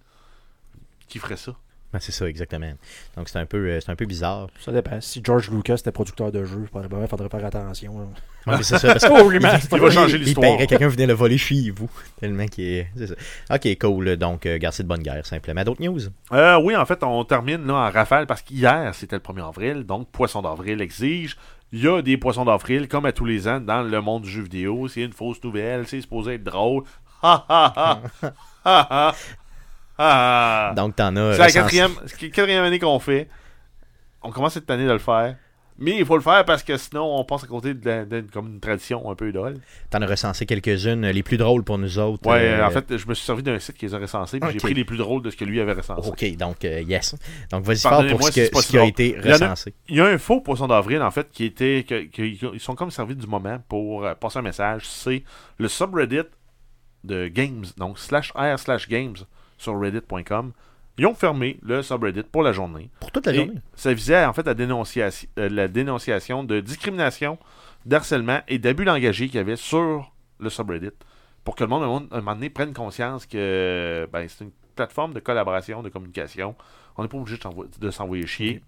Qui 1.06 1.18
ferait 1.18 1.36
ça? 1.36 1.54
Ben, 1.92 1.98
c'est 2.00 2.12
ça, 2.12 2.28
exactement. 2.28 2.72
Donc 3.16 3.28
c'est 3.28 3.38
un 3.38 3.46
peu, 3.46 3.58
euh, 3.68 3.80
c'est 3.80 3.90
un 3.90 3.96
peu 3.96 4.06
bizarre. 4.06 4.46
Ça 4.60 4.70
dépend. 4.70 5.00
Si 5.00 5.20
George 5.24 5.50
Lucas 5.50 5.74
était 5.74 5.90
producteur 5.90 6.30
de 6.30 6.44
jeux, 6.44 6.62
il 6.62 6.68
faudrait 7.08 7.28
faire 7.28 7.44
attention. 7.44 7.98
là. 7.98 8.04
Ouais, 8.46 8.56
mais 8.58 8.62
c'est 8.62 8.78
ça, 8.78 8.88
parce 8.94 9.04
que-. 9.04 9.74
Il 9.74 9.80
va 9.80 9.90
changer 9.90 10.16
Il 10.16 10.22
l'histoire. 10.22 10.46
paierait 10.46 10.66
quelqu'un 10.68 10.88
venir 10.88 11.08
le 11.08 11.14
voler 11.14 11.36
chez 11.36 11.70
vous. 11.70 11.90
Tellement 12.20 12.46
qu'il 12.46 12.64
est. 12.64 12.88
C'est 12.96 13.08
ça. 13.08 13.14
Ok, 13.54 13.76
cool. 13.80 14.16
Donc, 14.16 14.46
euh, 14.46 14.58
garde 14.58 14.76
de 14.78 14.82
bonne 14.84 15.02
guerre, 15.02 15.26
simplement. 15.26 15.64
D'autres 15.64 15.82
news? 15.82 16.00
Euh, 16.32 16.60
oui, 16.62 16.76
en 16.76 16.86
fait, 16.86 17.02
on 17.02 17.24
termine 17.24 17.66
là 17.66 17.74
en 17.74 17.90
rafale 17.90 18.26
parce 18.28 18.42
qu'hier, 18.42 18.94
c'était 18.94 19.16
le 19.16 19.22
1er 19.22 19.48
avril, 19.48 19.84
donc 19.84 20.08
Poisson 20.10 20.42
d'avril 20.42 20.80
exige. 20.80 21.36
Il 21.72 21.82
y 21.82 21.88
a 21.88 22.02
des 22.02 22.16
poissons 22.16 22.44
d'avril, 22.44 22.88
comme 22.88 23.06
à 23.06 23.12
tous 23.12 23.24
les 23.24 23.46
ans, 23.46 23.60
dans 23.60 23.82
le 23.82 24.00
monde 24.00 24.22
du 24.22 24.30
jeu 24.30 24.42
vidéo. 24.42 24.88
C'est 24.88 25.02
une 25.02 25.12
fausse 25.12 25.42
nouvelle, 25.44 25.86
c'est 25.86 26.00
supposé 26.00 26.34
être 26.34 26.44
drôle. 26.44 26.84
Ha 27.22 27.44
ha 27.48 27.72
ha! 27.76 28.02
Ha 28.22 28.32
ha! 28.90 29.14
Ha! 30.02 30.72
Donc, 30.76 30.96
t'en 30.96 31.14
as. 31.16 31.32
C'est 31.34 31.38
la 31.38 31.50
quatrième, 31.52 31.92
quatrième 32.32 32.64
année 32.64 32.78
qu'on 32.78 32.98
fait. 32.98 33.28
On 34.22 34.30
commence 34.30 34.54
cette 34.54 34.70
année 34.70 34.86
de 34.86 34.92
le 34.92 34.98
faire. 34.98 35.36
Mais 35.82 35.96
il 35.96 36.04
faut 36.04 36.16
le 36.16 36.22
faire 36.22 36.44
parce 36.44 36.62
que 36.62 36.76
sinon, 36.76 37.18
on 37.18 37.24
passe 37.24 37.44
à 37.44 37.46
côté 37.46 37.72
de, 37.72 37.88
la- 37.88 38.04
de- 38.04 38.20
comme 38.30 38.48
une 38.48 38.60
tradition 38.60 39.10
un 39.10 39.14
peu 39.14 39.30
idole. 39.30 39.56
T'en 39.88 40.02
as 40.02 40.06
recensé 40.06 40.44
quelques-unes, 40.44 41.06
les 41.08 41.22
plus 41.22 41.38
drôles 41.38 41.64
pour 41.64 41.78
nous 41.78 41.98
autres. 41.98 42.28
Ouais, 42.28 42.48
euh, 42.50 42.66
en 42.66 42.70
fait, 42.70 42.98
je 42.98 43.06
me 43.06 43.14
suis 43.14 43.24
servi 43.24 43.42
d'un 43.42 43.58
site 43.58 43.78
qui 43.78 43.86
les 43.86 43.94
a 43.94 43.98
recensés, 43.98 44.40
puis 44.40 44.50
j'ai 44.52 44.58
pris 44.58 44.74
les 44.74 44.84
plus 44.84 44.98
drôles 44.98 45.22
de 45.22 45.30
ce 45.30 45.36
que 45.36 45.44
lui 45.46 45.58
avait 45.58 45.72
recensé. 45.72 46.06
Ok, 46.06 46.36
donc, 46.36 46.62
euh, 46.66 46.82
donc 46.82 47.00
Donc, 47.50 47.64
vas-y 47.64 47.78
fort 47.78 48.04
pour 48.08 48.22
ce, 48.24 48.30
que- 48.50 48.60
ce 48.60 48.68
qui 48.68 48.78
a 48.78 48.84
été 48.84 49.16
Il 49.18 49.24
y 49.24 49.32
en 49.32 49.36
a- 49.36 49.48
recensé. 49.48 49.72
Il 49.88 49.96
y 49.96 50.00
a 50.02 50.04
un 50.06 50.18
faux 50.18 50.42
poisson 50.42 50.66
d'avril, 50.68 51.00
en 51.00 51.10
fait, 51.10 51.30
qui 51.32 51.44
était. 51.46 51.86
que- 51.88 52.04
que- 52.10 52.52
ils 52.54 52.60
sont 52.60 52.74
comme 52.74 52.90
servis 52.90 53.16
du 53.16 53.26
moment 53.26 53.58
pour 53.66 54.04
euh, 54.04 54.14
passer 54.14 54.38
un 54.38 54.42
message. 54.42 54.82
C'est 54.86 55.24
le 55.56 55.68
subreddit 55.68 56.20
de 57.04 57.28
Games, 57.28 57.64
donc 57.78 57.98
slash 57.98 58.32
r 58.34 58.58
slash 58.58 58.86
games 58.86 59.16
sur 59.60 59.78
reddit.com. 59.78 60.52
Ils 60.98 61.06
ont 61.06 61.14
fermé 61.14 61.58
le 61.62 61.82
subreddit 61.82 62.24
pour 62.24 62.42
la 62.42 62.52
journée. 62.52 62.90
Pour 62.98 63.10
toute 63.12 63.26
la 63.26 63.32
journée. 63.32 63.54
ça 63.74 63.92
visait 63.92 64.24
en 64.24 64.32
fait 64.32 64.44
la 64.46 64.54
dénonciation, 64.54 65.28
euh, 65.38 65.48
la 65.48 65.68
dénonciation 65.68 66.44
de 66.44 66.60
discrimination, 66.60 67.38
d'harcèlement 67.86 68.40
et 68.48 68.58
d'abus 68.58 68.84
langagiers 68.84 69.26
qu'il 69.28 69.36
y 69.36 69.40
avait 69.40 69.56
sur 69.56 70.12
le 70.38 70.50
subreddit. 70.50 70.90
Pour 71.44 71.56
que 71.56 71.64
le 71.64 71.68
monde, 71.70 71.82
à 71.82 71.86
un 72.16 72.20
moment- 72.20 72.34
donné, 72.34 72.50
prenne 72.50 72.72
conscience 72.74 73.26
que 73.26 74.08
ben, 74.12 74.26
c'est 74.28 74.44
une 74.44 74.50
plateforme 74.76 75.14
de 75.14 75.20
collaboration, 75.20 75.82
de 75.82 75.88
communication. 75.88 76.54
On 76.96 77.02
n'est 77.02 77.08
pas 77.08 77.16
obligé 77.18 77.38
de 77.78 77.90
s'envoyer 77.90 78.26
chier. 78.26 78.62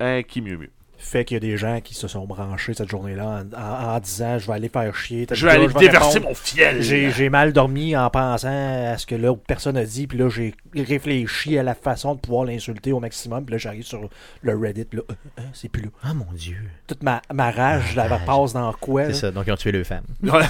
Hein, 0.00 0.22
qui 0.22 0.42
mieux 0.42 0.56
mieux. 0.58 0.70
Fait 0.98 1.24
qu'il 1.24 1.34
y 1.34 1.38
a 1.38 1.40
des 1.40 1.56
gens 1.56 1.80
qui 1.80 1.94
se 1.94 2.08
sont 2.08 2.24
branchés 2.26 2.74
cette 2.74 2.88
journée-là 2.90 3.44
en, 3.54 3.56
en- 3.60 3.94
en 3.96 4.00
disant 4.00 4.38
je 4.38 4.46
vais 4.46 4.52
aller 4.54 4.68
faire 4.68 4.94
chier. 4.96 5.26
Je 5.30 5.46
vais 5.46 5.52
aller 5.52 5.68
déverser 5.68 6.08
répondre. 6.18 6.28
mon 6.28 6.34
fiel. 6.34 6.82
J'ai 6.82 7.10
j'ai 7.10 7.28
mal 7.28 7.52
dormi 7.52 7.96
en 7.96 8.08
pensant 8.10 8.48
à 8.92 8.96
ce 8.98 9.06
que 9.06 9.14
l'autre 9.14 9.42
personne 9.46 9.76
a 9.76 9.84
dit, 9.84 10.06
puis 10.06 10.18
là 10.18 10.28
j'ai 10.28 10.54
réfléchi 10.74 11.58
à 11.58 11.62
la 11.62 11.74
façon 11.74 12.14
de 12.14 12.20
pouvoir 12.20 12.44
l'insulter 12.44 12.92
au 12.92 13.00
maximum, 13.00 13.44
puis 13.44 13.52
là 13.52 13.58
j'arrive 13.58 13.84
sur 13.84 14.08
le 14.42 14.56
Reddit, 14.56 14.84
puis 14.86 14.98
là, 14.98 15.04
euh, 15.10 15.14
euh, 15.38 15.42
c'est 15.52 15.68
plus 15.68 15.82
là. 15.82 15.88
Ah 16.02 16.14
mon 16.14 16.26
dieu. 16.34 16.56
Toute 16.86 17.02
ma, 17.02 17.20
ma 17.32 17.50
rage, 17.50 17.82
je 17.92 17.96
la 17.96 18.08
rage. 18.08 18.24
passe 18.26 18.52
dans 18.52 18.72
quoi 18.72 19.06
C'est 19.06 19.14
ça, 19.14 19.30
donc 19.30 19.44
ils 19.46 19.52
ont 19.52 19.56
tué 19.56 19.72
le 19.72 19.84
femme. 19.84 20.04
Ouais. 20.22 20.42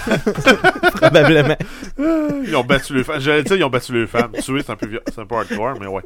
Probablement. 0.94 1.56
ils 1.98 2.54
ont 2.56 2.64
battu 2.64 2.94
les 2.94 3.04
femmes. 3.04 3.20
J'allais 3.20 3.42
dire, 3.42 3.56
ils 3.56 3.64
ont 3.64 3.70
battu 3.70 3.92
les 3.92 4.06
femmes. 4.06 4.32
Tuer, 4.40 4.62
c'est 4.64 4.70
un 4.72 4.76
peu, 4.76 5.00
un 5.16 5.26
peu 5.26 5.34
hardcore, 5.36 5.78
mais 5.80 5.86
ouais. 5.86 6.02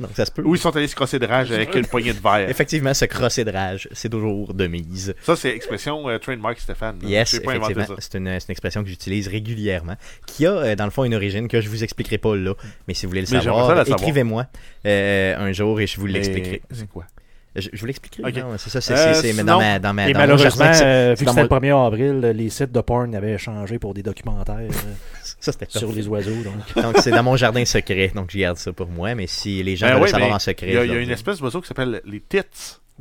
Donc 0.00 0.10
ça 0.14 0.24
se 0.24 0.32
peut. 0.32 0.42
Ou 0.42 0.54
ils 0.56 0.58
sont 0.60 0.74
allés 0.76 0.88
se 0.88 0.94
crosser 0.96 1.18
de 1.18 1.26
rage 1.26 1.52
avec 1.52 1.74
une 1.74 1.86
poignée 1.86 2.12
de 2.12 2.18
verre. 2.20 2.48
Effectivement, 2.50 2.92
se 2.94 3.04
crosser 3.04 3.44
de 3.44 3.49
c'est 3.92 4.08
toujours 4.08 4.54
de 4.54 4.66
mise. 4.66 5.14
Ça, 5.22 5.36
c'est 5.36 5.50
expression 5.50 6.08
euh, 6.08 6.18
trademark 6.18 6.58
Stéphane. 6.58 6.98
Yes, 7.02 7.34
inventé 7.34 7.56
effectivement. 7.56 7.86
ça. 7.86 7.94
C'est 7.98 8.18
une, 8.18 8.28
expression 8.28 8.82
que 8.82 8.88
j'utilise 8.88 9.28
régulièrement, 9.28 9.96
qui 10.26 10.46
a 10.46 10.52
euh, 10.52 10.76
dans 10.76 10.84
le 10.84 10.90
fond 10.90 11.04
une 11.04 11.14
origine 11.14 11.48
que 11.48 11.60
je 11.60 11.68
vous 11.68 11.82
expliquerai 11.84 12.18
pas 12.18 12.36
là. 12.36 12.54
Mais 12.88 12.94
si 12.94 13.06
vous 13.06 13.10
voulez 13.10 13.22
le 13.22 13.28
Mais 13.30 13.42
savoir, 13.42 13.88
écrivez-moi 13.88 14.46
euh, 14.86 15.36
un 15.38 15.52
jour 15.52 15.80
et 15.80 15.86
je 15.86 15.98
vous 15.98 16.06
l'expliquerai. 16.06 16.62
C'est 16.70 16.88
quoi? 16.88 17.04
Je, 17.56 17.68
je 17.72 17.80
vous 17.80 17.86
l'expliquerai. 17.86 18.30
Ok. 18.30 18.36
non, 18.36 18.56
C'est 18.58 18.70
ça, 18.70 18.80
c'est 18.80 18.94
Euh, 18.94 19.42
dans 19.42 19.58
ma, 19.58 19.78
dans 19.80 19.92
ma, 19.92 20.08
Et 20.08 20.12
dans 20.12 20.20
malheureusement, 20.20 20.70
euh, 20.82 21.14
vu 21.18 21.24
que 21.24 21.30
c'était 21.30 21.48
mon- 21.48 21.54
le 21.60 21.68
1er 21.68 21.86
avril, 21.86 22.20
les 22.20 22.48
sites 22.48 22.70
de 22.70 22.80
porn 22.80 23.12
avaient 23.12 23.38
changé 23.38 23.80
pour 23.80 23.92
des 23.92 24.04
documentaires 24.04 24.56
euh, 24.60 24.68
ça 25.40 25.50
c'était 25.50 25.66
sur 25.68 25.90
les 25.90 26.06
oiseaux. 26.06 26.30
Donc. 26.44 26.82
Donc 26.82 26.98
c'est 26.98 27.10
dans 27.10 27.24
mon 27.24 27.36
jardin 27.36 27.64
secret, 27.64 28.12
donc 28.14 28.30
je 28.30 28.38
garde 28.38 28.56
ça 28.56 28.72
pour 28.72 28.86
moi. 28.86 29.16
Mais 29.16 29.26
si 29.26 29.62
les 29.64 29.74
gens 29.74 29.88
Ben 29.88 29.98
veulent 29.98 30.08
savoir 30.08 30.32
en 30.32 30.38
secret, 30.38 30.68
Il 30.68 30.74
y 30.74 30.78
a, 30.78 30.84
y 30.84 31.02
une 31.02 31.10
espèce 31.10 31.38
d'oiseau 31.38 31.60
qui 31.60 31.66
s'appelle 31.66 32.00
les 32.04 32.20
tits. 32.20 32.38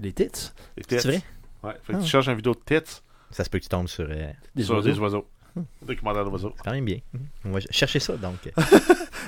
Les 0.02 0.14
tits? 0.14 0.52
Les 0.78 0.84
tits. 0.84 1.00
C'est 1.00 1.08
vrai? 1.08 1.22
Ouais. 1.64 1.74
Fait 1.84 1.94
que 1.94 1.98
Ah. 1.98 2.02
tu 2.02 2.08
cherches 2.08 2.28
une 2.28 2.36
vidéo 2.36 2.54
de 2.54 2.60
tits 2.80 3.02
Ça 3.32 3.44
se 3.44 3.50
peut 3.50 3.60
que 3.60 3.64
tu 3.64 3.70
tombes 3.70 3.88
sur. 3.88 4.08
euh, 4.10 4.32
Des 4.56 4.64
sur 4.64 4.76
oiseaux. 4.76 4.90
des 4.90 5.00
oiseaux. 5.00 5.28
Documentaire 5.82 6.24
d'oiseaux. 6.26 6.54
c'est 6.56 6.64
quand 6.64 6.72
même 6.72 6.86
bien. 6.86 7.00
On 7.44 7.52
va 7.52 7.60
chercher 7.70 8.00
ça 8.00 8.16
donc. 8.18 8.52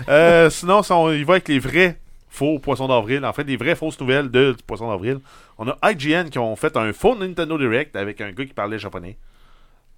Euh, 0.10 0.50
sinon, 0.50 0.82
si 0.82 0.92
on 0.94 1.12
y 1.12 1.24
va 1.24 1.34
avec 1.34 1.48
les 1.50 1.60
vrais 1.60 2.00
faux 2.30 2.58
poissons 2.60 2.88
d'avril, 2.88 3.24
en 3.26 3.34
fait, 3.34 3.44
les 3.44 3.58
vraies 3.58 3.76
fausses 3.76 4.00
nouvelles 4.00 4.32
de 4.32 4.56
poissons 4.66 4.90
d'avril, 4.90 5.20
on 5.58 5.68
a 5.68 5.78
IGN 5.92 6.30
qui 6.30 6.40
ont 6.40 6.56
fait 6.56 6.76
un 6.78 6.92
faux 6.94 7.16
Nintendo 7.16 7.58
Direct 7.58 7.96
avec 7.96 8.20
un 8.22 8.32
gars 8.32 8.46
qui 8.46 8.54
parlait 8.54 8.80
japonais. 8.80 9.18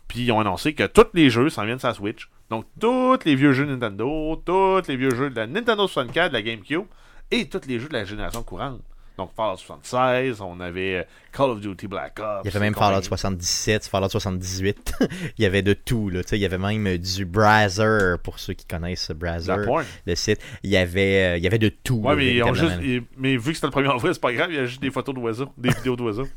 Puis 0.07 0.21
ils 0.25 0.31
ont 0.31 0.39
annoncé 0.39 0.73
que 0.73 0.83
tous 0.87 1.05
les 1.13 1.29
jeux 1.29 1.49
s'en 1.49 1.63
viennent 1.63 1.79
sur 1.79 1.87
la 1.87 1.93
Switch. 1.93 2.27
Donc, 2.49 2.65
tous 2.79 3.19
les 3.23 3.35
vieux 3.35 3.53
jeux 3.53 3.65
Nintendo, 3.65 4.41
tous 4.45 4.81
les 4.87 4.97
vieux 4.97 5.13
jeux 5.15 5.29
de 5.29 5.35
la 5.35 5.47
Nintendo 5.47 5.87
64, 5.87 6.29
de 6.29 6.33
la 6.33 6.41
GameCube 6.41 6.85
et 7.31 7.47
tous 7.47 7.61
les 7.67 7.79
jeux 7.79 7.87
de 7.87 7.93
la 7.93 8.03
génération 8.03 8.43
courante. 8.43 8.81
Donc, 9.17 9.29
Fallout 9.35 9.57
76, 9.57 10.41
on 10.41 10.59
avait 10.59 10.95
euh, 10.95 11.03
Call 11.31 11.51
of 11.51 11.61
Duty 11.61 11.85
Black 11.87 12.19
Ops. 12.19 12.41
Il 12.43 12.47
y 12.47 12.49
avait 12.49 12.59
même 12.59 12.73
Fallout 12.73 12.87
compagnie. 13.01 13.05
77, 13.05 13.85
Fallout 13.85 14.09
78. 14.09 14.93
il 15.37 15.43
y 15.43 15.45
avait 15.45 15.61
de 15.61 15.73
tout. 15.73 16.09
Là. 16.09 16.21
Il 16.31 16.39
y 16.39 16.45
avait 16.45 16.57
même 16.57 16.97
du 16.97 17.25
Browser, 17.25 18.15
pour 18.23 18.39
ceux 18.39 18.53
qui 18.53 18.65
connaissent 18.65 19.11
porn. 19.19 19.83
le 20.07 20.15
site. 20.15 20.39
Il 20.63 20.71
y 20.71 20.77
avait, 20.77 21.33
euh, 21.33 21.37
il 21.37 21.43
y 21.43 21.47
avait 21.47 21.59
de 21.59 21.69
tout. 21.69 21.97
Ouais, 21.97 22.15
mais, 22.15 22.33
ils 22.33 22.43
ont 22.43 22.53
juste, 22.55 22.77
ils- 22.81 23.03
mais 23.17 23.37
vu 23.37 23.51
que 23.51 23.57
c'était 23.59 23.67
le 23.67 23.71
1er 23.87 23.93
avril, 23.93 24.13
c'est 24.15 24.19
pas 24.21 24.33
grave, 24.33 24.49
il 24.51 24.55
y 24.55 24.59
a 24.59 24.65
juste 24.65 24.81
des 24.81 24.89
photos 24.89 25.13
d'oiseaux, 25.13 25.49
des 25.57 25.69
vidéos 25.69 25.95
d'oiseaux. 25.95 26.27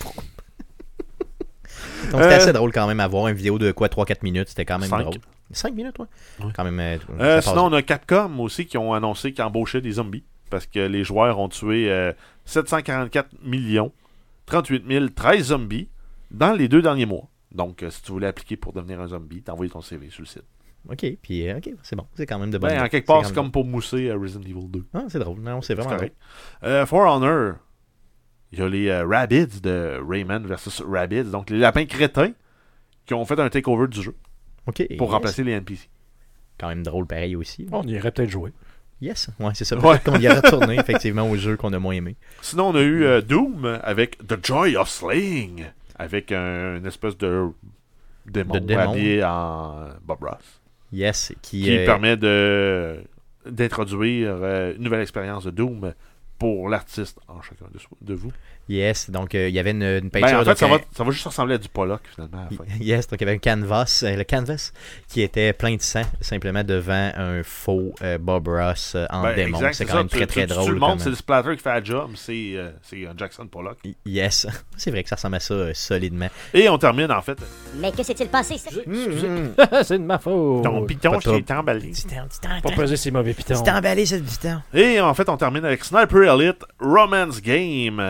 Donc 2.10 2.22
c'était 2.22 2.34
Euh, 2.34 2.36
assez 2.36 2.52
drôle 2.52 2.72
quand 2.72 2.86
même 2.86 3.00
à 3.00 3.08
voir 3.08 3.28
une 3.28 3.36
vidéo 3.36 3.58
de 3.58 3.70
quoi 3.72 3.88
3-4 3.88 4.22
minutes. 4.22 4.48
C'était 4.48 4.64
quand 4.64 4.78
même 4.78 4.88
Cinq. 4.88 5.02
drôle. 5.02 5.14
5 5.52 5.74
minutes, 5.74 5.98
ouais. 5.98 6.06
Ouais. 6.44 6.50
Quand 6.56 6.64
même. 6.64 6.78
euh, 6.80 6.98
Euh, 7.20 7.40
sinon, 7.40 7.66
on 7.66 7.72
a 7.72 7.82
Capcom 7.82 8.38
aussi 8.40 8.66
qui 8.66 8.78
ont 8.78 8.94
annoncé 8.94 9.32
qu'ils 9.32 9.44
embauchaient 9.44 9.80
des 9.80 9.92
zombies 9.92 10.24
parce 10.48 10.66
que 10.66 10.80
les 10.80 11.04
joueurs 11.04 11.38
ont 11.38 11.48
tué 11.48 11.90
euh, 11.90 12.12
744 12.44 13.28
millions, 13.44 13.92
38 14.46 14.84
000, 14.88 15.08
13 15.08 15.46
zombies 15.48 15.88
dans 16.30 16.52
les 16.52 16.68
deux 16.68 16.82
derniers 16.82 17.06
mois. 17.06 17.28
Donc, 17.52 17.82
euh, 17.82 17.90
si 17.90 18.02
tu 18.02 18.12
voulais 18.12 18.26
appliquer 18.26 18.56
pour 18.56 18.72
devenir 18.72 19.00
un 19.00 19.08
zombie, 19.08 19.42
t'envoies 19.42 19.68
ton 19.68 19.80
CV 19.80 20.10
sur 20.10 20.22
le 20.22 20.26
site. 20.26 20.44
Ok, 20.88 21.04
puis 21.22 21.48
euh, 21.48 21.58
ok, 21.58 21.70
c'est 21.82 21.96
bon. 21.96 22.06
C'est 22.14 22.24
quand 22.26 22.38
même 22.38 22.50
de 22.50 22.58
bonnes 22.58 22.70
Ben, 22.70 22.84
en 22.84 22.88
quelque 22.88 23.06
part, 23.06 23.24
c'est 23.26 23.34
comme 23.34 23.50
pour 23.50 23.64
mousser 23.64 24.08
euh, 24.08 24.16
Resident 24.16 24.42
Evil 24.42 24.68
2. 24.68 24.86
Ah, 24.94 25.04
c'est 25.08 25.18
drôle. 25.18 25.40
Non, 25.40 25.60
c'est 25.60 25.74
vraiment 25.74 25.90
drôle. 25.90 25.98
correct. 25.98 26.16
Euh, 26.62 26.86
For 26.86 27.00
Honor, 27.06 27.54
il 28.52 28.58
y 28.58 28.62
a 28.62 28.68
les 28.68 28.88
euh, 28.88 29.06
Rabbids 29.06 29.60
de 29.60 30.00
Rayman 30.06 30.46
versus 30.46 30.80
Rabbids, 30.80 31.24
donc 31.30 31.50
les 31.50 31.58
lapins 31.58 31.84
crétins 31.84 32.32
qui 33.04 33.12
ont 33.14 33.24
fait 33.24 33.38
un 33.38 33.48
takeover 33.50 33.88
du 33.88 34.02
jeu 34.02 34.14
Ok. 34.66 34.86
pour 34.96 35.08
yes. 35.08 35.12
remplacer 35.14 35.44
les 35.44 35.52
NPC. 35.52 35.88
Quand 36.58 36.68
même 36.68 36.82
drôle 36.82 37.06
pareil 37.06 37.36
aussi. 37.36 37.66
On 37.72 37.82
irait 37.82 38.10
peut-être 38.10 38.30
jouer. 38.30 38.52
Yes. 39.00 39.28
Ouais, 39.38 39.52
c'est 39.54 39.64
ça. 39.64 39.76
Ouais. 39.78 39.98
Qu'on 40.04 40.18
y 40.18 40.26
a 40.26 40.40
retourné 40.40 40.76
effectivement 40.78 41.28
au 41.30 41.36
jeu 41.36 41.56
qu'on 41.56 41.72
a 41.72 41.78
moins 41.78 41.94
aimé. 41.94 42.16
Sinon, 42.42 42.68
on 42.70 42.74
a 42.74 42.80
eu 42.82 43.04
euh, 43.04 43.20
Doom 43.20 43.78
avec 43.82 44.18
The 44.26 44.44
Joy 44.44 44.76
of 44.76 44.88
Slaying, 44.88 45.66
avec 45.98 46.32
un, 46.32 46.76
une 46.78 46.86
espèce 46.86 47.16
de 47.16 47.46
démon, 48.26 48.54
De 48.54 48.58
démon. 48.58 48.90
habillé 48.92 49.22
en 49.24 49.88
Bob 50.02 50.18
Ross, 50.22 50.60
Yes. 50.92 51.32
Qui, 51.42 51.62
qui 51.62 51.78
euh, 51.78 51.84
permet 51.86 52.16
de 52.16 53.02
d'introduire 53.48 54.36
euh, 54.42 54.74
une 54.76 54.82
nouvelle 54.82 55.00
expérience 55.00 55.44
de 55.44 55.50
Doom 55.50 55.94
pour 56.38 56.68
l'artiste 56.68 57.18
en 57.28 57.40
chacun 57.40 57.64
de 58.02 58.14
vous. 58.14 58.32
Yes. 58.68 59.10
Donc 59.10 59.34
euh, 59.34 59.48
il 59.48 59.54
y 59.54 59.58
avait 59.58 59.70
une, 59.70 59.82
une 59.82 60.10
peinture. 60.10 60.28
Ben, 60.28 60.36
en 60.36 60.40
fait, 60.40 60.44
donc, 60.50 60.58
ça 60.58 60.66
un- 60.66 60.70
va, 60.70 60.78
ça 60.96 61.04
va 61.04 61.10
juste 61.10 61.24
ressembler 61.26 61.54
à 61.54 61.58
du 61.58 61.68
Pollock 61.68 62.02
finalement. 62.14 62.38
À 62.38 62.42
la 62.50 62.56
fin. 62.56 62.64
Yes, 62.80 63.06
donc 63.08 63.20
il 63.20 63.24
y 63.24 63.28
avait 63.28 63.36
un 63.36 63.38
canvas, 63.38 64.00
euh, 64.04 64.16
le 64.16 64.24
canvas 64.24 64.72
qui 65.08 65.22
était 65.22 65.52
plein 65.52 65.74
de 65.76 65.82
sang 65.82 66.02
simplement 66.20 66.62
devant 66.64 67.10
un 67.16 67.42
faux 67.42 67.94
euh, 68.02 68.18
Bob 68.18 68.48
Ross 68.48 68.92
euh, 68.94 69.06
en 69.10 69.22
Ben, 69.22 69.34
démon. 69.34 69.58
C'est 69.58 69.72
c'est 69.72 69.84
quand 69.86 69.92
ça. 69.92 69.98
même 69.98 70.08
Tu- 70.08 70.16
très 70.16 70.26
tu- 70.26 70.32
très 70.34 70.46
tu- 70.46 70.52
drôle. 70.54 70.66
Tout 70.66 70.72
le 70.74 70.78
monde, 70.80 71.00
c'est 71.00 71.08
le 71.10 71.14
splatter 71.16 71.56
qui 71.56 71.62
fait 71.62 71.70
la 71.70 71.82
job, 71.82 72.10
c'est 72.14 72.52
euh, 72.54 72.70
c'est, 72.82 73.06
euh, 73.06 73.12
Jackson 73.16 73.46
Pollock. 73.46 73.78
Yes, 74.04 74.46
c'est 74.76 74.90
vrai 74.90 75.02
que 75.02 75.08
ça 75.08 75.16
ressemble 75.16 75.36
à 75.36 75.40
ça 75.40 75.54
euh, 75.54 75.72
solidement. 75.74 76.28
Et 76.54 76.68
on 76.68 76.78
termine 76.78 77.10
en 77.10 77.22
fait. 77.22 77.38
Mais 77.76 77.90
que 77.92 78.02
s'est-il 78.02 78.28
passé 78.28 78.58
cette... 78.58 78.74
c'est 79.84 79.98
de 79.98 80.04
ma 80.04 80.18
faute. 80.18 80.62
Ton 80.64 80.84
piton 80.86 81.18
qui 81.18 81.30
est 81.30 81.50
emballé. 81.50 81.92
Pas 82.62 82.70
peser 82.72 82.96
ces 82.96 83.10
mauvais 83.10 83.34
pitons. 83.34 83.54
C'est 83.64 83.70
emballé 83.70 84.04
cette 84.06 84.24
piton. 84.24 84.60
Et 84.74 85.00
en 85.00 85.14
fait, 85.14 85.28
on 85.28 85.36
termine 85.36 85.64
avec 85.64 85.84
Sniper 85.84 86.22
Elite 86.34 86.64
Romance 86.80 87.40
Game. 87.40 88.00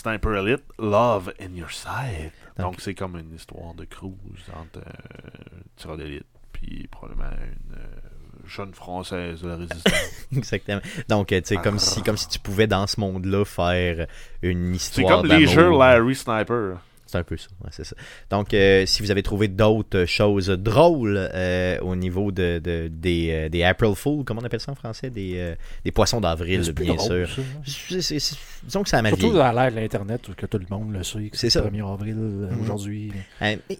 Sniper 0.00 0.34
Elite 0.36 0.64
Love 0.78 1.32
in 1.40 1.54
Your 1.54 1.70
Sight. 1.70 2.32
Donc, 2.58 2.80
c'est 2.80 2.94
comme 2.94 3.16
une 3.16 3.34
histoire 3.34 3.74
de 3.74 3.84
cruise 3.84 4.14
entre 4.54 4.80
un 4.80 5.62
tireur 5.76 5.96
d'élite 5.96 6.26
puis 6.60 6.88
probablement 6.90 7.30
une 7.30 7.76
euh, 7.76 8.46
jeune 8.46 8.74
française 8.74 9.42
de 9.42 9.48
la 9.48 9.56
résistance. 9.56 10.26
Exactement. 10.36 10.80
Donc, 11.08 11.28
tu 11.28 11.40
sais, 11.44 11.56
comme 11.56 11.78
si, 11.78 12.02
comme 12.02 12.16
si 12.16 12.28
tu 12.28 12.38
pouvais 12.38 12.66
dans 12.66 12.86
ce 12.86 13.00
monde-là 13.00 13.44
faire 13.44 14.06
une 14.42 14.72
c'est 14.78 15.00
histoire. 15.00 15.22
comme 15.22 15.30
les 15.30 15.46
jeux 15.46 15.70
Larry 15.70 16.14
Sniper. 16.14 16.78
C'est 17.10 17.18
un 17.18 17.24
peu 17.24 17.36
ça. 17.36 17.48
ouais, 17.64 17.70
c'est 17.72 17.84
ça. 17.84 17.96
Donc, 18.30 18.54
euh, 18.54 18.86
si 18.86 19.02
vous 19.02 19.10
avez 19.10 19.22
trouvé 19.24 19.48
d'autres 19.48 20.04
choses 20.04 20.48
drôles 20.48 21.16
euh, 21.34 21.78
au 21.80 21.96
niveau 21.96 22.30
de, 22.30 22.60
de- 22.62 22.88
des, 22.88 23.30
euh, 23.32 23.48
des 23.48 23.64
April 23.64 23.94
Fool, 23.96 24.22
comment 24.24 24.40
on 24.40 24.44
appelle 24.44 24.60
ça 24.60 24.70
en 24.70 24.76
français? 24.76 25.10
Des, 25.10 25.32
euh, 25.36 25.54
des 25.84 25.90
poissons 25.90 26.20
d'avril, 26.20 26.60
bien 26.72 26.94
drôle, 26.94 27.26
sûr. 27.26 27.44
C'est- 27.66 28.00
c'est- 28.00 28.18
c'est- 28.20 28.36
disons 28.62 28.82
que 28.84 28.88
ça 28.88 29.02
m'a 29.02 29.08
Surtout 29.08 29.32
dans 29.32 29.50
l'ère 29.50 29.70
de 29.72 29.76
l'Internet, 29.76 30.20
que 30.36 30.46
tout 30.46 30.58
le 30.58 30.66
monde 30.70 30.92
le 30.92 31.02
sait, 31.02 31.30
que 31.30 31.36
C'est 31.36 31.50
c'est 31.50 31.58
ça. 31.58 31.64
le 31.64 31.70
1er 31.70 31.82
avril 31.92 32.14
Mhm. 32.14 32.60
aujourd'hui. 32.62 33.12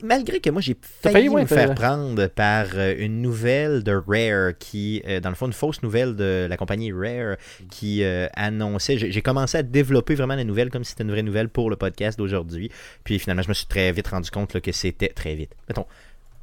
Malgré 0.02 0.40
que 0.40 0.50
moi 0.50 0.60
j'ai 0.60 0.76
failli 1.02 1.12
failli, 1.14 1.28
ouais, 1.28 1.42
me 1.42 1.46
faire 1.46 1.74
prendre 1.74 2.26
par 2.26 2.66
une 2.98 3.22
nouvelle 3.22 3.84
de 3.84 3.92
Rare 3.92 4.54
qui, 4.58 5.02
dans 5.22 5.28
le 5.28 5.34
fond, 5.36 5.46
une 5.46 5.52
fausse 5.52 5.82
nouvelle 5.82 6.16
de 6.16 6.46
la 6.50 6.56
compagnie 6.56 6.90
Rare 6.92 7.36
qui 7.70 8.02
annonçait. 8.34 8.98
J'ai 8.98 9.12
j'ai 9.12 9.22
commencé 9.22 9.58
à 9.58 9.62
développer 9.62 10.14
vraiment 10.14 10.34
la 10.34 10.44
nouvelle 10.44 10.70
comme 10.70 10.82
si 10.84 10.90
c'était 10.92 11.04
une 11.04 11.10
vraie 11.10 11.22
nouvelle 11.22 11.48
pour 11.48 11.68
le 11.68 11.76
podcast 11.76 12.18
d'aujourd'hui. 12.18 12.70
Puis 13.04 13.18
finalement, 13.20 13.42
je 13.42 13.48
me 13.48 13.54
suis 13.54 13.66
très 13.66 13.92
vite 13.92 14.08
rendu 14.08 14.30
compte 14.30 14.54
là, 14.54 14.60
que 14.60 14.72
c'était 14.72 15.08
très 15.08 15.34
vite. 15.34 15.52
Mettons. 15.68 15.86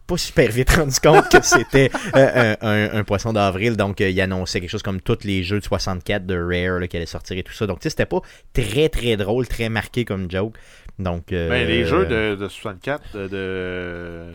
Pas 0.08 0.16
super 0.18 0.50
vite 0.50 0.70
rendu 0.78 0.98
compte 1.02 1.28
que 1.30 1.44
c'était 1.44 1.92
euh, 2.16 2.56
un, 2.62 2.68
un- 2.68 3.00
un 3.00 3.04
poisson 3.04 3.34
d'avril. 3.34 3.76
Donc, 3.76 4.00
euh, 4.00 4.10
il 4.10 4.22
annonçait 4.22 4.62
quelque 4.62 4.70
chose 4.70 4.82
comme 4.84 5.02
tous 5.02 5.26
les 5.26 5.44
jeux 5.44 5.60
de 5.60 5.66
64 5.66 6.26
de 6.26 6.36
Rare 6.36 6.80
là, 6.80 6.88
qui 6.88 6.96
allaient 6.96 7.06
sortir 7.06 7.38
et 7.38 7.44
tout 7.44 7.52
ça. 7.52 7.68
Donc, 7.68 7.80
tu 7.80 7.84
sais, 7.84 7.90
c'était 7.90 8.06
pas 8.06 8.22
très 8.54 8.88
très 8.88 9.18
drôle, 9.18 9.48
très 9.50 9.68
marqué 9.68 10.06
comme 10.06 10.32
joke. 10.32 10.56
Donc, 10.98 11.34
euh, 11.34 11.50
Ben, 11.50 11.68
les 11.68 11.84
jeux 11.86 12.06
de, 12.06 12.36
de 12.36 12.48
64 12.48 13.18
de, 13.18 13.28
de 13.28 14.32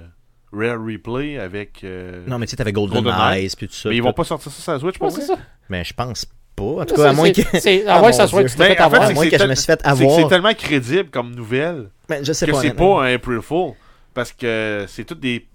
Rare 0.53 0.79
Replay 0.85 1.39
avec. 1.39 1.83
euh, 1.85 2.23
Non, 2.27 2.39
mais 2.39 2.45
tu 2.45 2.51
sais, 2.51 2.57
t'avais 2.59 2.73
Golden, 2.73 3.03
GoldenEye. 3.03 3.45
Eyes 3.45 3.51
puis 3.57 3.67
tout 3.69 3.73
ça. 3.75 3.89
mais 3.89 3.97
ils 3.97 4.01
tout- 4.01 4.05
vont 4.05 4.13
pas 4.13 4.25
sortir 4.25 4.53
ça 4.53 4.61
sur 4.63 4.73
la 4.73 4.79
Switch 4.79 4.99
pour 4.99 5.07
Ouais, 5.07 5.21
c'est 5.21 5.27
vrai? 5.27 5.37
ça. 5.37 5.41
Mais 5.71 5.85
je 5.85 5.95
pense 5.95 6.27
pas. 6.57 6.63
En 6.65 6.85
tout 6.85 6.95
cas, 6.95 7.11
à 7.11 7.13
moins 7.13 7.31
que. 7.33 7.41
Ah, 7.89 7.93
À 7.95 7.99
moins 7.99 8.03
mon 8.03 8.09
que 8.09 8.15
ça 8.15 8.27
soit 8.27 8.43
que 8.45 8.49
tu 8.49 8.57
Ben, 8.57 8.65
fait 8.67 8.73
en 8.73 8.77
fait, 8.77 8.83
avoir. 8.83 9.03
à 9.03 9.07
c'est 9.09 9.15
moins 9.15 9.25
que 9.25 9.31
que 9.31 9.37
je 9.37 9.43
c'est 9.43 9.49
me 9.49 9.55
suis 9.55 9.65
fait 9.67 9.81
C'est 9.85 9.91
que 9.91 9.97
c'est 9.97 10.05
avoir. 10.15 10.29
tellement 10.29 10.55
crédible 10.55 11.09
comme 11.11 11.35
nouvelle 11.35 11.89
Ben, 12.09 12.25
je 12.25 12.33
sais 12.33 12.47
que 12.47 12.55
c'est 12.55 12.75
pas 12.75 13.05
un 13.05 13.15
April 13.15 13.41
Fool. 13.41 13.73
Parce 14.15 14.33
que 14.33 14.85
c'est 14.89 15.05
toutes 15.05 15.21
des, 15.21 15.47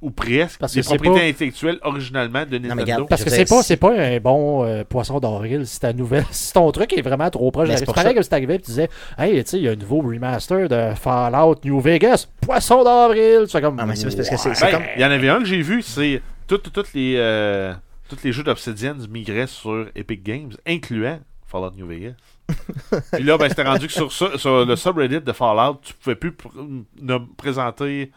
ou 0.00 0.10
presque 0.10 0.58
Parce 0.60 0.72
des 0.72 0.80
que 0.82 0.86
propriétés 0.86 1.18
pas- 1.20 1.26
intellectuelles 1.26 1.78
originalement 1.82 2.44
de 2.46 2.58
Nintendo. 2.58 2.80
regarde, 2.82 3.08
Parce 3.08 3.24
que 3.24 3.30
c'est 3.30 3.44
pas, 3.48 3.62
c'est 3.62 3.76
pas 3.76 3.92
un 3.92 4.18
bon 4.18 4.64
euh, 4.64 4.84
poisson 4.88 5.18
d'avril 5.18 5.66
si 5.66 5.80
ta 5.80 5.92
nouvelle. 5.92 6.24
Si 6.30 6.52
ton 6.52 6.70
truc 6.70 6.96
est 6.96 7.02
vraiment 7.02 7.28
trop 7.30 7.50
proche, 7.50 7.68
de- 7.68 7.76
c'est 7.76 7.84
pareil 7.86 8.04
ça. 8.04 8.14
que 8.14 8.22
si 8.22 8.28
t'arrivais 8.28 8.54
et 8.56 8.58
tu 8.60 8.66
disais 8.66 8.88
Hey, 9.18 9.42
tu 9.42 9.50
sais, 9.50 9.56
il 9.58 9.64
y 9.64 9.68
a 9.68 9.72
un 9.72 9.76
nouveau 9.76 10.00
remaster 10.00 10.68
de 10.68 10.94
Fallout 10.94 11.56
New 11.64 11.80
Vegas, 11.80 12.26
poisson 12.40 12.84
d'avril. 12.84 13.40
Tu 13.46 13.50
fais 13.50 13.60
comme. 13.60 13.76
Ah, 13.80 13.86
mais 13.86 13.96
c'est 13.96 14.04
parce 14.04 14.14
que 14.16 14.22
c'est- 14.36 14.54
c'est 14.54 14.64
Ben, 14.66 14.70
comme- 14.72 14.86
Il 14.96 15.02
y 15.02 15.04
en 15.04 15.10
avait 15.10 15.28
un 15.28 15.38
que 15.40 15.44
j'ai 15.46 15.62
vu, 15.62 15.82
c'est 15.82 16.22
tous 16.46 16.60
les, 16.94 17.14
euh, 17.16 17.72
tous 18.08 18.22
les 18.24 18.32
jeux 18.32 18.42
d'Obsidian 18.42 18.96
migraient 19.08 19.46
sur 19.46 19.88
Epic 19.94 20.22
Games, 20.22 20.52
incluant 20.66 21.20
Fallout 21.46 21.72
New 21.72 21.86
Vegas. 21.86 22.14
Puis 23.12 23.22
là, 23.24 23.36
ben, 23.38 23.48
c'était 23.48 23.62
rendu 23.64 23.86
que 23.86 23.92
sur, 23.92 24.10
sur 24.12 24.64
le 24.64 24.76
subreddit 24.76 25.20
de 25.20 25.32
Fallout, 25.32 25.80
tu 25.82 25.94
pouvais 25.94 26.16
plus 26.16 26.30
pr- 26.30 26.84
ne 27.00 27.18
présenter. 27.36 28.10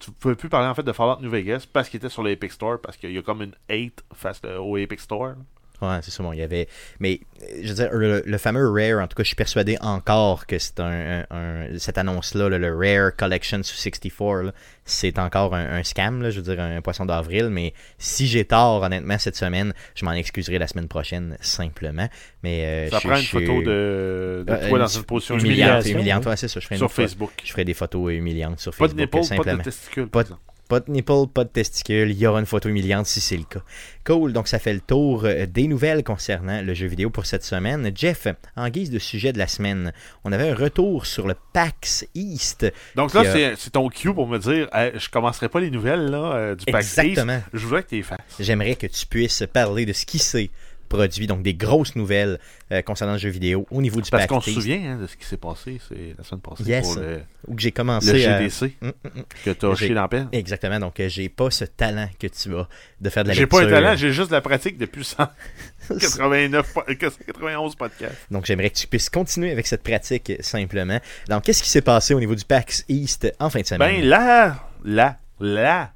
Tu 0.00 0.10
pouvais 0.10 0.34
plus 0.34 0.48
parler 0.48 0.66
en 0.66 0.74
fait 0.74 0.82
de 0.82 0.92
Fallout 0.92 1.20
New 1.20 1.30
Vegas 1.30 1.66
parce 1.72 1.88
qu'il 1.88 1.98
était 1.98 2.08
sur 2.08 2.22
l'Epic 2.22 2.50
Store, 2.52 2.80
parce 2.80 2.96
qu'il 2.96 3.12
y 3.12 3.18
a 3.18 3.22
comme 3.22 3.42
une 3.42 3.54
hate 3.68 4.02
face 4.14 4.40
au 4.58 4.76
Epic 4.76 5.00
Store. 5.00 5.34
Ouais, 5.82 5.98
c'est 6.02 6.10
ça, 6.10 6.22
bon, 6.22 6.32
il 6.32 6.38
y 6.38 6.42
avait... 6.42 6.68
Mais, 7.00 7.20
je 7.62 7.68
veux 7.68 7.74
dire, 7.74 7.88
le, 7.92 8.22
le 8.24 8.38
fameux 8.38 8.68
Rare, 8.70 9.02
en 9.04 9.06
tout 9.08 9.14
cas, 9.14 9.22
je 9.22 9.28
suis 9.28 9.36
persuadé 9.36 9.76
encore 9.80 10.46
que 10.46 10.58
c'est 10.58 10.80
un, 10.80 11.24
un- 11.30 11.36
un- 11.36 11.78
cette 11.78 11.98
annonce-là, 11.98 12.48
là, 12.48 12.58
le 12.58 12.74
Rare 12.74 13.14
Collection 13.14 13.62
sur 13.62 13.76
64, 13.76 14.42
là, 14.46 14.52
c'est 14.84 15.18
encore 15.18 15.54
un, 15.54 15.78
un 15.78 15.82
scam, 15.82 16.22
là, 16.22 16.30
je 16.30 16.40
veux 16.40 16.54
dire, 16.54 16.62
un 16.62 16.80
poisson 16.80 17.04
d'avril, 17.04 17.48
mais 17.50 17.74
si 17.98 18.26
j'ai 18.26 18.44
tort, 18.44 18.82
honnêtement, 18.82 19.18
cette 19.18 19.36
semaine, 19.36 19.74
je 19.94 20.04
m'en 20.04 20.12
excuserai 20.12 20.58
la 20.58 20.66
semaine 20.66 20.88
prochaine, 20.88 21.36
simplement, 21.40 22.08
mais... 22.42 22.64
euh, 22.64 22.90
Ça 22.90 22.98
je- 23.02 23.08
prend 23.08 23.16
une 23.18 23.22
je- 23.22 23.28
photo 23.28 23.58
de, 23.62 24.44
de 24.46 24.52
Euh, 24.52 24.68
toi 24.68 24.68
une- 24.70 24.78
dans 24.78 24.86
une 24.86 25.02
position 25.04 25.38
humiliante, 25.38 25.84
humiliante 25.86 26.26
ouais, 26.26 26.36
c'est 26.36 26.48
ça, 26.48 26.58
je 26.60 26.64
ferai 26.66 26.78
sur 26.78 26.90
fois- 26.90 27.04
Facebook. 27.04 27.32
Je 27.44 27.50
ferai 27.52 27.64
des 27.64 27.74
photos 27.74 28.12
humiliantes 28.12 28.60
sur 28.60 28.72
Pas 28.74 28.88
de 28.88 28.92
Facebook, 28.92 29.00
nipple, 29.00 29.18
pas 29.18 29.22
simplement. 29.24 29.58
de 29.58 29.62
testicules. 29.62 30.06
Pas 30.08 30.24
par 30.24 30.36
de-. 30.38 30.42
Pas 30.68 30.80
de 30.80 30.90
nipple, 30.90 31.28
pas 31.32 31.44
de 31.44 31.48
testicules, 31.48 32.10
il 32.10 32.18
y 32.18 32.26
aura 32.26 32.40
une 32.40 32.46
photo 32.46 32.68
humiliante 32.68 33.06
si 33.06 33.20
c'est 33.20 33.36
le 33.36 33.44
cas. 33.44 33.60
Cool, 34.04 34.32
donc 34.32 34.48
ça 34.48 34.58
fait 34.58 34.72
le 34.72 34.80
tour 34.80 35.24
euh, 35.24 35.46
des 35.46 35.68
nouvelles 35.68 36.02
concernant 36.02 36.60
le 36.60 36.74
jeu 36.74 36.86
vidéo 36.86 37.08
pour 37.10 37.24
cette 37.26 37.44
semaine. 37.44 37.92
Jeff, 37.94 38.26
en 38.56 38.68
guise 38.68 38.90
de 38.90 38.98
sujet 38.98 39.32
de 39.32 39.38
la 39.38 39.46
semaine, 39.46 39.92
on 40.24 40.32
avait 40.32 40.50
un 40.50 40.54
retour 40.54 41.06
sur 41.06 41.28
le 41.28 41.34
PAX 41.52 42.04
East. 42.14 42.66
Donc 42.96 43.14
là, 43.14 43.22
euh, 43.22 43.32
c'est 43.32 43.54
c'est 43.56 43.70
ton 43.70 43.88
cue 43.88 44.12
pour 44.12 44.26
me 44.26 44.38
dire 44.38 44.68
hey, 44.72 44.92
je 44.96 45.08
commencerai 45.08 45.48
pas 45.48 45.60
les 45.60 45.70
nouvelles 45.70 46.06
là, 46.06 46.32
euh, 46.34 46.54
du 46.56 46.64
PAX 46.64 46.86
East. 46.86 46.98
Exactement. 46.98 47.42
Je 47.52 47.64
voudrais 47.64 47.82
que 47.84 47.88
tu 47.90 47.96
les 47.96 48.02
fasses. 48.02 48.18
J'aimerais 48.40 48.74
que 48.74 48.86
tu 48.88 49.06
puisses 49.06 49.44
parler 49.52 49.86
de 49.86 49.92
ce 49.92 50.04
qui 50.04 50.18
s'est 50.18 50.50
produit, 50.86 51.26
donc 51.26 51.42
des 51.42 51.54
grosses 51.54 51.94
nouvelles 51.96 52.38
euh, 52.72 52.82
concernant 52.82 53.12
le 53.14 53.18
jeu 53.18 53.28
vidéo 53.28 53.66
au 53.70 53.80
niveau 53.82 54.00
du 54.00 54.10
Parce 54.10 54.26
qu'on 54.26 54.40
se 54.40 54.50
souvient 54.50 54.92
hein, 54.92 54.96
de 55.00 55.06
ce 55.06 55.16
qui 55.16 55.24
s'est 55.24 55.36
passé 55.36 55.80
c'est 55.88 56.14
la 56.16 56.24
semaine 56.24 56.40
passée 56.40 56.64
Yes. 56.64 56.86
pour 56.86 56.96
le, 57.02 57.20
où 57.46 57.54
que 57.54 57.62
j'ai 57.62 57.68
le 57.68 57.74
commencé 57.74 58.24
à... 58.26 58.40
GDC 58.40 58.62
Hum, 58.82 58.92
hum, 59.04 59.10
hum. 59.16 59.22
que 59.44 59.50
tu 59.50 59.66
as 59.66 59.74
chié 59.74 59.94
dans 59.94 60.08
pelle. 60.08 60.28
Exactement, 60.32 60.78
donc 60.80 60.98
euh, 61.00 61.08
j'ai 61.08 61.28
pas 61.28 61.50
ce 61.50 61.64
talent 61.64 62.08
que 62.18 62.26
tu 62.26 62.54
as 62.56 62.68
de 63.00 63.10
faire 63.10 63.22
de 63.24 63.28
la 63.28 63.34
J'ai 63.34 63.46
pas 63.46 63.62
un 63.62 63.68
talent, 63.68 63.94
j'ai 63.96 64.12
juste 64.12 64.28
de 64.30 64.34
la 64.34 64.40
pratique 64.40 64.78
depuis 64.78 65.04
189, 65.04 66.72
po- 66.74 66.82
91 66.86 67.74
podcasts. 67.76 68.16
Donc 68.30 68.46
j'aimerais 68.46 68.70
que 68.70 68.76
tu 68.78 68.86
puisses 68.86 69.10
continuer 69.10 69.50
avec 69.52 69.66
cette 69.66 69.82
pratique 69.82 70.30
euh, 70.30 70.36
simplement. 70.40 70.98
Donc 71.28 71.44
qu'est-ce 71.44 71.62
qui 71.62 71.68
s'est 71.70 71.82
passé 71.82 72.14
au 72.14 72.20
niveau 72.20 72.34
du 72.34 72.44
PAX 72.44 72.84
East 72.88 73.32
en 73.38 73.50
fin 73.50 73.60
de 73.60 73.66
semaine? 73.66 74.00
Ben 74.00 74.08
là, 74.08 74.56
là, 74.84 75.16
là, 75.40 75.92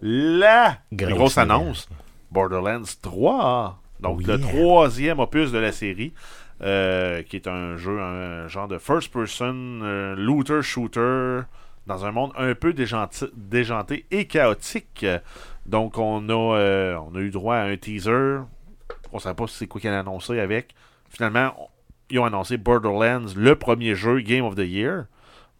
là, 0.00 0.78
Grosse 0.92 1.12
grosse, 1.14 1.38
annonce. 1.38 1.88
Borderlands 2.30 2.82
3. 3.02 3.81
Donc 4.02 4.26
le 4.26 4.38
troisième 4.40 5.18
opus 5.20 5.52
de 5.52 5.58
la 5.58 5.72
série. 5.72 6.12
euh, 6.60 7.22
qui 7.24 7.34
est 7.34 7.48
un 7.48 7.76
jeu, 7.76 7.98
un 8.00 8.46
genre 8.46 8.68
de 8.68 8.78
first-person 8.78 9.80
euh, 9.82 10.14
looter-shooter 10.14 11.40
dans 11.88 12.04
un 12.04 12.12
monde 12.12 12.30
un 12.36 12.54
peu 12.54 12.72
déjanté 12.72 14.06
et 14.12 14.26
chaotique. 14.26 15.04
Donc 15.66 15.98
on 15.98 16.28
a, 16.28 16.32
euh, 16.56 16.96
on 17.10 17.16
a 17.16 17.20
eu 17.20 17.30
droit 17.30 17.56
à 17.56 17.64
un 17.64 17.76
teaser. 17.76 18.42
On 19.12 19.16
ne 19.16 19.20
savait 19.20 19.34
pas 19.34 19.46
c'est 19.48 19.66
quoi 19.66 19.80
qu'ils 19.80 19.90
allaient 19.90 19.98
annoncer 19.98 20.38
avec. 20.38 20.74
Finalement, 21.08 21.52
on- 21.58 21.66
ils 22.10 22.18
ont 22.20 22.24
annoncé 22.26 22.58
Borderlands, 22.58 23.26
le 23.36 23.54
premier 23.56 23.94
jeu 23.94 24.20
Game 24.20 24.44
of 24.44 24.54
the 24.54 24.60
Year. 24.66 25.06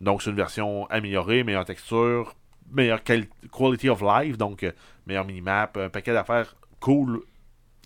Donc 0.01 0.23
c'est 0.23 0.31
une 0.31 0.37
version 0.37 0.87
améliorée, 0.91 1.43
meilleure 1.45 1.65
texture, 1.65 2.35
meilleure 2.71 3.03
quali- 3.03 3.29
quality 3.51 3.89
of 3.89 4.03
life, 4.03 4.37
donc 4.39 4.65
meilleure 5.07 5.25
minimap, 5.25 5.77
un 5.79 5.89
paquet 5.89 6.13
d'affaires 6.13 6.55
cool 6.81 7.23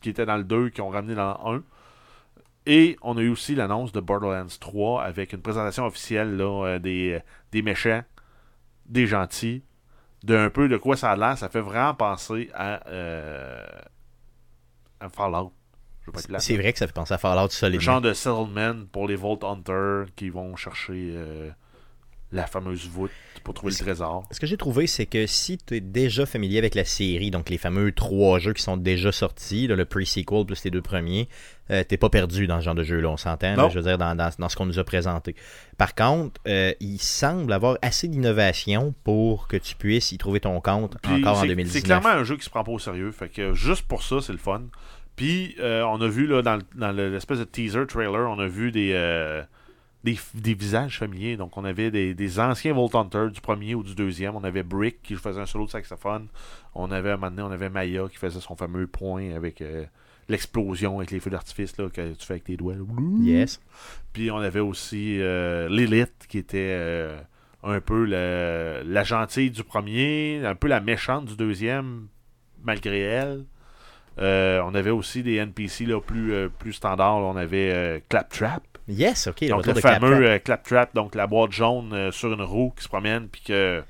qui 0.01 0.11
étaient 0.11 0.27
dans 0.27 0.37
le 0.37 0.45
2 0.45 0.71
qui 0.71 0.81
ont 0.81 0.89
ramené 0.89 1.15
dans 1.15 1.39
le 1.53 1.59
1. 1.59 1.63
Et 2.67 2.97
on 3.03 3.17
a 3.17 3.21
eu 3.21 3.29
aussi 3.29 3.55
l'annonce 3.55 3.93
de 3.93 4.01
Borderlands 4.01 4.47
3 4.59 5.03
avec 5.03 5.33
une 5.33 5.41
présentation 5.41 5.87
officielle 5.87 6.37
là, 6.37 6.67
euh, 6.67 6.79
des, 6.79 7.21
des 7.53 7.63
méchants, 7.63 8.03
des 8.87 9.07
gentils, 9.07 9.63
d'un 10.25 10.51
peu 10.51 10.69
de 10.69 10.77
quoi 10.77 10.97
ça 10.97 11.13
a 11.13 11.17
l'air. 11.17 11.39
Ça 11.39 11.49
fait 11.49 11.61
vraiment 11.61 11.95
penser 11.95 12.51
à, 12.55 12.87
euh, 12.89 13.65
à 15.01 15.09
Fallout. 15.09 15.53
C'est 16.39 16.57
vrai 16.57 16.73
que 16.73 16.79
ça 16.79 16.87
fait 16.87 16.93
penser 16.93 17.15
à 17.15 17.19
Fallout 17.19 17.47
le 17.47 17.51
solidement. 17.51 17.81
genre 17.81 18.01
de 18.01 18.13
settlement 18.13 18.85
pour 18.93 19.09
les 19.09 19.17
Vault 19.17 19.41
Hunters 19.43 20.07
qui 20.15 20.31
vont 20.31 20.55
chercher 20.57 21.13
euh, 21.15 21.51
la 22.33 22.47
fameuse 22.47 22.89
voûte 22.89 23.11
pour 23.45 23.55
trouver 23.55 23.73
le 23.73 23.79
trésor. 23.79 24.25
Ce 24.33 24.41
que 24.41 24.47
j'ai 24.47 24.57
trouvé, 24.57 24.89
c'est 24.89 25.07
que 25.07 25.27
si 25.27 25.57
tu 25.59 25.77
es 25.77 25.81
déjà 25.81 26.27
familier 26.27 26.59
avec 26.59 26.75
la 26.75 26.85
série, 26.85 27.31
donc 27.31 27.49
les 27.49 27.59
fameux 27.59 27.93
trois 27.93 28.41
jeux 28.41 28.53
qui 28.53 28.63
sont 28.63 28.77
déjà 28.77 29.13
sortis, 29.13 29.69
là, 29.69 29.77
le 29.77 29.85
pre-sequel 29.85 30.45
plus 30.45 30.65
les 30.65 30.71
deux 30.73 30.83
premiers, 30.83 31.29
euh, 31.71 31.85
t'es 31.85 31.97
pas 31.97 32.09
perdu 32.11 32.49
dans 32.49 32.59
ce 32.61 32.65
genre 32.65 32.75
de 32.75 32.83
jeu-là, 32.83 33.09
on 33.11 33.17
s'entend, 33.17 33.55
là, 33.55 33.69
je 33.69 33.79
veux 33.79 33.85
dire, 33.85 33.99
dans, 33.99 34.17
dans- 34.17 34.31
dans 34.39 34.49
ce 34.49 34.57
qu'on 34.57 34.67
nous 34.67 34.81
a 34.81 34.85
présenté. 34.85 35.37
Par 35.79 35.95
contre, 35.95 36.41
euh, 36.49 36.73
il 36.81 36.99
semble 36.99 37.53
avoir 37.53 37.79
assez 37.83 38.09
d'innovation 38.09 38.93
pour 39.05 39.47
que 39.47 39.57
tu 39.57 39.77
puisses 39.77 40.11
y 40.11 40.19
trouver 40.19 40.41
ton 40.41 40.61
compte 40.61 40.97
Puis 41.03 41.13
encore 41.15 41.39
en 41.39 41.43
c'est- 41.43 41.47
2019. 41.49 41.73
C'est 41.81 41.87
clairement 41.87 42.09
un 42.09 42.25
jeu 42.25 42.37
qui 42.37 42.45
se 42.45 42.51
prend 42.51 42.65
pas 42.65 42.73
au 42.73 42.79
sérieux. 42.81 43.13
Fait 43.13 43.29
que 43.29 43.55
juste 43.55 43.83
pour 43.87 44.03
ça, 44.03 44.17
c'est 44.21 44.33
le 44.33 44.39
fun. 44.39 44.63
Puis 45.15 45.55
euh, 45.61 45.83
on 45.85 46.01
a 46.01 46.09
vu 46.09 46.27
là, 46.27 46.43
dans, 46.43 46.57
le- 46.57 46.63
dans 46.75 46.93
le- 46.93 47.11
l'espèce 47.11 47.39
de 47.39 47.45
teaser 47.45 47.87
trailer, 47.87 48.29
on 48.29 48.39
a 48.41 48.47
vu 48.49 48.71
des, 48.73 48.91
euh, 48.95 49.43
des, 50.07 50.19
des 50.35 50.55
visages 50.55 50.99
familiers. 50.99 51.37
Donc 51.37 51.57
on 51.57 51.65
avait 51.65 51.91
des, 51.91 52.15
des 52.15 52.39
anciens 52.39 52.73
Vault 52.73 52.95
Hunters 52.95 53.31
du 53.31 53.41
premier 53.41 53.75
ou 53.75 53.83
du 53.83 53.95
deuxième. 53.95 54.37
On 54.37 54.45
avait 54.45 54.63
Brick 54.63 55.03
qui 55.03 55.17
faisait 55.17 55.41
un 55.41 55.47
solo 55.47 55.67
de 55.67 55.71
saxophone. 55.71 56.29
On 56.75 56.91
avait 56.93 57.11
un 57.11 57.17
moment 57.17 57.31
donné, 57.31 57.43
on 57.43 57.51
avait 57.51 57.69
Maya 57.69 58.07
qui 58.09 58.17
faisait 58.17 58.41
son 58.41 58.55
fameux 58.55 58.87
point 58.87 59.35
avec 59.35 59.61
euh, 59.61 59.85
l'explosion 60.29 60.99
avec 60.99 61.11
les 61.11 61.19
feux 61.19 61.31
d'artifice 61.31 61.73
que 61.73 61.89
tu 61.89 62.25
fais 62.27 62.35
avec 62.35 62.45
tes 62.45 62.57
doigts. 62.57 62.75
là. 62.75 62.85
Yes. 63.21 63.61
Puis 64.13 64.31
on 64.31 64.37
avait 64.37 64.61
aussi 64.61 65.21
euh, 65.21 65.69
Lilith 65.69 66.27
qui 66.29 66.39
était 66.39 66.77
euh, 66.79 67.19
un 67.65 67.81
peu 67.81 68.05
la 68.05 69.03
gentille 69.03 69.51
du 69.51 69.65
premier, 69.65 70.41
un 70.45 70.55
peu 70.55 70.69
la 70.69 70.81
méchante 70.81 71.25
du 71.25 71.37
deuxième, 71.37 72.07
malgré 72.63 73.01
elle. 73.01 73.45
On 74.19 74.73
avait 74.75 74.91
aussi 74.91 75.25
des 75.25 75.35
NPC 75.35 75.85
là, 75.85 76.01
plus, 76.01 76.49
plus 76.61 76.75
standards. 76.75 77.21
là. 77.21 77.27
On 77.27 77.37
avait 77.37 78.05
Claptrap. 78.09 78.63
Yes, 78.89 79.27
ok. 79.27 79.47
Donc 79.49 79.67
le 79.67 79.75
fameux 79.75 79.99
Claptrap. 79.99 80.23
euh, 80.23 80.39
Claptrap, 80.39 80.95
donc 80.95 81.15
la 81.15 81.27
boîte 81.27 81.53
jaune 81.53 81.93
euh, 81.93 82.13
sur 82.13 82.33
une 82.33 82.43
roue 82.43 82.73
qui 82.77 82.85
se 82.85 82.89
promène, 82.89 83.29
puis 83.29 83.43
que 83.43 83.83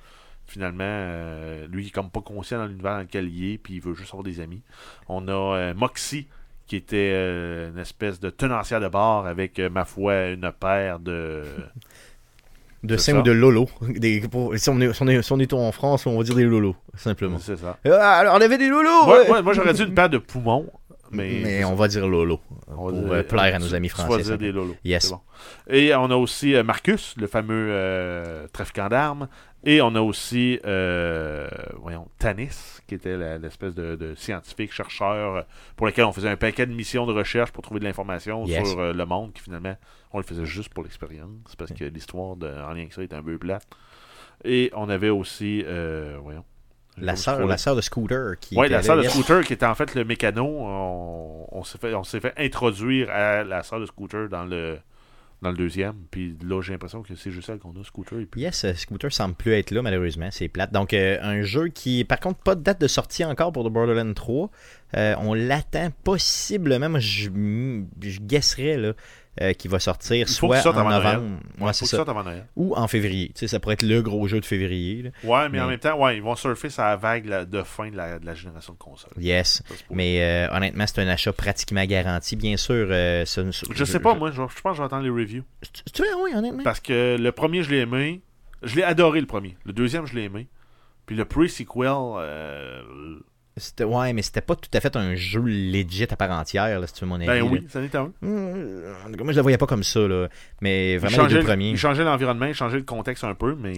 finalement, 0.46 0.84
euh, 0.86 1.66
lui, 1.70 1.84
il 1.84 1.86
est 1.88 1.90
comme 1.90 2.10
pas 2.10 2.20
conscient 2.20 2.58
dans 2.58 2.66
l'univers 2.66 2.92
dans 2.94 3.00
lequel 3.00 3.28
il 3.28 3.52
est, 3.54 3.58
puis 3.58 3.74
il 3.74 3.80
veut 3.80 3.94
juste 3.94 4.10
avoir 4.10 4.24
des 4.24 4.40
amis. 4.40 4.62
On 5.08 5.28
a 5.28 5.32
euh, 5.56 5.74
Moxie, 5.74 6.26
qui 6.66 6.76
était 6.76 7.10
euh, 7.14 7.70
une 7.72 7.78
espèce 7.78 8.20
de 8.20 8.30
tenancière 8.30 8.80
de 8.80 8.88
bar 8.88 9.26
avec, 9.26 9.58
ma 9.58 9.84
foi, 9.84 10.28
une 10.28 10.50
paire 10.58 10.98
de... 10.98 11.42
de 12.82 12.96
Saint 12.96 13.18
ou 13.18 13.22
de 13.22 13.32
Lolo. 13.32 13.68
Des, 13.82 14.20
pour- 14.20 14.56
si, 14.56 14.70
on 14.70 14.80
est, 14.80 14.92
si, 14.92 15.02
on 15.02 15.08
est, 15.08 15.22
si 15.22 15.32
on 15.32 15.38
est 15.40 15.52
en 15.52 15.72
France, 15.72 16.06
on 16.06 16.16
va 16.16 16.24
dire 16.24 16.34
des 16.36 16.44
Lolo, 16.44 16.74
simplement. 16.96 17.38
C'est 17.38 17.56
ça. 17.56 17.76
Euh, 17.86 17.98
alors, 18.00 18.34
on 18.36 18.40
avait 18.40 18.58
des 18.58 18.68
Lolo! 18.68 19.06
Ouais. 19.08 19.42
moi, 19.42 19.52
j'aurais 19.52 19.74
dit 19.74 19.82
une 19.82 19.94
paire 19.94 20.08
de 20.10 20.18
poumons, 20.18 20.70
mais... 21.10 21.40
Mais 21.42 21.64
on 21.64 21.74
va 21.74 21.88
dire 21.88 22.06
Lolo. 22.06 22.40
On 22.68 22.74
pour 22.76 22.92
dire- 22.92 23.12
euh, 23.12 23.22
plaire 23.22 23.54
à 23.54 23.58
nos 23.58 23.74
amis 23.74 23.88
français. 23.88 24.16
dire 24.18 24.26
ça. 24.26 24.36
des 24.36 24.52
lolos. 24.52 24.76
Yes. 24.84 25.10
Bon. 25.10 25.20
Et 25.68 25.94
on 25.94 26.10
a 26.10 26.16
aussi 26.16 26.54
euh, 26.54 26.62
Marcus, 26.62 27.14
le 27.16 27.26
fameux 27.26 27.68
euh, 27.70 28.46
trafiquant 28.52 28.88
d'armes. 28.88 29.28
Et 29.64 29.80
on 29.82 29.94
a 29.96 30.00
aussi, 30.00 30.60
euh, 30.64 31.48
voyons, 31.80 32.06
Tanis, 32.18 32.80
qui 32.86 32.94
était 32.94 33.38
l'espèce 33.38 33.74
de, 33.74 33.96
de 33.96 34.14
scientifique, 34.14 34.72
chercheur, 34.72 35.44
pour 35.74 35.86
lequel 35.86 36.04
on 36.04 36.12
faisait 36.12 36.28
un 36.28 36.36
paquet 36.36 36.66
de 36.66 36.72
missions 36.74 37.04
de 37.06 37.12
recherche 37.12 37.50
pour 37.50 37.62
trouver 37.64 37.80
de 37.80 37.84
l'information 37.84 38.46
Yes. 38.46 38.68
sur 38.68 38.78
euh, 38.78 38.92
le 38.92 39.06
monde, 39.06 39.32
qui 39.32 39.42
finalement, 39.42 39.74
on 40.12 40.18
le 40.18 40.24
faisait 40.24 40.46
juste 40.46 40.72
pour 40.72 40.84
l'expérience, 40.84 41.56
parce 41.58 41.72
que 41.72 41.84
l'histoire 41.84 42.36
en 42.36 42.36
lien 42.72 42.82
avec 42.82 42.92
ça 42.92 43.02
est 43.02 43.12
un 43.12 43.22
peu 43.22 43.36
plate. 43.38 43.66
Et 44.44 44.70
on 44.76 44.88
avait 44.88 45.08
aussi, 45.10 45.64
voyons. 46.22 46.44
La 46.98 47.16
sœur, 47.16 47.46
la 47.46 47.58
sœur 47.58 47.76
de 47.76 47.80
Scooter 47.80 48.38
qui 48.40 48.56
Oui, 48.56 48.68
la 48.68 48.82
sœur 48.82 48.96
de 48.96 49.02
Scooter 49.02 49.44
qui 49.44 49.52
était 49.52 49.66
en 49.66 49.74
fait 49.74 49.94
le 49.94 50.04
mécano. 50.04 50.46
On, 50.46 51.46
on 51.52 51.64
s'est 51.64 51.78
fait, 51.78 52.20
fait 52.20 52.34
introduire 52.38 53.10
à 53.10 53.44
la 53.44 53.62
sœur 53.62 53.80
de 53.80 53.86
Scooter 53.86 54.28
dans 54.28 54.44
le, 54.44 54.78
dans 55.42 55.50
le 55.50 55.56
deuxième. 55.56 55.94
Puis 56.10 56.36
là, 56.42 56.60
j'ai 56.62 56.72
l'impression 56.72 57.02
que 57.02 57.14
c'est 57.14 57.30
juste 57.30 57.48
elle 57.48 57.58
qu'on 57.58 57.70
a, 57.80 57.84
Scooter. 57.84 58.20
Et 58.20 58.26
puis, 58.26 58.42
Yes, 58.42 58.64
euh, 58.64 58.74
Scooter 58.74 59.12
semble 59.12 59.34
plus 59.34 59.52
être 59.52 59.70
là, 59.70 59.82
malheureusement. 59.82 60.28
C'est 60.30 60.48
plate. 60.48 60.72
Donc, 60.72 60.94
euh, 60.94 61.18
un 61.22 61.42
jeu 61.42 61.68
qui, 61.68 62.04
par 62.04 62.20
contre, 62.20 62.40
pas 62.40 62.54
de 62.54 62.62
date 62.62 62.80
de 62.80 62.88
sortie 62.88 63.24
encore 63.24 63.52
pour 63.52 63.64
The 63.64 63.72
Borderlands 63.72 64.14
3. 64.14 64.50
Euh, 64.96 65.14
on 65.20 65.34
l'attend 65.34 65.90
possiblement. 66.04 66.88
Moi, 66.88 67.00
je, 67.00 67.28
je 68.00 68.20
guesserais 68.20 68.76
là, 68.76 68.92
euh, 69.40 69.52
qu'il 69.52 69.70
va 69.70 69.78
sortir 69.78 70.26
Il 70.28 70.32
faut 70.34 70.46
soit 70.48 70.60
sorte 70.60 70.76
en 70.78 70.88
novembre 70.88 71.22
Ouais, 71.58 71.66
ouais, 71.66 71.66
faut 71.68 71.72
c'est 71.72 71.84
que 71.84 71.90
ça, 71.90 71.96
ça 72.04 72.10
avant 72.10 72.22
Noël. 72.24 72.46
ou 72.56 72.74
en 72.74 72.88
février. 72.88 73.28
Tu 73.28 73.40
sais, 73.40 73.48
ça 73.48 73.60
pourrait 73.60 73.74
être 73.74 73.82
le 73.82 74.02
gros 74.02 74.26
jeu 74.28 74.40
de 74.40 74.44
février. 74.46 75.02
là. 75.02 75.10
Ouais, 75.24 75.48
mais, 75.48 75.60
en 75.60 75.68
même 75.68 75.78
temps, 75.78 75.98
ouais, 75.98 76.16
ils 76.16 76.22
vont 76.22 76.34
surfer 76.36 76.70
sur 76.70 76.82
la 76.82 76.96
vague 76.96 77.26
là, 77.26 77.44
de 77.44 77.62
fin 77.62 77.90
de 77.90 77.96
la, 77.96 78.18
de 78.18 78.26
la 78.26 78.34
génération 78.34 78.72
de 78.72 78.78
consoles. 78.78 79.12
Yes. 79.18 79.62
Ça, 79.68 79.74
Mais 79.90 80.22
euh, 80.22 80.48
honnêtement, 80.56 80.86
c'est 80.86 81.00
un 81.02 81.08
achat 81.08 81.32
pratiquement 81.32 81.84
garanti. 81.84 82.36
Bien 82.36 82.56
sûr, 82.56 82.86
euh, 82.90 83.24
ça- 83.24 83.42
je 83.50 83.84
sais 83.84 84.00
pas, 84.00 84.14
moi, 84.14 84.30
je, 84.30 84.36
je 84.36 84.40
pense 84.40 84.72
que 84.72 84.72
je 84.72 84.78
vais 84.78 84.84
attendre 84.86 85.02
les 85.04 85.10
reviews. 85.10 85.44
Tu, 85.92 86.02
vois, 86.02 86.22
oui, 86.24 86.30
honnêtement. 86.34 86.62
Parce 86.62 86.80
que 86.80 87.16
le 87.18 87.32
premier, 87.32 87.62
je 87.62 87.70
l'ai 87.70 87.78
aimé. 87.80 88.22
Je 88.62 88.74
l'ai 88.76 88.82
adoré, 88.82 89.20
le 89.20 89.26
premier. 89.26 89.56
Le 89.64 89.72
deuxième, 89.72 90.06
je 90.06 90.14
l'ai 90.14 90.24
aimé. 90.24 90.48
Puis 91.04 91.14
le 91.14 91.24
pre-sequel, 91.24 91.92
euh, 92.18 92.82
C'était, 93.58 93.84
ouais, 93.84 94.12
mais 94.12 94.20
c'était 94.20 94.42
pas 94.42 94.54
tout 94.54 94.68
à 94.74 94.80
fait 94.82 94.94
un 94.96 95.14
jeu 95.14 95.40
legit 95.40 96.06
à 96.10 96.16
part 96.16 96.30
entière, 96.30 96.78
là, 96.78 96.86
si 96.86 96.92
tu 96.92 97.00
veux 97.00 97.06
mon 97.06 97.16
avis. 97.16 97.26
Ben 97.26 97.38
là. 97.38 97.44
oui, 97.44 97.66
ça 97.70 97.78
en 97.78 97.84
était 97.84 97.96
un. 97.96 98.12
Hum, 98.22 98.82
en 99.06 99.10
tout 99.10 99.16
cas, 99.16 99.24
moi, 99.24 99.32
je 99.32 99.36
le 99.36 99.42
voyais 99.42 99.56
pas 99.56 99.66
comme 99.66 99.82
ça, 99.82 100.00
là. 100.00 100.28
Mais 100.60 100.98
vraiment, 100.98 101.26
les 101.26 101.34
deux 101.34 101.42
premiers. 101.42 101.70
il 101.70 101.78
changeait 101.78 102.04
l'environnement, 102.04 102.44
il 102.46 102.54
changeait 102.54 102.76
le 102.76 102.82
contexte 102.82 103.24
un 103.24 103.34
peu, 103.34 103.54
mais. 103.58 103.72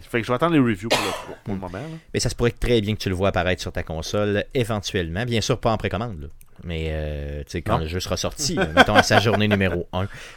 Fait 0.00 0.20
que 0.20 0.26
je 0.26 0.32
vais 0.32 0.36
attendre 0.36 0.54
les 0.54 0.60
reviews 0.60 0.88
pour 0.88 0.98
le, 0.98 1.34
pour 1.44 1.54
le 1.54 1.60
moment. 1.60 1.78
là. 1.78 1.98
Mais 2.14 2.20
ça 2.20 2.30
se 2.30 2.34
pourrait 2.34 2.52
très 2.52 2.80
bien 2.80 2.94
que 2.94 3.00
tu 3.00 3.10
le 3.10 3.14
vois 3.14 3.28
apparaître 3.28 3.60
sur 3.60 3.72
ta 3.72 3.82
console 3.82 4.44
éventuellement. 4.54 5.24
Bien 5.26 5.42
sûr, 5.42 5.60
pas 5.60 5.72
en 5.72 5.76
précommande. 5.76 6.22
là. 6.22 6.28
Mais 6.64 6.88
euh, 6.90 7.40
tu 7.44 7.50
sais, 7.52 7.62
quand 7.62 7.74
Non. 7.74 7.78
le 7.80 7.86
jeu 7.86 8.00
sera 8.00 8.16
sorti, 8.16 8.58
mettons 8.74 8.94
à 8.94 9.02
sa 9.02 9.20
journée 9.20 9.48
numéro 9.48 9.86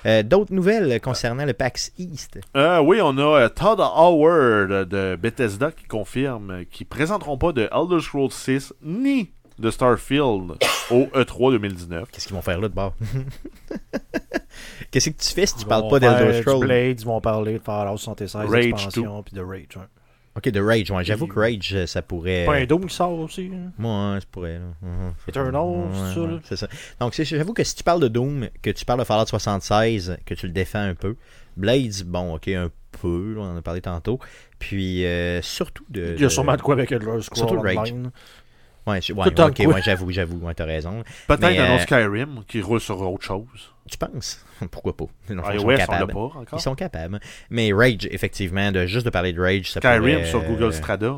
1. 0.06 0.24
D'autres 0.24 0.54
nouvelles 0.54 1.00
concernant 1.02 1.46
le 1.46 1.54
PAX 1.54 1.92
East? 1.98 2.40
Euh, 2.56 2.80
oui, 2.80 3.00
on 3.02 3.18
a 3.18 3.22
euh, 3.42 3.50
Todd 3.50 3.80
Howard 3.80 4.88
de 4.90 5.16
Bethesda 5.16 5.72
qui 5.72 5.86
confirme 5.86 6.66
qu'ils 6.72 6.88
présenteront 6.88 7.38
pas 7.38 7.52
de 7.52 7.70
Elder 7.74 8.02
Scrolls 8.02 8.32
6 8.32 8.74
ni 8.84 9.32
de 9.58 9.72
Starfield 9.72 10.54
au 10.92 11.08
E 11.14 11.24
E3 11.24 11.52
2019. 11.54 12.10
Qu'est-ce 12.12 12.28
qu'ils 12.28 12.36
vont 12.36 12.42
faire 12.42 12.60
là 12.62 12.68
de 12.70 12.74
bord? 12.74 12.94
Qu'est-ce 14.92 15.10
que 15.12 15.22
tu 15.22 15.34
fais 15.34 15.46
si 15.46 15.56
tu 15.56 15.62
Ils 15.62 15.68
parles 15.68 15.88
pas 15.90 16.00
d'Elder 16.00 16.42
Scrolls? 16.42 16.60
Blade, 16.60 17.00
ils 17.02 17.06
vont 17.06 17.22
parler 17.22 17.54
de 17.60 17.64
Fallout 17.64 17.98
76, 17.98 18.36
Rage 18.50 18.50
l'expansion, 18.64 19.24
puis 19.24 19.36
de 19.36 19.42
Rage. 19.42 19.68
ouais. 19.76 19.84
Ok, 20.38 20.50
de 20.50 20.62
Rage. 20.62 20.92
Ouais, 20.92 21.04
J'avoue 21.04 21.28
que 21.28 21.40
Rage, 21.40 21.72
euh, 21.74 21.86
ça 21.86 22.02
pourrait. 22.02 22.46
Pas 22.46 22.56
un 22.56 22.66
Doom 22.66 22.86
qui 22.86 22.96
sort 22.96 23.12
aussi. 23.20 23.52
Moi, 23.78 24.14
ouais, 24.14 24.20
ça 24.22 24.26
pourrait. 24.32 24.62
Eternal, 25.28 26.40
c'est 26.44 26.56
ça. 26.56 26.68
Donc, 27.00 27.14
j'avoue 27.22 27.54
que 27.54 27.64
si 27.64 27.76
tu 27.76 27.84
parles 27.84 28.02
de 28.02 28.08
Doom, 28.08 28.48
que 28.62 28.70
tu 28.70 28.86
parles 28.86 29.00
de 29.00 29.06
Fallout 29.06 29.26
76, 29.26 30.18
que 30.26 30.34
tu 30.34 30.46
le 30.48 30.54
défends 30.54 30.80
un 30.82 30.96
peu, 30.96 31.16
Blades, 31.58 32.04
bon, 32.06 32.36
ok, 32.36 32.48
un 32.50 32.70
peu, 33.02 33.36
on 33.38 33.44
en 33.44 33.58
a 33.58 33.62
parlé 33.62 33.82
tantôt. 33.82 34.20
Puis, 34.60 35.06
euh, 35.06 35.42
surtout 35.42 35.84
de. 35.90 36.14
Il 36.16 36.22
y 36.22 36.24
a 36.24 36.28
de- 36.28 36.30
sûrement 36.30 36.56
de 36.56 36.62
quoi 36.62 36.76
avec 36.76 36.92
Elder 36.92 37.20
Surtout 37.22 37.36
Scrolls 37.36 37.78
Rage. 37.78 37.94
Ouais, 38.88 39.02
je- 39.02 39.14
ouais, 39.68 39.82
j'avoue, 39.84 40.12
j'avoue, 40.12 40.38
ouais, 40.46 40.54
t'as 40.54 40.66
raison. 40.66 41.04
Peut-être 41.28 41.44
un 41.60 41.72
euh, 41.72 41.74
autre 41.76 41.84
Skyrim 41.84 42.44
qui 42.48 42.62
roule 42.62 42.80
sur 42.80 43.00
autre 43.02 43.24
chose. 43.24 43.74
Tu 43.90 43.98
penses? 43.98 44.44
Pourquoi 44.72 44.96
pas? 44.96 45.06
Fond, 45.06 45.52
ils 45.54 45.60
sont 45.60 45.68
capables. 45.78 46.14
pas 46.14 46.20
encore. 46.20 46.48
Ils 46.54 46.62
sont 46.62 46.76
capables. 46.76 47.20
Mais 47.50 47.72
Rage, 47.74 48.08
effectivement, 48.12 48.72
de 48.72 48.86
juste 48.86 49.06
de 49.06 49.12
parler 49.12 49.34
de 49.34 49.42
Rage, 49.42 49.72
ça 49.72 49.80
Skyrim 49.80 50.00
pourrait, 50.02 50.26
sur 50.26 50.40
euh, 50.40 50.48
Google 50.48 50.74
Strada. 50.74 51.16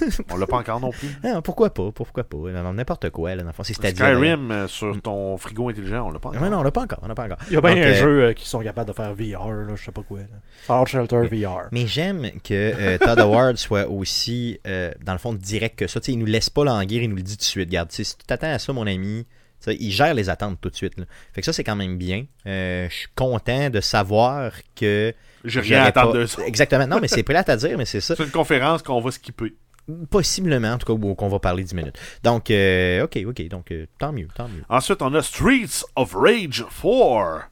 on 0.30 0.36
l'a 0.36 0.46
pas 0.46 0.56
encore 0.58 0.80
non 0.80 0.90
plus. 0.90 1.08
Non, 1.22 1.42
pourquoi 1.42 1.72
pas 1.72 1.90
Pourquoi 1.92 2.24
pas 2.24 2.36
N'importe 2.72 3.10
quoi, 3.10 3.34
là, 3.34 3.42
dans 3.42 3.48
le 3.48 3.52
fond, 3.52 3.62
c'est. 3.62 3.74
Skyrim 3.74 4.50
euh, 4.50 4.68
sur 4.68 5.00
ton 5.02 5.36
frigo 5.36 5.68
intelligent, 5.68 6.06
on 6.08 6.10
l'a 6.10 6.18
pas 6.18 6.30
encore. 6.30 6.42
Ouais, 6.42 6.50
non, 6.50 6.58
on 6.58 6.62
l'a 6.62 6.70
pas 6.70 6.82
encore. 6.82 6.98
On 7.02 7.08
l'a 7.08 7.14
pas 7.14 7.24
encore. 7.24 7.38
Il 7.48 7.54
y 7.54 7.56
a 7.56 7.60
bien 7.60 7.74
Donc, 7.74 7.78
un 7.84 7.88
euh, 7.88 7.94
jeu 7.94 8.22
euh, 8.22 8.32
qui 8.32 8.48
sont 8.48 8.60
capables 8.60 8.88
de 8.88 8.94
faire 8.94 9.14
VR, 9.14 9.50
là, 9.52 9.74
je 9.76 9.84
sais 9.84 9.92
pas 9.92 10.02
quoi. 10.02 10.20
Fallout 10.62 10.86
Shelter 10.86 11.22
VR. 11.30 11.68
Mais 11.72 11.86
j'aime 11.86 12.30
que 12.42 12.52
euh, 12.54 12.98
Todd 12.98 13.18
Howard 13.18 13.56
soit 13.56 13.88
aussi, 13.88 14.58
euh, 14.66 14.90
dans 15.04 15.12
le 15.12 15.18
fond, 15.18 15.32
direct 15.34 15.78
que 15.78 15.86
ça. 15.86 16.00
Il 16.08 16.18
nous 16.18 16.26
laisse 16.26 16.50
pas 16.50 16.64
languir, 16.64 17.02
il 17.02 17.10
nous 17.10 17.16
le 17.16 17.22
dit 17.22 17.36
tout 17.36 17.40
de 17.40 17.44
suite. 17.44 17.68
Regarde, 17.68 17.90
si 17.92 18.04
tu 18.04 18.24
t'attends 18.26 18.52
à 18.52 18.58
ça, 18.58 18.72
mon 18.72 18.86
ami, 18.86 19.26
il 19.66 19.92
gère 19.92 20.14
les 20.14 20.28
attentes 20.28 20.58
tout 20.60 20.70
de 20.70 20.74
suite. 20.74 20.98
là. 20.98 21.04
Fait 21.32 21.40
que 21.40 21.44
ça, 21.44 21.52
c'est 21.52 21.62
quand 21.64 21.76
même 21.76 21.96
bien. 21.96 22.24
Euh, 22.46 22.88
je 22.90 22.94
suis 22.94 23.08
content 23.14 23.70
de 23.70 23.80
savoir 23.80 24.52
que. 24.74 25.14
J'ai 25.44 25.60
rien 25.60 25.82
à 25.82 25.86
attendre 25.86 26.12
pas- 26.12 26.18
de 26.18 26.26
ça. 26.26 26.42
Exactement. 26.46 26.86
Non, 26.86 26.98
mais 27.00 27.08
c'est 27.08 27.22
plate 27.22 27.48
à 27.48 27.56
dire, 27.56 27.76
mais 27.78 27.84
c'est 27.84 28.00
ça. 28.00 28.16
C'est 28.16 28.24
une 28.24 28.30
conférence 28.30 28.82
qu'on 28.82 29.00
va 29.00 29.10
skipper. 29.10 29.54
Possiblement, 30.10 30.72
en 30.72 30.78
tout 30.78 30.86
cas, 30.86 30.92
ou 30.92 31.14
qu'on 31.14 31.28
va 31.28 31.38
parler 31.38 31.64
10 31.64 31.74
minutes. 31.74 31.98
Donc, 32.22 32.50
euh, 32.50 33.04
ok, 33.04 33.18
ok. 33.26 33.48
Donc, 33.48 33.72
euh, 33.72 33.86
tant 33.98 34.12
mieux, 34.12 34.28
tant 34.34 34.48
mieux. 34.48 34.62
Ensuite, 34.68 35.02
on 35.02 35.12
a 35.14 35.22
Streets 35.22 35.84
of 35.96 36.14
Rage 36.14 36.64
4. 36.82 37.48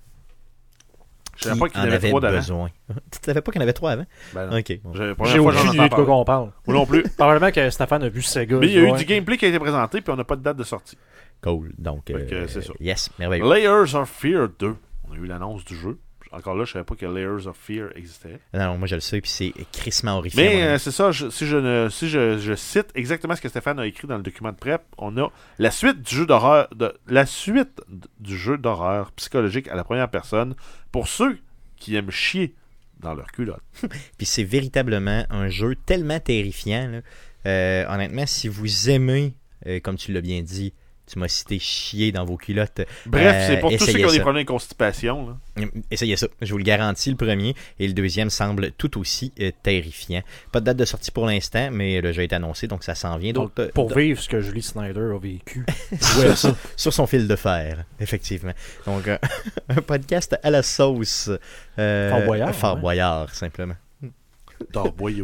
Je 1.37 1.45
savais 1.45 1.59
pas 1.59 1.69
qu'il 1.71 1.79
y 1.79 1.83
en 1.83 1.87
avait 1.87 1.95
avait 1.97 2.09
trois 2.11 2.21
d'avant. 2.21 2.37
besoin. 2.37 2.69
tu 3.11 3.19
savais 3.25 3.41
pas 3.41 3.51
qu'il 3.51 3.61
y 3.61 3.63
en 3.63 3.65
avait 3.65 3.73
trois 3.73 3.93
avant? 3.93 4.05
Ben 4.35 4.47
non. 4.49 4.59
Ok. 4.59 4.81
bon. 4.83 4.93
J'ai- 4.93 5.09
J'ai 5.09 5.15
première 5.15 5.17
fois 5.17 5.53
que 5.53 5.59
j'en 5.59 5.63
aucune 5.65 5.69
idée 5.71 5.89
de 5.89 5.89
quoi 5.89 5.89
parler. 5.89 6.07
qu'on 6.07 6.25
parle. 6.25 6.53
Moi 6.67 6.77
non 6.77 6.87
plus. 6.87 7.03
Probablement 7.17 7.51
que 7.51 7.71
Stéphane 7.71 8.03
a 8.03 8.09
vu 8.11 8.21
Sega. 8.23 8.57
Mais 8.59 8.67
il 8.67 8.73
y 8.75 8.79
a 8.79 8.83
eu 8.83 8.91
ouais. 8.93 8.99
du 8.99 9.05
gameplay 9.07 9.39
qui 9.39 9.47
a 9.47 9.49
été 9.49 9.59
présenté, 9.59 10.03
puis 10.03 10.13
on 10.13 10.17
n'a 10.17 10.25
pas 10.25 10.37
de 10.37 10.43
date 10.43 10.59
de 10.59 10.65
sortie. 10.65 10.99
Cool. 11.43 11.73
Donc, 11.79 12.11
euh, 12.11 12.47
c'est 12.47 12.61
ça. 12.61 12.73
yes, 12.79 13.09
merveilleux. 13.19 13.49
Layers 13.51 13.95
of 13.95 14.11
Fear 14.11 14.49
2. 14.59 14.77
On 15.09 15.13
a 15.15 15.17
eu 15.17 15.25
l'annonce 15.27 15.65
du 15.65 15.75
jeu. 15.75 15.99
Encore 16.33 16.55
là, 16.55 16.65
je 16.65 16.73
savais 16.73 16.85
pas 16.85 16.95
que 16.95 17.07
Layers 17.07 17.47
of 17.49 17.57
Fear 17.57 17.89
existait. 17.97 18.39
Non, 18.55 18.79
moi 18.79 18.87
je 18.87 18.95
le 18.95 19.01
sais, 19.01 19.21
puis 19.21 19.31
c'est 19.31 19.53
crissement 19.73 20.19
horrifiant. 20.19 20.43
Mais 20.43 20.63
euh, 20.63 20.79
c'est 20.79 20.93
ça, 20.93 21.11
je- 21.11 21.29
si, 21.29 21.47
je, 21.47 21.57
ne- 21.57 21.89
si 21.89 22.09
je, 22.09 22.39
je 22.39 22.55
cite 22.55 22.87
exactement 22.95 23.35
ce 23.35 23.41
que 23.41 23.49
Stéphane 23.49 23.79
a 23.81 23.87
écrit 23.87 24.07
dans 24.07 24.17
le 24.17 24.23
document 24.23 24.53
de 24.53 24.57
prep, 24.57 24.83
on 24.97 25.17
a 25.19 25.29
la 25.59 25.71
suite 25.73 26.03
du 26.03 26.15
jeu 26.15 26.27
d'horreur, 26.27 26.69
de, 26.75 26.95
la 27.09 27.27
suite 27.27 27.81
du 28.21 28.37
jeu 28.39 28.59
d'horreur 28.59 29.11
psychologique 29.13 29.67
à 29.69 29.75
la 29.75 29.83
première 29.85 30.09
personne 30.11 30.55
pour 30.93 31.09
ceux 31.09 31.39
qui 31.77 31.97
aiment 31.97 32.11
chier 32.13 32.55
dans 33.01 33.15
leur 33.15 33.33
culotte. 33.33 33.63
Puis 34.19 34.27
c'est 34.27 34.45
véritablement 34.45 35.25
un 35.31 35.49
jeu 35.49 35.75
tellement 35.87 36.21
terrifiant. 36.21 36.87
là. 36.89 37.01
Euh, 37.47 37.87
honnêtement, 37.89 38.27
si 38.27 38.47
vous 38.49 38.91
aimez, 38.91 39.35
euh, 39.67 39.81
comme 39.81 39.97
tu 39.97 40.13
l'as 40.13 40.21
bien 40.21 40.43
dit, 40.43 40.75
tu 41.11 41.19
m'as 41.19 41.29
cité 41.29 41.59
chier 41.59 42.13
dans 42.13 42.25
vos 42.25 42.37
culottes. 42.37 42.83
Bref, 43.07 43.35
euh, 43.37 43.47
c'est 43.49 43.61
pour 43.61 43.71
tous 43.71 43.79
ceux 43.85 43.93
qui 43.93 44.05
ont 44.05 44.09
des 44.11 44.17
ça. 44.17 44.21
problèmes 44.23 44.45
de 44.45 44.49
constipation. 44.49 45.29
là. 45.57 45.63
Mm, 45.65 45.81
Essayez 45.91 46.17
ça. 46.17 46.27
Je 46.41 46.53
vous 46.53 46.59
le 46.59 46.65
garantis, 46.65 47.11
le 47.11 47.17
premier. 47.17 47.55
Et 47.79 47.87
le 47.87 47.93
deuxième 47.95 48.31
semble 48.31 48.73
tout 48.73 48.99
aussi 48.99 49.33
euh, 49.41 49.51
terrifiant. 49.63 50.23
Pas 50.53 50.61
de 50.61 50.67
date 50.67 50.77
de 50.77 50.85
sortie 50.85 51.11
pour 51.11 51.27
l'instant, 51.27 51.69
mais 51.73 52.01
le 52.01 52.13
jeu 52.13 52.23
est 52.23 52.33
annoncé, 52.33 52.67
donc 52.67 52.85
ça 52.85 52.95
s'en 52.95 53.17
vient. 53.19 53.33
Donc, 53.33 53.57
Donc, 53.57 53.67
euh, 53.67 53.71
pour 53.75 53.93
vivre 53.97 54.21
ce 54.21 54.29
que 54.29 54.41
Julie 54.41 54.63
Snyder 54.63 55.13
a 55.15 55.19
vécu. 55.19 55.65
sur, 56.01 56.37
sur- 56.39 56.57
sur 56.77 56.93
son 56.93 57.07
fil 57.07 57.27
de 57.29 57.37
fer, 57.37 57.85
effectivement. 57.99 58.53
Donc, 58.87 59.09
euh, 59.09 59.19
un 59.69 59.83
podcast 59.83 60.39
à 60.43 60.51
la 60.51 60.63
sauce. 60.63 61.31
Euh, 61.79 62.11
Fort 62.11 62.23
Boyard, 62.27 62.55
Fort 62.55 62.75
ouais. 62.77 62.81
Boyard, 62.81 63.35
simplement. 63.35 63.75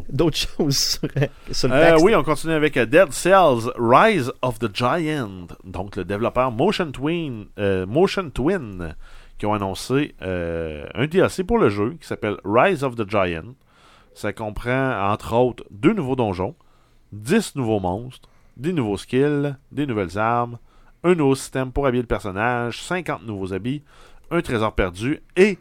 D'autres 0.10 0.36
choses 0.36 0.76
sur, 0.76 1.08
sur 1.52 1.68
le 1.68 1.74
Euh, 1.74 1.90
texte. 1.90 2.04
oui, 2.04 2.14
on 2.14 2.22
continue 2.22 2.54
avec 2.54 2.76
euh, 2.76 2.86
Dead 2.86 3.12
Cells 3.12 3.70
Rise 3.78 4.32
of 4.42 4.58
the 4.58 4.74
Giant. 4.74 5.46
Donc, 5.64 5.96
le 5.96 6.04
développeur 6.04 6.50
Motion 6.50 6.90
Twin, 6.90 7.46
euh, 7.58 7.86
Motion 7.86 8.30
Twin 8.30 8.94
qui 9.38 9.44
ont 9.46 9.52
annoncé 9.52 10.14
euh, 10.22 10.86
un 10.94 11.06
DLC 11.06 11.44
pour 11.44 11.58
le 11.58 11.68
jeu 11.68 11.96
qui 12.00 12.06
s'appelle 12.06 12.38
Rise 12.44 12.82
of 12.84 12.96
the 12.96 13.08
Giant. 13.08 13.54
Ça 14.14 14.32
comprend, 14.32 15.10
entre 15.12 15.34
autres, 15.34 15.64
deux 15.70 15.92
nouveaux 15.92 16.16
donjons, 16.16 16.54
10 17.12 17.54
nouveaux 17.56 17.80
monstres, 17.80 18.28
des 18.56 18.72
nouveaux 18.72 18.96
skills, 18.96 19.54
des 19.72 19.86
nouvelles 19.86 20.16
armes, 20.18 20.58
un 21.04 21.14
nouveau 21.14 21.34
système 21.34 21.70
pour 21.70 21.86
habiller 21.86 22.02
le 22.02 22.06
personnage, 22.08 22.80
50 22.82 23.24
nouveaux 23.26 23.52
habits, 23.52 23.82
un 24.30 24.40
trésor 24.40 24.72
perdu 24.74 25.20
et 25.36 25.58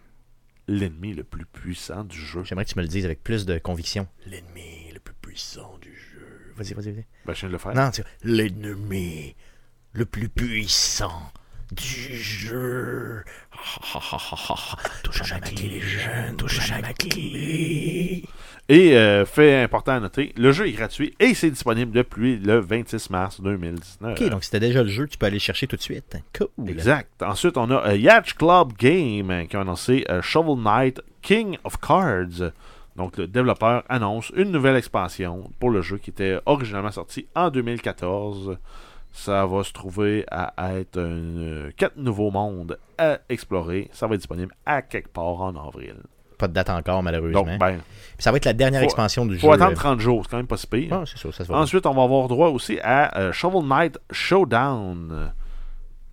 l'ennemi 0.68 1.14
le 1.14 1.24
plus 1.24 1.46
puissant 1.46 2.04
du 2.04 2.18
jeu. 2.18 2.44
J'aimerais 2.44 2.66
que 2.66 2.72
tu 2.72 2.78
me 2.78 2.84
le 2.84 2.90
dises 2.90 3.06
avec 3.06 3.24
plus 3.24 3.46
de 3.46 3.58
conviction. 3.58 4.08
L'ennemi 4.26 4.92
le 4.94 5.00
plus 5.00 5.14
puissant 5.16 5.78
du 5.80 5.94
jeu. 5.94 6.54
Vas-y, 6.56 6.74
vas-y, 6.74 6.92
vas-y. 6.92 7.06
Ben, 7.26 7.34
je 7.34 7.40
viens 7.42 7.50
de 7.50 7.54
le 7.54 7.60
faire. 7.60 7.76
Non, 7.76 7.92
tu 7.92 8.02
l'ennemi 8.24 9.36
le 9.94 10.06
plus 10.06 10.30
puissant 10.30 11.32
du 11.72 12.16
jeu. 12.16 13.24
touche 15.04 15.32
à 15.32 15.40
ma 15.40 15.48
clé, 15.48 15.70
les 15.70 15.82
jeunes, 15.82 16.36
touche 16.38 16.72
à 16.72 16.82
ma 16.82 16.94
clé. 16.94 18.24
Et 18.68 18.98
euh, 18.98 19.26
fait 19.26 19.62
important 19.62 19.92
à 19.92 20.00
noter, 20.00 20.34
le 20.38 20.52
jeu 20.52 20.68
est 20.68 20.72
gratuit 20.72 21.14
et 21.20 21.36
c'est 21.36 21.52
disponible 21.52 21.92
depuis 21.92 22.38
le 22.38 22.60
26 22.60 23.12
mars 23.12 23.40
2019. 23.40 24.20
Ok, 24.20 24.30
donc 24.30 24.44
c'était 24.44 24.60
déjà 24.60 24.82
le 24.82 24.90
jeu, 24.90 25.08
tu 25.08 25.20
peux 25.20 25.28
aller 25.28 25.38
chercher 25.38 25.68
tout 25.68 25.76
de 25.76 25.82
suite. 25.84 26.18
Cool. 26.36 26.48
Exact. 26.68 27.22
Ensuite, 27.22 27.58
on 27.58 27.70
a 27.70 27.90
euh, 27.90 27.96
Yacht 27.96 28.34
Club 28.34 28.74
Game 28.74 29.30
euh, 29.30 29.46
qui 29.46 29.56
a 29.56 29.62
annoncé 29.62 30.04
euh, 30.10 30.24
Shovel 30.24 30.64
Knight 30.64 31.00
King 31.22 31.58
of 31.64 31.78
Cards. 31.80 32.52
Donc, 32.96 33.18
le 33.18 33.28
développeur 33.28 33.84
annonce 33.88 34.32
une 34.36 34.52
nouvelle 34.52 34.78
expansion 34.78 35.52
pour 35.60 35.70
le 35.70 35.84
jeu 35.84 35.98
qui 35.98 36.10
était 36.10 36.40
originalement 36.48 36.92
sorti 36.92 37.28
en 37.36 37.52
2014. 37.52 38.58
Ça 39.12 39.46
va 39.46 39.64
se 39.64 39.74
trouver 39.74 40.26
à 40.32 40.74
être 40.74 41.00
un, 41.00 41.70
quatre 41.78 41.98
nouveaux 41.98 42.32
mondes 42.32 42.80
à 42.98 43.20
explorer. 43.30 43.90
Ça 43.94 44.08
va 44.08 44.16
être 44.16 44.22
disponible 44.22 44.56
à 44.66 44.82
quelque 44.82 45.10
part 45.10 45.42
en 45.42 45.56
avril. 45.56 45.98
Pas 46.38 46.48
de 46.48 46.54
date 46.54 46.70
encore, 46.70 47.02
malheureusement. 47.04 47.44
Donc, 47.44 47.60
ben, 47.60 47.80
ça 48.20 48.32
va 48.32 48.38
être 48.38 48.46
la 48.46 48.54
dernière 48.54 48.82
faut- 48.82 48.86
expansion 48.86 49.26
du 49.26 49.38
faut 49.38 49.48
jeu. 49.48 49.54
attendre 49.54 49.72
euh. 49.72 49.76
30 49.76 50.00
jours. 50.00 50.22
C'est 50.24 50.32
quand 50.32 50.38
même 50.38 50.48
pas 50.48 50.58
si 50.58 50.68
pire. 50.68 50.90
Ah, 50.92 51.04
ça 51.06 51.32
se 51.32 51.44
va. 51.44 51.58
Ensuite, 51.58 51.86
on 51.86 51.94
va 51.94 52.04
avoir 52.04 52.28
droit 52.28 52.50
aussi 52.50 52.80
à 52.82 53.18
euh, 53.18 53.32
Shovel 53.32 53.64
Knight 53.68 53.98
Showdown, 54.12 55.10
euh, 55.12 55.28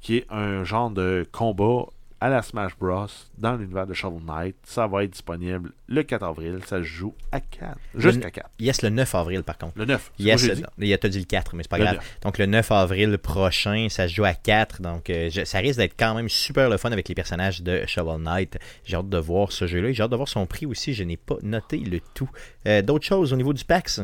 qui 0.01 0.18
est 0.18 0.27
un 0.31 0.64
genre 0.64 0.91
de 0.91 1.27
combat 1.33 1.87
à 2.25 2.29
la 2.29 2.41
Smash 2.41 2.77
Bros. 2.79 3.07
dans 3.37 3.57
l'univers 3.57 3.85
de 3.87 3.95
Shovel 3.95 4.23
Knight. 4.25 4.55
Ça 4.62 4.87
va 4.87 5.03
être 5.03 5.11
disponible 5.11 5.73
le 5.89 6.03
4 6.05 6.23
avril. 6.23 6.61
Ça 6.64 6.79
se 6.79 6.83
joue 6.85 7.14
à 7.33 7.41
4. 7.41 7.77
Jusqu'à 7.97 8.31
4. 8.31 8.49
Yes, 8.61 8.83
le 8.83 8.91
9 8.91 9.14
avril, 9.16 9.43
par 9.43 9.59
contre. 9.59 9.77
Le 9.77 9.85
9. 9.87 10.12
c'est 10.16 10.23
Yes, 10.23 10.43
dit? 10.49 10.62
il 10.79 10.93
a 10.95 10.97
dit 10.97 11.18
le 11.18 11.25
4, 11.25 11.57
mais 11.57 11.64
c'est 11.64 11.68
pas 11.68 11.79
Le 11.79 11.85
grave. 11.85 11.97
9. 11.97 12.18
Donc 12.23 12.39
le 12.39 12.47
9 12.47 12.70
avril 12.70 13.18
prochain, 13.18 13.89
ça 13.91 14.07
se 14.07 14.14
joue 14.14 14.25
à 14.25 14.35
4. 14.35 14.81
Donc 14.83 15.11
euh, 15.11 15.31
je- 15.31 15.45
ça 15.45 15.59
risque 15.59 15.79
d'être 15.79 15.97
quand 15.99 16.14
même 16.14 16.29
super 16.29 16.70
le 16.70 16.77
fun 16.77 16.93
avec 16.93 17.09
les 17.09 17.14
personnages 17.16 17.61
de 17.62 17.83
Shovel 17.89 18.23
Knight. 18.23 18.57
J'ai 18.85 18.97
hâte 18.97 19.09
de 19.09 19.18
voir 19.18 19.51
ce 19.51 19.66
jeu-là. 19.66 19.91
J'ai 19.93 20.03
hâte 20.05 20.11
de 20.12 20.16
voir 20.16 20.29
son 20.29 20.47
prix 20.47 20.66
aussi. 20.66 20.95
Je 20.95 21.03
n'ai 21.03 21.16
pas 21.16 21.37
noté 21.43 21.79
le 21.79 21.99
tout. 22.14 22.31
Euh, 22.68 22.83
D'autres 22.83 23.05
choses 23.07 23.33
au 23.33 23.37
niveau 23.37 23.53
du 23.53 23.64
PAX? 23.64 24.01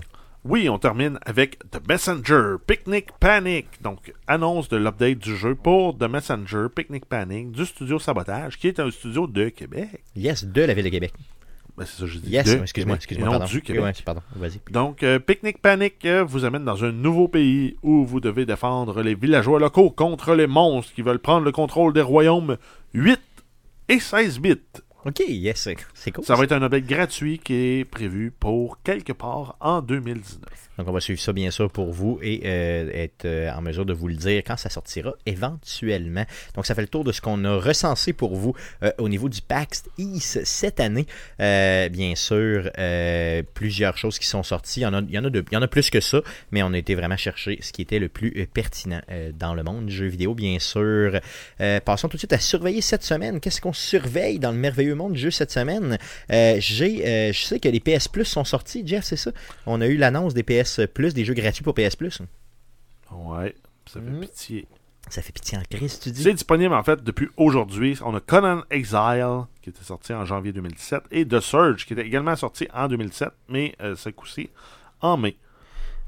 Oui, 0.48 0.66
on 0.70 0.78
termine 0.78 1.18
avec 1.26 1.58
The 1.70 1.86
Messenger 1.86 2.54
Picnic 2.66 3.08
Panic. 3.20 3.66
Donc, 3.82 4.14
annonce 4.26 4.70
de 4.70 4.78
l'update 4.78 5.18
du 5.18 5.36
jeu 5.36 5.54
pour 5.54 5.98
The 5.98 6.04
Messenger 6.04 6.68
Picnic 6.74 7.04
Panic 7.04 7.50
du 7.50 7.66
studio 7.66 7.98
Sabotage, 7.98 8.56
qui 8.56 8.68
est 8.68 8.80
un 8.80 8.90
studio 8.90 9.26
de 9.26 9.50
Québec. 9.50 10.02
Yes, 10.16 10.46
de 10.46 10.62
la 10.62 10.72
ville 10.72 10.86
de 10.86 10.88
Québec. 10.88 11.12
Ben, 11.76 11.84
c'est 11.84 12.00
ça, 12.00 12.06
je 12.06 12.16
dis. 12.16 12.30
Yes, 12.30 12.48
excuse-moi, 12.48 12.96
excuse-moi, 12.96 13.40
du 13.40 13.60
Québec. 13.60 14.02
Pardon, 14.06 14.22
vas-y. 14.36 14.58
Donc, 14.70 15.02
euh, 15.02 15.18
Picnic 15.18 15.60
Panic 15.60 16.02
euh, 16.06 16.24
vous 16.24 16.46
amène 16.46 16.64
dans 16.64 16.82
un 16.82 16.92
nouveau 16.92 17.28
pays 17.28 17.76
où 17.82 18.06
vous 18.06 18.20
devez 18.20 18.46
défendre 18.46 19.02
les 19.02 19.14
villageois 19.14 19.60
locaux 19.60 19.90
contre 19.90 20.34
les 20.34 20.46
monstres 20.46 20.94
qui 20.94 21.02
veulent 21.02 21.18
prendre 21.18 21.44
le 21.44 21.52
contrôle 21.52 21.92
des 21.92 22.00
royaumes 22.00 22.56
8 22.94 23.20
et 23.90 24.00
16 24.00 24.40
bits. 24.40 24.56
Ok, 25.04 25.20
yes, 25.28 25.68
c'est- 25.94 26.10
cool. 26.10 26.24
Ça 26.24 26.34
va 26.34 26.44
être 26.44 26.52
un 26.52 26.62
update 26.62 26.84
gratuit 26.86 27.38
qui 27.38 27.54
est 27.54 27.84
prévu 27.84 28.30
pour 28.30 28.82
quelque 28.82 29.12
part 29.12 29.56
en 29.60 29.80
2019. 29.80 30.67
Donc, 30.78 30.86
on 30.86 30.92
va 30.92 31.00
suivre 31.00 31.20
ça, 31.20 31.32
bien 31.32 31.50
sûr, 31.50 31.70
pour 31.70 31.92
vous 31.92 32.20
et 32.22 32.42
euh, 32.44 32.88
être 32.94 33.24
euh, 33.24 33.50
en 33.50 33.60
mesure 33.60 33.84
de 33.84 33.92
vous 33.92 34.06
le 34.06 34.14
dire 34.14 34.42
quand 34.46 34.56
ça 34.56 34.70
sortira 34.70 35.12
éventuellement. 35.26 36.24
Donc, 36.54 36.66
ça 36.66 36.76
fait 36.76 36.82
le 36.82 36.88
tour 36.88 37.02
de 37.02 37.10
ce 37.10 37.20
qu'on 37.20 37.44
a 37.44 37.56
recensé 37.56 38.12
pour 38.12 38.36
vous 38.36 38.54
euh, 38.84 38.92
au 38.98 39.08
niveau 39.08 39.28
du 39.28 39.42
PAX 39.42 39.82
East 39.98 40.44
cette 40.44 40.78
année. 40.78 41.06
Bien 41.38 42.14
sûr, 42.14 42.70
plusieurs 43.54 43.98
choses 43.98 44.18
qui 44.18 44.26
sont 44.26 44.44
sorties. 44.44 44.80
Il 44.80 44.82
y, 44.84 44.86
en 44.86 44.94
a, 44.94 45.00
il, 45.00 45.14
y 45.14 45.56
en 45.56 45.62
a 45.62 45.68
plus 45.68 45.90
que 45.90 46.00
ça, 46.00 46.20
mais 46.52 46.62
on 46.62 46.72
a 46.72 46.78
été 46.78 46.94
vraiment 46.94 47.16
chercher 47.16 47.58
ce 47.60 47.72
qui 47.72 47.82
était 47.82 47.98
le 47.98 48.08
plus 48.08 48.46
pertinent 48.46 49.00
dans 49.34 49.54
le 49.54 49.64
monde 49.64 49.86
du 49.86 49.94
jeu 49.94 50.06
vidéo, 50.06 50.34
bien 50.34 50.58
sûr. 50.60 51.18
Passons 51.84 52.08
tout 52.08 52.16
de 52.16 52.20
suite 52.20 52.32
à 52.32 52.38
surveiller 52.38 52.82
cette 52.82 53.02
semaine. 53.02 53.40
Qu'est-ce 53.40 53.60
qu'on 53.60 53.72
surveille 53.72 54.38
dans 54.38 54.52
le 54.52 54.58
merveilleux 54.58 54.94
monde 54.94 55.14
du 55.14 55.20
jeu 55.20 55.30
cette 55.30 55.50
semaine? 55.50 55.98
J'ai, 56.28 57.32
je 57.32 57.44
sais 57.44 57.58
que 57.58 57.68
les 57.68 57.80
PS 57.80 58.06
Plus 58.06 58.26
sont 58.26 58.44
sortis, 58.44 58.82
Jeff, 58.86 59.04
c'est 59.04 59.16
ça? 59.16 59.32
On 59.66 59.80
a 59.80 59.86
eu 59.86 59.96
l'annonce 59.96 60.34
des 60.34 60.42
PS 60.42 60.67
Plus, 60.94 61.14
des 61.14 61.24
jeux 61.24 61.34
gratuits 61.34 61.64
pour 61.64 61.74
PS 61.74 61.96
Plus. 61.96 62.20
Ouais, 63.12 63.54
ça 63.86 64.00
fait 64.00 64.06
Mm. 64.10 64.20
pitié. 64.20 64.66
Ça 65.10 65.22
fait 65.22 65.32
pitié 65.32 65.56
en 65.56 65.62
crise, 65.62 65.98
tu 66.00 66.10
dis? 66.10 66.22
C'est 66.22 66.34
disponible 66.34 66.74
en 66.74 66.82
fait 66.82 67.02
depuis 67.02 67.28
aujourd'hui. 67.38 67.98
On 68.04 68.14
a 68.14 68.20
Conan 68.20 68.62
Exile 68.70 69.44
qui 69.62 69.70
était 69.70 69.82
sorti 69.84 70.12
en 70.12 70.26
janvier 70.26 70.52
2017 70.52 71.04
et 71.10 71.26
The 71.26 71.40
Surge 71.40 71.86
qui 71.86 71.94
était 71.94 72.04
également 72.06 72.36
sorti 72.36 72.68
en 72.74 72.88
2007, 72.88 73.30
mais 73.48 73.74
euh, 73.80 73.96
ce 73.96 74.10
coup-ci 74.10 74.50
en 75.00 75.16
mai. 75.16 75.36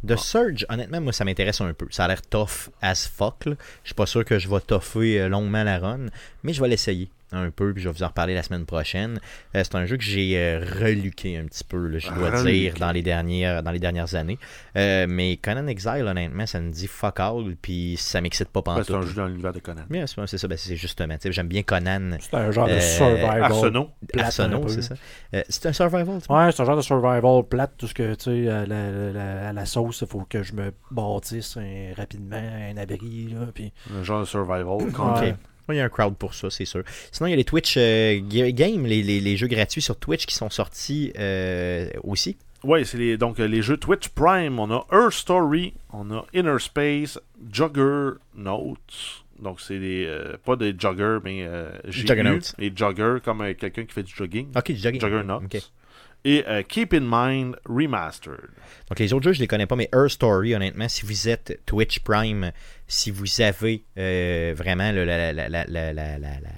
The 0.06 0.16
Surge, 0.16 0.66
honnêtement, 0.68 1.00
moi, 1.00 1.12
ça 1.14 1.24
m'intéresse 1.24 1.60
un 1.62 1.72
peu. 1.72 1.86
Ça 1.90 2.04
a 2.04 2.08
l'air 2.08 2.20
tough 2.22 2.68
as 2.82 3.06
fuck. 3.08 3.46
là. 3.46 3.54
Je 3.84 3.88
suis 3.88 3.94
pas 3.94 4.06
sûr 4.06 4.24
que 4.24 4.38
je 4.38 4.48
vais 4.48 4.60
toffer 4.60 5.20
euh, 5.20 5.28
longuement 5.28 5.62
la 5.64 5.78
run, 5.78 6.06
mais 6.42 6.52
je 6.52 6.60
vais 6.60 6.68
l'essayer 6.68 7.10
un 7.32 7.50
peu, 7.50 7.72
puis 7.72 7.82
je 7.82 7.88
vais 7.88 7.94
vous 7.94 8.02
en 8.02 8.08
reparler 8.08 8.34
la 8.34 8.42
semaine 8.42 8.66
prochaine. 8.66 9.20
Euh, 9.54 9.62
c'est 9.64 9.74
un 9.76 9.86
jeu 9.86 9.96
que 9.96 10.02
j'ai 10.02 10.36
euh, 10.38 10.64
reluqué 10.80 11.36
un 11.38 11.44
petit 11.44 11.64
peu, 11.64 11.86
là, 11.88 11.98
je 11.98 12.08
dois 12.10 12.30
Reluqué. 12.30 12.52
dire, 12.52 12.74
dans 12.78 12.90
les 12.92 13.02
dernières, 13.02 13.62
dans 13.62 13.70
les 13.70 13.78
dernières 13.78 14.14
années. 14.14 14.38
Euh, 14.76 15.06
mais 15.08 15.36
Conan 15.36 15.66
Exile, 15.66 16.04
honnêtement, 16.06 16.46
ça 16.46 16.60
me 16.60 16.70
dit 16.70 16.86
fuck 16.86 17.20
all, 17.20 17.56
puis 17.60 17.96
ça 17.98 18.20
m'excite 18.20 18.48
pas 18.48 18.60
Ben, 18.62 18.74
pantoute. 18.74 18.86
c'est 18.86 18.94
un 18.94 19.02
jeu 19.02 19.14
dans 19.14 19.26
l'univers 19.26 19.52
de 19.52 19.60
Conan. 19.60 19.82
Mais 19.88 20.06
c'est 20.06 20.26
c'est 20.26 20.38
ça, 20.38 20.48
ben, 20.48 20.58
c'est 20.58 20.76
justement. 20.76 21.14
tu 21.14 21.22
sais, 21.22 21.32
J'aime 21.32 21.48
bien 21.48 21.62
Conan. 21.62 22.16
C'est 22.20 22.34
un 22.34 22.50
genre 22.50 22.68
de 22.68 22.78
survival. 22.80 23.42
Arsenault. 23.44 23.90
plate 24.12 24.26
Arsenault, 24.26 24.68
c'est 24.68 24.82
ça. 24.82 24.94
Euh, 25.34 25.42
c'est 25.48 25.66
un 25.66 25.72
survival? 25.72 26.18
Ouais, 26.28 26.52
c'est 26.52 26.62
un 26.62 26.64
genre 26.64 26.76
de 26.76 26.82
survival 26.82 27.42
plate, 27.48 27.72
tout 27.78 27.86
ce 27.86 27.94
que, 27.94 28.14
tu 28.14 28.24
sais, 28.44 28.48
à 28.48 28.66
la, 28.66 28.90
la- 29.12 29.52
la- 29.52 29.66
sauce, 29.66 30.00
il 30.02 30.06
faut 30.08 30.26
que 30.28 30.42
je 30.42 30.52
me 30.54 30.72
bâtisse 30.90 31.56
un- 31.56 31.92
rapidement 31.96 32.36
un 32.36 32.76
abri, 32.76 33.28
là, 33.32 33.46
puis... 33.54 33.72
Un 33.98 34.02
genre 34.02 34.20
de 34.20 34.24
survival. 34.24 34.90
Conan. 34.92 35.34
Il 35.72 35.76
y 35.76 35.80
a 35.80 35.84
un 35.84 35.88
crowd 35.88 36.16
pour 36.16 36.34
ça, 36.34 36.50
c'est 36.50 36.64
sûr. 36.64 36.82
Sinon, 37.12 37.26
il 37.28 37.30
y 37.30 37.32
a 37.34 37.36
les 37.36 37.44
Twitch 37.44 37.74
euh, 37.76 38.20
ga- 38.28 38.52
Games, 38.52 38.84
les, 38.86 39.02
les- 39.02 39.20
les 39.20 39.36
jeux 39.36 39.46
gratuits 39.48 39.82
sur 39.82 39.96
Twitch 39.96 40.26
qui 40.26 40.34
sont 40.34 40.50
sortis 40.50 41.12
euh, 41.18 41.88
aussi. 42.04 42.36
Ouais, 42.62 42.84
c'est 42.84 42.98
les, 42.98 43.16
donc 43.16 43.40
euh, 43.40 43.46
les 43.46 43.62
jeux 43.62 43.78
Twitch 43.78 44.08
Prime. 44.08 44.58
On 44.58 44.70
a 44.70 44.84
Earth 44.92 45.14
Story, 45.14 45.72
on 45.92 46.10
a 46.10 46.26
Inner 46.34 46.58
Space, 46.58 47.18
Juggernauts. 47.52 48.76
Donc 49.40 49.60
c'est 49.62 49.78
des 49.78 50.04
euh, 50.06 50.36
pas 50.44 50.56
des 50.56 50.74
joggers, 50.78 51.18
mais 51.24 51.44
euh, 51.44 51.70
JU, 51.88 52.00
Juggernauts. 52.06 52.40
Et 52.58 52.70
jogger 52.74 53.16
comme 53.24 53.42
quelqu'un 53.54 53.84
qui 53.86 53.94
fait 53.94 54.02
du 54.02 54.12
jogging. 54.14 54.48
Ok, 54.54 54.72
du 54.72 54.76
jogging. 54.76 55.00
Juggernauts. 55.00 55.40
Ok. 55.42 55.62
Et 56.24 56.44
euh, 56.46 56.62
Keep 56.62 56.92
in 56.94 57.00
Mind 57.02 57.56
Remastered. 57.66 58.50
Donc, 58.88 58.98
les 58.98 59.12
autres 59.12 59.24
jeux, 59.24 59.32
je 59.32 59.40
les 59.40 59.46
connais 59.46 59.66
pas, 59.66 59.76
mais 59.76 59.88
Earth 59.94 60.10
Story, 60.10 60.54
honnêtement, 60.54 60.88
si 60.88 61.06
vous 61.06 61.28
êtes 61.28 61.60
Twitch 61.64 62.00
Prime, 62.00 62.52
si 62.88 63.10
vous 63.10 63.40
avez 63.40 63.84
euh, 63.98 64.52
vraiment 64.56 64.92
le- 64.92 65.04
la, 65.04 65.32
la, 65.32 65.48
la, 65.48 65.64
la, 65.66 65.92
la, 65.92 66.18
la- 66.18 66.18
la- 66.18 66.48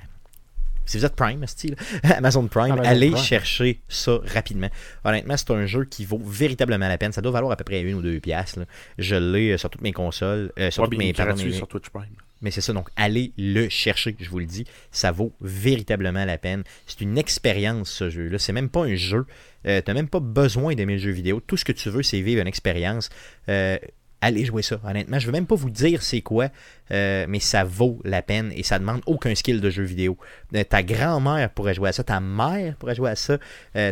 Si 0.85 0.99
vous 0.99 1.05
êtes 1.05 1.15
Prime, 1.15 1.47
style, 1.47 1.77
Amazon 2.03 2.49
Prime, 2.49 2.73
Amazon 2.73 2.91
allez 2.91 3.11
Prime. 3.13 3.23
chercher 3.23 3.81
ça 3.89 4.19
rapidement. 4.35 4.69
Honnêtement, 5.05 5.37
c'est 5.37 5.51
un 5.53 5.67
jeu 5.67 5.85
qui 5.85 6.05
vaut 6.05 6.21
véritablement 6.25 6.89
la 6.89 6.99
peine. 6.99 7.13
Ça 7.13 7.21
doit 7.21 7.31
valoir 7.33 7.53
à 7.53 7.57
peu 7.57 7.63
près 7.65 7.83
une 7.83 7.95
ou 7.95 8.03
deux 8.03 8.19
piastres. 8.19 8.59
là. 8.59 8.65
Je 8.99 9.15
l'ai 9.15 9.53
euh, 9.53 9.59
sur 9.59 9.71
toutes 9.71 9.83
mes 9.83 9.93
consoles, 9.93 10.51
euh, 10.59 10.73
sur 10.73 10.83
Ouais, 10.83 10.89
toutes 10.89 10.99
mes, 10.99 11.13
pardon, 11.13 11.37
mes- 11.43 11.53
sur 11.53 11.69
Twitch 11.69 11.89
Prime. 11.91 12.17
Mais 12.43 12.51
c'est 12.51 12.61
ça, 12.61 12.73
donc 12.73 12.89
allez 12.97 13.33
le 13.39 13.69
chercher, 13.69 14.15
je 14.19 14.29
vous 14.29 14.41
le 14.41 14.47
dis. 14.47 14.65
Ça 14.91 15.13
vaut 15.13 15.33
véritablement 15.41 16.25
la 16.25 16.39
peine. 16.39 16.65
C'est 16.87 17.01
une 17.01 17.17
expérience, 17.17 17.91
ce 17.91 18.11
jeu-là. 18.11 18.39
C'est 18.39 18.53
même 18.53 18.69
pas 18.69 18.85
un 18.85 18.97
jeu. 18.97 19.25
Euh, 19.67 19.81
T'as 19.81 19.95
même 19.95 20.09
pas 20.09 20.21
besoin 20.21 20.75
d'aimer 20.75 20.95
le 20.95 20.99
jeu 20.99 21.13
vidéo. 21.13 21.41
Tout 21.41 21.57
ce 21.57 21.65
que 21.65 21.73
tu 21.73 21.89
veux, 21.89 22.03
c'est 22.03 22.21
vivre 22.21 22.43
une 22.43 22.49
expérience. 22.49 23.11
Euh, 23.49 23.79
allez 24.21 24.45
jouer 24.45 24.63
ça, 24.63 24.81
honnêtement. 24.85 25.19
Je 25.19 25.27
veux 25.27 25.33
même 25.33 25.47
pas 25.47 25.55
vous 25.55 25.71
dire 25.71 26.03
c'est 26.03 26.21
quoi, 26.21 26.49
euh, 26.91 27.27
mais 27.29 27.41
ça 27.41 27.65
vaut 27.65 28.01
la 28.05 28.23
peine 28.23 28.53
et 28.55 28.63
ça 28.63 28.79
demande 28.79 29.03
aucun 29.07 29.35
skill 29.35 29.61
de 29.61 29.71
jeu 29.71 29.85
vidéo. 29.85 30.19
Euh, 30.55 30.65
ta 30.65 30.83
grand-mère 30.83 31.51
pourrait 31.51 31.75
jouer 31.75 31.89
à 31.91 31.93
ça, 31.93 32.05
ta 32.05 32.21
mère 32.21 32.77
pourrait 32.77 32.95
jouer 32.95 33.11
à 33.11 33.17
ça, 33.17 33.39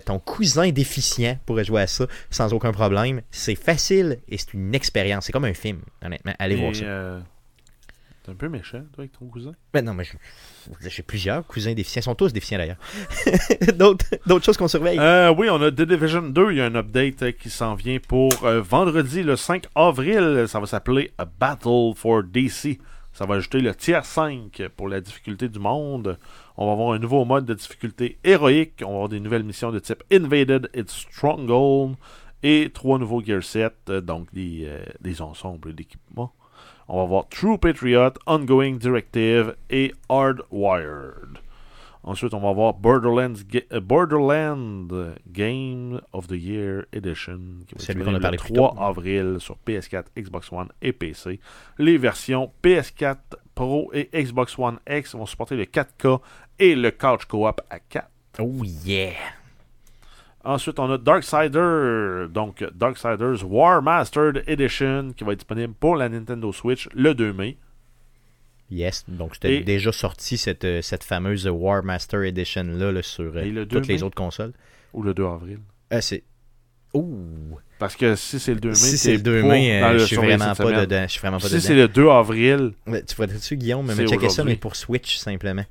ton 0.04 0.18
cousin 0.18 0.70
déficient 0.70 1.38
pourrait 1.46 1.64
jouer 1.64 1.82
à 1.82 1.86
ça 1.86 2.06
sans 2.30 2.52
aucun 2.52 2.72
problème. 2.72 3.22
C'est 3.30 3.54
facile 3.54 4.18
et 4.28 4.38
c'est 4.38 4.54
une 4.54 4.74
expérience. 4.74 5.26
C'est 5.26 5.32
comme 5.32 5.44
un 5.44 5.54
film, 5.54 5.80
honnêtement. 6.04 6.32
Allez 6.38 6.56
voir 6.56 6.74
ça. 6.74 7.22
T'es 8.22 8.32
un 8.32 8.34
peu 8.34 8.48
méchant, 8.48 8.82
toi, 8.92 9.02
avec 9.04 9.12
ton 9.12 9.26
cousin? 9.26 9.52
Ben 9.72 9.84
non, 9.84 9.94
mais 9.94 10.04
j'ai 10.86 11.02
plusieurs 11.02 11.46
cousins 11.46 11.72
déficients. 11.72 12.00
Ils 12.00 12.04
sont 12.04 12.14
tous 12.14 12.32
déficients 12.32 12.58
d'ailleurs. 12.58 12.76
D'autres 14.26 14.44
choses 14.44 14.58
qu'on 14.58 14.68
surveille. 14.68 14.98
Euh, 14.98 15.32
oui, 15.36 15.48
on 15.50 15.60
a 15.62 15.70
The 15.70 15.82
Division 15.82 16.22
2. 16.22 16.50
Il 16.50 16.58
y 16.58 16.60
a 16.60 16.66
un 16.66 16.74
update 16.74 17.22
euh, 17.22 17.32
qui 17.32 17.48
s'en 17.48 17.74
vient 17.74 17.98
pour 17.98 18.30
euh, 18.44 18.60
vendredi 18.60 19.22
le 19.22 19.36
5 19.36 19.66
avril. 19.74 20.44
Ça 20.48 20.60
va 20.60 20.66
s'appeler 20.66 21.12
A 21.16 21.24
Battle 21.24 21.92
for 21.96 22.22
DC. 22.24 22.78
Ça 23.12 23.26
va 23.26 23.36
ajouter 23.36 23.60
le 23.60 23.74
tiers 23.74 24.04
5 24.04 24.68
pour 24.76 24.88
la 24.88 25.00
difficulté 25.00 25.48
du 25.48 25.58
monde. 25.58 26.18
On 26.56 26.66
va 26.66 26.72
avoir 26.72 26.92
un 26.92 26.98
nouveau 26.98 27.24
mode 27.24 27.46
de 27.46 27.54
difficulté 27.54 28.18
héroïque. 28.22 28.82
On 28.82 28.88
va 28.88 28.94
avoir 28.94 29.08
des 29.08 29.20
nouvelles 29.20 29.44
missions 29.44 29.72
de 29.72 29.78
type 29.78 30.02
Invaded 30.12 30.68
et 30.74 30.84
Stronghold. 30.86 31.96
Et 32.42 32.70
trois 32.72 32.98
nouveaux 32.98 33.22
gear 33.22 33.42
sets, 33.42 34.00
donc 34.02 34.32
des, 34.32 34.64
euh, 34.64 34.84
des 35.00 35.20
ensembles 35.20 35.74
d'équipements. 35.74 36.32
On 36.92 36.96
va 36.96 37.02
avoir 37.04 37.28
True 37.28 37.56
Patriot, 37.56 38.14
Ongoing 38.26 38.74
Directive 38.74 39.54
et 39.70 39.92
Hardwired. 40.08 41.38
Ensuite, 42.02 42.32
on 42.34 42.40
va 42.40 42.48
avoir 42.48 42.74
Borderlands, 42.74 43.44
Ga- 43.48 43.66
euh, 43.72 43.80
Borderland 43.80 44.88
Game 45.30 46.00
of 46.12 46.26
the 46.26 46.32
Year 46.32 46.84
Edition 46.92 47.38
qui 47.68 47.74
va 47.76 47.80
être 47.92 47.98
le 48.12 48.18
plus 48.38 48.52
3 48.54 48.70
tôt. 48.74 48.80
avril 48.82 49.36
sur 49.38 49.56
PS4, 49.66 50.04
Xbox 50.18 50.50
One 50.50 50.68
et 50.82 50.92
PC. 50.92 51.38
Les 51.78 51.96
versions 51.98 52.50
PS4 52.62 53.16
Pro 53.54 53.90
et 53.92 54.08
Xbox 54.14 54.58
One 54.58 54.78
X 54.88 55.14
vont 55.14 55.26
supporter 55.26 55.56
le 55.56 55.66
4K 55.66 56.20
et 56.58 56.74
le 56.74 56.90
couch 56.90 57.26
co-op 57.26 57.60
à 57.70 57.78
4. 57.78 58.08
Oh 58.40 58.64
yeah! 58.64 59.12
Ensuite, 60.42 60.78
on 60.78 60.90
a 60.90 60.96
Darksider, 60.98 62.26
donc 62.32 62.64
Darksiders 62.74 63.44
War 63.44 63.82
Mastered 63.82 64.42
Edition 64.46 65.12
qui 65.14 65.22
va 65.24 65.32
être 65.32 65.40
disponible 65.40 65.74
pour 65.78 65.96
la 65.96 66.08
Nintendo 66.08 66.50
Switch 66.52 66.88
le 66.94 67.14
2 67.14 67.32
mai. 67.34 67.58
Yes, 68.70 69.04
donc 69.08 69.34
c'était 69.34 69.56
Et- 69.56 69.60
déjà 69.64 69.90
sorti 69.92 70.38
cette, 70.38 70.64
euh, 70.64 70.80
cette 70.80 71.04
fameuse 71.04 71.46
War 71.48 71.82
Master 71.82 72.22
Edition 72.22 72.62
là, 72.64 73.02
sur 73.02 73.36
euh, 73.36 73.42
le 73.44 73.66
2 73.66 73.78
toutes 73.80 73.88
les 73.88 73.96
mai? 73.96 74.02
autres 74.02 74.14
consoles. 74.14 74.52
Ou 74.94 75.02
le 75.02 75.12
2 75.12 75.24
avril? 75.26 75.58
Euh, 75.92 76.00
c'est. 76.00 76.22
Ouh! 76.94 77.58
Parce 77.78 77.96
que 77.96 78.14
si 78.14 78.38
c'est 78.38 78.54
le 78.54 78.60
2 78.60 78.68
mai, 78.70 78.74
Si 78.74 78.96
c'est 78.98 79.12
le 79.12 79.16
t'es 79.18 79.22
2 79.24 79.42
pas 79.42 79.48
mai, 79.48 79.82
euh, 79.82 79.98
je 79.98 80.04
suis 80.04 80.16
vraiment 80.16 80.46
pas 80.46 80.54
semaine. 80.54 80.80
dedans. 80.80 81.02
Je 81.02 81.10
suis 81.12 81.20
vraiment 81.20 81.38
pas 81.38 81.48
Si 81.48 81.60
c'est 81.60 81.74
le 81.74 81.88
2 81.88 82.08
avril, 82.08 82.72
Ouais, 82.86 83.02
Tu 83.04 83.14
pourrais 83.14 83.28
dessus, 83.28 83.56
Guillaume, 83.56 83.86
mais 83.86 84.06
checker 84.06 84.28
ça, 84.30 84.44
mais 84.44 84.56
pour 84.56 84.74
Switch 84.76 85.16
simplement. 85.18 85.64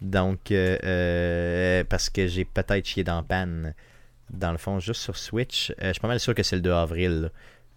Donc, 0.00 0.50
euh, 0.50 1.84
parce 1.88 2.10
que 2.10 2.26
j'ai 2.26 2.44
peut-être 2.44 2.84
chié 2.86 3.04
dans 3.04 3.22
panne. 3.22 3.72
Dans 4.32 4.52
le 4.52 4.58
fond, 4.58 4.80
juste 4.80 5.02
sur 5.02 5.16
Switch, 5.16 5.70
euh, 5.82 5.88
je 5.88 5.92
suis 5.92 6.00
pas 6.00 6.08
mal 6.08 6.18
sûr 6.20 6.34
que 6.34 6.42
c'est 6.42 6.56
le 6.56 6.62
2 6.62 6.70
avril. 6.72 7.30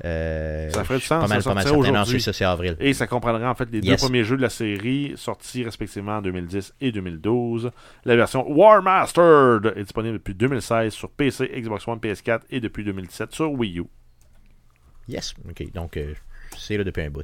Euh, 0.03 0.69
Ça 0.71 0.83
ferait 0.83 0.99
du 0.99 1.05
sens, 1.05 1.21
Pas 1.21 1.27
mal, 1.29 1.41
ça 1.41 1.49
pas 1.51 1.55
mal 1.55 1.67
aujourd'hui. 1.73 2.21
ça, 2.21 2.33
c'est 2.33 2.43
avril. 2.43 2.75
et 2.81 2.93
ça 2.93 3.07
comprendrait 3.07 3.45
en 3.45 3.55
fait 3.55 3.69
les 3.71 3.79
deux 3.79 3.95
premiers 3.95 4.25
jeux 4.25 4.35
de 4.35 4.41
la 4.41 4.49
série 4.49 5.13
sortis 5.15 5.63
respectivement 5.63 6.17
en 6.17 6.21
2010 6.21 6.73
et 6.81 6.91
2012. 6.91 7.71
La 8.03 8.15
version 8.17 8.45
War 8.51 8.81
Mastered 8.81 9.73
est 9.77 9.83
disponible 9.83 10.15
depuis 10.17 10.33
2016 10.33 10.91
sur 10.93 11.09
PC, 11.09 11.49
Xbox 11.55 11.87
One, 11.87 11.99
PS4 11.99 12.41
et 12.49 12.59
depuis 12.59 12.83
2017 12.83 13.33
sur 13.33 13.51
Wii 13.53 13.79
U. 13.79 13.83
Yes, 15.07 15.33
ok, 15.49 15.71
donc 15.73 15.95
euh, 15.97 16.13
c'est 16.57 16.77
là 16.77 16.83
depuis 16.83 17.03
un 17.03 17.09
bout. 17.09 17.23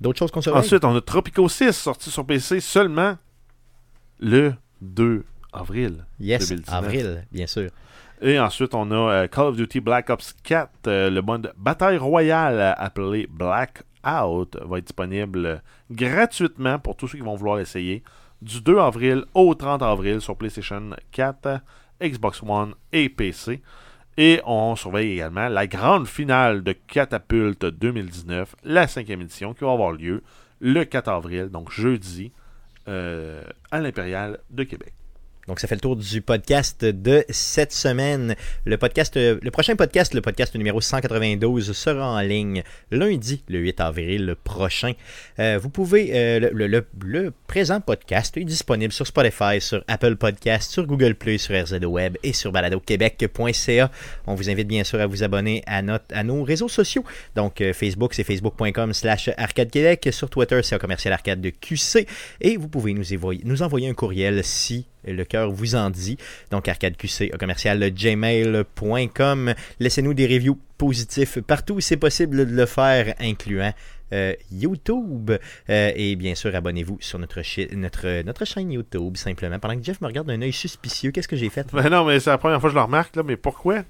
D'autres 0.00 0.18
choses 0.18 0.30
qu'on 0.32 0.40
surveille? 0.40 0.62
Ensuite, 0.64 0.84
on 0.84 0.96
a 0.96 1.00
Tropico 1.00 1.48
6 1.48 1.72
sorti 1.72 2.10
sur 2.10 2.26
PC 2.26 2.58
seulement 2.60 3.16
le 4.18 4.54
2 4.80 5.24
avril. 5.52 6.04
yes, 6.18 6.48
2019. 6.48 6.74
avril, 6.74 7.24
bien 7.30 7.46
sûr. 7.46 7.70
Et 8.22 8.38
ensuite, 8.38 8.74
on 8.74 8.90
a 8.90 8.94
euh, 8.94 9.26
Call 9.26 9.46
of 9.46 9.56
Duty 9.56 9.80
Black 9.80 10.08
Ops 10.08 10.34
4, 10.44 10.70
euh, 10.86 11.10
le 11.10 11.20
mode 11.20 11.52
bataille 11.56 11.96
royale 11.96 12.60
euh, 12.60 12.72
appelé 12.76 13.26
Blackout 13.28 14.56
va 14.62 14.78
être 14.78 14.84
disponible 14.84 15.62
gratuitement 15.90 16.78
pour 16.78 16.96
tous 16.96 17.08
ceux 17.08 17.18
qui 17.18 17.24
vont 17.24 17.34
vouloir 17.34 17.56
l'essayer 17.56 18.02
du 18.40 18.60
2 18.60 18.78
avril 18.78 19.24
au 19.34 19.54
30 19.54 19.82
avril 19.82 20.20
sur 20.20 20.36
PlayStation 20.36 20.90
4, 21.10 21.60
Xbox 22.02 22.42
One 22.42 22.74
et 22.92 23.08
PC. 23.08 23.62
Et 24.16 24.40
on 24.44 24.76
surveille 24.76 25.12
également 25.12 25.48
la 25.48 25.66
grande 25.66 26.06
finale 26.06 26.62
de 26.62 26.72
Catapulte 26.72 27.64
2019, 27.64 28.54
la 28.62 28.86
cinquième 28.86 29.22
édition, 29.22 29.54
qui 29.54 29.64
va 29.64 29.72
avoir 29.72 29.92
lieu 29.92 30.22
le 30.60 30.84
4 30.84 31.08
avril, 31.08 31.48
donc 31.48 31.72
jeudi, 31.72 32.30
à 32.86 33.80
l'Impérial 33.80 34.38
de 34.50 34.62
Québec. 34.62 34.92
Donc, 35.46 35.60
ça 35.60 35.66
fait 35.68 35.74
le 35.74 35.80
tour 35.80 35.96
du 35.96 36.22
podcast 36.22 36.84
de 36.84 37.24
cette 37.28 37.72
semaine. 37.72 38.34
Le 38.64 38.78
podcast, 38.78 39.16
euh, 39.16 39.38
le 39.42 39.50
prochain 39.50 39.76
podcast, 39.76 40.14
le 40.14 40.20
podcast 40.22 40.54
numéro 40.54 40.80
192, 40.80 41.72
sera 41.72 42.12
en 42.14 42.20
ligne 42.20 42.62
lundi, 42.90 43.42
le 43.48 43.58
8 43.58 43.80
avril 43.80 44.36
prochain. 44.42 44.92
Euh, 45.38 45.58
vous 45.60 45.68
pouvez, 45.68 46.10
euh, 46.14 46.40
le, 46.40 46.48
le- 46.50 46.66
le- 46.66 46.86
le 47.04 47.32
présent 47.46 47.80
podcast 47.80 48.36
est 48.36 48.44
disponible 48.44 48.92
sur 48.92 49.06
Spotify, 49.06 49.60
sur 49.60 49.84
Apple 49.88 50.16
Podcast, 50.16 50.70
sur 50.70 50.86
Google 50.86 51.14
Play, 51.14 51.36
sur 51.38 51.54
RZO 51.54 51.86
Web 51.86 52.16
et 52.22 52.32
sur 52.32 52.50
baladoquebec.ca. 52.52 53.90
On 54.26 54.34
vous 54.34 54.50
invite 54.50 54.68
bien 54.68 54.84
sûr 54.84 55.00
à 55.00 55.06
vous 55.06 55.22
abonner 55.22 55.62
à, 55.66 55.82
notre, 55.82 56.06
à 56.14 56.22
nos 56.24 56.42
réseaux 56.42 56.68
sociaux. 56.68 57.04
Donc, 57.36 57.62
Facebook, 57.72 58.14
c'est 58.14 58.24
facebook.com 58.24 58.92
slash 58.92 59.30
arcade 59.36 59.70
Québec. 59.70 60.08
Sur 60.10 60.30
Twitter, 60.30 60.60
c'est 60.62 60.74
un 60.74 60.78
commercial 60.78 61.12
arcade 61.12 61.40
de 61.40 61.50
QC. 61.50 62.06
Et 62.40 62.56
vous 62.56 62.68
pouvez 62.68 62.94
nous 62.94 63.12
envoyer, 63.12 63.42
nous 63.44 63.62
envoyer 63.62 63.88
un 63.88 63.94
courriel 63.94 64.42
si 64.44 64.86
le 65.12 65.24
cœur 65.24 65.50
vous 65.50 65.74
en 65.74 65.90
dit. 65.90 66.16
Donc, 66.50 66.68
arcadeqc, 66.68 67.36
commercial 67.38 67.90
gmail.com. 67.90 69.54
Laissez-nous 69.80 70.14
des 70.14 70.26
reviews 70.26 70.58
positifs 70.78 71.38
partout 71.40 71.74
où 71.74 71.80
c'est 71.80 71.96
possible 71.96 72.46
de 72.46 72.54
le 72.54 72.66
faire, 72.66 73.14
incluant 73.20 73.72
euh, 74.12 74.34
YouTube. 74.52 75.32
Euh, 75.70 75.92
et 75.94 76.16
bien 76.16 76.34
sûr, 76.34 76.54
abonnez-vous 76.54 76.98
sur 77.00 77.18
notre, 77.18 78.22
notre 78.22 78.44
chaîne 78.44 78.72
YouTube, 78.72 79.16
simplement. 79.16 79.58
Pendant 79.58 79.76
que 79.76 79.84
Jeff 79.84 80.00
me 80.00 80.06
regarde 80.06 80.26
d'un 80.26 80.40
œil 80.42 80.52
suspicieux, 80.52 81.10
qu'est-ce 81.10 81.28
que 81.28 81.36
j'ai 81.36 81.50
fait? 81.50 81.66
Ben 81.72 81.88
non, 81.88 82.04
mais 82.04 82.20
c'est 82.20 82.30
la 82.30 82.38
première 82.38 82.60
fois 82.60 82.70
que 82.70 82.74
je 82.74 82.78
le 82.78 82.84
remarque, 82.84 83.16
là, 83.16 83.22
mais 83.24 83.36
pourquoi? 83.36 83.82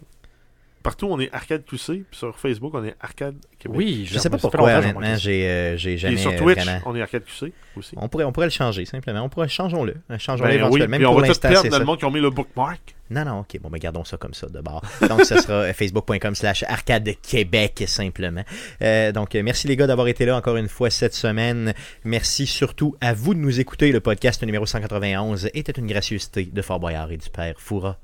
Partout, 0.84 1.08
on 1.10 1.18
est 1.18 1.32
Arcade 1.32 1.64
QC, 1.64 2.04
puis 2.10 2.18
sur 2.18 2.38
Facebook, 2.38 2.74
on 2.74 2.84
est 2.84 2.94
Arcade 3.00 3.36
Québec. 3.58 3.74
Oui, 3.74 4.06
Je 4.06 4.18
sais 4.18 4.28
pas 4.28 4.36
pourquoi, 4.36 4.70
honnêtement, 4.74 5.16
j'ai 5.16 5.48
euh, 5.48 5.76
j'ai 5.78 5.94
Et 5.94 5.96
jamais 5.96 6.18
sur 6.18 6.30
euh, 6.30 6.36
Twitch, 6.36 6.62
vraiment... 6.62 6.80
on 6.84 6.94
est 6.94 7.00
Arcade 7.00 7.24
QC 7.24 7.54
aussi. 7.74 7.94
On 7.96 8.06
pourrait, 8.10 8.24
on 8.24 8.32
pourrait 8.32 8.48
le 8.48 8.52
changer, 8.52 8.84
simplement. 8.84 9.22
On 9.22 9.30
pourrait, 9.30 9.48
changeons-le. 9.48 9.94
Changeons-le 10.18 10.50
Ben 10.50 10.56
oui, 10.56 10.60
éventuellement. 10.60 10.90
Même 10.90 11.00
puis 11.00 11.06
on 11.06 11.14
va 11.14 11.26
tout 11.26 11.40
perdre 11.40 11.62
c'est 11.62 11.68
dans 11.70 11.76
ça. 11.76 11.78
le 11.78 11.86
monde 11.86 11.98
qui 11.98 12.04
ont 12.04 12.10
mis 12.10 12.20
le 12.20 12.28
bookmark. 12.28 12.94
Non, 13.08 13.24
non, 13.24 13.40
ok. 13.40 13.58
Bon, 13.62 13.70
ben 13.70 13.78
gardons 13.78 14.04
ça 14.04 14.18
comme 14.18 14.34
ça 14.34 14.46
de 14.46 14.60
bord. 14.60 14.82
Donc, 15.08 15.24
ce 15.24 15.38
sera 15.38 15.54
euh, 15.54 15.72
facebook.com 15.72 16.34
slash 16.34 16.64
arcade 16.64 17.08
Québec, 17.22 17.84
simplement. 17.86 18.44
Euh, 18.82 19.10
donc, 19.10 19.32
merci 19.34 19.66
les 19.66 19.76
gars 19.76 19.86
d'avoir 19.86 20.08
été 20.08 20.26
là 20.26 20.36
encore 20.36 20.56
une 20.58 20.68
fois 20.68 20.90
cette 20.90 21.14
semaine. 21.14 21.72
Merci 22.04 22.46
surtout 22.46 22.94
à 23.00 23.14
vous 23.14 23.32
de 23.32 23.38
nous 23.38 23.58
écouter. 23.58 23.90
Le 23.90 24.00
podcast 24.00 24.42
numéro 24.42 24.66
191 24.66 25.48
était 25.54 25.72
une 25.72 25.86
gracieuseté 25.86 26.44
de 26.44 26.60
Fort 26.60 26.78
Boyard 26.78 27.10
et 27.10 27.16
du 27.16 27.30
Père 27.30 27.54
Foura. 27.58 27.98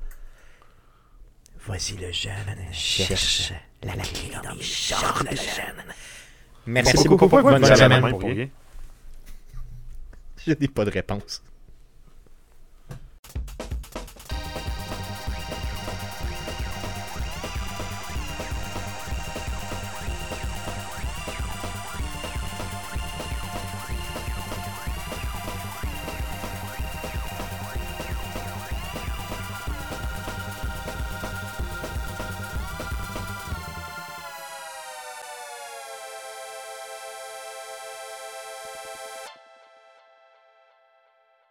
Voici 1.65 1.95
le 1.97 2.11
jeune 2.11 2.33
cherche 2.71 3.53
la 3.83 3.93
clé 3.93 4.31
dans 4.43 4.51
les 4.53 4.61
genres 4.63 5.23
de 5.23 5.35
jeune. 5.35 5.83
Merci 6.65 7.07
beaucoup. 7.07 7.27
Bonne 7.27 7.43
Bonne 7.43 7.65
semaine. 7.75 8.49
pour 10.45 10.51
n'ai 10.59 10.67
pas 10.67 10.85
de 10.85 10.91
réponse. 10.91 11.43